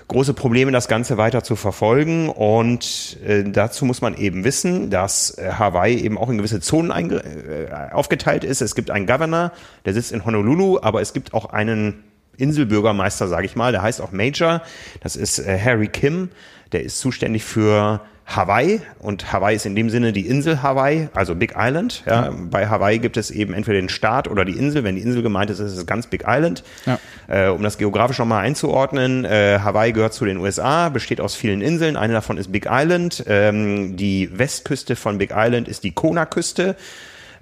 große 0.07 0.33
Probleme, 0.33 0.71
das 0.71 0.87
Ganze 0.87 1.17
weiter 1.17 1.43
zu 1.43 1.57
verfolgen. 1.57 2.29
Und 2.29 3.19
äh, 3.27 3.43
dazu 3.45 3.85
muss 3.85 4.01
man 4.01 4.17
eben 4.17 4.45
wissen, 4.45 4.91
dass 4.91 5.37
äh, 5.37 5.51
Hawaii 5.59 5.97
eben 5.97 6.19
auch 6.19 6.31
in 6.31 6.39
gewisse 6.39 6.61
Zonen 6.61 7.11
äh, 7.11 7.67
aufgeteilt 7.91 8.45
ist. 8.45 8.61
Es 8.61 8.77
gibt 8.77 8.93
einen 8.93 9.07
Governor, 9.07 9.51
der 9.85 9.93
sitzt 9.93 10.13
in 10.13 10.25
Honolulu, 10.25 10.79
aber 10.81 11.01
es 11.01 11.13
gibt 11.13 11.35
auch 11.35 11.47
einen 11.47 12.05
Inselbürgermeister, 12.37 13.27
sage 13.27 13.47
ich 13.47 13.57
mal, 13.57 13.73
der 13.73 13.83
heißt 13.83 14.01
auch 14.01 14.13
Major. 14.13 14.63
Das 15.01 15.17
ist 15.17 15.41
äh, 15.41 15.59
Harry 15.59 15.89
Kim. 15.89 16.31
Der 16.71 16.85
ist 16.85 17.01
zuständig 17.01 17.45
für 17.45 18.01
Hawaii 18.27 18.81
und 18.99 19.33
Hawaii 19.33 19.55
ist 19.55 19.67
in 19.67 19.77
dem 19.77 19.89
Sinne 19.89 20.13
die 20.13 20.27
Insel 20.27 20.61
Hawaii, 20.63 21.09
also 21.15 21.37
Big 21.37 21.55
Island. 21.57 22.03
Ja. 22.07 22.33
Mhm. 22.33 22.51
Bei 22.51 22.69
Hawaii 22.69 22.99
gibt 22.99 23.17
es 23.17 23.31
eben 23.31 23.55
entweder 23.55 23.81
den 23.81 23.89
Staat 23.89 24.27
oder 24.27 24.45
die 24.45 24.53
Insel. 24.59 24.83
Wenn 24.83 24.97
die 24.97 25.03
Insel 25.03 25.23
gemeint 25.23 25.49
ist, 25.49 25.61
ist 25.61 25.77
es 25.77 25.87
ganz 25.87 26.09
Big 26.09 26.25
Island. 26.27 26.65
Ja. 26.87 26.99
Äh, 27.29 27.51
um 27.51 27.63
das 27.63 27.79
geografisch 27.79 28.19
nochmal 28.19 28.45
einzuordnen, 28.45 29.25
äh, 29.25 29.61
Hawaii 29.63 29.93
gehört 29.93 30.13
zu 30.13 30.25
den 30.25 30.39
USA, 30.39 30.89
besteht 30.89 31.21
aus 31.21 31.37
vielen 31.37 31.61
Inseln. 31.61 31.97
Eine 31.97 32.15
davon 32.15 32.37
ist 32.37 32.51
Big 32.51 32.67
Island. 32.69 33.25
Ähm, 33.29 33.97
die 33.97 34.37
Westküste 34.37 34.97
von 34.97 35.19
Big 35.19 35.33
Island 35.35 35.69
ist 35.69 35.85
die 35.85 35.93
Kona-Küste 35.93 36.75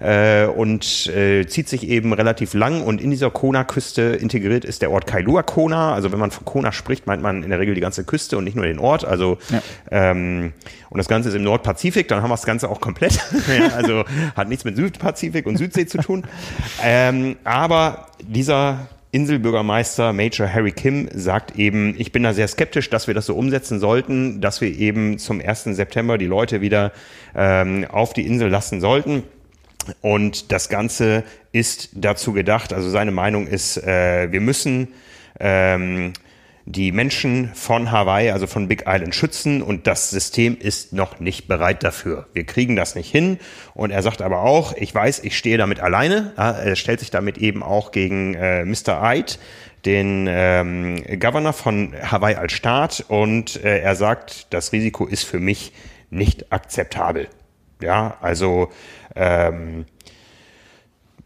äh, 0.05 0.45
und 0.45 1.07
äh, 1.07 1.47
zieht 1.47 1.67
sich 1.67 1.87
eben 1.87 2.13
relativ 2.13 2.53
lang 2.53 2.81
und 2.81 3.01
in 3.01 3.09
dieser 3.09 3.31
Kona-Küste 3.31 4.01
integriert 4.01 4.63
ist 4.63 4.83
der 4.83 4.91
Ort 4.91 5.07
Kailua 5.07 5.41
Kona. 5.41 5.93
Also 5.95 6.11
wenn 6.11 6.19
man 6.19 6.29
von 6.29 6.45
Kona 6.45 6.71
spricht, 6.71 7.07
meint 7.07 7.23
man 7.23 7.41
in 7.41 7.49
der 7.49 7.59
Regel 7.59 7.73
die 7.73 7.81
ganze 7.81 8.03
Küste 8.03 8.37
und 8.37 8.43
nicht 8.43 8.55
nur 8.55 8.65
den 8.65 8.77
Ort. 8.77 9.03
Also 9.03 9.39
ja. 9.49 9.61
ähm, 9.89 10.53
und 10.91 10.97
das 10.99 11.07
Ganze 11.07 11.29
ist 11.29 11.35
im 11.35 11.43
Nordpazifik, 11.43 12.07
dann 12.07 12.21
haben 12.21 12.29
wir 12.29 12.35
das 12.35 12.45
Ganze 12.45 12.69
auch 12.69 12.81
komplett. 12.81 13.19
also 13.75 14.03
hat 14.35 14.47
nichts 14.47 14.63
mit 14.63 14.75
Südpazifik 14.75 15.47
und 15.47 15.57
Südsee 15.57 15.87
zu 15.87 15.97
tun. 15.97 16.23
Ähm, 16.83 17.37
aber 17.43 18.09
dieser 18.21 18.87
Inselbürgermeister 19.09 20.13
Major 20.13 20.47
Harry 20.47 20.71
Kim 20.71 21.09
sagt 21.13 21.57
eben, 21.57 21.95
ich 21.97 22.11
bin 22.11 22.21
da 22.21 22.33
sehr 22.33 22.47
skeptisch, 22.47 22.89
dass 22.91 23.07
wir 23.07 23.13
das 23.13 23.25
so 23.25 23.35
umsetzen 23.35 23.79
sollten, 23.79 24.39
dass 24.41 24.61
wir 24.61 24.69
eben 24.77 25.17
zum 25.17 25.41
1. 25.41 25.63
September 25.63 26.17
die 26.19 26.25
Leute 26.27 26.61
wieder 26.61 26.91
ähm, 27.33 27.87
auf 27.89 28.13
die 28.13 28.27
Insel 28.27 28.49
lassen 28.49 28.81
sollten. 28.81 29.23
Und 30.01 30.51
das 30.51 30.69
Ganze 30.69 31.23
ist 31.51 31.89
dazu 31.93 32.33
gedacht, 32.33 32.73
also 32.73 32.89
seine 32.89 33.11
Meinung 33.11 33.47
ist, 33.47 33.77
äh, 33.77 34.31
wir 34.31 34.41
müssen 34.41 34.89
ähm, 35.39 36.13
die 36.65 36.91
Menschen 36.91 37.51
von 37.53 37.91
Hawaii, 37.91 38.31
also 38.31 38.47
von 38.47 38.67
Big 38.67 38.85
Island 38.87 39.13
schützen 39.13 39.61
und 39.61 39.85
das 39.85 40.09
System 40.09 40.57
ist 40.57 40.93
noch 40.93 41.19
nicht 41.19 41.47
bereit 41.47 41.83
dafür. 41.83 42.27
Wir 42.33 42.43
kriegen 42.43 42.75
das 42.75 42.95
nicht 42.95 43.11
hin 43.11 43.37
und 43.75 43.91
er 43.91 44.01
sagt 44.01 44.23
aber 44.23 44.41
auch, 44.41 44.73
ich 44.75 44.93
weiß, 44.93 45.19
ich 45.19 45.37
stehe 45.37 45.59
damit 45.59 45.79
alleine. 45.79 46.33
Er 46.35 46.75
stellt 46.75 47.01
sich 47.01 47.11
damit 47.11 47.37
eben 47.37 47.61
auch 47.61 47.91
gegen 47.91 48.33
äh, 48.33 48.65
Mr. 48.65 49.03
Eid, 49.03 49.37
den 49.85 50.25
ähm, 50.27 51.03
Governor 51.19 51.53
von 51.53 51.93
Hawaii 52.01 52.35
als 52.35 52.53
Staat 52.53 53.05
und 53.07 53.63
äh, 53.63 53.81
er 53.81 53.95
sagt, 53.95 54.47
das 54.51 54.71
Risiko 54.71 55.05
ist 55.05 55.23
für 55.23 55.39
mich 55.39 55.71
nicht 56.09 56.51
akzeptabel. 56.51 57.27
Ja, 57.79 58.17
also 58.21 58.71
ähm, 59.15 59.85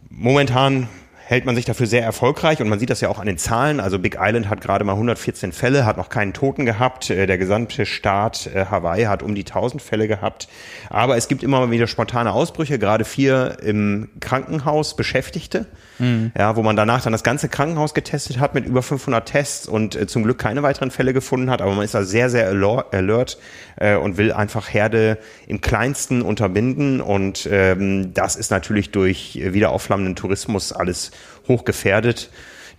momentan 0.09 0.87
hält 1.29 1.45
man 1.45 1.55
sich 1.55 1.65
dafür 1.65 1.85
sehr 1.85 2.03
erfolgreich 2.03 2.59
und 2.59 2.69
man 2.69 2.79
sieht 2.79 2.89
das 2.89 3.01
ja 3.01 3.09
auch 3.09 3.19
an 3.19 3.27
den 3.27 3.37
Zahlen. 3.37 3.79
Also 3.79 3.99
Big 3.99 4.17
Island 4.19 4.49
hat 4.49 4.61
gerade 4.61 4.83
mal 4.83 4.93
114 4.93 5.51
Fälle, 5.51 5.85
hat 5.85 5.95
noch 5.95 6.09
keinen 6.09 6.33
Toten 6.33 6.65
gehabt. 6.65 7.11
Äh, 7.11 7.27
der 7.27 7.37
gesamte 7.37 7.85
Staat 7.85 8.47
äh, 8.47 8.65
Hawaii 8.65 9.03
hat 9.03 9.21
um 9.21 9.35
die 9.35 9.45
1000 9.45 9.79
Fälle 9.79 10.07
gehabt. 10.07 10.47
Aber 10.89 11.17
es 11.17 11.27
gibt 11.27 11.43
immer 11.43 11.69
wieder 11.69 11.85
spontane 11.85 12.33
Ausbrüche, 12.33 12.79
gerade 12.79 13.05
vier 13.05 13.57
im 13.61 14.09
Krankenhaus 14.19 14.95
Beschäftigte, 14.95 15.67
mhm. 15.99 16.31
ja, 16.37 16.55
wo 16.55 16.63
man 16.63 16.75
danach 16.75 17.01
dann 17.03 17.11
das 17.11 17.23
ganze 17.23 17.49
Krankenhaus 17.49 17.93
getestet 17.93 18.39
hat 18.39 18.55
mit 18.55 18.65
über 18.65 18.81
500 18.81 19.27
Tests 19.27 19.67
und 19.67 19.95
äh, 19.95 20.07
zum 20.07 20.23
Glück 20.23 20.39
keine 20.39 20.63
weiteren 20.63 20.91
Fälle 20.91 21.13
gefunden 21.13 21.49
hat. 21.49 21.61
Aber 21.61 21.73
man 21.73 21.85
ist 21.85 21.93
da 21.93 22.03
sehr, 22.03 22.29
sehr 22.29 22.47
alert 22.47 23.37
äh, 23.77 23.95
und 23.95 24.17
will 24.17 24.31
einfach 24.31 24.73
Herde 24.73 25.17
im 25.47 25.61
kleinsten 25.61 26.21
unterbinden. 26.21 27.01
Und 27.01 27.47
ähm, 27.51 28.13
das 28.13 28.35
ist 28.35 28.51
natürlich 28.51 28.91
durch 28.91 29.39
wiederaufflammenden 29.41 30.15
Tourismus 30.15 30.73
alles 30.73 31.11
hochgefährdet. 31.47 32.29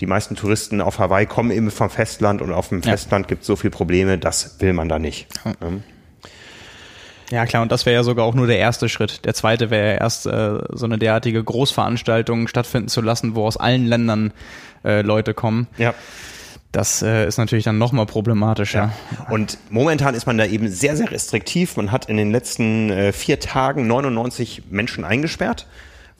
Die 0.01 0.07
meisten 0.07 0.35
Touristen 0.35 0.81
auf 0.81 0.99
Hawaii 0.99 1.27
kommen 1.27 1.51
eben 1.51 1.71
vom 1.71 1.91
Festland 1.91 2.41
und 2.41 2.53
auf 2.53 2.71
dem 2.71 2.81
ja. 2.81 2.93
Festland 2.93 3.29
gibt 3.29 3.43
es 3.43 3.47
so 3.47 3.57
viele 3.57 3.71
Probleme, 3.71 4.17
das 4.17 4.57
will 4.61 4.73
man 4.73 4.89
da 4.89 4.99
nicht. 4.99 5.29
Ja. 5.45 5.53
Ja 7.31 7.47
klar, 7.47 7.63
und 7.63 7.71
das 7.71 7.87
wäre 7.87 7.95
ja 7.95 8.03
sogar 8.03 8.25
auch 8.25 8.35
nur 8.35 8.47
der 8.47 8.59
erste 8.59 8.89
Schritt. 8.89 9.25
Der 9.25 9.35
zweite 9.35 9.71
wäre 9.71 9.93
ja 9.93 9.99
erst 9.99 10.27
äh, 10.27 10.59
so 10.71 10.85
eine 10.85 10.99
derartige 10.99 11.43
Großveranstaltung 11.43 12.49
stattfinden 12.49 12.89
zu 12.89 13.01
lassen, 13.01 13.35
wo 13.35 13.47
aus 13.47 13.57
allen 13.57 13.87
Ländern 13.87 14.33
äh, 14.85 15.03
Leute 15.03 15.35
kommen. 15.35 15.69
Ja. 15.79 15.95
Das 16.73 17.03
äh, 17.03 17.27
ist 17.27 17.37
natürlich 17.39 17.65
dann 17.65 17.79
nochmal 17.79 18.07
problematischer. 18.07 18.93
Ja. 19.19 19.33
Und 19.33 19.59
momentan 19.71 20.15
ist 20.15 20.27
man 20.27 20.39
da 20.39 20.47
eben 20.47 20.69
sehr, 20.69 20.97
sehr 20.97 21.11
restriktiv. 21.11 21.77
Man 21.77 21.91
hat 21.91 22.07
in 22.07 22.17
den 22.17 22.31
letzten 22.31 22.91
äh, 22.91 23.13
vier 23.13 23.41
Tagen 23.41 23.87
99 23.87 24.65
Menschen 24.71 25.05
eingesperrt 25.05 25.67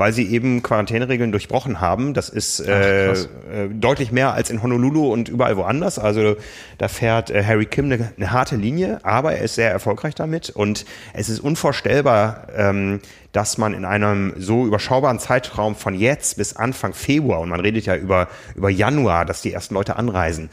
weil 0.01 0.15
sie 0.15 0.31
eben 0.31 0.63
Quarantäneregeln 0.63 1.31
durchbrochen 1.31 1.79
haben. 1.79 2.15
Das 2.15 2.31
ist 2.31 2.59
äh, 2.61 3.13
Ach, 3.13 3.55
äh, 3.55 3.69
deutlich 3.69 4.13
mehr 4.13 4.33
als 4.33 4.49
in 4.49 4.63
Honolulu 4.63 5.13
und 5.13 5.29
überall 5.29 5.59
woanders. 5.59 5.99
Also 5.99 6.37
da 6.79 6.89
fährt 6.89 7.29
äh, 7.29 7.45
Harry 7.45 7.67
Kim 7.67 7.85
eine, 7.85 8.11
eine, 8.17 8.33
harte 8.33 8.57
Linie, 8.57 9.01
aber 9.03 9.35
er 9.35 9.45
ist 9.45 9.57
sehr 9.57 9.71
erfolgreich 9.71 10.15
damit 10.15 10.49
und 10.49 10.87
es 11.13 11.29
ist 11.29 11.41
unvorstellbar, 11.41 12.47
ähm, 12.57 13.01
dass 13.33 13.59
man 13.59 13.75
in 13.75 13.85
einem 13.85 14.33
so 14.39 14.65
überschaubaren 14.65 15.19
Zeitraum 15.19 15.77
von 15.77 15.93
jetzt 15.93 16.39
bis 16.39 16.57
Anfang 16.57 16.95
Februar, 16.95 17.41
und 17.41 17.51
man 17.51 17.61
redet 17.61 17.85
ja 17.85 17.95
über, 17.95 18.29
über 18.57 18.71
Januar, 18.71 19.27
dass 19.27 19.43
die 19.43 19.53
ersten 19.53 19.75
Leute 19.75 19.97
anreisen, 19.97 20.49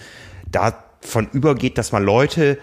davon 0.52 1.30
übergeht, 1.32 1.78
dass 1.78 1.94
man 1.94 2.04
Leute 2.04 2.58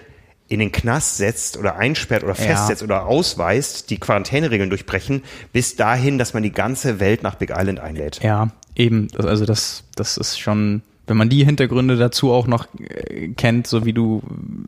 in 0.48 0.60
den 0.60 0.72
Knast 0.72 1.16
setzt 1.16 1.56
oder 1.56 1.76
einsperrt 1.76 2.22
oder 2.22 2.34
festsetzt 2.34 2.82
ja. 2.82 2.86
oder 2.86 3.06
ausweist, 3.06 3.90
die 3.90 3.98
Quarantäneregeln 3.98 4.68
durchbrechen, 4.68 5.22
bis 5.52 5.76
dahin, 5.76 6.18
dass 6.18 6.34
man 6.34 6.42
die 6.42 6.52
ganze 6.52 7.00
Welt 7.00 7.22
nach 7.22 7.36
Big 7.36 7.50
Island 7.50 7.80
einlädt. 7.80 8.20
Ja, 8.22 8.50
eben. 8.76 9.08
Also 9.16 9.46
das, 9.46 9.84
das 9.96 10.18
ist 10.18 10.38
schon, 10.38 10.82
wenn 11.06 11.16
man 11.16 11.30
die 11.30 11.44
Hintergründe 11.44 11.96
dazu 11.96 12.30
auch 12.30 12.46
noch 12.46 12.66
äh, 12.78 13.28
kennt, 13.28 13.66
so 13.66 13.86
wie 13.86 13.94
du 13.94 14.22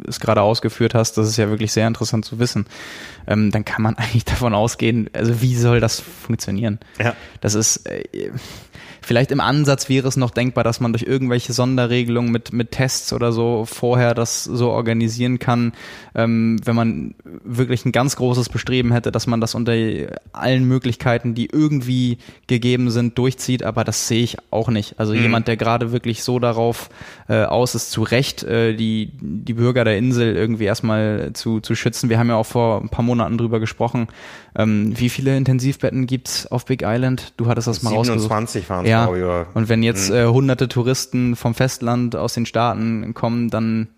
es 0.09 0.19
gerade 0.19 0.41
ausgeführt 0.41 0.95
hast, 0.95 1.19
das 1.19 1.29
ist 1.29 1.37
ja 1.37 1.51
wirklich 1.51 1.73
sehr 1.73 1.87
interessant 1.87 2.25
zu 2.25 2.39
wissen, 2.39 2.67
ähm, 3.27 3.51
dann 3.51 3.67
kann 3.67 3.83
man 3.83 3.95
eigentlich 3.99 4.25
davon 4.25 4.55
ausgehen, 4.55 5.11
also 5.13 5.43
wie 5.43 5.55
soll 5.55 5.81
das 5.81 6.01
funktionieren? 6.01 6.79
Ja. 6.99 7.15
Das 7.43 7.55
ist, 7.55 7.87
äh, 7.87 8.31
Vielleicht 9.07 9.31
im 9.31 9.39
Ansatz 9.39 9.89
wäre 9.89 10.09
es 10.09 10.17
noch 10.17 10.33
denkbar, 10.33 10.65
dass 10.65 10.81
man 10.81 10.93
durch 10.93 11.05
irgendwelche 11.05 11.53
Sonderregelungen 11.53 12.33
mit, 12.33 12.53
mit 12.53 12.73
Tests 12.73 13.13
oder 13.13 13.31
so 13.31 13.65
vorher 13.65 14.15
das 14.15 14.43
so 14.43 14.71
organisieren 14.71 15.39
kann, 15.39 15.75
ähm, 16.17 16.57
wenn 16.65 16.75
man 16.75 17.15
wirklich 17.45 17.85
ein 17.85 17.93
ganz 17.93 18.17
großes 18.17 18.49
Bestreben 18.49 18.91
hätte, 18.91 19.13
dass 19.13 19.29
man 19.29 19.41
das 19.41 19.55
unter 19.55 19.75
allen 20.33 20.65
Möglichkeiten, 20.65 21.37
die 21.37 21.47
irgendwie 21.47 22.19
gegeben 22.49 22.91
sind, 22.91 23.17
durchzieht. 23.17 23.63
Aber 23.63 23.85
das 23.85 24.09
sehe 24.09 24.25
ich 24.25 24.39
auch 24.51 24.71
nicht. 24.71 24.99
Also 24.99 25.15
mhm. 25.15 25.23
jemand, 25.23 25.47
der 25.47 25.57
gerade 25.57 25.93
wirklich 25.93 26.25
so 26.25 26.41
darauf 26.41 26.91
äh, 27.29 27.45
aus 27.45 27.77
ist, 27.77 27.93
zu 27.93 28.03
Recht 28.03 28.43
äh, 28.43 28.75
die, 28.75 29.13
die 29.21 29.55
Bürger 29.55 29.85
der 29.85 29.99
Insel 29.99 30.35
irgendwie 30.35 30.65
erstmal 30.65 31.31
zu, 31.33 31.61
zu 31.61 31.77
schützen. 31.77 32.11
Wir 32.11 32.19
haben 32.19 32.29
ja 32.29 32.35
auch 32.35 32.47
vor 32.47 32.81
ein 32.81 32.89
paar 32.89 33.05
Monaten 33.05 33.39
drüber 33.39 33.61
gesprochen, 33.61 34.09
ähm, 34.59 34.99
wie 34.99 35.11
viele 35.11 35.37
Intensivbetten 35.37 36.07
gibt's 36.07 36.47
auf 36.47 36.65
Big 36.65 36.83
Island? 36.83 37.35
Du 37.37 37.47
hattest 37.47 37.69
das 37.69 37.83
mal 37.83 37.91
27 37.91 38.69
waren 38.71 38.87
es, 38.87 38.91
ja. 39.05 39.43
ich. 39.43 39.55
Und 39.55 39.69
wenn 39.69 39.83
jetzt 39.83 40.11
mhm. 40.11 40.17
äh, 40.17 40.27
hunderte 40.27 40.69
Touristen 40.69 41.37
vom 41.37 41.55
Festland 41.55 42.17
aus 42.17 42.35
den 42.35 42.47
Staaten 42.47 43.15
kommen, 43.15 43.51
dann 43.51 43.89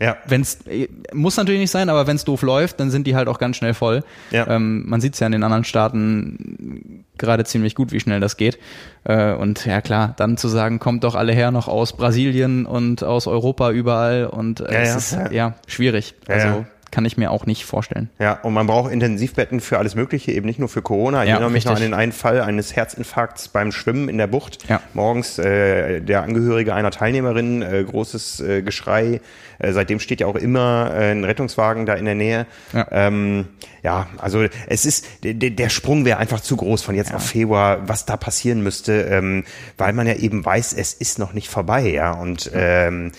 ja. 0.00 0.16
Wenn's 0.26 0.60
äh, 0.66 0.88
muss 1.12 1.36
natürlich 1.36 1.60
nicht 1.60 1.70
sein, 1.70 1.88
aber 1.88 2.06
wenn 2.06 2.16
es 2.16 2.24
doof 2.24 2.42
läuft, 2.42 2.78
dann 2.78 2.90
sind 2.90 3.06
die 3.06 3.16
halt 3.16 3.28
auch 3.28 3.38
ganz 3.38 3.56
schnell 3.56 3.74
voll. 3.74 4.04
Ja. 4.30 4.46
Ähm, 4.46 4.88
man 4.88 5.00
sieht 5.00 5.14
es 5.14 5.20
ja 5.20 5.26
in 5.26 5.32
den 5.32 5.42
anderen 5.42 5.64
Staaten 5.64 7.04
gerade 7.18 7.44
ziemlich 7.44 7.74
gut, 7.74 7.90
wie 7.90 7.98
schnell 7.98 8.20
das 8.20 8.36
geht. 8.36 8.58
Äh, 9.04 9.32
und 9.32 9.66
ja 9.66 9.80
klar, 9.80 10.14
dann 10.16 10.36
zu 10.36 10.46
sagen, 10.46 10.78
kommt 10.78 11.02
doch 11.02 11.16
alle 11.16 11.32
her 11.32 11.50
noch 11.50 11.66
aus 11.66 11.96
Brasilien 11.96 12.64
und 12.64 13.02
aus 13.02 13.26
Europa 13.26 13.72
überall 13.72 14.26
und 14.26 14.60
äh, 14.60 14.72
ja, 14.72 14.80
es 14.80 15.10
ja. 15.10 15.22
ist 15.22 15.32
ja 15.32 15.54
schwierig. 15.66 16.14
also 16.28 16.64
kann 16.90 17.04
ich 17.04 17.16
mir 17.16 17.30
auch 17.30 17.46
nicht 17.46 17.64
vorstellen. 17.64 18.08
Ja, 18.18 18.32
und 18.42 18.54
man 18.54 18.66
braucht 18.66 18.90
Intensivbetten 18.92 19.60
für 19.60 19.78
alles 19.78 19.94
Mögliche, 19.94 20.32
eben 20.32 20.46
nicht 20.46 20.58
nur 20.58 20.68
für 20.68 20.82
Corona. 20.82 21.22
Ich 21.22 21.28
ja, 21.28 21.34
erinnere 21.34 21.50
mich 21.50 21.66
richtig. 21.66 21.70
noch 21.70 21.76
an 21.76 21.82
den 21.82 21.94
einen 21.94 22.12
Fall 22.12 22.40
eines 22.40 22.74
Herzinfarkts 22.76 23.48
beim 23.48 23.72
Schwimmen 23.72 24.08
in 24.08 24.18
der 24.18 24.26
Bucht. 24.26 24.68
Ja. 24.68 24.80
Morgens 24.94 25.38
äh, 25.38 26.00
der 26.00 26.22
Angehörige 26.22 26.74
einer 26.74 26.90
Teilnehmerin, 26.90 27.62
äh, 27.62 27.84
großes 27.84 28.40
äh, 28.40 28.62
Geschrei. 28.62 29.20
Äh, 29.58 29.72
seitdem 29.72 30.00
steht 30.00 30.20
ja 30.20 30.26
auch 30.26 30.36
immer 30.36 30.92
äh, 30.94 31.10
ein 31.10 31.24
Rettungswagen 31.24 31.84
da 31.84 31.94
in 31.94 32.04
der 32.04 32.14
Nähe. 32.14 32.46
Ja, 32.72 32.86
ähm, 32.90 33.48
ja 33.82 34.06
also 34.18 34.46
es 34.68 34.86
ist, 34.86 35.06
der, 35.22 35.68
Sprung 35.68 36.04
wäre 36.04 36.18
einfach 36.18 36.40
zu 36.40 36.56
groß 36.56 36.82
von 36.82 36.94
jetzt 36.94 37.12
auf 37.12 37.26
Februar, 37.26 37.88
was 37.88 38.06
da 38.06 38.16
passieren 38.16 38.62
müsste, 38.62 39.02
ähm, 39.02 39.44
weil 39.76 39.92
man 39.92 40.06
ja 40.06 40.14
eben 40.14 40.44
weiß, 40.44 40.72
es 40.72 40.94
ist 40.94 41.18
noch 41.18 41.32
nicht 41.32 41.48
vorbei, 41.48 41.90
ja. 41.90 42.12
Und 42.12 42.50
ähm, 42.54 43.12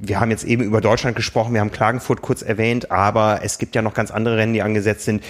wir 0.00 0.20
haben 0.20 0.30
jetzt 0.30 0.44
eben 0.44 0.62
über 0.62 0.80
Deutschland 0.80 1.16
gesprochen, 1.16 1.54
wir 1.54 1.60
haben 1.60 1.72
Klagenfurt 1.72 2.22
kurz 2.22 2.42
erwähnt, 2.42 2.90
aber 2.90 3.40
es 3.42 3.58
gibt 3.58 3.74
ja 3.74 3.82
noch 3.82 3.94
ganz 3.94 4.10
andere 4.10 4.36
Rennen, 4.36 4.52
die 4.52 4.62
angesetzt 4.62 5.04
sind. 5.04 5.24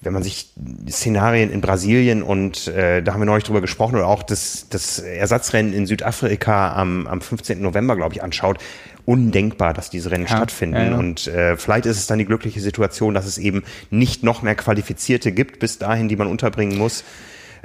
Wenn 0.00 0.12
man 0.12 0.22
sich 0.22 0.52
Szenarien 0.88 1.50
in 1.50 1.60
Brasilien 1.60 2.22
und 2.22 2.68
äh, 2.68 3.02
da 3.02 3.12
haben 3.12 3.20
wir 3.20 3.26
neulich 3.26 3.44
drüber 3.44 3.60
gesprochen 3.60 3.96
oder 3.96 4.06
auch 4.06 4.22
das, 4.22 4.68
das 4.70 5.00
Ersatzrennen 5.00 5.72
in 5.72 5.86
Südafrika 5.86 6.72
am, 6.72 7.08
am 7.08 7.20
15. 7.20 7.60
November, 7.60 7.96
glaube 7.96 8.14
ich, 8.14 8.22
anschaut, 8.22 8.58
undenkbar, 9.06 9.74
dass 9.74 9.90
diese 9.90 10.12
Rennen 10.12 10.26
ja, 10.28 10.36
stattfinden. 10.36 10.76
Ja, 10.76 10.90
ja. 10.90 10.96
Und 10.96 11.26
äh, 11.26 11.56
vielleicht 11.56 11.86
ist 11.86 11.98
es 11.98 12.06
dann 12.06 12.18
die 12.18 12.26
glückliche 12.26 12.60
Situation, 12.60 13.14
dass 13.14 13.26
es 13.26 13.38
eben 13.38 13.64
nicht 13.90 14.22
noch 14.22 14.42
mehr 14.42 14.54
Qualifizierte 14.54 15.32
gibt 15.32 15.58
bis 15.58 15.78
dahin, 15.78 16.08
die 16.08 16.16
man 16.16 16.28
unterbringen 16.28 16.78
muss. 16.78 17.02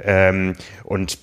Ähm, 0.02 0.54
und 0.82 1.18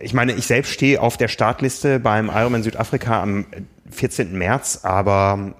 ich 0.00 0.14
meine, 0.14 0.32
ich 0.32 0.46
selbst 0.46 0.72
stehe 0.72 1.00
auf 1.00 1.16
der 1.16 1.28
Startliste 1.28 1.98
beim 1.98 2.28
Ironman 2.28 2.62
Südafrika 2.62 3.22
am 3.22 3.46
14. 3.90 4.36
März, 4.36 4.80
aber 4.82 5.54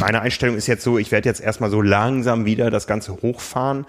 meine 0.00 0.20
Einstellung 0.20 0.56
ist 0.56 0.66
jetzt 0.66 0.84
so, 0.84 0.98
ich 0.98 1.10
werde 1.10 1.28
jetzt 1.28 1.40
erstmal 1.40 1.70
so 1.70 1.82
langsam 1.82 2.44
wieder 2.44 2.70
das 2.70 2.86
Ganze 2.86 3.12
hochfahren 3.22 3.86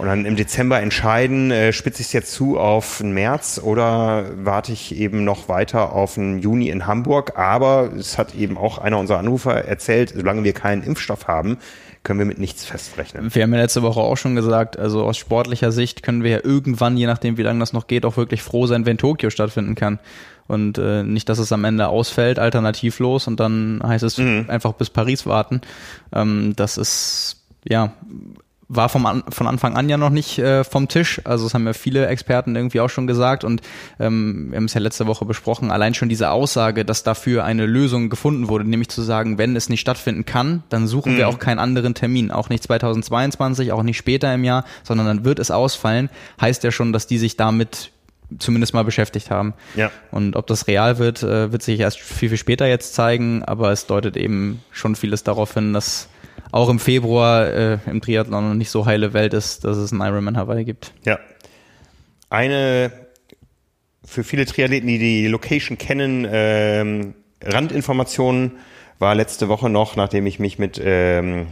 und 0.00 0.06
dann 0.06 0.24
im 0.24 0.34
Dezember 0.34 0.80
entscheiden, 0.80 1.50
äh, 1.50 1.72
spitze 1.74 2.00
ich 2.00 2.06
es 2.06 2.12
jetzt 2.14 2.32
zu 2.32 2.58
auf 2.58 3.02
März 3.02 3.60
oder 3.62 4.30
warte 4.34 4.72
ich 4.72 4.96
eben 4.96 5.24
noch 5.24 5.48
weiter 5.48 5.92
auf 5.92 6.14
den 6.14 6.38
Juni 6.38 6.70
in 6.70 6.86
Hamburg. 6.86 7.36
Aber 7.36 7.90
es 7.98 8.16
hat 8.16 8.34
eben 8.34 8.56
auch 8.56 8.78
einer 8.78 8.98
unserer 8.98 9.18
Anrufer 9.18 9.66
erzählt, 9.66 10.14
solange 10.16 10.42
wir 10.42 10.54
keinen 10.54 10.82
Impfstoff 10.82 11.28
haben, 11.28 11.58
können 12.02 12.18
wir 12.18 12.26
mit 12.26 12.38
nichts 12.38 12.64
festrechnen. 12.64 13.34
Wir 13.34 13.42
haben 13.42 13.52
ja 13.52 13.60
letzte 13.60 13.82
Woche 13.82 14.00
auch 14.00 14.16
schon 14.16 14.34
gesagt, 14.34 14.78
also 14.78 15.04
aus 15.04 15.18
sportlicher 15.18 15.70
Sicht 15.70 16.02
können 16.02 16.22
wir 16.22 16.30
ja 16.30 16.40
irgendwann, 16.42 16.96
je 16.96 17.06
nachdem 17.06 17.36
wie 17.36 17.42
lange 17.42 17.60
das 17.60 17.72
noch 17.72 17.86
geht, 17.86 18.06
auch 18.06 18.16
wirklich 18.16 18.42
froh 18.42 18.66
sein, 18.66 18.86
wenn 18.86 18.96
Tokio 18.98 19.30
stattfinden 19.30 19.74
kann. 19.74 19.98
Und 20.46 20.78
äh, 20.78 21.04
nicht, 21.04 21.28
dass 21.28 21.38
es 21.38 21.52
am 21.52 21.64
Ende 21.64 21.88
ausfällt, 21.88 22.38
alternativlos 22.38 23.28
und 23.28 23.38
dann 23.38 23.80
heißt 23.84 24.02
es 24.02 24.18
mhm. 24.18 24.46
einfach 24.48 24.72
bis 24.72 24.90
Paris 24.90 25.26
warten. 25.26 25.60
Ähm, 26.12 26.54
das 26.56 26.76
ist 26.76 27.36
ja 27.68 27.92
war 28.72 28.88
vom 28.88 29.04
an, 29.04 29.24
von 29.28 29.48
Anfang 29.48 29.76
an 29.76 29.88
ja 29.88 29.96
noch 29.96 30.10
nicht 30.10 30.38
äh, 30.38 30.62
vom 30.62 30.86
Tisch. 30.86 31.20
Also 31.24 31.44
das 31.44 31.54
haben 31.54 31.66
ja 31.66 31.72
viele 31.72 32.06
Experten 32.06 32.54
irgendwie 32.54 32.80
auch 32.80 32.88
schon 32.88 33.08
gesagt 33.08 33.42
und 33.42 33.62
ähm, 33.98 34.46
wir 34.50 34.56
haben 34.56 34.66
es 34.66 34.74
ja 34.74 34.80
letzte 34.80 35.08
Woche 35.08 35.24
besprochen. 35.24 35.72
Allein 35.72 35.92
schon 35.92 36.08
diese 36.08 36.30
Aussage, 36.30 36.84
dass 36.84 37.02
dafür 37.02 37.44
eine 37.44 37.66
Lösung 37.66 38.10
gefunden 38.10 38.48
wurde, 38.48 38.64
nämlich 38.64 38.88
zu 38.88 39.02
sagen, 39.02 39.38
wenn 39.38 39.56
es 39.56 39.68
nicht 39.68 39.80
stattfinden 39.80 40.24
kann, 40.24 40.62
dann 40.68 40.86
suchen 40.86 41.14
mhm. 41.14 41.16
wir 41.18 41.28
auch 41.28 41.40
keinen 41.40 41.58
anderen 41.58 41.94
Termin, 41.94 42.30
auch 42.30 42.48
nicht 42.48 42.62
2022, 42.62 43.72
auch 43.72 43.82
nicht 43.82 43.96
später 43.96 44.32
im 44.32 44.44
Jahr, 44.44 44.64
sondern 44.84 45.06
dann 45.08 45.24
wird 45.24 45.40
es 45.40 45.50
ausfallen. 45.50 46.08
Heißt 46.40 46.62
ja 46.62 46.70
schon, 46.70 46.92
dass 46.92 47.08
die 47.08 47.18
sich 47.18 47.36
damit 47.36 47.90
zumindest 48.38 48.72
mal 48.72 48.84
beschäftigt 48.84 49.32
haben. 49.32 49.54
Ja. 49.74 49.90
Und 50.12 50.36
ob 50.36 50.46
das 50.46 50.68
real 50.68 50.98
wird, 50.98 51.24
äh, 51.24 51.50
wird 51.50 51.62
sich 51.62 51.80
erst 51.80 51.98
viel, 51.98 52.28
viel 52.28 52.38
später 52.38 52.68
jetzt 52.68 52.94
zeigen, 52.94 53.42
aber 53.42 53.72
es 53.72 53.86
deutet 53.86 54.16
eben 54.16 54.62
schon 54.70 54.94
vieles 54.94 55.24
darauf 55.24 55.54
hin, 55.54 55.72
dass 55.72 56.08
auch 56.52 56.68
im 56.68 56.78
Februar 56.78 57.46
äh, 57.46 57.78
im 57.86 58.00
Triathlon 58.00 58.48
noch 58.48 58.54
nicht 58.54 58.70
so 58.70 58.86
heile 58.86 59.12
Welt 59.12 59.34
ist, 59.34 59.64
dass 59.64 59.76
es 59.76 59.92
einen 59.92 60.00
Ironman 60.00 60.36
Hawaii 60.36 60.64
gibt. 60.64 60.92
Ja. 61.04 61.18
Eine 62.28 62.92
für 64.04 64.24
viele 64.24 64.44
Triathleten, 64.44 64.88
die 64.88 64.98
die 64.98 65.26
Location 65.28 65.78
kennen, 65.78 66.26
ähm, 66.30 67.14
Randinformationen 67.42 68.52
war 68.98 69.14
letzte 69.14 69.48
Woche 69.48 69.70
noch, 69.70 69.96
nachdem 69.96 70.26
ich 70.26 70.38
mich 70.38 70.58
mit 70.58 70.80
ähm, 70.82 71.46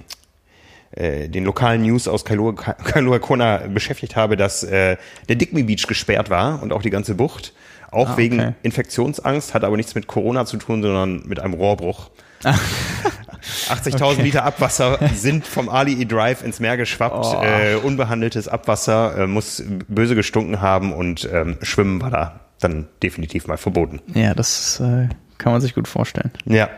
äh, 0.90 1.28
den 1.28 1.44
lokalen 1.44 1.82
News 1.82 2.08
aus 2.08 2.24
Kailua, 2.24 2.52
Kailua 2.52 3.18
Kona 3.18 3.58
beschäftigt 3.68 4.16
habe, 4.16 4.36
dass 4.36 4.62
äh, 4.64 4.96
der 5.28 5.36
Digby 5.36 5.62
Beach 5.62 5.86
gesperrt 5.86 6.30
war 6.30 6.62
und 6.62 6.72
auch 6.72 6.82
die 6.82 6.90
ganze 6.90 7.14
Bucht. 7.14 7.54
Auch 7.90 8.08
ah, 8.08 8.12
okay. 8.12 8.22
wegen 8.22 8.54
Infektionsangst, 8.62 9.54
hat 9.54 9.64
aber 9.64 9.76
nichts 9.76 9.94
mit 9.94 10.06
Corona 10.06 10.44
zu 10.44 10.58
tun, 10.58 10.82
sondern 10.82 11.26
mit 11.26 11.40
einem 11.40 11.54
Rohrbruch. 11.54 12.10
80.000 13.68 14.02
okay. 14.02 14.22
Liter 14.22 14.44
Abwasser 14.44 14.98
sind 15.14 15.46
vom 15.46 15.68
Ali 15.68 16.00
E 16.00 16.04
Drive 16.04 16.42
ins 16.42 16.60
Meer 16.60 16.76
geschwappt. 16.76 17.26
Oh. 17.26 17.42
Äh, 17.42 17.76
unbehandeltes 17.76 18.48
Abwasser 18.48 19.16
äh, 19.18 19.26
muss 19.26 19.62
böse 19.88 20.14
gestunken 20.14 20.60
haben 20.60 20.92
und 20.92 21.28
ähm, 21.32 21.58
Schwimmen 21.62 22.00
war 22.00 22.10
da 22.10 22.40
dann 22.60 22.88
definitiv 23.02 23.46
mal 23.46 23.56
verboten. 23.56 24.00
Ja, 24.14 24.34
das 24.34 24.80
äh, 24.80 25.08
kann 25.38 25.52
man 25.52 25.60
sich 25.60 25.74
gut 25.74 25.88
vorstellen. 25.88 26.32
Ja. 26.44 26.68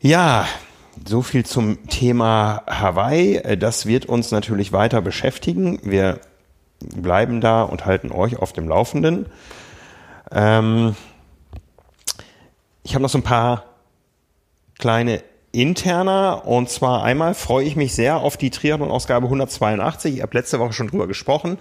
Ja, 0.00 0.46
so 1.06 1.22
viel 1.22 1.46
zum 1.46 1.86
Thema 1.88 2.62
Hawaii. 2.66 3.36
Äh, 3.36 3.56
das 3.56 3.86
wird 3.86 4.06
uns 4.06 4.30
natürlich 4.30 4.72
weiter 4.72 5.00
beschäftigen. 5.00 5.78
Wir 5.82 6.20
bleiben 6.96 7.40
da 7.40 7.62
und 7.62 7.86
halten 7.86 8.10
euch 8.10 8.36
auf 8.36 8.52
dem 8.52 8.68
Laufenden. 8.68 9.26
Ähm 10.32 10.96
ich 12.82 12.94
habe 12.94 13.02
noch 13.02 13.10
so 13.10 13.18
ein 13.18 13.22
paar 13.22 13.64
kleine 14.78 15.22
interner. 15.52 16.46
Und 16.46 16.70
zwar 16.70 17.04
einmal 17.04 17.34
freue 17.34 17.64
ich 17.64 17.76
mich 17.76 17.94
sehr 17.94 18.16
auf 18.16 18.36
die 18.36 18.50
Triathlon-Ausgabe 18.50 19.26
182. 19.26 20.16
Ich 20.16 20.22
habe 20.22 20.36
letzte 20.36 20.58
Woche 20.58 20.72
schon 20.72 20.88
drüber 20.88 21.06
gesprochen. 21.06 21.58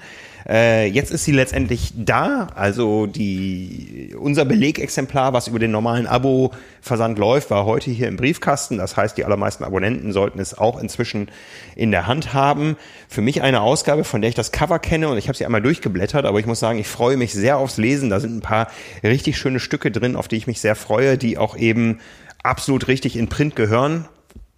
Äh, 0.48 0.88
jetzt 0.88 1.12
ist 1.12 1.26
sie 1.26 1.34
letztendlich 1.34 1.94
da. 1.96 2.48
Also 2.56 3.06
die, 3.06 4.16
unser 4.18 4.46
Belegexemplar, 4.46 5.34
was 5.34 5.48
über 5.48 5.60
den 5.60 5.72
normalen 5.72 6.08
Abo-Versand 6.08 7.20
läuft, 7.20 7.52
war 7.52 7.66
heute 7.66 7.92
hier 7.92 8.08
im 8.08 8.16
Briefkasten. 8.16 8.78
Das 8.78 8.98
heißt, 8.98 9.18
die 9.18 9.26
allermeisten 9.26 9.64
Abonnenten 9.64 10.14
sollten 10.14 10.40
es 10.40 10.58
auch 10.58 10.82
inzwischen 10.82 11.30
in 11.76 11.92
der 11.92 12.08
Hand 12.08 12.34
haben. 12.34 12.78
Für 13.08 13.22
mich 13.22 13.42
eine 13.42 13.62
Ausgabe, 13.62 14.04
von 14.04 14.22
der 14.22 14.30
ich 14.30 14.36
das 14.36 14.52
Cover 14.52 14.80
kenne 14.80 15.10
und 15.10 15.18
ich 15.18 15.28
habe 15.28 15.38
sie 15.38 15.46
einmal 15.46 15.62
durchgeblättert, 15.62 16.26
aber 16.26 16.40
ich 16.40 16.46
muss 16.46 16.60
sagen, 16.60 16.80
ich 16.80 16.88
freue 16.88 17.18
mich 17.18 17.34
sehr 17.34 17.58
aufs 17.58 17.78
Lesen. 17.78 18.10
Da 18.10 18.20
sind 18.20 18.38
ein 18.38 18.42
paar 18.42 18.68
richtig 19.04 19.38
schöne 19.38 19.60
Stücke 19.60 19.92
drin, 19.92 20.16
auf 20.16 20.28
die 20.28 20.38
ich 20.38 20.48
mich 20.48 20.62
sehr 20.62 20.76
freue, 20.76 21.18
die 21.18 21.38
auch 21.38 21.58
eben 21.58 22.00
absolut 22.44 22.88
richtig 22.88 23.16
in 23.16 23.28
Print 23.28 23.56
gehören. 23.56 24.08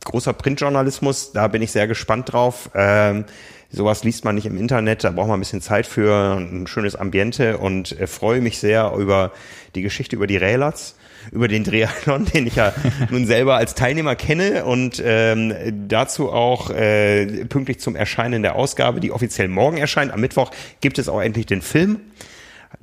Großer 0.05 0.33
Printjournalismus, 0.33 1.31
da 1.31 1.47
bin 1.47 1.61
ich 1.61 1.71
sehr 1.71 1.87
gespannt 1.87 2.33
drauf. 2.33 2.69
Ähm, 2.75 3.25
sowas 3.69 4.03
liest 4.03 4.25
man 4.25 4.35
nicht 4.35 4.45
im 4.45 4.57
Internet, 4.57 5.03
da 5.03 5.11
braucht 5.11 5.27
man 5.27 5.37
ein 5.37 5.41
bisschen 5.41 5.61
Zeit 5.61 5.87
für 5.87 6.37
ein 6.37 6.67
schönes 6.67 6.95
Ambiente 6.95 7.57
und 7.57 7.97
äh, 7.99 8.07
freue 8.07 8.41
mich 8.41 8.59
sehr 8.59 8.93
über 8.97 9.31
die 9.75 9.81
Geschichte 9.81 10.15
über 10.15 10.27
die 10.27 10.37
Railers 10.37 10.95
über 11.31 11.47
den 11.47 11.63
Triathlon, 11.63 12.25
den 12.33 12.47
ich 12.47 12.55
ja 12.55 12.73
nun 13.09 13.25
selber 13.25 13.55
als 13.55 13.75
Teilnehmer 13.75 14.15
kenne 14.15 14.65
und 14.65 15.01
ähm, 15.05 15.53
dazu 15.87 16.31
auch 16.31 16.69
äh, 16.69 17.45
pünktlich 17.45 17.79
zum 17.79 17.95
Erscheinen 17.95 18.41
der 18.41 18.55
Ausgabe, 18.55 18.99
die 18.99 19.11
offiziell 19.11 19.47
morgen 19.47 19.77
erscheint. 19.77 20.11
Am 20.11 20.19
Mittwoch 20.19 20.51
gibt 20.81 20.99
es 20.99 21.09
auch 21.09 21.21
endlich 21.21 21.45
den 21.45 21.61
Film 21.61 21.99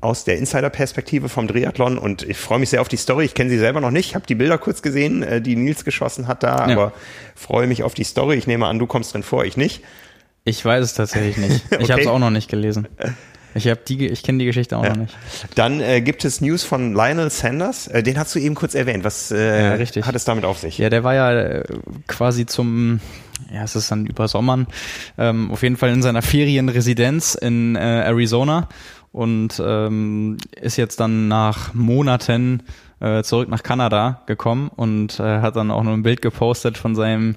aus 0.01 0.24
der 0.24 0.39
Insider-Perspektive 0.39 1.28
vom 1.28 1.47
Triathlon 1.47 1.98
und 1.98 2.22
ich 2.22 2.39
freue 2.39 2.59
mich 2.59 2.70
sehr 2.70 2.81
auf 2.81 2.89
die 2.89 2.97
Story. 2.97 3.24
Ich 3.27 3.35
kenne 3.35 3.51
sie 3.51 3.59
selber 3.59 3.81
noch 3.81 3.90
nicht, 3.90 4.14
habe 4.14 4.27
die 4.27 4.35
Bilder 4.35 4.59
kurz 4.59 4.82
gesehen, 4.82 5.22
äh, 5.22 5.43
die 5.43 5.56
Nils 5.56 5.85
geschossen 5.85 6.27
hat 6.27 6.43
da, 6.43 6.68
ja. 6.68 6.77
aber 6.77 6.93
freue 7.35 7.66
mich 7.66 7.82
auf 7.82 7.94
die 7.94 8.05
Story. 8.05 8.36
Ich 8.36 8.47
nehme 8.47 8.66
an, 8.66 8.78
du 8.78 8.86
kommst 8.86 9.12
drin 9.12 9.22
vor, 9.22 9.44
ich 9.44 9.56
nicht. 9.56 9.82
Ich 10.44 10.64
weiß 10.64 10.85
es 10.85 10.94
tatsächlich 10.94 11.36
nicht. 11.36 11.64
Ich 11.72 11.85
okay. 11.85 11.93
habe 11.93 12.02
es 12.02 12.06
auch 12.06 12.18
noch 12.18 12.31
nicht 12.31 12.51
gelesen. 12.51 12.89
Ich 13.55 13.66
habe 13.66 13.81
die, 13.86 14.06
ich 14.06 14.22
kenne 14.22 14.39
die 14.39 14.44
Geschichte 14.44 14.77
auch 14.77 14.85
ja. 14.85 14.90
noch 14.90 14.97
nicht. 14.97 15.16
Dann 15.55 15.81
äh, 15.81 16.01
gibt 16.01 16.24
es 16.24 16.40
News 16.40 16.62
von 16.62 16.94
Lionel 16.94 17.31
Sanders. 17.31 17.89
Äh, 17.89 18.02
den 18.02 18.18
hast 18.18 18.35
du 18.35 18.39
eben 18.39 18.55
kurz 18.55 18.74
erwähnt. 18.74 19.05
Was 19.05 19.31
äh, 19.31 19.62
ja, 19.62 19.74
richtig. 19.74 20.06
hat 20.06 20.14
es 20.14 20.24
damit 20.24 20.44
auf 20.44 20.59
sich? 20.59 20.78
Ja, 20.78 20.89
der 20.89 21.05
war 21.05 21.14
ja 21.14 21.32
äh, 21.32 21.64
quasi 22.06 22.47
zum, 22.47 23.01
ja, 23.52 23.64
es 23.64 23.77
ist 23.77 23.90
dann 23.90 24.06
über 24.06 24.28
Sommern, 24.28 24.66
ähm, 25.18 25.51
auf 25.51 25.62
jeden 25.62 25.77
Fall 25.77 25.90
in 25.90 26.02
seiner 26.02 26.22
Ferienresidenz 26.22 27.35
in 27.35 27.77
äh, 27.77 27.81
Arizona 27.81 28.68
und 29.12 29.61
ähm, 29.65 30.37
ist 30.61 30.77
jetzt 30.77 31.01
dann 31.01 31.28
nach 31.28 31.74
Monaten 31.74 32.62
äh, 33.01 33.22
zurück 33.22 33.48
nach 33.48 33.62
Kanada 33.62 34.22
gekommen 34.27 34.70
und 34.74 35.18
äh, 35.20 35.40
hat 35.40 35.56
dann 35.56 35.70
auch 35.70 35.82
noch 35.82 35.93
ein 35.93 36.02
Bild 36.02 36.22
gepostet 36.22 36.78
von 36.78 36.94
seinem 36.94 37.36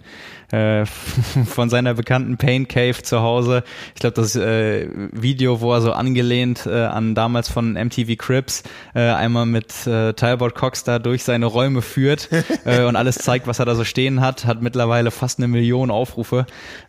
äh, 0.53 0.85
von 1.45 1.69
seiner 1.69 1.95
bekannten 1.95 2.37
Pain 2.37 2.67
Cave 2.67 3.01
zu 3.01 3.21
Hause. 3.21 3.63
Ich 3.95 4.01
glaube, 4.01 4.13
das 4.13 4.35
äh, 4.35 4.87
Video, 5.11 5.61
wo 5.61 5.73
er 5.73 5.81
so 5.81 5.91
angelehnt 5.91 6.67
äh, 6.67 6.83
an 6.83 7.15
damals 7.15 7.49
von 7.49 7.73
MTV 7.73 8.15
Crips 8.17 8.63
äh, 8.93 9.01
einmal 9.01 9.47
mit 9.47 9.87
äh, 9.87 10.13
Talbot 10.13 10.53
Cox 10.53 10.83
da 10.83 10.99
durch 10.99 11.23
seine 11.23 11.47
Räume 11.47 11.81
führt 11.81 12.29
äh, 12.65 12.83
und 12.83 12.95
alles 12.95 13.15
zeigt, 13.15 13.47
was 13.47 13.59
er 13.59 13.65
da 13.65 13.73
so 13.73 13.83
stehen 13.83 14.21
hat, 14.21 14.45
hat 14.45 14.61
mittlerweile 14.61 15.09
fast 15.09 15.39
eine 15.39 15.47
Million 15.47 15.89
Aufrufe. 15.89 16.45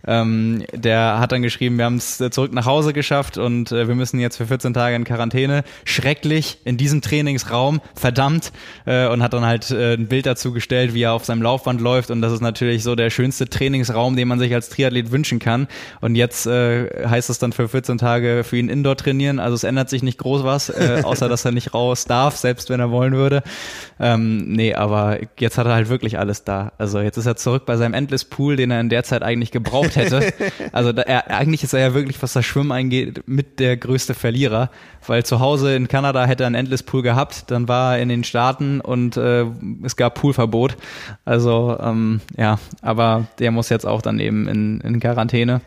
Ähm, 0.06 0.64
der 0.74 1.18
hat 1.18 1.32
dann 1.32 1.42
geschrieben, 1.42 1.78
wir 1.78 1.86
haben 1.86 1.96
es 1.96 2.18
zurück 2.18 2.52
nach 2.52 2.66
Hause 2.66 2.92
geschafft 2.92 3.38
und 3.38 3.72
äh, 3.72 3.88
wir 3.88 3.94
müssen 3.94 4.20
jetzt 4.20 4.36
für 4.36 4.46
14 4.46 4.74
Tage 4.74 4.94
in 4.94 5.04
Quarantäne. 5.04 5.64
Schrecklich 5.84 6.58
in 6.64 6.76
diesem 6.76 7.00
Trainingsraum, 7.00 7.80
verdammt. 7.94 8.52
Äh, 8.86 9.08
und 9.08 9.22
hat 9.22 9.32
dann 9.32 9.44
halt 9.44 9.70
äh, 9.70 9.94
ein 9.94 10.06
Bild 10.06 10.26
dazu 10.26 10.52
gestellt, 10.52 10.94
wie 10.94 11.02
er 11.02 11.12
auf 11.12 11.24
seinem 11.24 11.42
Laufband 11.42 11.80
läuft 11.80 12.10
und 12.10 12.22
das 12.22 12.32
ist 12.32 12.40
natürlich 12.40 12.82
so 12.82 12.94
der 12.94 13.10
schönste 13.10 13.48
Trainingsraum, 13.48 14.16
den 14.16 14.28
man 14.28 14.38
sich 14.38 14.54
als 14.54 14.68
Triathlet 14.68 15.10
wünschen 15.10 15.38
kann. 15.38 15.68
Und 16.00 16.14
jetzt 16.14 16.46
äh, 16.46 17.08
heißt 17.08 17.30
es 17.30 17.38
dann 17.38 17.52
für 17.52 17.68
14 17.68 17.98
Tage 17.98 18.44
für 18.44 18.56
ihn 18.56 18.68
Indoor 18.68 18.96
trainieren. 18.96 19.38
Also 19.38 19.54
es 19.54 19.64
ändert 19.64 19.90
sich 19.90 20.02
nicht 20.02 20.18
groß 20.18 20.44
was, 20.44 20.68
äh, 20.68 21.00
außer 21.04 21.28
dass 21.28 21.44
er 21.44 21.52
nicht 21.52 21.74
raus 21.74 22.04
darf, 22.04 22.36
selbst 22.36 22.70
wenn 22.70 22.80
er 22.80 22.90
wollen 22.90 23.14
würde. 23.14 23.42
Ähm, 23.98 24.52
nee, 24.52 24.74
aber 24.74 25.18
jetzt 25.38 25.58
hat 25.58 25.66
er 25.66 25.74
halt 25.74 25.88
wirklich 25.88 26.18
alles 26.18 26.44
da. 26.44 26.72
Also 26.78 27.00
jetzt 27.00 27.16
ist 27.16 27.26
er 27.26 27.36
zurück 27.36 27.66
bei 27.66 27.76
seinem 27.76 27.94
Endless 27.94 28.24
Pool, 28.24 28.56
den 28.56 28.70
er 28.70 28.80
in 28.80 28.88
der 28.88 29.04
Zeit 29.04 29.22
eigentlich 29.22 29.50
gebraucht 29.50 29.96
hätte. 29.96 30.32
Also 30.72 30.92
da, 30.92 31.02
er, 31.02 31.30
eigentlich 31.30 31.62
ist 31.62 31.74
er 31.74 31.80
ja 31.80 31.94
wirklich, 31.94 32.22
was 32.22 32.32
das 32.32 32.44
Schwimmen 32.44 32.72
eingeht, 32.72 33.26
mit 33.26 33.60
der 33.60 33.76
größte 33.76 34.14
Verlierer. 34.14 34.70
Weil 35.06 35.24
zu 35.24 35.40
Hause 35.40 35.74
in 35.74 35.88
Kanada 35.88 36.24
hätte 36.24 36.44
er 36.44 36.46
einen 36.46 36.54
Endless 36.54 36.82
Pool 36.82 37.02
gehabt, 37.02 37.50
dann 37.50 37.68
war 37.68 37.96
er 37.96 38.02
in 38.02 38.08
den 38.08 38.24
Staaten 38.24 38.53
und 38.60 39.16
äh, 39.16 39.46
es 39.82 39.96
gab 39.96 40.14
Poolverbot. 40.14 40.76
Also 41.24 41.76
ähm, 41.80 42.20
ja, 42.36 42.58
aber 42.82 43.26
der 43.38 43.50
muss 43.50 43.68
jetzt 43.68 43.86
auch 43.86 44.02
dann 44.02 44.18
eben 44.20 44.48
in, 44.48 44.80
in 44.80 45.00
Quarantäne. 45.00 45.60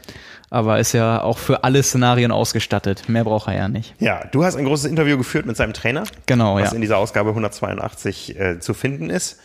Aber 0.50 0.80
ist 0.80 0.94
ja 0.94 1.22
auch 1.22 1.38
für 1.38 1.64
alle 1.66 1.84
Szenarien 1.84 2.32
ausgestattet. 2.32 3.10
Mehr 3.10 3.26
braucht 3.26 3.48
er 3.48 3.56
ja 3.56 3.68
nicht. 3.68 3.94
Ja, 4.00 4.24
du 4.32 4.46
hast 4.46 4.56
ein 4.56 4.64
großes 4.64 4.90
Interview 4.90 5.18
geführt 5.18 5.46
mit 5.46 5.58
seinem 5.58 5.74
Trainer. 5.74 6.06
Genau, 6.26 6.56
was 6.56 6.70
ja. 6.70 6.76
in 6.76 6.82
dieser 6.82 6.98
Ausgabe 6.98 7.30
182 7.30 8.40
äh, 8.40 8.60
zu 8.60 8.74
finden 8.74 9.10
ist. 9.10 9.40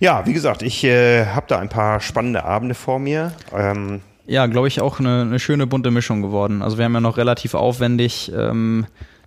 Ja, 0.00 0.26
wie 0.26 0.32
gesagt, 0.32 0.62
ich 0.62 0.84
äh, 0.84 1.26
habe 1.26 1.46
da 1.48 1.60
ein 1.60 1.68
paar 1.68 2.00
spannende 2.00 2.44
Abende 2.44 2.74
vor 2.74 2.98
mir. 2.98 3.32
Ähm, 3.56 4.00
ja, 4.26 4.46
glaube 4.46 4.68
ich, 4.68 4.80
auch 4.80 5.00
eine, 5.00 5.22
eine 5.22 5.38
schöne 5.38 5.66
bunte 5.66 5.90
Mischung 5.90 6.22
geworden. 6.22 6.60
Also 6.60 6.76
wir 6.76 6.84
haben 6.84 6.94
ja 6.94 7.00
noch 7.00 7.16
relativ 7.16 7.54
aufwendig 7.54 8.32
ähm, 8.36 8.86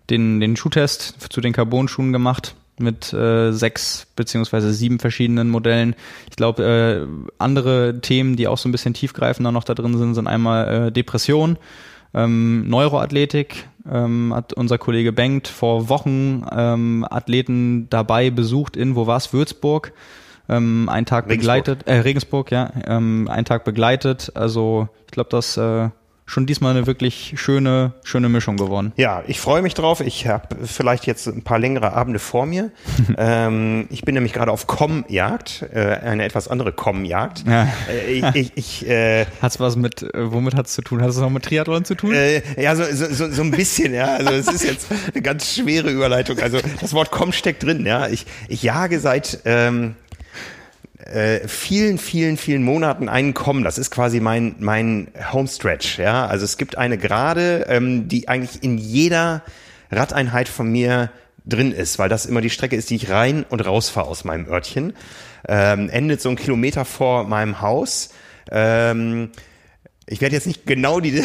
den, 0.09 0.39
den 0.39 0.55
Schuhtest 0.55 1.31
zu 1.31 1.41
den 1.41 1.53
Carbon-Schuhen 1.53 2.13
gemacht 2.13 2.55
mit 2.77 3.13
äh, 3.13 3.51
sechs 3.51 4.07
beziehungsweise 4.15 4.73
sieben 4.73 4.99
verschiedenen 4.99 5.49
Modellen. 5.49 5.95
Ich 6.29 6.35
glaube, 6.35 6.63
äh, 6.63 7.31
andere 7.37 7.99
Themen, 8.01 8.35
die 8.35 8.47
auch 8.47 8.57
so 8.57 8.67
ein 8.67 8.71
bisschen 8.71 8.93
tiefgreifender 8.93 9.51
noch 9.51 9.63
da 9.63 9.73
drin 9.73 9.97
sind, 9.97 10.15
sind 10.15 10.27
einmal 10.27 10.87
äh, 10.87 10.91
Depression, 10.91 11.57
ähm, 12.13 12.69
Neuroathletik. 12.69 13.67
Ähm, 13.89 14.33
hat 14.33 14.53
unser 14.53 14.79
Kollege 14.79 15.11
Bengt 15.11 15.47
vor 15.47 15.89
Wochen 15.89 16.43
ähm, 16.51 17.05
Athleten 17.07 17.87
dabei 17.89 18.31
besucht 18.31 18.75
in, 18.75 18.95
wo 18.95 19.05
war's, 19.05 19.31
Würzburg. 19.31 19.93
Ähm, 20.49 20.89
einen 20.89 21.05
Tag 21.05 21.25
Regensburg. 21.25 21.63
begleitet, 21.65 21.87
äh, 21.87 21.99
Regensburg, 21.99 22.51
ja, 22.51 22.71
ähm, 22.87 23.27
einen 23.31 23.45
Tag 23.45 23.63
begleitet. 23.63 24.31
Also 24.35 24.89
ich 25.05 25.11
glaube, 25.11 25.29
das 25.29 25.57
äh, 25.57 25.89
schon 26.25 26.45
diesmal 26.45 26.75
eine 26.75 26.87
wirklich 26.87 27.33
schöne, 27.37 27.93
schöne 28.03 28.29
Mischung 28.29 28.57
geworden. 28.57 28.93
Ja, 28.95 29.23
ich 29.27 29.39
freue 29.39 29.61
mich 29.61 29.75
drauf. 29.75 30.01
Ich 30.01 30.27
habe 30.27 30.55
vielleicht 30.65 31.05
jetzt 31.05 31.27
ein 31.27 31.43
paar 31.43 31.59
längere 31.59 31.93
Abende 31.93 32.19
vor 32.19 32.45
mir. 32.45 32.71
ähm, 33.17 33.87
ich 33.89 34.01
bin 34.01 34.15
nämlich 34.15 34.33
gerade 34.33 34.51
auf 34.51 34.65
Com-Jagd, 34.67 35.65
äh, 35.73 35.97
eine 36.03 36.23
etwas 36.23 36.47
andere 36.47 36.71
Com-Jagd. 36.71 37.45
Ja. 37.47 37.67
Äh, 37.89 38.23
ich, 38.33 38.51
ich, 38.55 38.89
äh, 38.89 39.25
hat's 39.41 39.59
was 39.59 39.75
mit, 39.75 40.01
äh, 40.01 40.31
womit 40.31 40.55
hat's 40.55 40.73
zu 40.73 40.81
tun? 40.81 41.01
Hat 41.01 41.09
es 41.09 41.17
noch 41.17 41.29
mit 41.29 41.43
Triathlon 41.43 41.85
zu 41.85 41.95
tun? 41.95 42.13
Äh, 42.13 42.41
ja, 42.61 42.75
so, 42.75 42.83
so, 42.91 43.05
so, 43.13 43.31
so 43.31 43.41
ein 43.43 43.51
bisschen, 43.51 43.93
ja. 43.93 44.15
Also 44.15 44.31
es 44.31 44.47
ist 44.47 44.63
jetzt 44.63 44.87
eine 45.13 45.21
ganz 45.21 45.55
schwere 45.55 45.91
Überleitung. 45.91 46.39
Also 46.39 46.59
das 46.81 46.93
Wort 46.93 47.11
Com 47.11 47.31
steckt 47.33 47.63
drin, 47.63 47.85
ja. 47.85 48.07
Ich, 48.07 48.25
ich 48.47 48.63
jage 48.63 48.99
seit 48.99 49.41
ähm, 49.45 49.95
äh, 51.05 51.47
vielen, 51.47 51.97
vielen, 51.97 52.37
vielen 52.37 52.63
Monaten 52.63 53.09
einen 53.09 53.33
kommen. 53.33 53.63
Das 53.63 53.77
ist 53.77 53.91
quasi 53.91 54.19
mein, 54.19 54.55
mein 54.59 55.07
Homestretch. 55.31 55.99
Ja? 55.99 56.25
Also 56.25 56.45
es 56.45 56.57
gibt 56.57 56.77
eine 56.77 56.97
Gerade, 56.97 57.65
ähm, 57.69 58.07
die 58.07 58.27
eigentlich 58.27 58.63
in 58.63 58.77
jeder 58.77 59.43
Radeinheit 59.91 60.47
von 60.47 60.71
mir 60.71 61.11
drin 61.45 61.71
ist, 61.71 61.99
weil 61.99 62.09
das 62.09 62.25
immer 62.25 62.41
die 62.41 62.49
Strecke 62.49 62.75
ist, 62.75 62.89
die 62.89 62.95
ich 62.95 63.09
rein 63.09 63.45
und 63.47 63.65
raus 63.65 63.89
fahre 63.89 64.07
aus 64.07 64.23
meinem 64.23 64.47
Örtchen. 64.47 64.93
Ähm, 65.47 65.89
endet 65.89 66.21
so 66.21 66.29
einen 66.29 66.37
Kilometer 66.37 66.85
vor 66.85 67.25
meinem 67.25 67.61
Haus. 67.61 68.09
Ähm, 68.51 69.29
ich 70.07 70.21
werde 70.21 70.35
jetzt 70.35 70.47
nicht 70.47 70.65
genau 70.65 70.99
die 70.99 71.11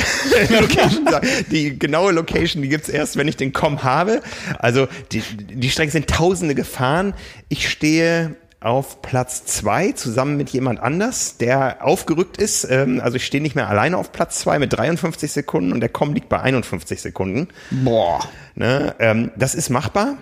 Location 0.48 1.06
sagen. 1.06 1.26
Die 1.50 1.78
genaue 1.78 2.12
Location, 2.12 2.62
die 2.62 2.68
gibt's 2.68 2.88
erst, 2.88 3.16
wenn 3.16 3.28
ich 3.28 3.36
den 3.36 3.52
Com 3.52 3.82
habe. 3.82 4.22
Also 4.58 4.88
die, 5.12 5.20
die 5.20 5.70
Strecke 5.70 5.92
sind 5.92 6.08
tausende 6.08 6.54
gefahren. 6.54 7.14
Ich 7.48 7.68
stehe 7.68 8.36
auf 8.60 9.00
Platz 9.00 9.46
zwei 9.46 9.92
zusammen 9.92 10.36
mit 10.36 10.50
jemand 10.50 10.80
anders, 10.80 11.38
der 11.38 11.78
aufgerückt 11.80 12.36
ist. 12.36 12.64
Ähm, 12.70 13.00
also 13.02 13.16
ich 13.16 13.24
stehe 13.24 13.42
nicht 13.42 13.54
mehr 13.54 13.68
alleine 13.68 13.96
auf 13.96 14.12
Platz 14.12 14.38
zwei 14.38 14.58
mit 14.58 14.72
53 14.72 15.32
Sekunden 15.32 15.72
und 15.72 15.80
der 15.80 15.88
Com 15.88 16.12
liegt 16.12 16.28
bei 16.28 16.40
51 16.40 17.00
Sekunden. 17.00 17.48
Boah. 17.70 18.20
Ne, 18.54 18.94
ähm, 18.98 19.30
das 19.36 19.54
ist 19.54 19.70
machbar. 19.70 20.18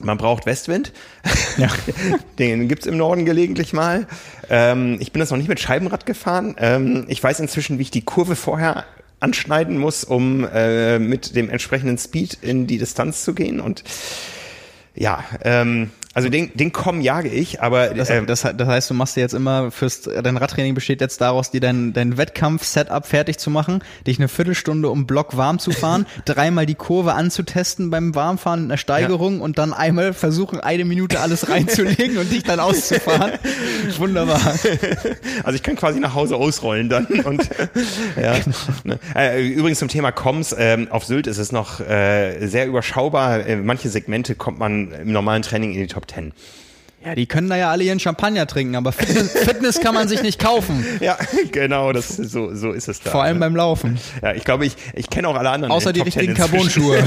Man 0.00 0.16
braucht 0.16 0.46
Westwind. 0.46 0.92
Ja. 1.56 1.68
Den 2.38 2.68
gibt's 2.68 2.86
im 2.86 2.96
Norden 2.96 3.24
gelegentlich 3.24 3.72
mal. 3.72 4.06
Ähm, 4.48 4.98
ich 5.00 5.10
bin 5.10 5.18
das 5.18 5.30
noch 5.30 5.38
nicht 5.38 5.48
mit 5.48 5.58
Scheibenrad 5.58 6.06
gefahren. 6.06 6.54
Ähm, 6.58 7.04
ich 7.08 7.20
weiß 7.20 7.40
inzwischen, 7.40 7.78
wie 7.78 7.82
ich 7.82 7.90
die 7.90 8.04
Kurve 8.04 8.36
vorher 8.36 8.84
anschneiden 9.18 9.78
muss, 9.78 10.04
um 10.04 10.46
äh, 10.46 11.00
mit 11.00 11.34
dem 11.34 11.50
entsprechenden 11.50 11.98
Speed 11.98 12.38
in 12.42 12.68
die 12.68 12.78
Distanz 12.78 13.24
zu 13.24 13.34
gehen. 13.34 13.58
Und 13.58 13.82
ja, 14.94 15.24
ähm, 15.42 15.90
also 16.18 16.30
den, 16.30 16.50
den 16.52 16.72
Komm 16.72 17.00
jage 17.00 17.28
ich, 17.28 17.62
aber 17.62 17.90
das, 17.94 18.10
äh, 18.10 18.24
das, 18.24 18.42
das, 18.42 18.68
heißt, 18.68 18.90
du 18.90 18.94
machst 18.94 19.14
dir 19.14 19.20
jetzt 19.20 19.34
immer 19.34 19.70
fürs 19.70 20.02
dein 20.02 20.36
Radtraining 20.36 20.74
besteht 20.74 21.00
jetzt 21.00 21.20
daraus, 21.20 21.52
dir 21.52 21.60
dein, 21.60 21.92
dein 21.92 22.16
Wettkampf-Setup 22.16 23.06
fertig 23.06 23.38
zu 23.38 23.50
machen, 23.50 23.84
dich 24.04 24.18
eine 24.18 24.26
Viertelstunde 24.26 24.90
um 24.90 25.06
Block 25.06 25.36
warm 25.36 25.60
zu 25.60 25.70
fahren, 25.70 26.06
dreimal 26.24 26.66
die 26.66 26.74
Kurve 26.74 27.14
anzutesten 27.14 27.90
beim 27.90 28.16
Warmfahren 28.16 28.64
in 28.64 28.68
der 28.68 28.78
Steigerung 28.78 29.38
ja. 29.38 29.44
und 29.44 29.58
dann 29.58 29.72
einmal 29.72 30.12
versuchen, 30.12 30.58
eine 30.58 30.84
Minute 30.84 31.20
alles 31.20 31.48
reinzulegen 31.48 32.18
und 32.18 32.32
dich 32.32 32.42
dann 32.42 32.58
auszufahren. 32.58 33.34
Wunderbar. 33.98 34.40
Also 35.44 35.54
ich 35.54 35.62
kann 35.62 35.76
quasi 35.76 36.00
nach 36.00 36.16
Hause 36.16 36.34
ausrollen 36.34 36.88
dann. 36.88 37.06
Und 37.06 37.48
ja. 38.20 38.34
Genau. 38.82 38.96
Äh, 39.14 39.46
übrigens 39.46 39.78
zum 39.78 39.88
Thema 39.88 40.10
Comms, 40.10 40.52
ähm, 40.58 40.88
auf 40.90 41.04
Sylt 41.04 41.28
ist 41.28 41.38
es 41.38 41.52
noch 41.52 41.78
äh, 41.78 42.44
sehr 42.48 42.66
überschaubar. 42.66 43.46
Äh, 43.46 43.54
manche 43.54 43.88
Segmente 43.88 44.34
kommt 44.34 44.58
man 44.58 44.90
im 44.90 45.12
normalen 45.12 45.42
Training 45.42 45.74
in 45.74 45.80
die 45.80 45.86
Top 45.86 46.07
10. 46.08 46.32
Ja, 47.04 47.14
die 47.14 47.26
können 47.26 47.48
da 47.48 47.56
ja 47.56 47.70
alle 47.70 47.84
ihren 47.84 48.00
Champagner 48.00 48.48
trinken, 48.48 48.74
aber 48.74 48.90
Fitness, 48.90 49.30
Fitness 49.44 49.80
kann 49.80 49.94
man 49.94 50.08
sich 50.08 50.20
nicht 50.22 50.40
kaufen. 50.40 50.84
Ja, 51.00 51.16
genau, 51.52 51.92
das 51.92 52.08
so 52.08 52.52
so 52.56 52.72
ist 52.72 52.88
es 52.88 53.00
da. 53.00 53.10
Vor 53.12 53.22
allem 53.22 53.36
ne? 53.36 53.40
beim 53.40 53.54
Laufen. 53.54 53.98
Ja, 54.20 54.34
ich 54.34 54.42
glaube, 54.42 54.66
ich 54.66 54.74
ich 54.94 55.08
kenne 55.08 55.28
auch 55.28 55.36
alle 55.36 55.50
anderen. 55.50 55.70
Außer 55.70 55.92
die 55.92 56.00
richtigen 56.00 56.34
Carbon-Schuhe. 56.34 56.98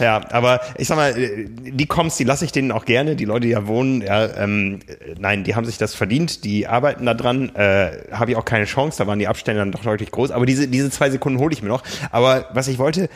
ja, 0.00 0.20
aber 0.30 0.62
ich 0.78 0.88
sag 0.88 0.96
mal, 0.96 1.14
die 1.14 1.86
Comms, 1.86 2.16
die 2.16 2.24
lasse 2.24 2.44
ich 2.44 2.50
denen 2.50 2.72
auch 2.72 2.84
gerne. 2.84 3.14
Die 3.14 3.24
Leute, 3.24 3.46
die 3.46 3.52
ja 3.52 3.68
wohnen, 3.68 4.02
ja, 4.02 4.36
ähm, 4.36 4.80
nein, 5.16 5.44
die 5.44 5.54
haben 5.54 5.64
sich 5.64 5.78
das 5.78 5.94
verdient. 5.94 6.42
Die 6.42 6.66
arbeiten 6.66 7.06
da 7.06 7.14
dran. 7.14 7.54
Äh, 7.54 7.92
Habe 8.10 8.32
ich 8.32 8.36
auch 8.36 8.44
keine 8.44 8.64
Chance. 8.64 8.98
Da 8.98 9.06
waren 9.06 9.20
die 9.20 9.28
Abstände 9.28 9.60
dann 9.60 9.70
doch 9.70 9.84
deutlich 9.84 10.10
groß. 10.10 10.32
Aber 10.32 10.44
diese 10.44 10.66
diese 10.66 10.90
zwei 10.90 11.08
Sekunden 11.08 11.38
hole 11.38 11.52
ich 11.52 11.62
mir 11.62 11.68
noch. 11.68 11.84
Aber 12.10 12.48
was 12.52 12.66
ich 12.66 12.78
wollte 12.78 13.08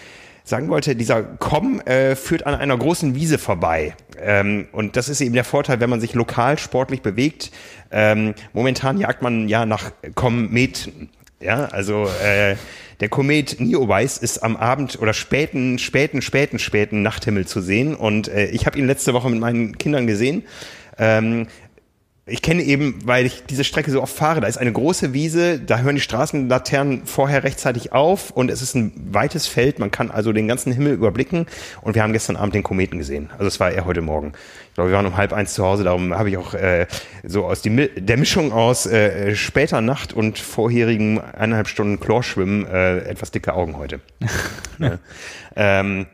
sagen 0.46 0.68
wollte, 0.68 0.94
dieser 0.94 1.22
Komm 1.22 1.80
äh, 1.80 2.14
führt 2.14 2.46
an 2.46 2.54
einer 2.54 2.78
großen 2.78 3.16
Wiese 3.16 3.36
vorbei. 3.36 3.94
Ähm, 4.18 4.68
und 4.70 4.96
das 4.96 5.08
ist 5.08 5.20
eben 5.20 5.34
der 5.34 5.44
Vorteil, 5.44 5.80
wenn 5.80 5.90
man 5.90 6.00
sich 6.00 6.14
lokal 6.14 6.56
sportlich 6.56 7.02
bewegt. 7.02 7.50
Ähm, 7.90 8.34
momentan 8.52 8.98
jagt 8.98 9.22
man 9.22 9.48
ja 9.48 9.66
nach 9.66 9.90
Kometen. 10.14 11.10
Ja, 11.40 11.66
also 11.66 12.08
äh, 12.24 12.54
der 13.00 13.08
Komet 13.08 13.60
Neowise 13.60 14.22
ist 14.22 14.42
am 14.42 14.56
Abend 14.56 15.00
oder 15.02 15.12
späten, 15.12 15.78
späten, 15.78 16.22
späten, 16.22 16.58
späten 16.60 17.02
Nachthimmel 17.02 17.46
zu 17.46 17.60
sehen. 17.60 17.94
Und 17.96 18.28
äh, 18.28 18.46
ich 18.46 18.66
habe 18.66 18.78
ihn 18.78 18.86
letzte 18.86 19.14
Woche 19.14 19.28
mit 19.28 19.40
meinen 19.40 19.76
Kindern 19.76 20.06
gesehen. 20.06 20.44
Ähm, 20.96 21.48
ich 22.28 22.42
kenne 22.42 22.62
eben, 22.62 22.98
weil 23.04 23.24
ich 23.24 23.44
diese 23.44 23.62
Strecke 23.62 23.92
so 23.92 24.02
oft 24.02 24.14
fahre, 24.14 24.40
da 24.40 24.48
ist 24.48 24.58
eine 24.58 24.72
große 24.72 25.12
Wiese, 25.12 25.60
da 25.60 25.78
hören 25.78 25.94
die 25.94 26.00
Straßenlaternen 26.00 27.06
vorher 27.06 27.44
rechtzeitig 27.44 27.92
auf 27.92 28.32
und 28.32 28.50
es 28.50 28.62
ist 28.62 28.74
ein 28.74 28.92
weites 29.12 29.46
Feld, 29.46 29.78
man 29.78 29.92
kann 29.92 30.10
also 30.10 30.32
den 30.32 30.48
ganzen 30.48 30.72
Himmel 30.72 30.94
überblicken 30.94 31.46
und 31.82 31.94
wir 31.94 32.02
haben 32.02 32.12
gestern 32.12 32.34
Abend 32.34 32.56
den 32.56 32.64
Kometen 32.64 32.98
gesehen. 32.98 33.30
Also 33.34 33.46
es 33.46 33.60
war 33.60 33.70
eher 33.70 33.84
heute 33.84 34.00
Morgen. 34.00 34.32
Ich 34.68 34.74
glaube, 34.74 34.90
wir 34.90 34.96
waren 34.96 35.06
um 35.06 35.16
halb 35.16 35.32
eins 35.32 35.54
zu 35.54 35.64
Hause, 35.64 35.84
darum 35.84 36.14
habe 36.14 36.28
ich 36.28 36.36
auch 36.36 36.52
äh, 36.52 36.88
so 37.22 37.44
aus 37.44 37.62
die, 37.62 37.90
der 37.94 38.16
Mischung 38.16 38.50
aus 38.50 38.86
äh, 38.86 39.36
später 39.36 39.80
Nacht 39.80 40.12
und 40.12 40.40
vorherigen 40.40 41.20
eineinhalb 41.20 41.68
Stunden 41.68 42.00
Chlorschwimmen 42.00 42.66
äh, 42.66 42.98
etwas 42.98 43.30
dicke 43.30 43.54
Augen 43.54 43.78
heute. 43.78 44.00
ja. 44.78 44.98
Ähm, 45.58 46.04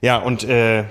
ja, 0.00 0.16
und 0.16 0.42
äh, 0.42 0.82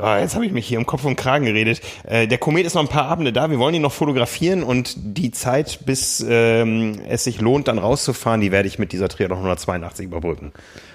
Oh, 0.00 0.16
jetzt 0.16 0.34
habe 0.34 0.46
ich 0.46 0.52
mich 0.52 0.66
hier 0.66 0.78
im 0.78 0.86
Kopf 0.86 1.04
und 1.04 1.16
Kragen 1.16 1.44
geredet. 1.44 1.80
Äh, 2.04 2.28
der 2.28 2.38
Komet 2.38 2.66
ist 2.66 2.74
noch 2.74 2.82
ein 2.82 2.88
paar 2.88 3.06
Abende 3.06 3.32
da. 3.32 3.50
Wir 3.50 3.58
wollen 3.58 3.74
ihn 3.74 3.82
noch 3.82 3.92
fotografieren 3.92 4.62
und 4.62 4.94
die 4.96 5.30
Zeit, 5.30 5.80
bis 5.86 6.24
ähm, 6.28 7.00
es 7.08 7.24
sich 7.24 7.40
lohnt, 7.40 7.68
dann 7.68 7.78
rauszufahren, 7.78 8.40
die 8.40 8.52
werde 8.52 8.68
ich 8.68 8.78
mit 8.78 8.92
dieser 8.92 9.08
Triathlon 9.08 9.38
182 9.38 10.06
überbrücken. 10.06 10.52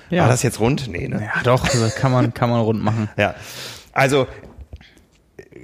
Ja. 0.10 0.24
War 0.24 0.30
das 0.30 0.44
jetzt 0.44 0.60
rund? 0.60 0.88
Nee, 0.90 1.08
ne? 1.08 1.22
Ja, 1.36 1.42
doch, 1.44 1.68
kann 1.96 2.12
man, 2.12 2.34
kann 2.34 2.50
man 2.50 2.62
rund 2.62 2.84
machen. 2.84 3.10
Ja. 3.18 3.36
Also, 3.94 4.28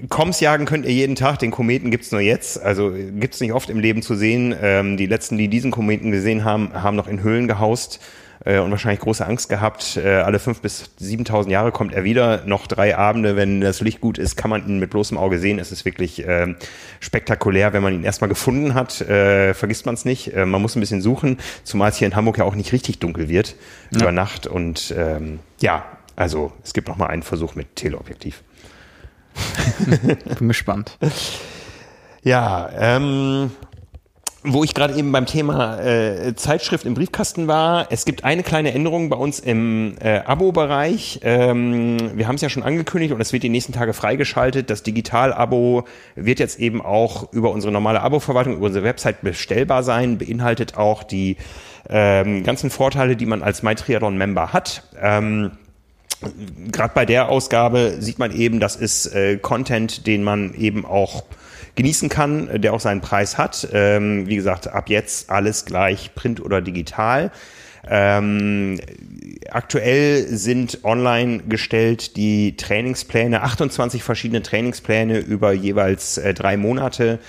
Koms 0.07 0.39
jagen 0.39 0.65
könnt 0.65 0.85
ihr 0.85 0.93
jeden 0.93 1.15
Tag, 1.15 1.39
den 1.39 1.51
Kometen 1.51 1.91
gibt's 1.91 2.11
nur 2.11 2.21
jetzt. 2.21 2.61
Also 2.61 2.91
gibt's 2.91 3.41
nicht 3.41 3.53
oft 3.53 3.69
im 3.69 3.79
Leben 3.79 4.01
zu 4.01 4.15
sehen. 4.15 4.55
Ähm, 4.61 4.97
die 4.97 5.07
letzten, 5.07 5.37
die 5.37 5.47
diesen 5.47 5.71
Kometen 5.71 6.11
gesehen 6.11 6.45
haben, 6.45 6.71
haben 6.73 6.95
noch 6.95 7.07
in 7.07 7.21
Höhlen 7.23 7.47
gehaust 7.47 7.99
äh, 8.45 8.59
und 8.59 8.71
wahrscheinlich 8.71 9.01
große 9.01 9.25
Angst 9.25 9.49
gehabt. 9.49 9.97
Äh, 9.97 10.17
alle 10.17 10.39
fünf 10.39 10.61
bis 10.61 10.91
7.000 11.01 11.49
Jahre 11.49 11.71
kommt 11.71 11.93
er 11.93 12.03
wieder. 12.03 12.43
Noch 12.45 12.67
drei 12.67 12.97
Abende, 12.97 13.35
wenn 13.35 13.61
das 13.61 13.81
Licht 13.81 14.01
gut 14.01 14.17
ist, 14.17 14.35
kann 14.35 14.49
man 14.49 14.67
ihn 14.67 14.79
mit 14.79 14.89
bloßem 14.89 15.17
Auge 15.17 15.39
sehen. 15.39 15.59
Es 15.59 15.71
ist 15.71 15.85
wirklich 15.85 16.25
äh, 16.27 16.55
spektakulär, 16.99 17.73
wenn 17.73 17.83
man 17.83 17.93
ihn 17.93 18.03
erstmal 18.03 18.29
gefunden 18.29 18.73
hat. 18.73 19.01
Äh, 19.01 19.53
vergisst 19.53 19.85
man 19.85 19.95
es 19.95 20.05
nicht. 20.05 20.33
Äh, 20.33 20.45
man 20.45 20.61
muss 20.61 20.75
ein 20.75 20.79
bisschen 20.79 21.01
suchen, 21.01 21.37
zumal 21.63 21.89
es 21.89 21.97
hier 21.97 22.07
in 22.07 22.15
Hamburg 22.15 22.37
ja 22.37 22.45
auch 22.45 22.55
nicht 22.55 22.71
richtig 22.71 22.99
dunkel 22.99 23.29
wird 23.29 23.55
ja. 23.91 24.01
über 24.01 24.11
Nacht. 24.11 24.47
Und 24.47 24.93
ähm, 24.97 25.39
ja, 25.59 25.85
also 26.15 26.51
es 26.63 26.73
gibt 26.73 26.87
noch 26.87 26.97
mal 26.97 27.07
einen 27.07 27.23
Versuch 27.23 27.55
mit 27.55 27.75
Teleobjektiv. 27.75 28.43
Bin 30.39 30.47
gespannt. 30.47 30.97
Ja, 32.23 32.69
ähm, 32.77 33.51
wo 34.43 34.63
ich 34.63 34.73
gerade 34.73 34.95
eben 34.95 35.11
beim 35.11 35.25
Thema 35.25 35.79
äh, 35.79 36.33
Zeitschrift 36.33 36.85
im 36.85 36.93
Briefkasten 36.93 37.47
war, 37.47 37.87
es 37.89 38.05
gibt 38.05 38.23
eine 38.23 38.41
kleine 38.41 38.73
Änderung 38.73 39.09
bei 39.09 39.17
uns 39.17 39.39
im 39.39 39.95
äh, 39.99 40.19
Abo-Bereich. 40.19 41.19
Ähm, 41.23 41.97
wir 42.17 42.27
haben 42.27 42.35
es 42.35 42.41
ja 42.41 42.49
schon 42.49 42.63
angekündigt 42.63 43.13
und 43.13 43.19
es 43.19 43.33
wird 43.33 43.43
die 43.43 43.49
nächsten 43.49 43.73
Tage 43.73 43.93
freigeschaltet. 43.93 44.69
Das 44.69 44.83
Digital-Abo 44.83 45.83
wird 46.15 46.39
jetzt 46.39 46.57
eben 46.59 46.81
auch 46.81 47.33
über 47.33 47.51
unsere 47.51 47.73
normale 47.73 48.01
Abo-Verwaltung, 48.01 48.55
über 48.55 48.67
unsere 48.67 48.85
Website 48.85 49.21
bestellbar 49.21 49.83
sein, 49.83 50.17
beinhaltet 50.17 50.77
auch 50.77 51.03
die 51.03 51.35
ähm, 51.89 52.43
ganzen 52.43 52.69
Vorteile, 52.69 53.17
die 53.17 53.25
man 53.25 53.43
als 53.43 53.61
MyTriathlon-Member 53.61 54.53
hat. 54.53 54.83
Ähm, 55.01 55.51
Gerade 56.71 56.93
bei 56.93 57.05
der 57.05 57.29
Ausgabe 57.29 57.97
sieht 57.99 58.19
man 58.19 58.33
eben, 58.33 58.59
das 58.59 58.75
ist 58.75 59.07
äh, 59.07 59.37
Content, 59.37 60.05
den 60.05 60.23
man 60.23 60.53
eben 60.53 60.85
auch 60.85 61.23
genießen 61.79 62.09
kann, 62.09 62.61
der 62.61 62.73
auch 62.73 62.81
seinen 62.81 62.99
Preis 62.99 63.37
hat. 63.37 63.69
Ähm, 63.71 64.27
wie 64.27 64.35
gesagt, 64.35 64.67
ab 64.67 64.89
jetzt 64.89 65.29
alles 65.29 65.63
gleich 65.63 66.13
Print 66.13 66.41
oder 66.41 66.61
digital. 66.61 67.31
Ähm, 67.89 68.81
aktuell 69.49 70.27
sind 70.27 70.83
online 70.83 71.43
gestellt 71.47 72.17
die 72.17 72.57
Trainingspläne, 72.57 73.43
28 73.43 74.03
verschiedene 74.03 74.41
Trainingspläne 74.41 75.19
über 75.19 75.53
jeweils 75.53 76.17
äh, 76.17 76.33
drei 76.33 76.57
Monate 76.57 77.19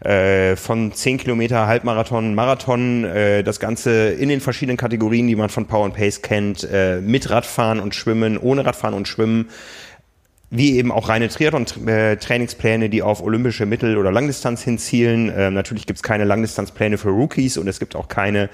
äh, 0.00 0.56
von 0.56 0.92
10 0.92 1.18
Kilometer, 1.18 1.66
Halbmarathon, 1.66 2.34
Marathon, 2.34 3.04
äh, 3.04 3.42
das 3.42 3.60
Ganze 3.60 4.08
in 4.10 4.30
den 4.30 4.40
verschiedenen 4.40 4.78
Kategorien, 4.78 5.26
die 5.26 5.36
man 5.36 5.50
von 5.50 5.66
Power 5.66 5.84
and 5.84 5.94
Pace 5.94 6.22
kennt, 6.22 6.66
äh, 6.72 7.02
mit 7.02 7.28
Radfahren 7.28 7.78
und 7.78 7.94
Schwimmen, 7.94 8.38
ohne 8.38 8.64
Radfahren 8.64 8.94
und 8.94 9.06
Schwimmen, 9.06 9.50
wie 10.50 10.78
eben 10.78 10.90
auch 10.90 11.10
reine 11.10 11.28
Triathlon-Trainingspläne, 11.28 12.88
die 12.88 13.02
auf 13.02 13.22
olympische 13.22 13.66
Mittel- 13.66 13.98
oder 13.98 14.10
Langdistanz 14.10 14.62
hinzielen. 14.62 15.30
Ähm, 15.36 15.52
natürlich 15.52 15.86
gibt 15.86 15.98
es 15.98 16.02
keine 16.02 16.24
Langdistanzpläne 16.24 16.96
für 16.96 17.10
Rookies 17.10 17.58
und 17.58 17.68
es 17.68 17.78
gibt 17.78 17.94
auch 17.94 18.08
keine 18.08 18.48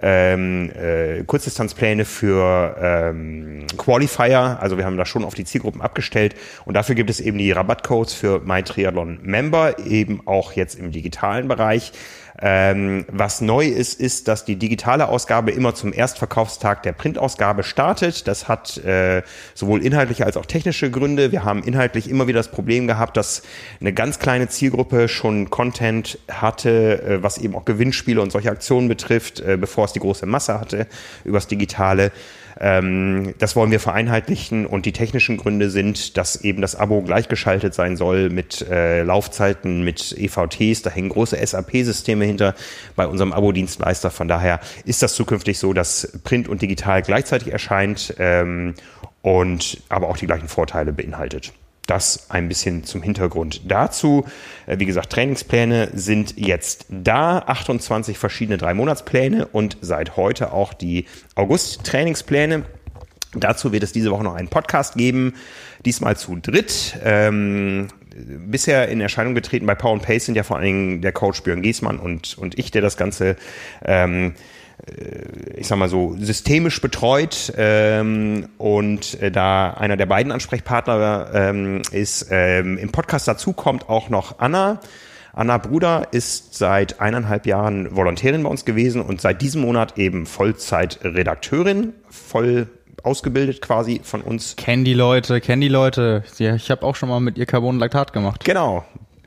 ähm, 0.00 0.70
äh, 0.70 1.24
Kurzdistanzpläne 1.24 2.04
für 2.04 2.76
ähm, 2.80 3.66
Qualifier. 3.76 4.58
Also 4.60 4.78
wir 4.78 4.84
haben 4.84 4.96
da 4.96 5.04
schon 5.04 5.24
auf 5.24 5.34
die 5.34 5.44
Zielgruppen 5.44 5.80
abgestellt 5.80 6.36
und 6.66 6.74
dafür 6.74 6.94
gibt 6.94 7.10
es 7.10 7.18
eben 7.18 7.38
die 7.38 7.50
Rabattcodes 7.50 8.14
für 8.14 8.40
MyTriathlon 8.40 9.18
Member, 9.22 9.78
eben 9.84 10.26
auch 10.26 10.52
jetzt 10.52 10.78
im 10.78 10.92
digitalen 10.92 11.48
Bereich. 11.48 11.92
Ähm, 12.42 13.04
was 13.08 13.40
neu 13.40 13.66
ist, 13.66 14.00
ist, 14.00 14.26
dass 14.28 14.44
die 14.44 14.56
digitale 14.56 15.08
Ausgabe 15.08 15.50
immer 15.50 15.74
zum 15.74 15.92
Erstverkaufstag 15.92 16.82
der 16.82 16.92
Printausgabe 16.92 17.62
startet. 17.62 18.26
Das 18.28 18.48
hat 18.48 18.78
äh, 18.78 19.22
sowohl 19.54 19.84
inhaltliche 19.84 20.24
als 20.24 20.36
auch 20.38 20.46
technische 20.46 20.90
Gründe. 20.90 21.32
Wir 21.32 21.44
haben 21.44 21.62
inhaltlich 21.62 22.08
immer 22.08 22.26
wieder 22.28 22.38
das 22.38 22.50
Problem 22.50 22.86
gehabt, 22.86 23.16
dass 23.16 23.42
eine 23.80 23.92
ganz 23.92 24.18
kleine 24.18 24.48
Zielgruppe 24.48 25.08
schon 25.08 25.50
Content 25.50 26.18
hatte, 26.30 27.02
äh, 27.02 27.22
was 27.22 27.36
eben 27.36 27.54
auch 27.54 27.66
Gewinnspiele 27.66 28.22
und 28.22 28.32
solche 28.32 28.50
Aktionen 28.50 28.88
betrifft, 28.88 29.40
äh, 29.40 29.58
bevor 29.58 29.84
es 29.84 29.92
die 29.92 30.00
große 30.00 30.24
Masse 30.24 30.58
hatte 30.58 30.86
übers 31.24 31.46
Digitale. 31.46 32.10
Ähm, 32.58 33.34
das 33.38 33.56
wollen 33.56 33.70
wir 33.70 33.80
vereinheitlichen 33.80 34.66
und 34.66 34.86
die 34.86 34.92
technischen 34.92 35.36
Gründe 35.36 35.70
sind, 35.70 36.16
dass 36.16 36.36
eben 36.36 36.62
das 36.62 36.76
Abo 36.76 37.02
gleichgeschaltet 37.02 37.74
sein 37.74 37.96
soll 37.96 38.30
mit 38.30 38.66
äh, 38.68 39.02
Laufzeiten, 39.02 39.82
mit 39.84 40.14
EVTs. 40.16 40.82
Da 40.82 40.90
hängen 40.90 41.10
große 41.10 41.36
SAP-Systeme 41.44 42.24
hinter 42.24 42.54
bei 42.96 43.06
unserem 43.06 43.32
Abo-Dienstleister. 43.32 44.10
Von 44.10 44.28
daher 44.28 44.60
ist 44.84 45.02
das 45.02 45.14
zukünftig 45.14 45.58
so, 45.58 45.72
dass 45.72 46.18
Print 46.24 46.48
und 46.48 46.62
Digital 46.62 47.02
gleichzeitig 47.02 47.52
erscheint 47.52 48.14
ähm, 48.18 48.74
und 49.22 49.82
aber 49.88 50.08
auch 50.08 50.16
die 50.16 50.26
gleichen 50.26 50.48
Vorteile 50.48 50.92
beinhaltet. 50.92 51.52
Das 51.90 52.30
ein 52.30 52.46
bisschen 52.46 52.84
zum 52.84 53.02
Hintergrund 53.02 53.62
dazu. 53.64 54.24
Äh, 54.66 54.78
wie 54.78 54.86
gesagt, 54.86 55.10
Trainingspläne 55.10 55.90
sind 55.92 56.34
jetzt 56.36 56.86
da. 56.88 57.40
28 57.40 58.16
verschiedene 58.16 58.58
Drei-Monatspläne 58.58 59.48
und 59.48 59.76
seit 59.80 60.16
heute 60.16 60.52
auch 60.52 60.72
die 60.72 61.06
August-Trainingspläne. 61.34 62.62
Dazu 63.34 63.72
wird 63.72 63.82
es 63.82 63.90
diese 63.90 64.12
Woche 64.12 64.22
noch 64.22 64.36
einen 64.36 64.46
Podcast 64.46 64.94
geben, 64.94 65.34
diesmal 65.84 66.16
zu 66.16 66.36
dritt. 66.36 66.96
Ähm, 67.02 67.88
bisher 68.14 68.88
in 68.88 69.00
Erscheinung 69.00 69.34
getreten 69.34 69.66
bei 69.66 69.74
Power 69.74 69.98
Pace 69.98 70.26
sind 70.26 70.36
ja 70.36 70.44
vor 70.44 70.58
allen 70.58 70.66
Dingen 70.66 71.02
der 71.02 71.10
Coach 71.10 71.42
Björn 71.42 71.60
Giesmann 71.60 71.98
und, 71.98 72.38
und 72.38 72.56
ich, 72.56 72.70
der 72.70 72.82
das 72.82 72.96
Ganze 72.96 73.34
ähm, 73.84 74.34
ich 75.56 75.66
sag 75.66 75.78
mal 75.78 75.88
so, 75.88 76.16
systemisch 76.18 76.80
betreut 76.80 77.52
ähm, 77.56 78.48
und 78.58 79.20
äh, 79.20 79.30
da 79.30 79.72
einer 79.72 79.96
der 79.96 80.06
beiden 80.06 80.32
Ansprechpartner 80.32 81.30
ähm, 81.34 81.82
ist. 81.92 82.28
Ähm, 82.30 82.78
Im 82.78 82.90
Podcast 82.90 83.28
dazu 83.28 83.52
kommt 83.52 83.88
auch 83.88 84.08
noch 84.08 84.38
Anna. 84.38 84.80
Anna 85.32 85.58
Bruder 85.58 86.08
ist 86.10 86.54
seit 86.54 87.00
eineinhalb 87.00 87.46
Jahren 87.46 87.94
Volontärin 87.94 88.42
bei 88.42 88.48
uns 88.48 88.64
gewesen 88.64 89.00
und 89.00 89.20
seit 89.20 89.42
diesem 89.42 89.62
Monat 89.62 89.96
eben 89.96 90.26
Vollzeitredakteurin, 90.26 91.92
voll 92.08 92.66
ausgebildet 93.02 93.62
quasi 93.62 94.00
von 94.02 94.22
uns. 94.22 94.56
Kennen 94.56 94.84
die 94.84 94.94
Leute, 94.94 95.40
kennen 95.40 95.62
die 95.62 95.68
Leute. 95.68 96.24
Ich 96.38 96.70
habe 96.70 96.82
auch 96.84 96.96
schon 96.96 97.08
mal 97.08 97.20
mit 97.20 97.38
ihr 97.38 97.46
Carbonlaktat 97.46 98.12
gemacht. 98.12 98.44
Genau, 98.44 98.84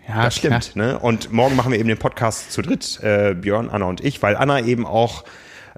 ja, 0.08 0.24
das 0.24 0.36
stimmt. 0.36 0.76
Ne? 0.76 1.00
Und 1.00 1.32
morgen 1.32 1.56
machen 1.56 1.72
wir 1.72 1.80
eben 1.80 1.90
den 1.90 1.98
Podcast 1.98 2.52
zu 2.52 2.62
dritt, 2.62 3.00
äh, 3.04 3.34
Björn, 3.34 3.70
Anna 3.70 3.86
und 3.86 4.04
ich, 4.04 4.22
weil 4.22 4.36
Anna 4.36 4.62
eben 4.62 4.86
auch 4.86 5.24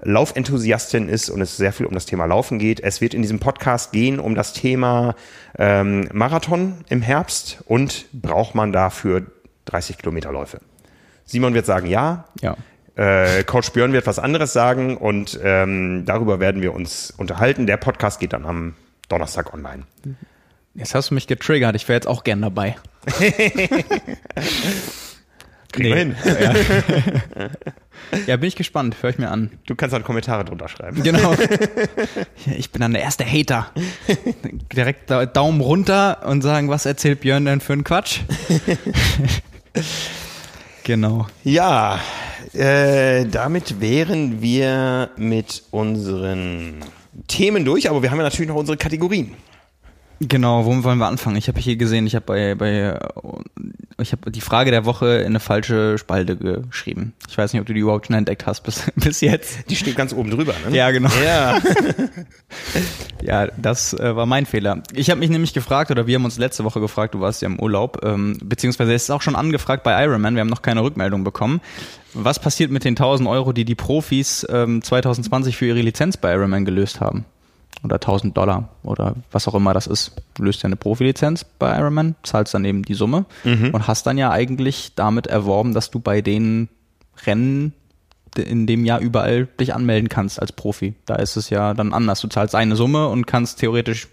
Laufenthusiastin 0.02 1.08
ist 1.08 1.30
und 1.30 1.40
es 1.40 1.56
sehr 1.56 1.72
viel 1.72 1.86
um 1.86 1.94
das 1.94 2.06
Thema 2.06 2.26
Laufen 2.26 2.58
geht. 2.58 2.80
Es 2.80 3.00
wird 3.00 3.14
in 3.14 3.22
diesem 3.22 3.38
Podcast 3.38 3.92
gehen 3.92 4.18
um 4.18 4.34
das 4.34 4.52
Thema 4.52 5.14
ähm, 5.58 6.08
Marathon 6.12 6.84
im 6.88 7.02
Herbst 7.02 7.62
und 7.66 8.06
braucht 8.12 8.54
man 8.54 8.72
dafür 8.72 9.26
30 9.66 9.98
Kilometer 9.98 10.32
Läufe. 10.32 10.60
Simon 11.24 11.54
wird 11.54 11.66
sagen 11.66 11.86
ja. 11.86 12.26
Ja. 12.40 12.56
Äh, 12.94 13.44
Coach 13.44 13.72
Björn 13.72 13.92
wird 13.92 14.06
was 14.06 14.18
anderes 14.18 14.52
sagen 14.52 14.96
und 14.96 15.38
ähm, 15.42 16.04
darüber 16.06 16.40
werden 16.40 16.62
wir 16.62 16.74
uns 16.74 17.12
unterhalten. 17.16 17.66
Der 17.66 17.76
Podcast 17.76 18.20
geht 18.20 18.32
dann 18.32 18.44
am 18.44 18.74
Donnerstag 19.08 19.52
online. 19.52 19.84
Jetzt 20.76 20.94
hast 20.94 21.10
du 21.10 21.14
mich 21.14 21.26
getriggert. 21.26 21.74
Ich 21.74 21.88
wäre 21.88 21.96
jetzt 21.96 22.06
auch 22.06 22.22
gern 22.22 22.42
dabei. 22.42 22.76
Kriegen 25.72 25.88
nee. 25.88 25.94
wir 25.94 25.96
hin. 25.96 26.16
Ja. 26.40 26.54
ja. 28.26 28.36
bin 28.36 28.48
ich 28.48 28.56
gespannt. 28.56 28.96
Hör 29.00 29.10
ich 29.10 29.18
mir 29.18 29.30
an. 29.30 29.52
Du 29.66 29.74
kannst 29.74 29.94
dann 29.94 30.04
Kommentare 30.04 30.44
drunter 30.44 30.68
schreiben. 30.68 31.02
Genau. 31.02 31.34
Ich 32.58 32.70
bin 32.70 32.80
dann 32.80 32.92
der 32.92 33.02
erste 33.02 33.24
Hater. 33.24 33.72
Direkt 34.72 35.10
Daumen 35.10 35.60
runter 35.60 36.24
und 36.26 36.42
sagen, 36.42 36.68
was 36.68 36.86
erzählt 36.86 37.20
Björn 37.20 37.44
denn 37.44 37.60
für 37.60 37.72
einen 37.72 37.84
Quatsch? 37.84 38.20
genau. 40.84 41.26
Ja, 41.42 42.00
äh, 42.52 43.26
damit 43.26 43.80
wären 43.80 44.40
wir 44.40 45.10
mit 45.16 45.64
unseren 45.70 46.76
Themen 47.26 47.64
durch, 47.64 47.90
aber 47.90 48.02
wir 48.02 48.10
haben 48.10 48.18
ja 48.18 48.24
natürlich 48.24 48.48
noch 48.48 48.56
unsere 48.56 48.76
Kategorien. 48.78 49.34
Genau, 50.20 50.64
womit 50.64 50.84
wollen 50.84 50.98
wir 50.98 51.06
anfangen? 51.06 51.36
Ich 51.36 51.48
habe 51.48 51.60
hier 51.60 51.76
gesehen, 51.76 52.06
ich 52.06 52.14
habe 52.14 52.24
bei, 52.24 52.54
bei 52.54 52.98
ich 53.98 54.12
habe 54.12 54.30
die 54.30 54.40
Frage 54.40 54.70
der 54.70 54.84
Woche 54.84 55.18
in 55.18 55.26
eine 55.26 55.40
falsche 55.40 55.96
Spalte 55.98 56.36
geschrieben. 56.36 57.14
Ich 57.28 57.36
weiß 57.36 57.52
nicht, 57.52 57.60
ob 57.60 57.66
du 57.66 57.72
die 57.72 57.80
überhaupt 57.80 58.06
schon 58.06 58.16
entdeckt 58.16 58.46
hast 58.46 58.62
bis, 58.62 58.90
bis 58.96 59.20
jetzt. 59.20 59.70
Die 59.70 59.76
steht 59.76 59.96
ganz 59.96 60.12
oben 60.12 60.30
drüber, 60.30 60.54
ne? 60.68 60.76
Ja, 60.76 60.90
genau. 60.90 61.10
Ja, 61.24 61.58
ja 63.22 63.46
das 63.56 63.94
äh, 63.94 64.14
war 64.16 64.26
mein 64.26 64.46
Fehler. 64.46 64.82
Ich 64.92 65.10
habe 65.10 65.20
mich 65.20 65.30
nämlich 65.30 65.54
gefragt, 65.54 65.90
oder 65.90 66.06
wir 66.06 66.16
haben 66.16 66.24
uns 66.24 66.38
letzte 66.38 66.64
Woche 66.64 66.80
gefragt, 66.80 67.14
du 67.14 67.20
warst 67.20 67.42
ja 67.42 67.46
im 67.46 67.58
Urlaub, 67.58 68.00
ähm, 68.04 68.38
beziehungsweise 68.42 68.92
es 68.94 69.04
ist 69.04 69.10
auch 69.10 69.22
schon 69.22 69.36
angefragt 69.36 69.82
bei 69.82 70.02
Ironman, 70.02 70.34
wir 70.34 70.40
haben 70.40 70.48
noch 70.48 70.62
keine 70.62 70.82
Rückmeldung 70.82 71.24
bekommen. 71.24 71.60
Was 72.12 72.38
passiert 72.38 72.70
mit 72.70 72.84
den 72.84 72.92
1000 72.92 73.28
Euro, 73.28 73.52
die 73.52 73.64
die 73.64 73.74
Profis 73.74 74.46
ähm, 74.50 74.82
2020 74.82 75.56
für 75.56 75.66
ihre 75.66 75.80
Lizenz 75.80 76.16
bei 76.16 76.32
Ironman 76.32 76.64
gelöst 76.64 77.00
haben? 77.00 77.26
Oder 77.84 77.96
1000 77.96 78.36
Dollar 78.36 78.68
oder 78.82 79.14
was 79.30 79.46
auch 79.48 79.54
immer 79.54 79.74
das 79.74 79.86
ist. 79.86 80.12
Du 80.34 80.42
löst 80.42 80.62
ja 80.62 80.66
eine 80.66 80.76
Profilizenz 80.76 81.44
bei 81.44 81.76
Ironman, 81.78 82.14
zahlst 82.22 82.54
dann 82.54 82.64
eben 82.64 82.82
die 82.82 82.94
Summe 82.94 83.26
mhm. 83.44 83.70
und 83.72 83.86
hast 83.86 84.06
dann 84.06 84.18
ja 84.18 84.30
eigentlich 84.30 84.92
damit 84.94 85.26
erworben, 85.26 85.74
dass 85.74 85.90
du 85.90 86.00
bei 86.00 86.20
den 86.20 86.68
Rennen 87.26 87.72
in 88.36 88.66
dem 88.66 88.84
Jahr 88.84 89.00
überall 89.00 89.46
dich 89.58 89.74
anmelden 89.74 90.08
kannst 90.08 90.40
als 90.40 90.52
Profi. 90.52 90.94
Da 91.06 91.16
ist 91.16 91.36
es 91.36 91.48
ja 91.50 91.74
dann 91.74 91.94
anders. 91.94 92.20
Du 92.20 92.28
zahlst 92.28 92.54
eine 92.54 92.76
Summe 92.76 93.08
und 93.08 93.26
kannst 93.26 93.60
theoretisch 93.60 94.08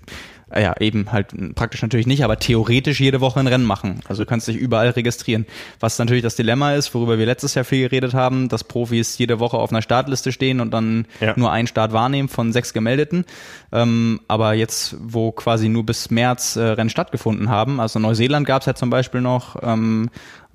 ja, 0.59 0.75
eben 0.79 1.11
halt 1.11 1.27
praktisch 1.55 1.81
natürlich 1.81 2.07
nicht, 2.07 2.23
aber 2.23 2.37
theoretisch 2.37 2.99
jede 2.99 3.21
Woche 3.21 3.39
ein 3.39 3.47
Rennen 3.47 3.65
machen. 3.65 4.01
Also 4.07 4.23
du 4.23 4.29
kannst 4.29 4.47
dich 4.47 4.57
überall 4.57 4.89
registrieren. 4.89 5.45
Was 5.79 5.97
natürlich 5.99 6.23
das 6.23 6.35
Dilemma 6.35 6.73
ist, 6.73 6.93
worüber 6.93 7.17
wir 7.17 7.25
letztes 7.25 7.55
Jahr 7.55 7.65
viel 7.65 7.89
geredet 7.89 8.13
haben, 8.13 8.49
dass 8.49 8.63
Profis 8.63 9.17
jede 9.17 9.39
Woche 9.39 9.57
auf 9.57 9.71
einer 9.71 9.81
Startliste 9.81 10.31
stehen 10.31 10.59
und 10.59 10.71
dann 10.71 11.05
ja. 11.19 11.33
nur 11.35 11.51
einen 11.51 11.67
Start 11.67 11.93
wahrnehmen 11.93 12.29
von 12.29 12.51
sechs 12.53 12.73
Gemeldeten. 12.73 13.25
Ähm, 13.71 14.21
aber 14.27 14.53
jetzt, 14.53 14.95
wo 14.99 15.31
quasi 15.31 15.69
nur 15.69 15.85
bis 15.85 16.11
März 16.11 16.55
äh, 16.55 16.61
Rennen 16.61 16.89
stattgefunden 16.89 17.49
haben, 17.49 17.79
also 17.79 17.99
Neuseeland 17.99 18.45
gab 18.45 18.61
es 18.61 18.65
ja 18.67 18.75
zum 18.75 18.89
Beispiel 18.89 19.21
noch 19.21 19.57
ähm, 19.63 20.09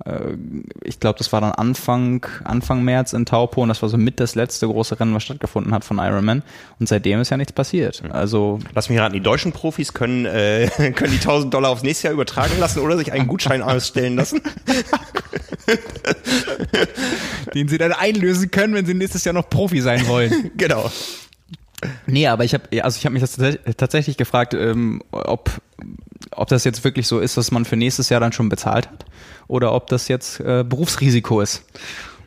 äh, 0.05 0.37
ich 0.83 0.99
glaube, 0.99 1.17
das 1.17 1.31
war 1.33 1.41
dann 1.41 1.51
Anfang, 1.51 2.25
Anfang 2.43 2.83
März 2.83 3.13
in 3.13 3.25
Taupo 3.25 3.61
und 3.61 3.69
das 3.69 3.81
war 3.81 3.89
so 3.89 3.97
mit 3.97 4.19
das 4.19 4.35
letzte 4.35 4.67
große 4.67 4.99
Rennen, 4.99 5.13
was 5.13 5.23
stattgefunden 5.23 5.73
hat 5.73 5.83
von 5.83 5.97
Ironman. 5.97 6.43
Und 6.79 6.87
seitdem 6.87 7.19
ist 7.19 7.29
ja 7.29 7.37
nichts 7.37 7.53
passiert. 7.53 8.03
Also 8.11 8.59
Lass 8.73 8.89
mich 8.89 8.99
raten, 8.99 9.13
die 9.13 9.21
deutschen 9.21 9.51
Profis 9.51 9.88
können, 9.93 10.25
äh, 10.25 10.69
können 10.95 11.11
die 11.11 11.19
1000 11.19 11.53
Dollar 11.53 11.69
aufs 11.71 11.83
nächste 11.83 12.07
Jahr 12.07 12.13
übertragen 12.13 12.59
lassen 12.59 12.79
oder 12.79 12.97
sich 12.97 13.11
einen 13.11 13.27
Gutschein 13.27 13.61
ausstellen 13.61 14.15
lassen. 14.15 14.41
Den 17.53 17.67
sie 17.67 17.77
dann 17.77 17.91
einlösen 17.91 18.49
können, 18.51 18.73
wenn 18.73 18.85
sie 18.85 18.93
nächstes 18.93 19.23
Jahr 19.23 19.33
noch 19.33 19.49
Profi 19.49 19.81
sein 19.81 20.07
wollen. 20.07 20.51
genau. 20.57 20.91
Nee, 22.07 22.27
aber 22.27 22.43
ich 22.43 22.53
habe 22.53 22.83
also 22.83 22.97
ich 22.97 23.05
habe 23.05 23.13
mich 23.13 23.21
das 23.21 23.37
tatsächlich 23.77 24.17
gefragt, 24.17 24.53
ähm, 24.53 25.01
ob 25.11 25.61
ob 26.31 26.49
das 26.49 26.63
jetzt 26.65 26.83
wirklich 26.83 27.07
so 27.07 27.19
ist, 27.19 27.37
dass 27.37 27.51
man 27.51 27.65
für 27.65 27.77
nächstes 27.77 28.09
Jahr 28.09 28.19
dann 28.19 28.33
schon 28.33 28.49
bezahlt 28.49 28.89
hat 28.89 29.05
oder 29.47 29.73
ob 29.73 29.87
das 29.87 30.07
jetzt 30.07 30.39
äh, 30.41 30.63
Berufsrisiko 30.67 31.41
ist. 31.41 31.63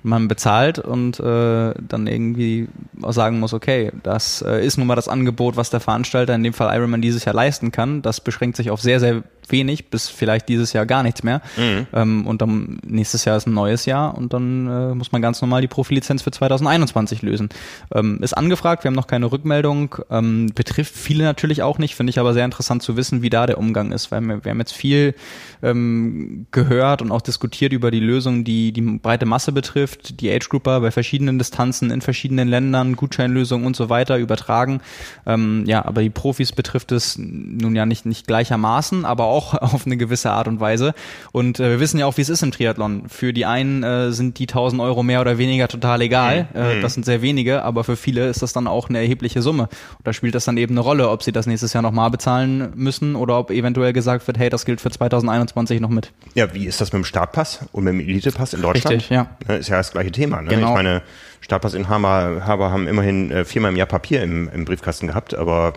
Man 0.04 0.28
bezahlt 0.28 0.78
und 0.78 1.20
äh, 1.20 1.74
dann 1.76 2.06
irgendwie 2.06 2.68
auch 3.02 3.12
sagen 3.12 3.38
muss, 3.38 3.52
okay, 3.54 3.92
das 4.02 4.42
äh, 4.42 4.64
ist 4.64 4.76
nun 4.76 4.86
mal 4.86 4.96
das 4.96 5.08
Angebot, 5.08 5.56
was 5.56 5.70
der 5.70 5.80
Veranstalter, 5.80 6.34
in 6.34 6.42
dem 6.42 6.52
Fall 6.52 6.76
Ironman, 6.76 7.02
dieses 7.02 7.24
Jahr 7.24 7.34
leisten 7.34 7.70
kann. 7.70 8.02
Das 8.02 8.20
beschränkt 8.20 8.56
sich 8.56 8.70
auf 8.70 8.80
sehr, 8.80 8.98
sehr 8.98 9.22
wenig, 9.50 9.90
bis 9.90 10.08
vielleicht 10.08 10.48
dieses 10.48 10.72
Jahr 10.72 10.86
gar 10.86 11.02
nichts 11.02 11.22
mehr. 11.22 11.40
Mhm. 11.56 11.86
Ähm, 11.92 12.26
und 12.26 12.42
dann 12.42 12.78
nächstes 12.86 13.24
Jahr 13.24 13.36
ist 13.36 13.46
ein 13.46 13.54
neues 13.54 13.86
Jahr 13.86 14.16
und 14.16 14.32
dann 14.32 14.66
äh, 14.66 14.94
muss 14.94 15.12
man 15.12 15.22
ganz 15.22 15.40
normal 15.40 15.60
die 15.60 15.68
Profilizenz 15.68 16.22
für 16.22 16.30
2021 16.30 17.22
lösen. 17.22 17.48
Ähm, 17.94 18.18
ist 18.22 18.36
angefragt, 18.36 18.84
wir 18.84 18.88
haben 18.88 18.94
noch 18.94 19.06
keine 19.06 19.30
Rückmeldung, 19.30 19.96
ähm, 20.10 20.52
betrifft 20.54 20.94
viele 20.94 21.24
natürlich 21.24 21.62
auch 21.62 21.78
nicht, 21.78 21.94
finde 21.94 22.10
ich 22.10 22.18
aber 22.18 22.34
sehr 22.34 22.44
interessant 22.44 22.82
zu 22.82 22.96
wissen, 22.96 23.22
wie 23.22 23.30
da 23.30 23.46
der 23.46 23.58
Umgang 23.58 23.92
ist, 23.92 24.10
weil 24.10 24.20
wir, 24.22 24.44
wir 24.44 24.50
haben 24.50 24.60
jetzt 24.60 24.72
viel 24.72 25.14
ähm, 25.62 26.46
gehört 26.50 27.02
und 27.02 27.12
auch 27.12 27.22
diskutiert 27.22 27.72
über 27.72 27.90
die 27.90 28.00
Lösung, 28.00 28.44
die 28.44 28.72
die 28.72 28.82
breite 28.82 29.26
Masse 29.26 29.52
betrifft, 29.52 30.20
die 30.20 30.30
Age 30.30 30.48
Grouper 30.48 30.80
bei 30.80 30.90
verschiedenen 30.90 31.38
Distanzen 31.38 31.90
in 31.90 32.00
verschiedenen 32.00 32.48
Ländern, 32.48 32.96
Gutscheinlösungen 32.96 33.66
und 33.66 33.76
so 33.76 33.88
weiter 33.88 34.18
übertragen. 34.18 34.80
Ähm, 35.26 35.64
ja, 35.66 35.84
aber 35.84 36.02
die 36.02 36.10
Profis 36.10 36.52
betrifft 36.52 36.92
es 36.92 37.18
nun 37.18 37.74
ja 37.76 37.86
nicht, 37.86 38.06
nicht 38.06 38.26
gleichermaßen, 38.26 39.04
aber 39.04 39.24
auch 39.32 39.54
auf 39.60 39.86
eine 39.86 39.96
gewisse 39.96 40.30
Art 40.30 40.48
und 40.48 40.60
Weise. 40.60 40.94
Und 41.32 41.60
äh, 41.60 41.70
wir 41.70 41.80
wissen 41.80 41.98
ja 41.98 42.06
auch, 42.06 42.16
wie 42.16 42.22
es 42.22 42.28
ist 42.28 42.42
im 42.42 42.52
Triathlon. 42.52 43.08
Für 43.08 43.32
die 43.32 43.46
einen 43.46 43.82
äh, 43.82 44.12
sind 44.12 44.38
die 44.38 44.44
1000 44.44 44.80
Euro 44.80 45.02
mehr 45.02 45.20
oder 45.20 45.38
weniger 45.38 45.68
total 45.68 46.02
egal. 46.02 46.48
Mhm. 46.52 46.60
Äh, 46.60 46.80
das 46.80 46.94
sind 46.94 47.04
sehr 47.04 47.22
wenige, 47.22 47.62
aber 47.62 47.84
für 47.84 47.96
viele 47.96 48.28
ist 48.28 48.42
das 48.42 48.52
dann 48.52 48.66
auch 48.66 48.88
eine 48.88 48.98
erhebliche 48.98 49.42
Summe. 49.42 49.64
Und 49.64 50.06
da 50.06 50.12
spielt 50.12 50.34
das 50.34 50.44
dann 50.44 50.56
eben 50.56 50.74
eine 50.74 50.80
Rolle, 50.80 51.08
ob 51.08 51.22
sie 51.22 51.32
das 51.32 51.46
nächstes 51.46 51.72
Jahr 51.72 51.82
nochmal 51.82 52.10
bezahlen 52.10 52.72
müssen 52.74 53.16
oder 53.16 53.38
ob 53.38 53.50
eventuell 53.50 53.92
gesagt 53.92 54.26
wird, 54.26 54.38
hey, 54.38 54.50
das 54.50 54.64
gilt 54.64 54.80
für 54.80 54.90
2021 54.90 55.80
noch 55.80 55.88
mit. 55.88 56.12
Ja, 56.34 56.52
wie 56.54 56.66
ist 56.66 56.80
das 56.80 56.92
mit 56.92 57.02
dem 57.02 57.04
Startpass 57.04 57.66
und 57.72 57.84
mit 57.84 57.94
dem 57.94 58.00
Elitepass 58.00 58.54
in 58.54 58.62
Deutschland? 58.62 58.96
Richtig, 58.96 59.10
ja. 59.10 59.28
Ist 59.48 59.68
ja 59.68 59.78
das 59.78 59.92
gleiche 59.92 60.12
Thema. 60.12 60.42
Ne? 60.42 60.50
Genau. 60.50 60.68
Ich 60.68 60.74
meine, 60.74 61.02
Startpassinhaber 61.42 62.70
haben 62.70 62.86
immerhin 62.86 63.30
äh, 63.30 63.44
viermal 63.44 63.72
im 63.72 63.76
Jahr 63.76 63.86
Papier 63.86 64.22
im, 64.22 64.48
im 64.48 64.64
Briefkasten 64.64 65.08
gehabt, 65.08 65.34
aber 65.34 65.74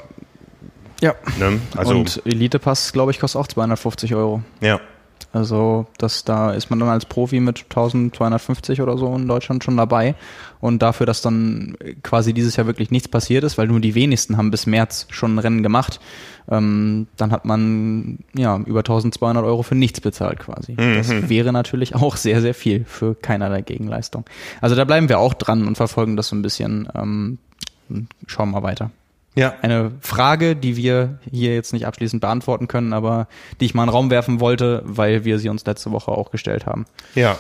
ja. 1.02 1.14
Ne? 1.40 1.60
Also, 1.76 1.96
und 1.96 2.22
Elitepass, 2.26 2.94
glaube 2.94 3.12
ich, 3.12 3.20
kostet 3.20 3.42
auch 3.42 3.48
250 3.48 4.16
Euro. 4.16 4.42
Ja. 4.62 4.80
Also 5.36 5.86
das, 5.98 6.24
da 6.24 6.54
ist 6.54 6.70
man 6.70 6.80
dann 6.80 6.88
als 6.88 7.06
Profi 7.06 7.42
mit 7.42 7.64
1250 7.64 8.82
oder 8.82 8.98
so 8.98 9.14
in 9.16 9.28
Deutschland 9.28 9.66
schon 9.66 9.76
dabei. 9.76 10.16
Und 10.62 10.82
dafür, 10.82 11.06
dass 11.06 11.22
dann 11.22 11.76
quasi 12.04 12.34
dieses 12.34 12.56
Jahr 12.56 12.68
wirklich 12.68 12.90
nichts 12.90 13.10
passiert 13.10 13.44
ist, 13.44 13.58
weil 13.58 13.68
nur 13.68 13.82
die 13.82 13.96
wenigsten 13.96 14.38
haben 14.38 14.50
bis 14.50 14.66
März 14.66 15.08
schon 15.10 15.36
ein 15.36 15.40
Rennen 15.40 15.62
gemacht, 15.62 16.00
ähm, 16.50 17.08
dann 17.18 17.32
hat 17.32 17.44
man 17.44 18.20
ja 18.34 18.58
über 18.66 18.80
1200 18.80 19.44
Euro 19.44 19.62
für 19.62 19.76
nichts 19.76 20.00
bezahlt 20.00 20.40
quasi. 20.40 20.72
Mhm. 20.72 20.96
Das 20.96 21.30
wäre 21.30 21.52
natürlich 21.52 21.96
auch 21.96 22.16
sehr, 22.16 22.40
sehr 22.40 22.54
viel 22.54 22.86
für 22.86 23.14
keinerlei 23.14 23.62
Gegenleistung. 23.62 24.24
Also 24.62 24.76
da 24.76 24.86
bleiben 24.86 25.10
wir 25.10 25.20
auch 25.20 25.34
dran 25.34 25.68
und 25.68 25.76
verfolgen 25.76 26.16
das 26.16 26.30
so 26.30 26.36
ein 26.38 26.44
bisschen. 26.44 26.88
Ähm, 26.96 27.40
schauen 28.26 28.52
wir 28.52 28.64
weiter. 28.64 28.90
Ja. 29.36 29.54
Eine 29.62 29.92
Frage, 30.02 30.56
die 30.56 30.78
wir 30.78 31.20
hier 31.30 31.54
jetzt 31.54 31.74
nicht 31.74 31.86
abschließend 31.86 32.22
beantworten 32.22 32.68
können, 32.68 32.94
aber 32.94 33.28
die 33.60 33.66
ich 33.66 33.74
mal 33.74 33.84
in 33.84 33.90
den 33.90 33.94
Raum 33.94 34.10
werfen 34.10 34.40
wollte, 34.40 34.82
weil 34.86 35.26
wir 35.26 35.40
sie 35.40 35.50
uns 35.50 35.66
letzte 35.66 35.92
Woche 35.92 36.12
auch 36.12 36.32
gestellt 36.32 36.66
haben. 36.66 36.86
Ja. 37.16 37.38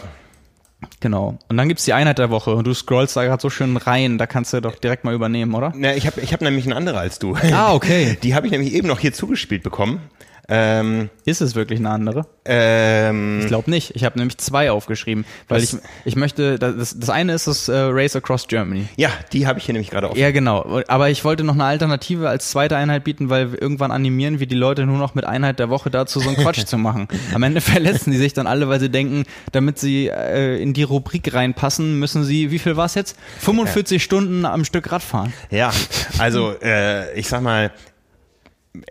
Genau. 0.99 1.39
Und 1.47 1.57
dann 1.57 1.67
gibt's 1.67 1.85
die 1.85 1.93
Einheit 1.93 2.17
der 2.19 2.29
Woche 2.29 2.53
und 2.53 2.67
du 2.67 2.73
scrollst 2.73 3.15
da 3.15 3.23
gerade 3.23 3.41
so 3.41 3.49
schön 3.49 3.77
rein, 3.77 4.17
da 4.17 4.27
kannst 4.27 4.53
du 4.53 4.61
doch 4.61 4.75
direkt 4.75 5.03
mal 5.03 5.13
übernehmen, 5.13 5.53
oder? 5.55 5.73
Na, 5.75 5.95
ich 5.95 6.05
habe 6.05 6.21
ich 6.21 6.33
hab 6.33 6.41
nämlich 6.41 6.65
eine 6.65 6.75
andere 6.75 6.99
als 6.99 7.17
du. 7.17 7.35
Ah, 7.51 7.73
okay. 7.73 8.17
Die 8.23 8.35
habe 8.35 8.45
ich 8.45 8.51
nämlich 8.51 8.73
eben 8.73 8.87
noch 8.87 8.99
hier 8.99 9.13
zugespielt 9.13 9.63
bekommen. 9.63 10.01
Ähm, 10.47 11.09
ist 11.25 11.41
es 11.41 11.55
wirklich 11.55 11.79
eine 11.79 11.89
andere? 11.89 12.27
Ähm, 12.45 13.39
ich 13.41 13.47
glaube 13.47 13.69
nicht. 13.71 13.95
Ich 13.95 14.03
habe 14.03 14.19
nämlich 14.19 14.37
zwei 14.37 14.69
aufgeschrieben, 14.69 15.25
weil 15.47 15.63
ich 15.63 15.75
ich 16.03 16.15
möchte. 16.15 16.59
Das, 16.59 16.97
das 16.97 17.09
eine 17.09 17.33
ist 17.33 17.47
das 17.47 17.67
äh, 17.67 17.75
Race 17.75 18.15
Across 18.15 18.47
Germany. 18.47 18.87
Ja, 18.95 19.09
die 19.33 19.47
habe 19.47 19.57
ich 19.57 19.65
hier 19.65 19.73
nämlich 19.73 19.89
gerade 19.89 20.09
auf. 20.09 20.17
Ja, 20.17 20.29
genau. 20.31 20.81
Aber 20.87 21.09
ich 21.09 21.25
wollte 21.25 21.43
noch 21.43 21.55
eine 21.55 21.65
Alternative 21.65 22.29
als 22.29 22.51
zweite 22.51 22.77
Einheit 22.77 23.03
bieten, 23.03 23.29
weil 23.29 23.55
irgendwann 23.55 23.91
animieren 23.91 24.39
wir 24.39 24.45
die 24.45 24.55
Leute 24.55 24.85
nur 24.85 24.99
noch 24.99 25.15
mit 25.15 25.25
Einheit 25.25 25.57
der 25.57 25.69
Woche 25.69 25.89
dazu, 25.89 26.19
so 26.19 26.29
einen 26.29 26.37
Quatsch 26.37 26.63
zu 26.65 26.77
machen. 26.77 27.07
Am 27.33 27.41
Ende 27.41 27.61
verletzen 27.61 28.11
die 28.11 28.17
sich 28.17 28.33
dann 28.33 28.45
alle, 28.45 28.69
weil 28.69 28.79
sie 28.79 28.89
denken, 28.89 29.23
damit 29.51 29.79
sie 29.79 30.07
äh, 30.07 30.61
in 30.61 30.73
die 30.73 30.83
Rubrik 30.83 31.33
reinpassen, 31.33 31.97
müssen 31.97 32.23
sie, 32.23 32.51
wie 32.51 32.59
viel 32.59 32.77
war 32.77 32.85
es 32.85 32.93
jetzt? 32.93 33.17
45 33.39 33.95
ja. 33.95 34.03
Stunden 34.03 34.45
am 34.45 34.63
Stück 34.63 34.91
Radfahren. 34.91 35.33
Ja, 35.49 35.71
also 36.19 36.53
äh, 36.61 37.17
ich 37.17 37.27
sag 37.27 37.41
mal, 37.41 37.71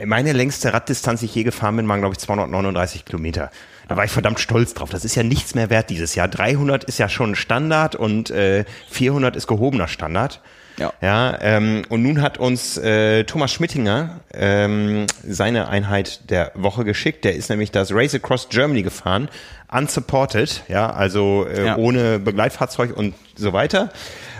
meine 0.04 0.32
längste 0.32 0.72
Raddistanz, 0.72 1.20
die 1.20 1.26
ich 1.26 1.34
je 1.34 1.42
gefahren 1.42 1.76
bin, 1.76 1.88
waren, 1.88 2.00
glaube 2.00 2.14
ich, 2.14 2.18
239 2.18 3.04
Kilometer. 3.04 3.50
Da 3.88 3.96
war 3.96 4.04
ich 4.04 4.10
verdammt 4.10 4.40
stolz 4.40 4.74
drauf. 4.74 4.90
Das 4.90 5.04
ist 5.04 5.14
ja 5.14 5.22
nichts 5.22 5.54
mehr 5.54 5.70
wert 5.70 5.90
dieses 5.90 6.14
Jahr. 6.14 6.28
300 6.28 6.84
ist 6.84 6.98
ja 6.98 7.08
schon 7.08 7.34
Standard 7.34 7.94
und 7.94 8.30
äh, 8.30 8.64
400 8.90 9.36
ist 9.36 9.46
gehobener 9.46 9.88
Standard. 9.88 10.40
Ja. 10.78 10.92
ja 11.00 11.38
ähm, 11.40 11.82
und 11.88 12.02
nun 12.02 12.22
hat 12.22 12.38
uns 12.38 12.76
äh, 12.78 13.24
Thomas 13.24 13.52
Schmittinger 13.52 14.20
ähm, 14.32 15.06
seine 15.26 15.68
Einheit 15.68 16.30
der 16.30 16.52
Woche 16.54 16.84
geschickt. 16.84 17.24
Der 17.24 17.34
ist 17.34 17.50
nämlich 17.50 17.70
das 17.70 17.92
Race 17.92 18.14
Across 18.14 18.48
Germany 18.48 18.82
gefahren, 18.82 19.28
unsupported, 19.74 20.62
ja, 20.68 20.90
also 20.90 21.46
äh, 21.46 21.66
ja. 21.66 21.76
ohne 21.76 22.18
Begleitfahrzeug 22.18 22.96
und 22.96 23.14
so 23.36 23.52
weiter. 23.52 23.90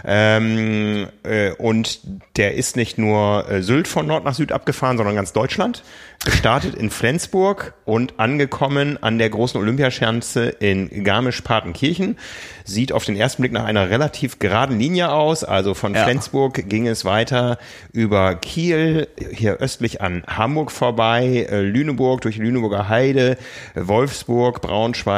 Ähm, 0.06 1.09
äh, 1.23 1.52
und 1.52 2.01
der 2.36 2.55
ist 2.55 2.77
nicht 2.77 2.98
nur 2.98 3.48
äh, 3.48 3.62
Sylt 3.62 3.89
von 3.89 4.06
Nord 4.06 4.24
nach 4.24 4.35
Süd 4.35 4.52
abgefahren, 4.52 4.98
sondern 4.98 5.15
ganz 5.15 5.32
Deutschland. 5.32 5.82
Gestartet 6.24 6.74
in 6.74 6.90
Flensburg 6.90 7.74
und 7.85 8.19
angekommen 8.19 9.02
an 9.02 9.19
der 9.19 9.28
großen 9.28 9.61
Olympiaschanze 9.61 10.48
in 10.48 11.05
Garmisch-Partenkirchen. 11.05 12.19
Sieht 12.65 12.93
auf 12.93 13.05
den 13.05 13.16
ersten 13.16 13.43
Blick 13.43 13.52
nach 13.52 13.65
einer 13.65 13.90
relativ 13.90 14.39
geraden 14.39 14.78
Linie 14.78 15.11
aus. 15.11 15.44
Also 15.44 15.74
von 15.74 15.94
ja. 15.94 16.05
Flensburg 16.05 16.69
ging 16.69 16.86
es 16.86 17.05
weiter 17.05 17.59
über 17.93 18.35
Kiel, 18.36 19.09
hier 19.32 19.59
östlich 19.59 20.01
an 20.01 20.23
Hamburg 20.27 20.70
vorbei, 20.70 21.47
äh, 21.51 21.61
Lüneburg 21.61 22.23
durch 22.23 22.36
Lüneburger 22.36 22.89
Heide, 22.89 23.36
Wolfsburg, 23.74 24.61
Braunschweig, 24.62 25.15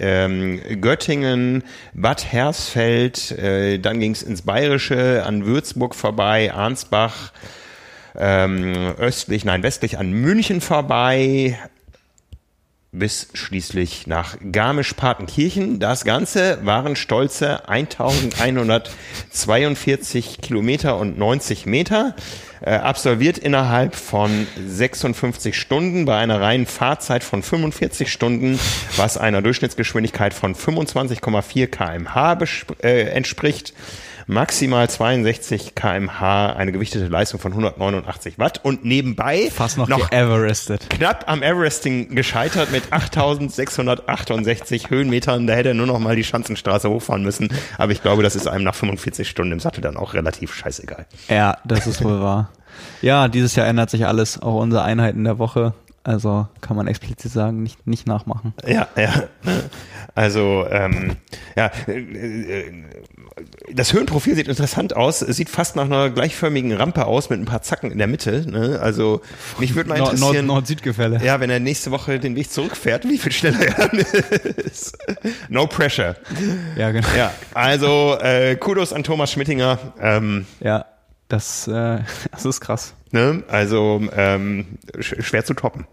ähm, 0.00 0.60
Göttingen, 0.80 1.64
Bad 1.94 2.32
Hersfeld, 2.32 3.32
äh, 3.32 3.78
dann 3.78 4.00
ging 4.00 4.12
es 4.12 4.22
ins 4.22 4.42
Bayerische, 4.42 5.24
an 5.24 5.44
Würzburg 5.44 5.94
vorbei, 5.94 6.52
Arnsbach, 6.52 7.32
ähm, 8.16 8.94
östlich, 8.98 9.44
nein, 9.44 9.62
westlich 9.62 9.98
an 9.98 10.12
München 10.12 10.60
vorbei, 10.60 11.58
bis 12.98 13.28
schließlich 13.32 14.06
nach 14.06 14.36
Garmisch-Partenkirchen. 14.52 15.80
Das 15.80 16.04
Ganze 16.04 16.58
waren 16.64 16.94
stolze 16.96 17.66
1142 17.68 20.40
Kilometer 20.40 20.98
und 20.98 21.18
90 21.18 21.66
Meter, 21.66 22.14
äh, 22.60 22.74
absolviert 22.74 23.38
innerhalb 23.38 23.94
von 23.94 24.48
56 24.66 25.56
Stunden 25.56 26.04
bei 26.04 26.18
einer 26.18 26.40
reinen 26.40 26.66
Fahrzeit 26.66 27.22
von 27.24 27.42
45 27.42 28.12
Stunden, 28.12 28.60
was 28.96 29.16
einer 29.16 29.40
Durchschnittsgeschwindigkeit 29.42 30.34
von 30.34 30.54
25,4 30.54 31.66
kmh 31.68 32.38
äh, 32.82 33.02
entspricht 33.10 33.72
maximal 34.28 34.88
62 34.88 35.74
kmh, 35.74 36.52
eine 36.52 36.70
gewichtete 36.70 37.08
Leistung 37.08 37.40
von 37.40 37.52
189 37.52 38.38
Watt 38.38 38.60
und 38.62 38.84
nebenbei 38.84 39.50
fast 39.50 39.78
noch, 39.78 39.88
noch 39.88 40.12
Everested. 40.12 40.88
Knapp 40.90 41.24
am 41.26 41.42
Everesting 41.42 42.14
gescheitert 42.14 42.70
mit 42.70 42.92
8668 42.92 44.90
Höhenmetern. 44.90 45.46
Da 45.46 45.54
hätte 45.54 45.70
er 45.70 45.74
nur 45.74 45.86
noch 45.86 45.98
mal 45.98 46.14
die 46.14 46.24
Schanzenstraße 46.24 46.90
hochfahren 46.90 47.22
müssen. 47.22 47.48
Aber 47.78 47.90
ich 47.90 48.02
glaube, 48.02 48.22
das 48.22 48.36
ist 48.36 48.46
einem 48.46 48.64
nach 48.64 48.74
45 48.74 49.28
Stunden 49.28 49.52
im 49.52 49.60
Sattel 49.60 49.80
dann 49.80 49.96
auch 49.96 50.14
relativ 50.14 50.54
scheißegal. 50.54 51.06
Ja, 51.28 51.56
das 51.64 51.86
ist 51.86 52.04
wohl 52.04 52.20
wahr. 52.20 52.50
Ja, 53.00 53.28
dieses 53.28 53.56
Jahr 53.56 53.66
ändert 53.66 53.90
sich 53.90 54.06
alles, 54.06 54.40
auch 54.40 54.60
unsere 54.60 54.82
Einheiten 54.82 55.24
der 55.24 55.38
Woche. 55.38 55.72
Also 56.08 56.48
kann 56.62 56.74
man 56.74 56.86
explizit 56.86 57.30
sagen, 57.30 57.62
nicht, 57.62 57.86
nicht 57.86 58.06
nachmachen. 58.06 58.54
Ja, 58.66 58.88
ja. 58.96 59.24
Also, 60.14 60.64
ähm, 60.70 61.16
ja, 61.54 61.70
äh, 61.86 61.98
äh, 61.98 62.72
das 63.74 63.92
Höhenprofil 63.92 64.34
sieht 64.34 64.48
interessant 64.48 64.96
aus. 64.96 65.20
Es 65.20 65.36
sieht 65.36 65.50
fast 65.50 65.76
nach 65.76 65.84
einer 65.84 66.08
gleichförmigen 66.08 66.72
Rampe 66.72 67.04
aus 67.04 67.28
mit 67.28 67.38
ein 67.38 67.44
paar 67.44 67.60
Zacken 67.60 67.92
in 67.92 67.98
der 67.98 68.06
Mitte. 68.06 68.50
Ne? 68.50 68.80
Also 68.80 69.20
mich 69.58 69.74
würde 69.74 69.90
mal 69.90 69.98
interessieren. 69.98 70.46
Nord-Süd-Gefälle. 70.46 71.20
ja, 71.22 71.40
wenn 71.40 71.50
er 71.50 71.60
nächste 71.60 71.90
Woche 71.90 72.18
den 72.18 72.36
Weg 72.36 72.50
zurückfährt, 72.50 73.06
wie 73.06 73.18
viel 73.18 73.30
schneller 73.30 73.60
er 73.60 73.92
ist. 74.64 74.96
No 75.50 75.66
pressure. 75.66 76.16
Ja, 76.78 76.90
genau. 76.90 77.08
Ja, 77.16 77.32
also 77.52 78.16
äh, 78.18 78.56
Kudos 78.56 78.94
an 78.94 79.04
Thomas 79.04 79.30
Schmittinger. 79.30 79.78
Ähm, 80.00 80.46
ja, 80.60 80.86
das, 81.28 81.68
äh, 81.68 82.00
das 82.32 82.44
ist 82.44 82.60
krass. 82.60 82.94
Ne? 83.10 83.42
Also 83.48 84.02
ähm, 84.14 84.78
schwer 84.98 85.44
zu 85.44 85.54
toppen. 85.54 85.86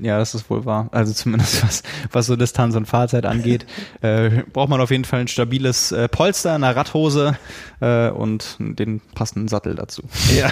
Ja, 0.00 0.18
das 0.18 0.34
ist 0.34 0.48
wohl 0.50 0.64
wahr. 0.64 0.88
Also 0.92 1.12
zumindest 1.12 1.64
was, 1.64 1.82
was 2.12 2.26
so 2.26 2.36
Distanz 2.36 2.76
und 2.76 2.86
Fahrzeit 2.86 3.26
angeht, 3.26 3.66
äh, 4.02 4.44
braucht 4.52 4.68
man 4.68 4.80
auf 4.80 4.90
jeden 4.90 5.04
Fall 5.04 5.20
ein 5.20 5.28
stabiles 5.28 5.90
äh, 5.90 6.08
Polster, 6.08 6.54
eine 6.54 6.74
Radhose 6.76 7.36
äh, 7.80 8.10
und 8.10 8.56
den 8.60 9.00
passenden 9.14 9.48
Sattel 9.48 9.74
dazu. 9.74 10.02
Ja, 10.36 10.50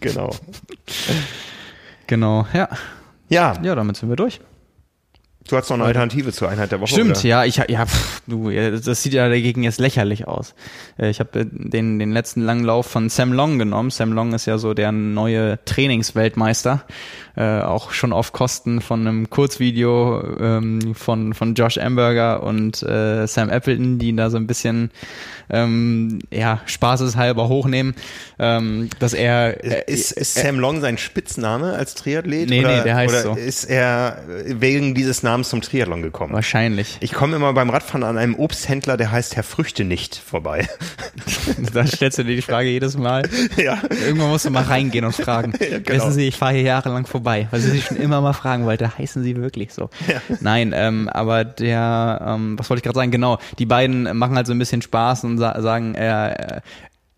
genau. 0.00 0.30
genau, 2.06 2.46
ja. 2.52 2.68
Ja. 3.28 3.54
Ja, 3.62 3.74
damit 3.74 3.96
sind 3.96 4.10
wir 4.10 4.16
durch. 4.16 4.40
Du 5.48 5.56
hast 5.56 5.68
noch 5.68 5.76
eine 5.76 5.84
Alternative 5.84 6.32
zur 6.32 6.48
Einheit 6.48 6.72
der 6.72 6.80
Woche. 6.80 6.92
Stimmt, 6.92 7.18
oder? 7.18 7.26
ja, 7.26 7.44
ich 7.44 7.56
ja, 7.56 7.84
pff, 7.84 8.22
du, 8.26 8.50
das 8.50 9.02
sieht 9.02 9.12
ja 9.12 9.28
dagegen 9.28 9.62
jetzt 9.62 9.78
lächerlich 9.78 10.26
aus. 10.26 10.54
Äh, 10.98 11.10
ich 11.10 11.20
habe 11.20 11.44
den 11.44 11.98
den 11.98 12.12
letzten 12.12 12.40
langen 12.40 12.64
Lauf 12.64 12.86
von 12.86 13.10
Sam 13.10 13.32
Long 13.32 13.58
genommen. 13.58 13.90
Sam 13.90 14.12
Long 14.12 14.32
ist 14.32 14.46
ja 14.46 14.56
so 14.56 14.72
der 14.72 14.90
neue 14.90 15.58
Trainingsweltmeister 15.66 16.84
äh, 17.36 17.60
auch 17.60 17.90
schon 17.90 18.12
auf 18.12 18.32
Kosten 18.32 18.80
von 18.80 19.00
einem 19.00 19.30
Kurzvideo 19.30 20.22
ähm, 20.38 20.94
von, 20.94 21.34
von 21.34 21.54
Josh 21.54 21.78
Amberger 21.78 22.42
und 22.44 22.82
äh, 22.82 23.26
Sam 23.26 23.50
Appleton, 23.50 23.98
die 23.98 24.08
ihn 24.08 24.16
da 24.16 24.30
so 24.30 24.36
ein 24.36 24.46
bisschen 24.46 24.90
ähm, 25.50 26.20
ja, 26.30 26.60
spaßeshalber 26.66 27.48
hochnehmen, 27.48 27.94
ähm, 28.38 28.88
dass 29.00 29.14
er 29.14 29.64
äh, 29.64 29.92
ist, 29.92 30.12
ist 30.12 30.34
Sam 30.34 30.60
Long 30.60 30.80
sein 30.80 30.96
Spitzname 30.96 31.72
als 31.72 31.94
Triathlet? 31.94 32.48
Nee, 32.48 32.60
oder, 32.60 32.76
nee, 32.76 32.82
der 32.84 32.96
heißt 32.96 33.12
oder 33.12 33.22
so. 33.22 33.32
ist 33.34 33.64
er 33.64 34.22
wegen 34.46 34.94
dieses 34.94 35.22
Namens 35.24 35.33
Namen 35.34 35.42
zum 35.42 35.62
Triathlon 35.62 36.00
gekommen? 36.00 36.32
Wahrscheinlich. 36.32 36.96
Ich 37.00 37.12
komme 37.12 37.34
immer 37.34 37.52
beim 37.54 37.68
Radfahren 37.68 38.04
an 38.04 38.18
einem 38.18 38.36
Obsthändler, 38.36 38.96
der 38.96 39.10
heißt 39.10 39.34
Herr 39.34 39.42
Früchte 39.42 39.84
nicht 39.84 40.14
vorbei. 40.14 40.68
da 41.72 41.84
stellst 41.84 42.18
du 42.18 42.22
dir 42.22 42.36
die 42.36 42.42
Frage 42.42 42.68
jedes 42.68 42.96
Mal. 42.96 43.28
Ja. 43.56 43.82
Irgendwann 44.06 44.28
musst 44.28 44.44
du 44.44 44.50
mal 44.50 44.62
reingehen 44.62 45.04
und 45.04 45.14
fragen. 45.14 45.52
Ja, 45.64 45.78
genau. 45.78 46.04
Wissen 46.04 46.12
Sie, 46.12 46.28
ich 46.28 46.36
fahre 46.36 46.52
hier 46.52 46.62
jahrelang 46.62 47.06
vorbei, 47.06 47.48
weil 47.50 47.60
Sie 47.60 47.70
sich 47.70 47.84
schon 47.86 47.96
immer 47.96 48.20
mal 48.20 48.34
fragen 48.34 48.66
wollte, 48.66 48.98
heißen 48.98 49.22
Sie 49.22 49.34
wirklich 49.36 49.72
so? 49.72 49.88
Ja. 50.06 50.20
Nein, 50.40 50.72
ähm, 50.76 51.08
aber 51.08 51.42
der, 51.44 52.20
ähm, 52.26 52.58
was 52.58 52.68
wollte 52.68 52.80
ich 52.80 52.84
gerade 52.84 52.96
sagen? 52.96 53.10
Genau, 53.10 53.38
die 53.58 53.64
beiden 53.64 54.14
machen 54.16 54.36
halt 54.36 54.46
so 54.46 54.52
ein 54.52 54.58
bisschen 54.58 54.82
Spaß 54.82 55.24
und 55.24 55.38
sa 55.38 55.60
sagen, 55.62 55.94
er, 55.94 56.62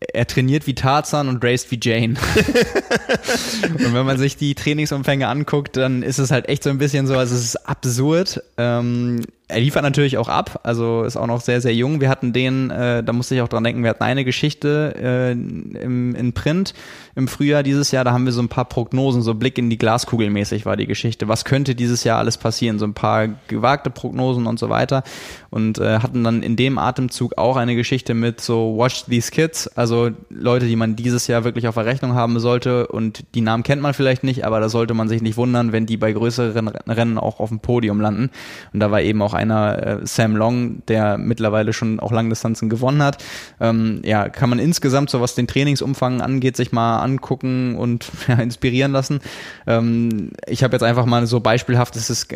er 0.01 0.27
trainiert 0.27 0.67
wie 0.67 0.75
Tarzan 0.75 1.29
und 1.29 1.43
raced 1.43 1.71
wie 1.71 1.79
Jane. 1.83 2.15
und 3.63 3.95
wenn 3.95 4.07
man 4.07 4.19
sich 4.19 4.37
die 4.37 4.55
Trainingsumfänge 4.55 5.27
anguckt, 5.27 5.77
dann 5.77 6.03
ist 6.03 6.19
es 6.19 6.31
halt 6.31 6.49
echt 6.49 6.63
so 6.63 6.71
ein 6.71 6.79
bisschen 6.79 7.07
so, 7.07 7.17
also 7.17 7.35
es 7.35 7.45
ist 7.45 7.57
absurd. 7.69 8.43
Ähm, 8.59 9.23
er 9.49 9.61
liefert 9.61 9.83
natürlich 9.83 10.19
auch 10.19 10.29
ab, 10.29 10.61
also 10.65 11.05
ist 11.05 11.17
auch 11.17 11.29
noch 11.29 11.41
sehr, 11.41 11.61
sehr 11.61 11.75
jung. 11.75 12.01
Wir 12.01 12.09
hatten 12.09 12.33
den, 12.33 12.71
äh, 12.71 13.05
da 13.05 13.13
musste 13.13 13.37
ich 13.37 13.43
auch 13.43 13.49
dran 13.49 13.63
denken, 13.63 13.83
wir 13.83 13.91
hatten 13.91 14.03
eine 14.03 14.25
Geschichte 14.25 14.95
äh, 14.99 15.33
im, 15.33 16.15
in 16.17 16.33
Print 16.33 16.75
im 17.17 17.29
Frühjahr 17.29 17.63
dieses 17.63 17.93
Jahr, 17.93 18.05
da 18.05 18.13
haben 18.13 18.27
wir 18.27 18.33
so 18.33 18.43
ein 18.43 18.51
paar 18.51 18.67
Prognosen, 18.67 19.23
so 19.23 19.33
Blick 19.33 19.57
in 19.57 19.71
die 19.71 19.79
Glaskugel 19.79 20.29
mäßig 20.29 20.67
war 20.67 20.77
die 20.77 20.87
Geschichte. 20.87 21.29
Was 21.29 21.47
könnte 21.47 21.75
dieses 21.75 22.05
Jahr 22.05 22.19
alles 22.19 22.37
passieren? 22.37 22.79
So 22.79 22.85
ein 22.85 22.93
paar 22.93 23.29
gewagte 23.49 23.89
Prognosen 23.89 24.47
und 24.47 24.59
so 24.59 24.69
weiter. 24.69 25.03
Und 25.49 25.79
äh, 25.79 26.01
hatten 26.01 26.23
dann 26.23 26.43
in 26.43 26.57
dem 26.57 26.77
Atemzug 26.77 27.39
auch 27.39 27.57
eine 27.57 27.75
Geschichte 27.75 28.13
mit 28.13 28.43
so 28.43 28.77
Watch 28.77 29.07
These 29.07 29.31
Kids, 29.31 29.67
also 29.69 30.11
Leute, 30.29 30.67
die 30.67 30.77
man 30.77 30.95
dieses 30.95 31.27
Jahr 31.27 31.45
wirklich 31.45 31.67
auf 31.67 31.77
der 31.77 31.87
Rechnung 31.87 32.15
haben 32.15 32.39
sollte. 32.39 32.87
Und 32.87 33.25
die 33.35 33.41
Namen 33.41 33.63
kennt 33.63 33.81
man 33.81 33.95
vielleicht 33.95 34.23
nicht, 34.23 34.45
aber 34.45 34.61
da 34.61 34.69
sollte 34.69 34.93
man 34.93 35.09
sich 35.09 35.23
nicht 35.23 35.39
wundern, 35.39 35.73
wenn 35.73 35.87
die 35.87 35.97
bei 35.97 36.13
größeren 36.13 36.69
Rennen 36.69 37.17
auch 37.17 37.41
auf 37.41 37.49
dem 37.49 37.61
Podium 37.61 37.99
landen. 37.99 38.29
Und 38.75 38.81
da 38.81 38.91
war 38.91 39.01
eben 39.01 39.23
auch 39.23 39.33
einer 39.37 39.87
äh, 39.87 40.07
Sam 40.07 40.37
Long, 40.37 40.83
der 40.89 41.19
mittlerweile 41.19 41.73
schon 41.73 42.01
auch 42.01 42.13
Langdistanzen 42.13 42.69
gewonnen 42.69 43.03
hat. 43.03 43.23
Ähm, 43.61 44.01
ja, 44.05 44.29
kann 44.29 44.51
man 44.51 44.59
insgesamt, 44.59 45.11
so 45.11 45.21
was 45.21 45.35
den 45.35 45.47
Trainingsumfang 45.47 46.21
angeht, 46.21 46.57
sich 46.57 46.73
mal 46.73 47.01
angucken 47.01 47.77
und 47.77 48.11
ja, 48.29 48.35
inspirieren 48.35 48.93
lassen. 48.93 49.21
Ähm, 49.67 50.31
ich 50.47 50.65
habe 50.65 50.75
jetzt 50.75 50.83
einfach 50.83 51.07
mal 51.07 51.27
so 51.27 51.41
beispielhaft, 51.41 51.97
es 51.97 52.11
ist 52.11 52.29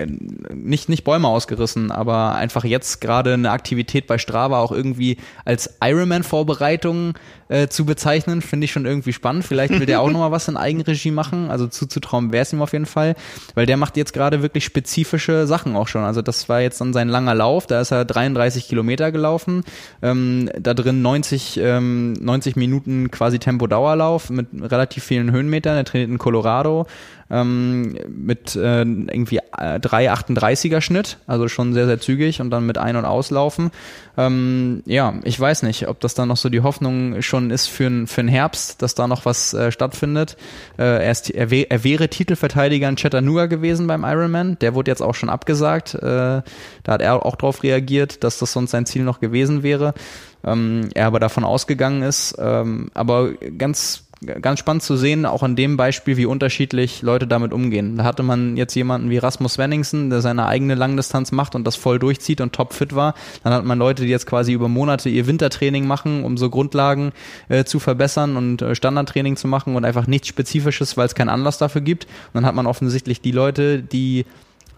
nicht, 0.55 0.89
nicht 0.89 1.05
Bäume 1.05 1.29
ausgerissen, 1.29 1.91
aber 1.91 2.35
einfach 2.35 2.65
jetzt 2.65 3.01
gerade 3.01 3.35
eine 3.35 3.51
Aktivität 3.51 4.07
bei 4.07 4.19
Strava 4.19 4.61
auch 4.61 4.73
irgendwie 4.73 5.17
als 5.45 5.77
Ironman-Vorbereitung 5.83 7.15
äh, 7.51 7.69
zu 7.69 7.85
bezeichnen, 7.85 8.43
finde 8.43 8.65
ich 8.65 8.73
schon 8.73 8.87
irgendwie 8.87 9.13
spannend. 9.13 9.45
Vielleicht 9.45 9.79
will 9.79 9.87
der 9.87 10.01
auch 10.01 10.11
nochmal 10.11 10.31
was 10.31 10.49
in 10.49 10.57
Eigenregie 10.57 11.11
machen. 11.11 11.51
Also 11.51 11.67
zuzutrauen 11.67 12.33
wäre 12.33 12.43
es 12.43 12.53
ihm 12.53 12.63
auf 12.63 12.73
jeden 12.73 12.87
Fall, 12.87 13.17
weil 13.55 13.67
der 13.67 13.77
macht 13.77 13.97
jetzt 13.97 14.13
gerade 14.13 14.41
wirklich 14.41 14.65
spezifische 14.65 15.47
Sachen 15.47 15.75
auch 15.77 15.89
schon. 15.89 16.05
Also 16.05 16.23
das 16.23 16.49
war 16.49 16.61
jetzt 16.61 16.81
dann 16.81 16.93
sein 16.93 17.09
langer 17.09 17.35
Lauf, 17.35 17.67
da 17.67 17.81
ist 17.81 17.91
er 17.91 18.05
33 18.05 18.69
Kilometer 18.69 19.11
gelaufen, 19.11 19.65
ähm, 20.01 20.49
da 20.59 20.75
drin 20.75 21.03
90, 21.03 21.59
ähm, 21.63 22.13
90 22.15 22.57
Minuten 22.57 23.11
quasi 23.11 23.39
Tempo-Dauerlauf 23.39 24.31
mit 24.31 24.47
relativ 24.53 25.05
vielen 25.05 25.33
Höhenmetern. 25.33 25.77
Er 25.77 25.85
trainiert 25.85 26.11
in 26.11 26.19
Colorado 26.19 26.87
ähm, 27.31 27.97
mit 28.09 28.57
äh, 28.57 28.81
irgendwie 28.81 29.39
äh, 29.39 29.79
3,38er 29.79 30.81
Schnitt, 30.81 31.19
also 31.27 31.49
schon 31.49 31.73
sehr, 31.75 31.87
sehr 31.87 32.01
zügig 32.01 32.41
und 32.41 32.51
dann 32.51 32.67
mit 32.67 32.79
Ein- 32.79 32.97
und 32.97 33.05
Auslaufen. 33.05 33.71
Ähm, 34.17 34.83
ja, 34.87 35.15
ich 35.23 35.39
weiß 35.39 35.63
nicht, 35.63 35.89
ob 35.89 36.01
das 36.01 36.15
dann 36.15 36.29
noch 36.29 36.37
so 36.37 36.49
die 36.49 36.61
Hoffnung 36.61 37.23
schon 37.23 37.51
ist 37.51 37.69
für, 37.69 38.07
für 38.07 38.23
den 38.23 38.29
Herbst, 38.29 38.83
dass 38.83 38.95
da 38.95 39.07
noch 39.07 39.25
was 39.25 39.55
äh, 39.55 39.71
stattfindet. 39.71 40.37
Äh, 40.79 41.05
er, 41.05 41.11
ist, 41.11 41.31
er, 41.31 41.51
wär, 41.51 41.71
er 41.71 41.85
wäre 41.85 42.09
Titelverteidiger 42.09 42.89
in 42.89 42.97
Chattanooga 42.97 43.47
gewesen 43.47 43.87
beim 43.87 44.05
Ironman, 44.05 44.59
der 44.61 44.75
wurde 44.75 44.91
jetzt 44.91 45.03
auch 45.03 45.15
schon 45.15 45.31
abgesagt. 45.31 45.95
Äh, 45.95 46.01
da 46.03 46.43
hat 46.87 47.03
er 47.03 47.25
auch 47.25 47.37
drauf 47.37 47.63
reagiert, 47.63 48.25
dass 48.25 48.39
das 48.39 48.53
sonst 48.53 48.73
sein 48.73 48.87
Ziel 48.87 49.05
noch 49.05 49.21
gewesen 49.21 49.63
wäre. 49.63 49.95
Ähm, 50.43 50.89
er 50.95 51.07
aber 51.07 51.21
davon 51.21 51.45
ausgegangen 51.45 52.03
ist. 52.03 52.37
Ähm, 52.39 52.91
aber 52.95 53.33
ganz 53.35 54.05
ganz 54.23 54.59
spannend 54.59 54.83
zu 54.83 54.97
sehen, 54.97 55.25
auch 55.25 55.43
an 55.43 55.57
dem 55.57 55.77
Beispiel, 55.77 56.17
wie 56.17 56.27
unterschiedlich 56.27 57.01
Leute 57.01 57.27
damit 57.27 57.53
umgehen. 57.53 57.97
Da 57.97 58.05
hatte 58.05 58.23
man 58.23 58.57
jetzt 58.57 58.75
jemanden 58.75 59.09
wie 59.09 59.17
Rasmus 59.17 59.55
Svenningsen, 59.55 60.11
der 60.11 60.21
seine 60.21 60.47
eigene 60.47 60.75
Langdistanz 60.75 61.33
macht 61.33 61.55
und 61.55 61.67
das 61.67 61.77
voll 61.77 61.99
durchzieht 61.99 62.41
und 62.41 62.53
topfit 62.53 62.95
war. 62.95 63.15
Dann 63.45 63.55
hat 63.55 63.65
man 63.65 63.79
Leute, 63.79 64.03
die 64.03 64.11
jetzt 64.11 64.27
quasi 64.27 64.53
über 64.53 64.69
Monate 64.69 65.09
ihr 65.09 65.27
Wintertraining 65.27 65.87
machen, 65.87 66.25
um 66.25 66.37
so 66.37 66.51
Grundlagen 66.51 67.13
äh, 67.49 67.65
zu 67.65 67.79
verbessern 67.79 68.37
und 68.37 68.61
äh, 68.61 68.75
Standardtraining 68.75 69.37
zu 69.37 69.49
machen 69.49 69.75
und 69.75 69.85
einfach 69.85 70.07
nichts 70.07 70.29
Spezifisches, 70.29 70.97
weil 70.99 71.07
es 71.07 71.15
keinen 71.15 71.31
Anlass 71.31 71.57
dafür 71.57 71.81
gibt. 71.81 72.05
Und 72.05 72.35
dann 72.35 72.47
hat 72.47 72.55
man 72.55 72.67
offensichtlich 72.67 73.23
die 73.23 73.33
Leute, 73.33 73.83
die 73.83 74.27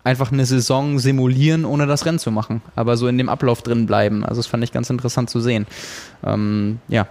einfach 0.04 0.32
eine 0.32 0.46
Saison 0.46 0.98
simulieren, 0.98 1.64
ohne 1.64 1.86
das 1.86 2.06
Rennen 2.06 2.18
zu 2.18 2.30
machen, 2.30 2.62
aber 2.74 2.96
so 2.96 3.06
in 3.08 3.18
dem 3.18 3.28
Ablauf 3.28 3.62
drin 3.62 3.86
bleiben. 3.86 4.24
Also 4.24 4.40
das 4.40 4.46
fand 4.46 4.64
ich 4.64 4.72
ganz 4.72 4.90
interessant 4.90 5.30
zu 5.30 5.40
sehen. 5.40 5.66
Ähm, 6.24 6.80
ja, 6.88 7.06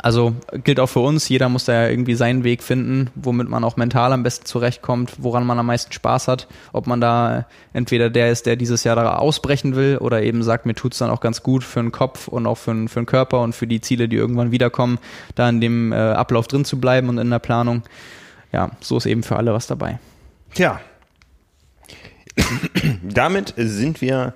also 0.00 0.34
gilt 0.64 0.80
auch 0.80 0.86
für 0.88 1.00
uns, 1.00 1.28
jeder 1.28 1.48
muss 1.48 1.64
da 1.64 1.72
ja 1.72 1.88
irgendwie 1.88 2.14
seinen 2.14 2.44
Weg 2.44 2.62
finden, 2.62 3.10
womit 3.14 3.48
man 3.48 3.64
auch 3.64 3.76
mental 3.76 4.12
am 4.12 4.22
besten 4.22 4.44
zurechtkommt, 4.44 5.14
woran 5.18 5.46
man 5.46 5.58
am 5.58 5.66
meisten 5.66 5.92
Spaß 5.92 6.28
hat. 6.28 6.46
Ob 6.72 6.86
man 6.86 7.00
da 7.00 7.46
entweder 7.72 8.10
der 8.10 8.30
ist, 8.30 8.46
der 8.46 8.56
dieses 8.56 8.84
Jahr 8.84 8.96
da 8.96 9.16
ausbrechen 9.16 9.74
will 9.76 9.98
oder 9.98 10.22
eben 10.22 10.42
sagt, 10.42 10.66
mir 10.66 10.74
tut's 10.74 10.98
dann 10.98 11.10
auch 11.10 11.20
ganz 11.20 11.42
gut 11.42 11.64
für 11.64 11.80
den 11.80 11.92
Kopf 11.92 12.28
und 12.28 12.46
auch 12.46 12.58
für, 12.58 12.72
den, 12.72 12.88
für 12.88 13.00
den 13.00 13.06
Körper 13.06 13.40
und 13.40 13.54
für 13.54 13.66
die 13.66 13.80
Ziele, 13.80 14.08
die 14.08 14.16
irgendwann 14.16 14.52
wiederkommen, 14.52 14.98
da 15.34 15.48
in 15.48 15.60
dem 15.60 15.92
äh, 15.92 15.96
Ablauf 15.96 16.46
drin 16.48 16.64
zu 16.64 16.80
bleiben 16.80 17.08
und 17.08 17.18
in 17.18 17.30
der 17.30 17.38
Planung. 17.38 17.82
Ja, 18.52 18.70
so 18.80 18.96
ist 18.96 19.06
eben 19.06 19.22
für 19.22 19.36
alle 19.36 19.52
was 19.52 19.66
dabei. 19.66 19.98
Tja. 20.54 20.80
Damit 23.02 23.54
sind 23.56 24.00
wir 24.00 24.34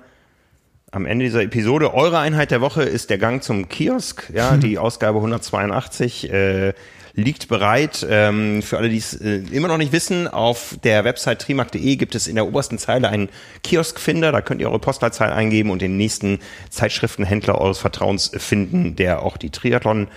am 0.93 1.07
Ende 1.07 1.25
dieser 1.25 1.41
Episode. 1.41 1.93
Eure 1.93 2.19
Einheit 2.19 2.51
der 2.51 2.61
Woche 2.61 2.83
ist 2.83 3.09
der 3.09 3.17
Gang 3.17 3.43
zum 3.43 3.67
Kiosk. 3.67 4.31
Ja, 4.33 4.57
die 4.57 4.77
Ausgabe 4.77 5.17
182 5.17 6.31
äh, 6.31 6.73
liegt 7.13 7.47
bereit. 7.47 8.05
Ähm, 8.07 8.61
für 8.61 8.77
alle, 8.77 8.89
die 8.89 8.97
es 8.97 9.19
äh, 9.19 9.41
immer 9.51 9.67
noch 9.67 9.79
nicht 9.79 9.91
wissen, 9.91 10.27
auf 10.27 10.77
der 10.83 11.03
Website 11.03 11.41
trimark.de 11.41 11.95
gibt 11.95 12.13
es 12.13 12.27
in 12.27 12.35
der 12.35 12.45
obersten 12.45 12.77
Zeile 12.77 13.09
einen 13.09 13.29
Kioskfinder. 13.63 14.31
Da 14.31 14.41
könnt 14.41 14.61
ihr 14.61 14.69
eure 14.69 14.77
Postleitzahl 14.77 15.33
eingeben 15.33 15.71
und 15.71 15.81
den 15.81 15.97
nächsten 15.97 16.39
Zeitschriftenhändler 16.69 17.59
eures 17.59 17.79
Vertrauens 17.79 18.31
finden, 18.37 18.95
der 18.95 19.23
auch 19.23 19.37
die 19.37 19.49
Triathlon 19.49 20.07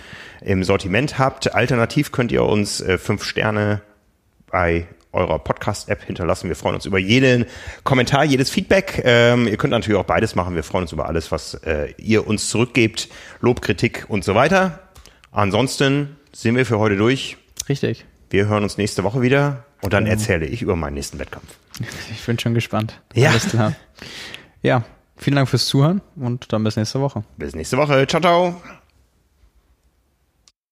im 0.42 0.62
Sortiment 0.62 1.18
habt. 1.18 1.54
Alternativ 1.54 2.12
könnt 2.12 2.32
ihr 2.32 2.44
uns 2.44 2.82
äh, 2.82 2.98
fünf 2.98 3.24
Sterne 3.24 3.80
bei 4.50 4.86
eurer 5.16 5.38
Podcast-App 5.38 6.04
hinterlassen. 6.04 6.48
Wir 6.48 6.56
freuen 6.56 6.76
uns 6.76 6.86
über 6.86 6.98
jeden 6.98 7.46
Kommentar, 7.82 8.24
jedes 8.24 8.50
Feedback. 8.50 9.02
Ähm, 9.04 9.48
ihr 9.48 9.56
könnt 9.56 9.72
natürlich 9.72 9.98
auch 9.98 10.04
beides 10.04 10.34
machen. 10.34 10.54
Wir 10.54 10.62
freuen 10.62 10.82
uns 10.82 10.92
über 10.92 11.06
alles, 11.06 11.32
was 11.32 11.54
äh, 11.54 11.92
ihr 11.98 12.26
uns 12.26 12.48
zurückgebt. 12.48 13.08
Lob, 13.40 13.62
Kritik 13.62 14.04
und 14.08 14.24
so 14.24 14.34
weiter. 14.34 14.80
Ansonsten 15.32 16.16
sind 16.32 16.56
wir 16.56 16.66
für 16.66 16.78
heute 16.78 16.96
durch. 16.96 17.36
Richtig. 17.68 18.04
Wir 18.30 18.46
hören 18.46 18.62
uns 18.62 18.76
nächste 18.78 19.04
Woche 19.04 19.22
wieder 19.22 19.64
und 19.82 19.92
dann 19.92 20.04
genau. 20.04 20.16
erzähle 20.16 20.46
ich 20.46 20.62
über 20.62 20.76
meinen 20.76 20.94
nächsten 20.94 21.18
Wettkampf. 21.18 21.46
Ich 22.10 22.24
bin 22.24 22.38
schon 22.38 22.54
gespannt. 22.54 23.00
Ja. 23.14 23.30
Alles 23.30 23.48
klar. 23.48 23.74
Ja, 24.62 24.84
vielen 25.16 25.36
Dank 25.36 25.48
fürs 25.48 25.66
Zuhören 25.66 26.00
und 26.16 26.52
dann 26.52 26.64
bis 26.64 26.76
nächste 26.76 27.00
Woche. 27.00 27.22
Bis 27.36 27.54
nächste 27.54 27.76
Woche. 27.76 28.06
Ciao, 28.06 28.20
ciao. 28.20 28.62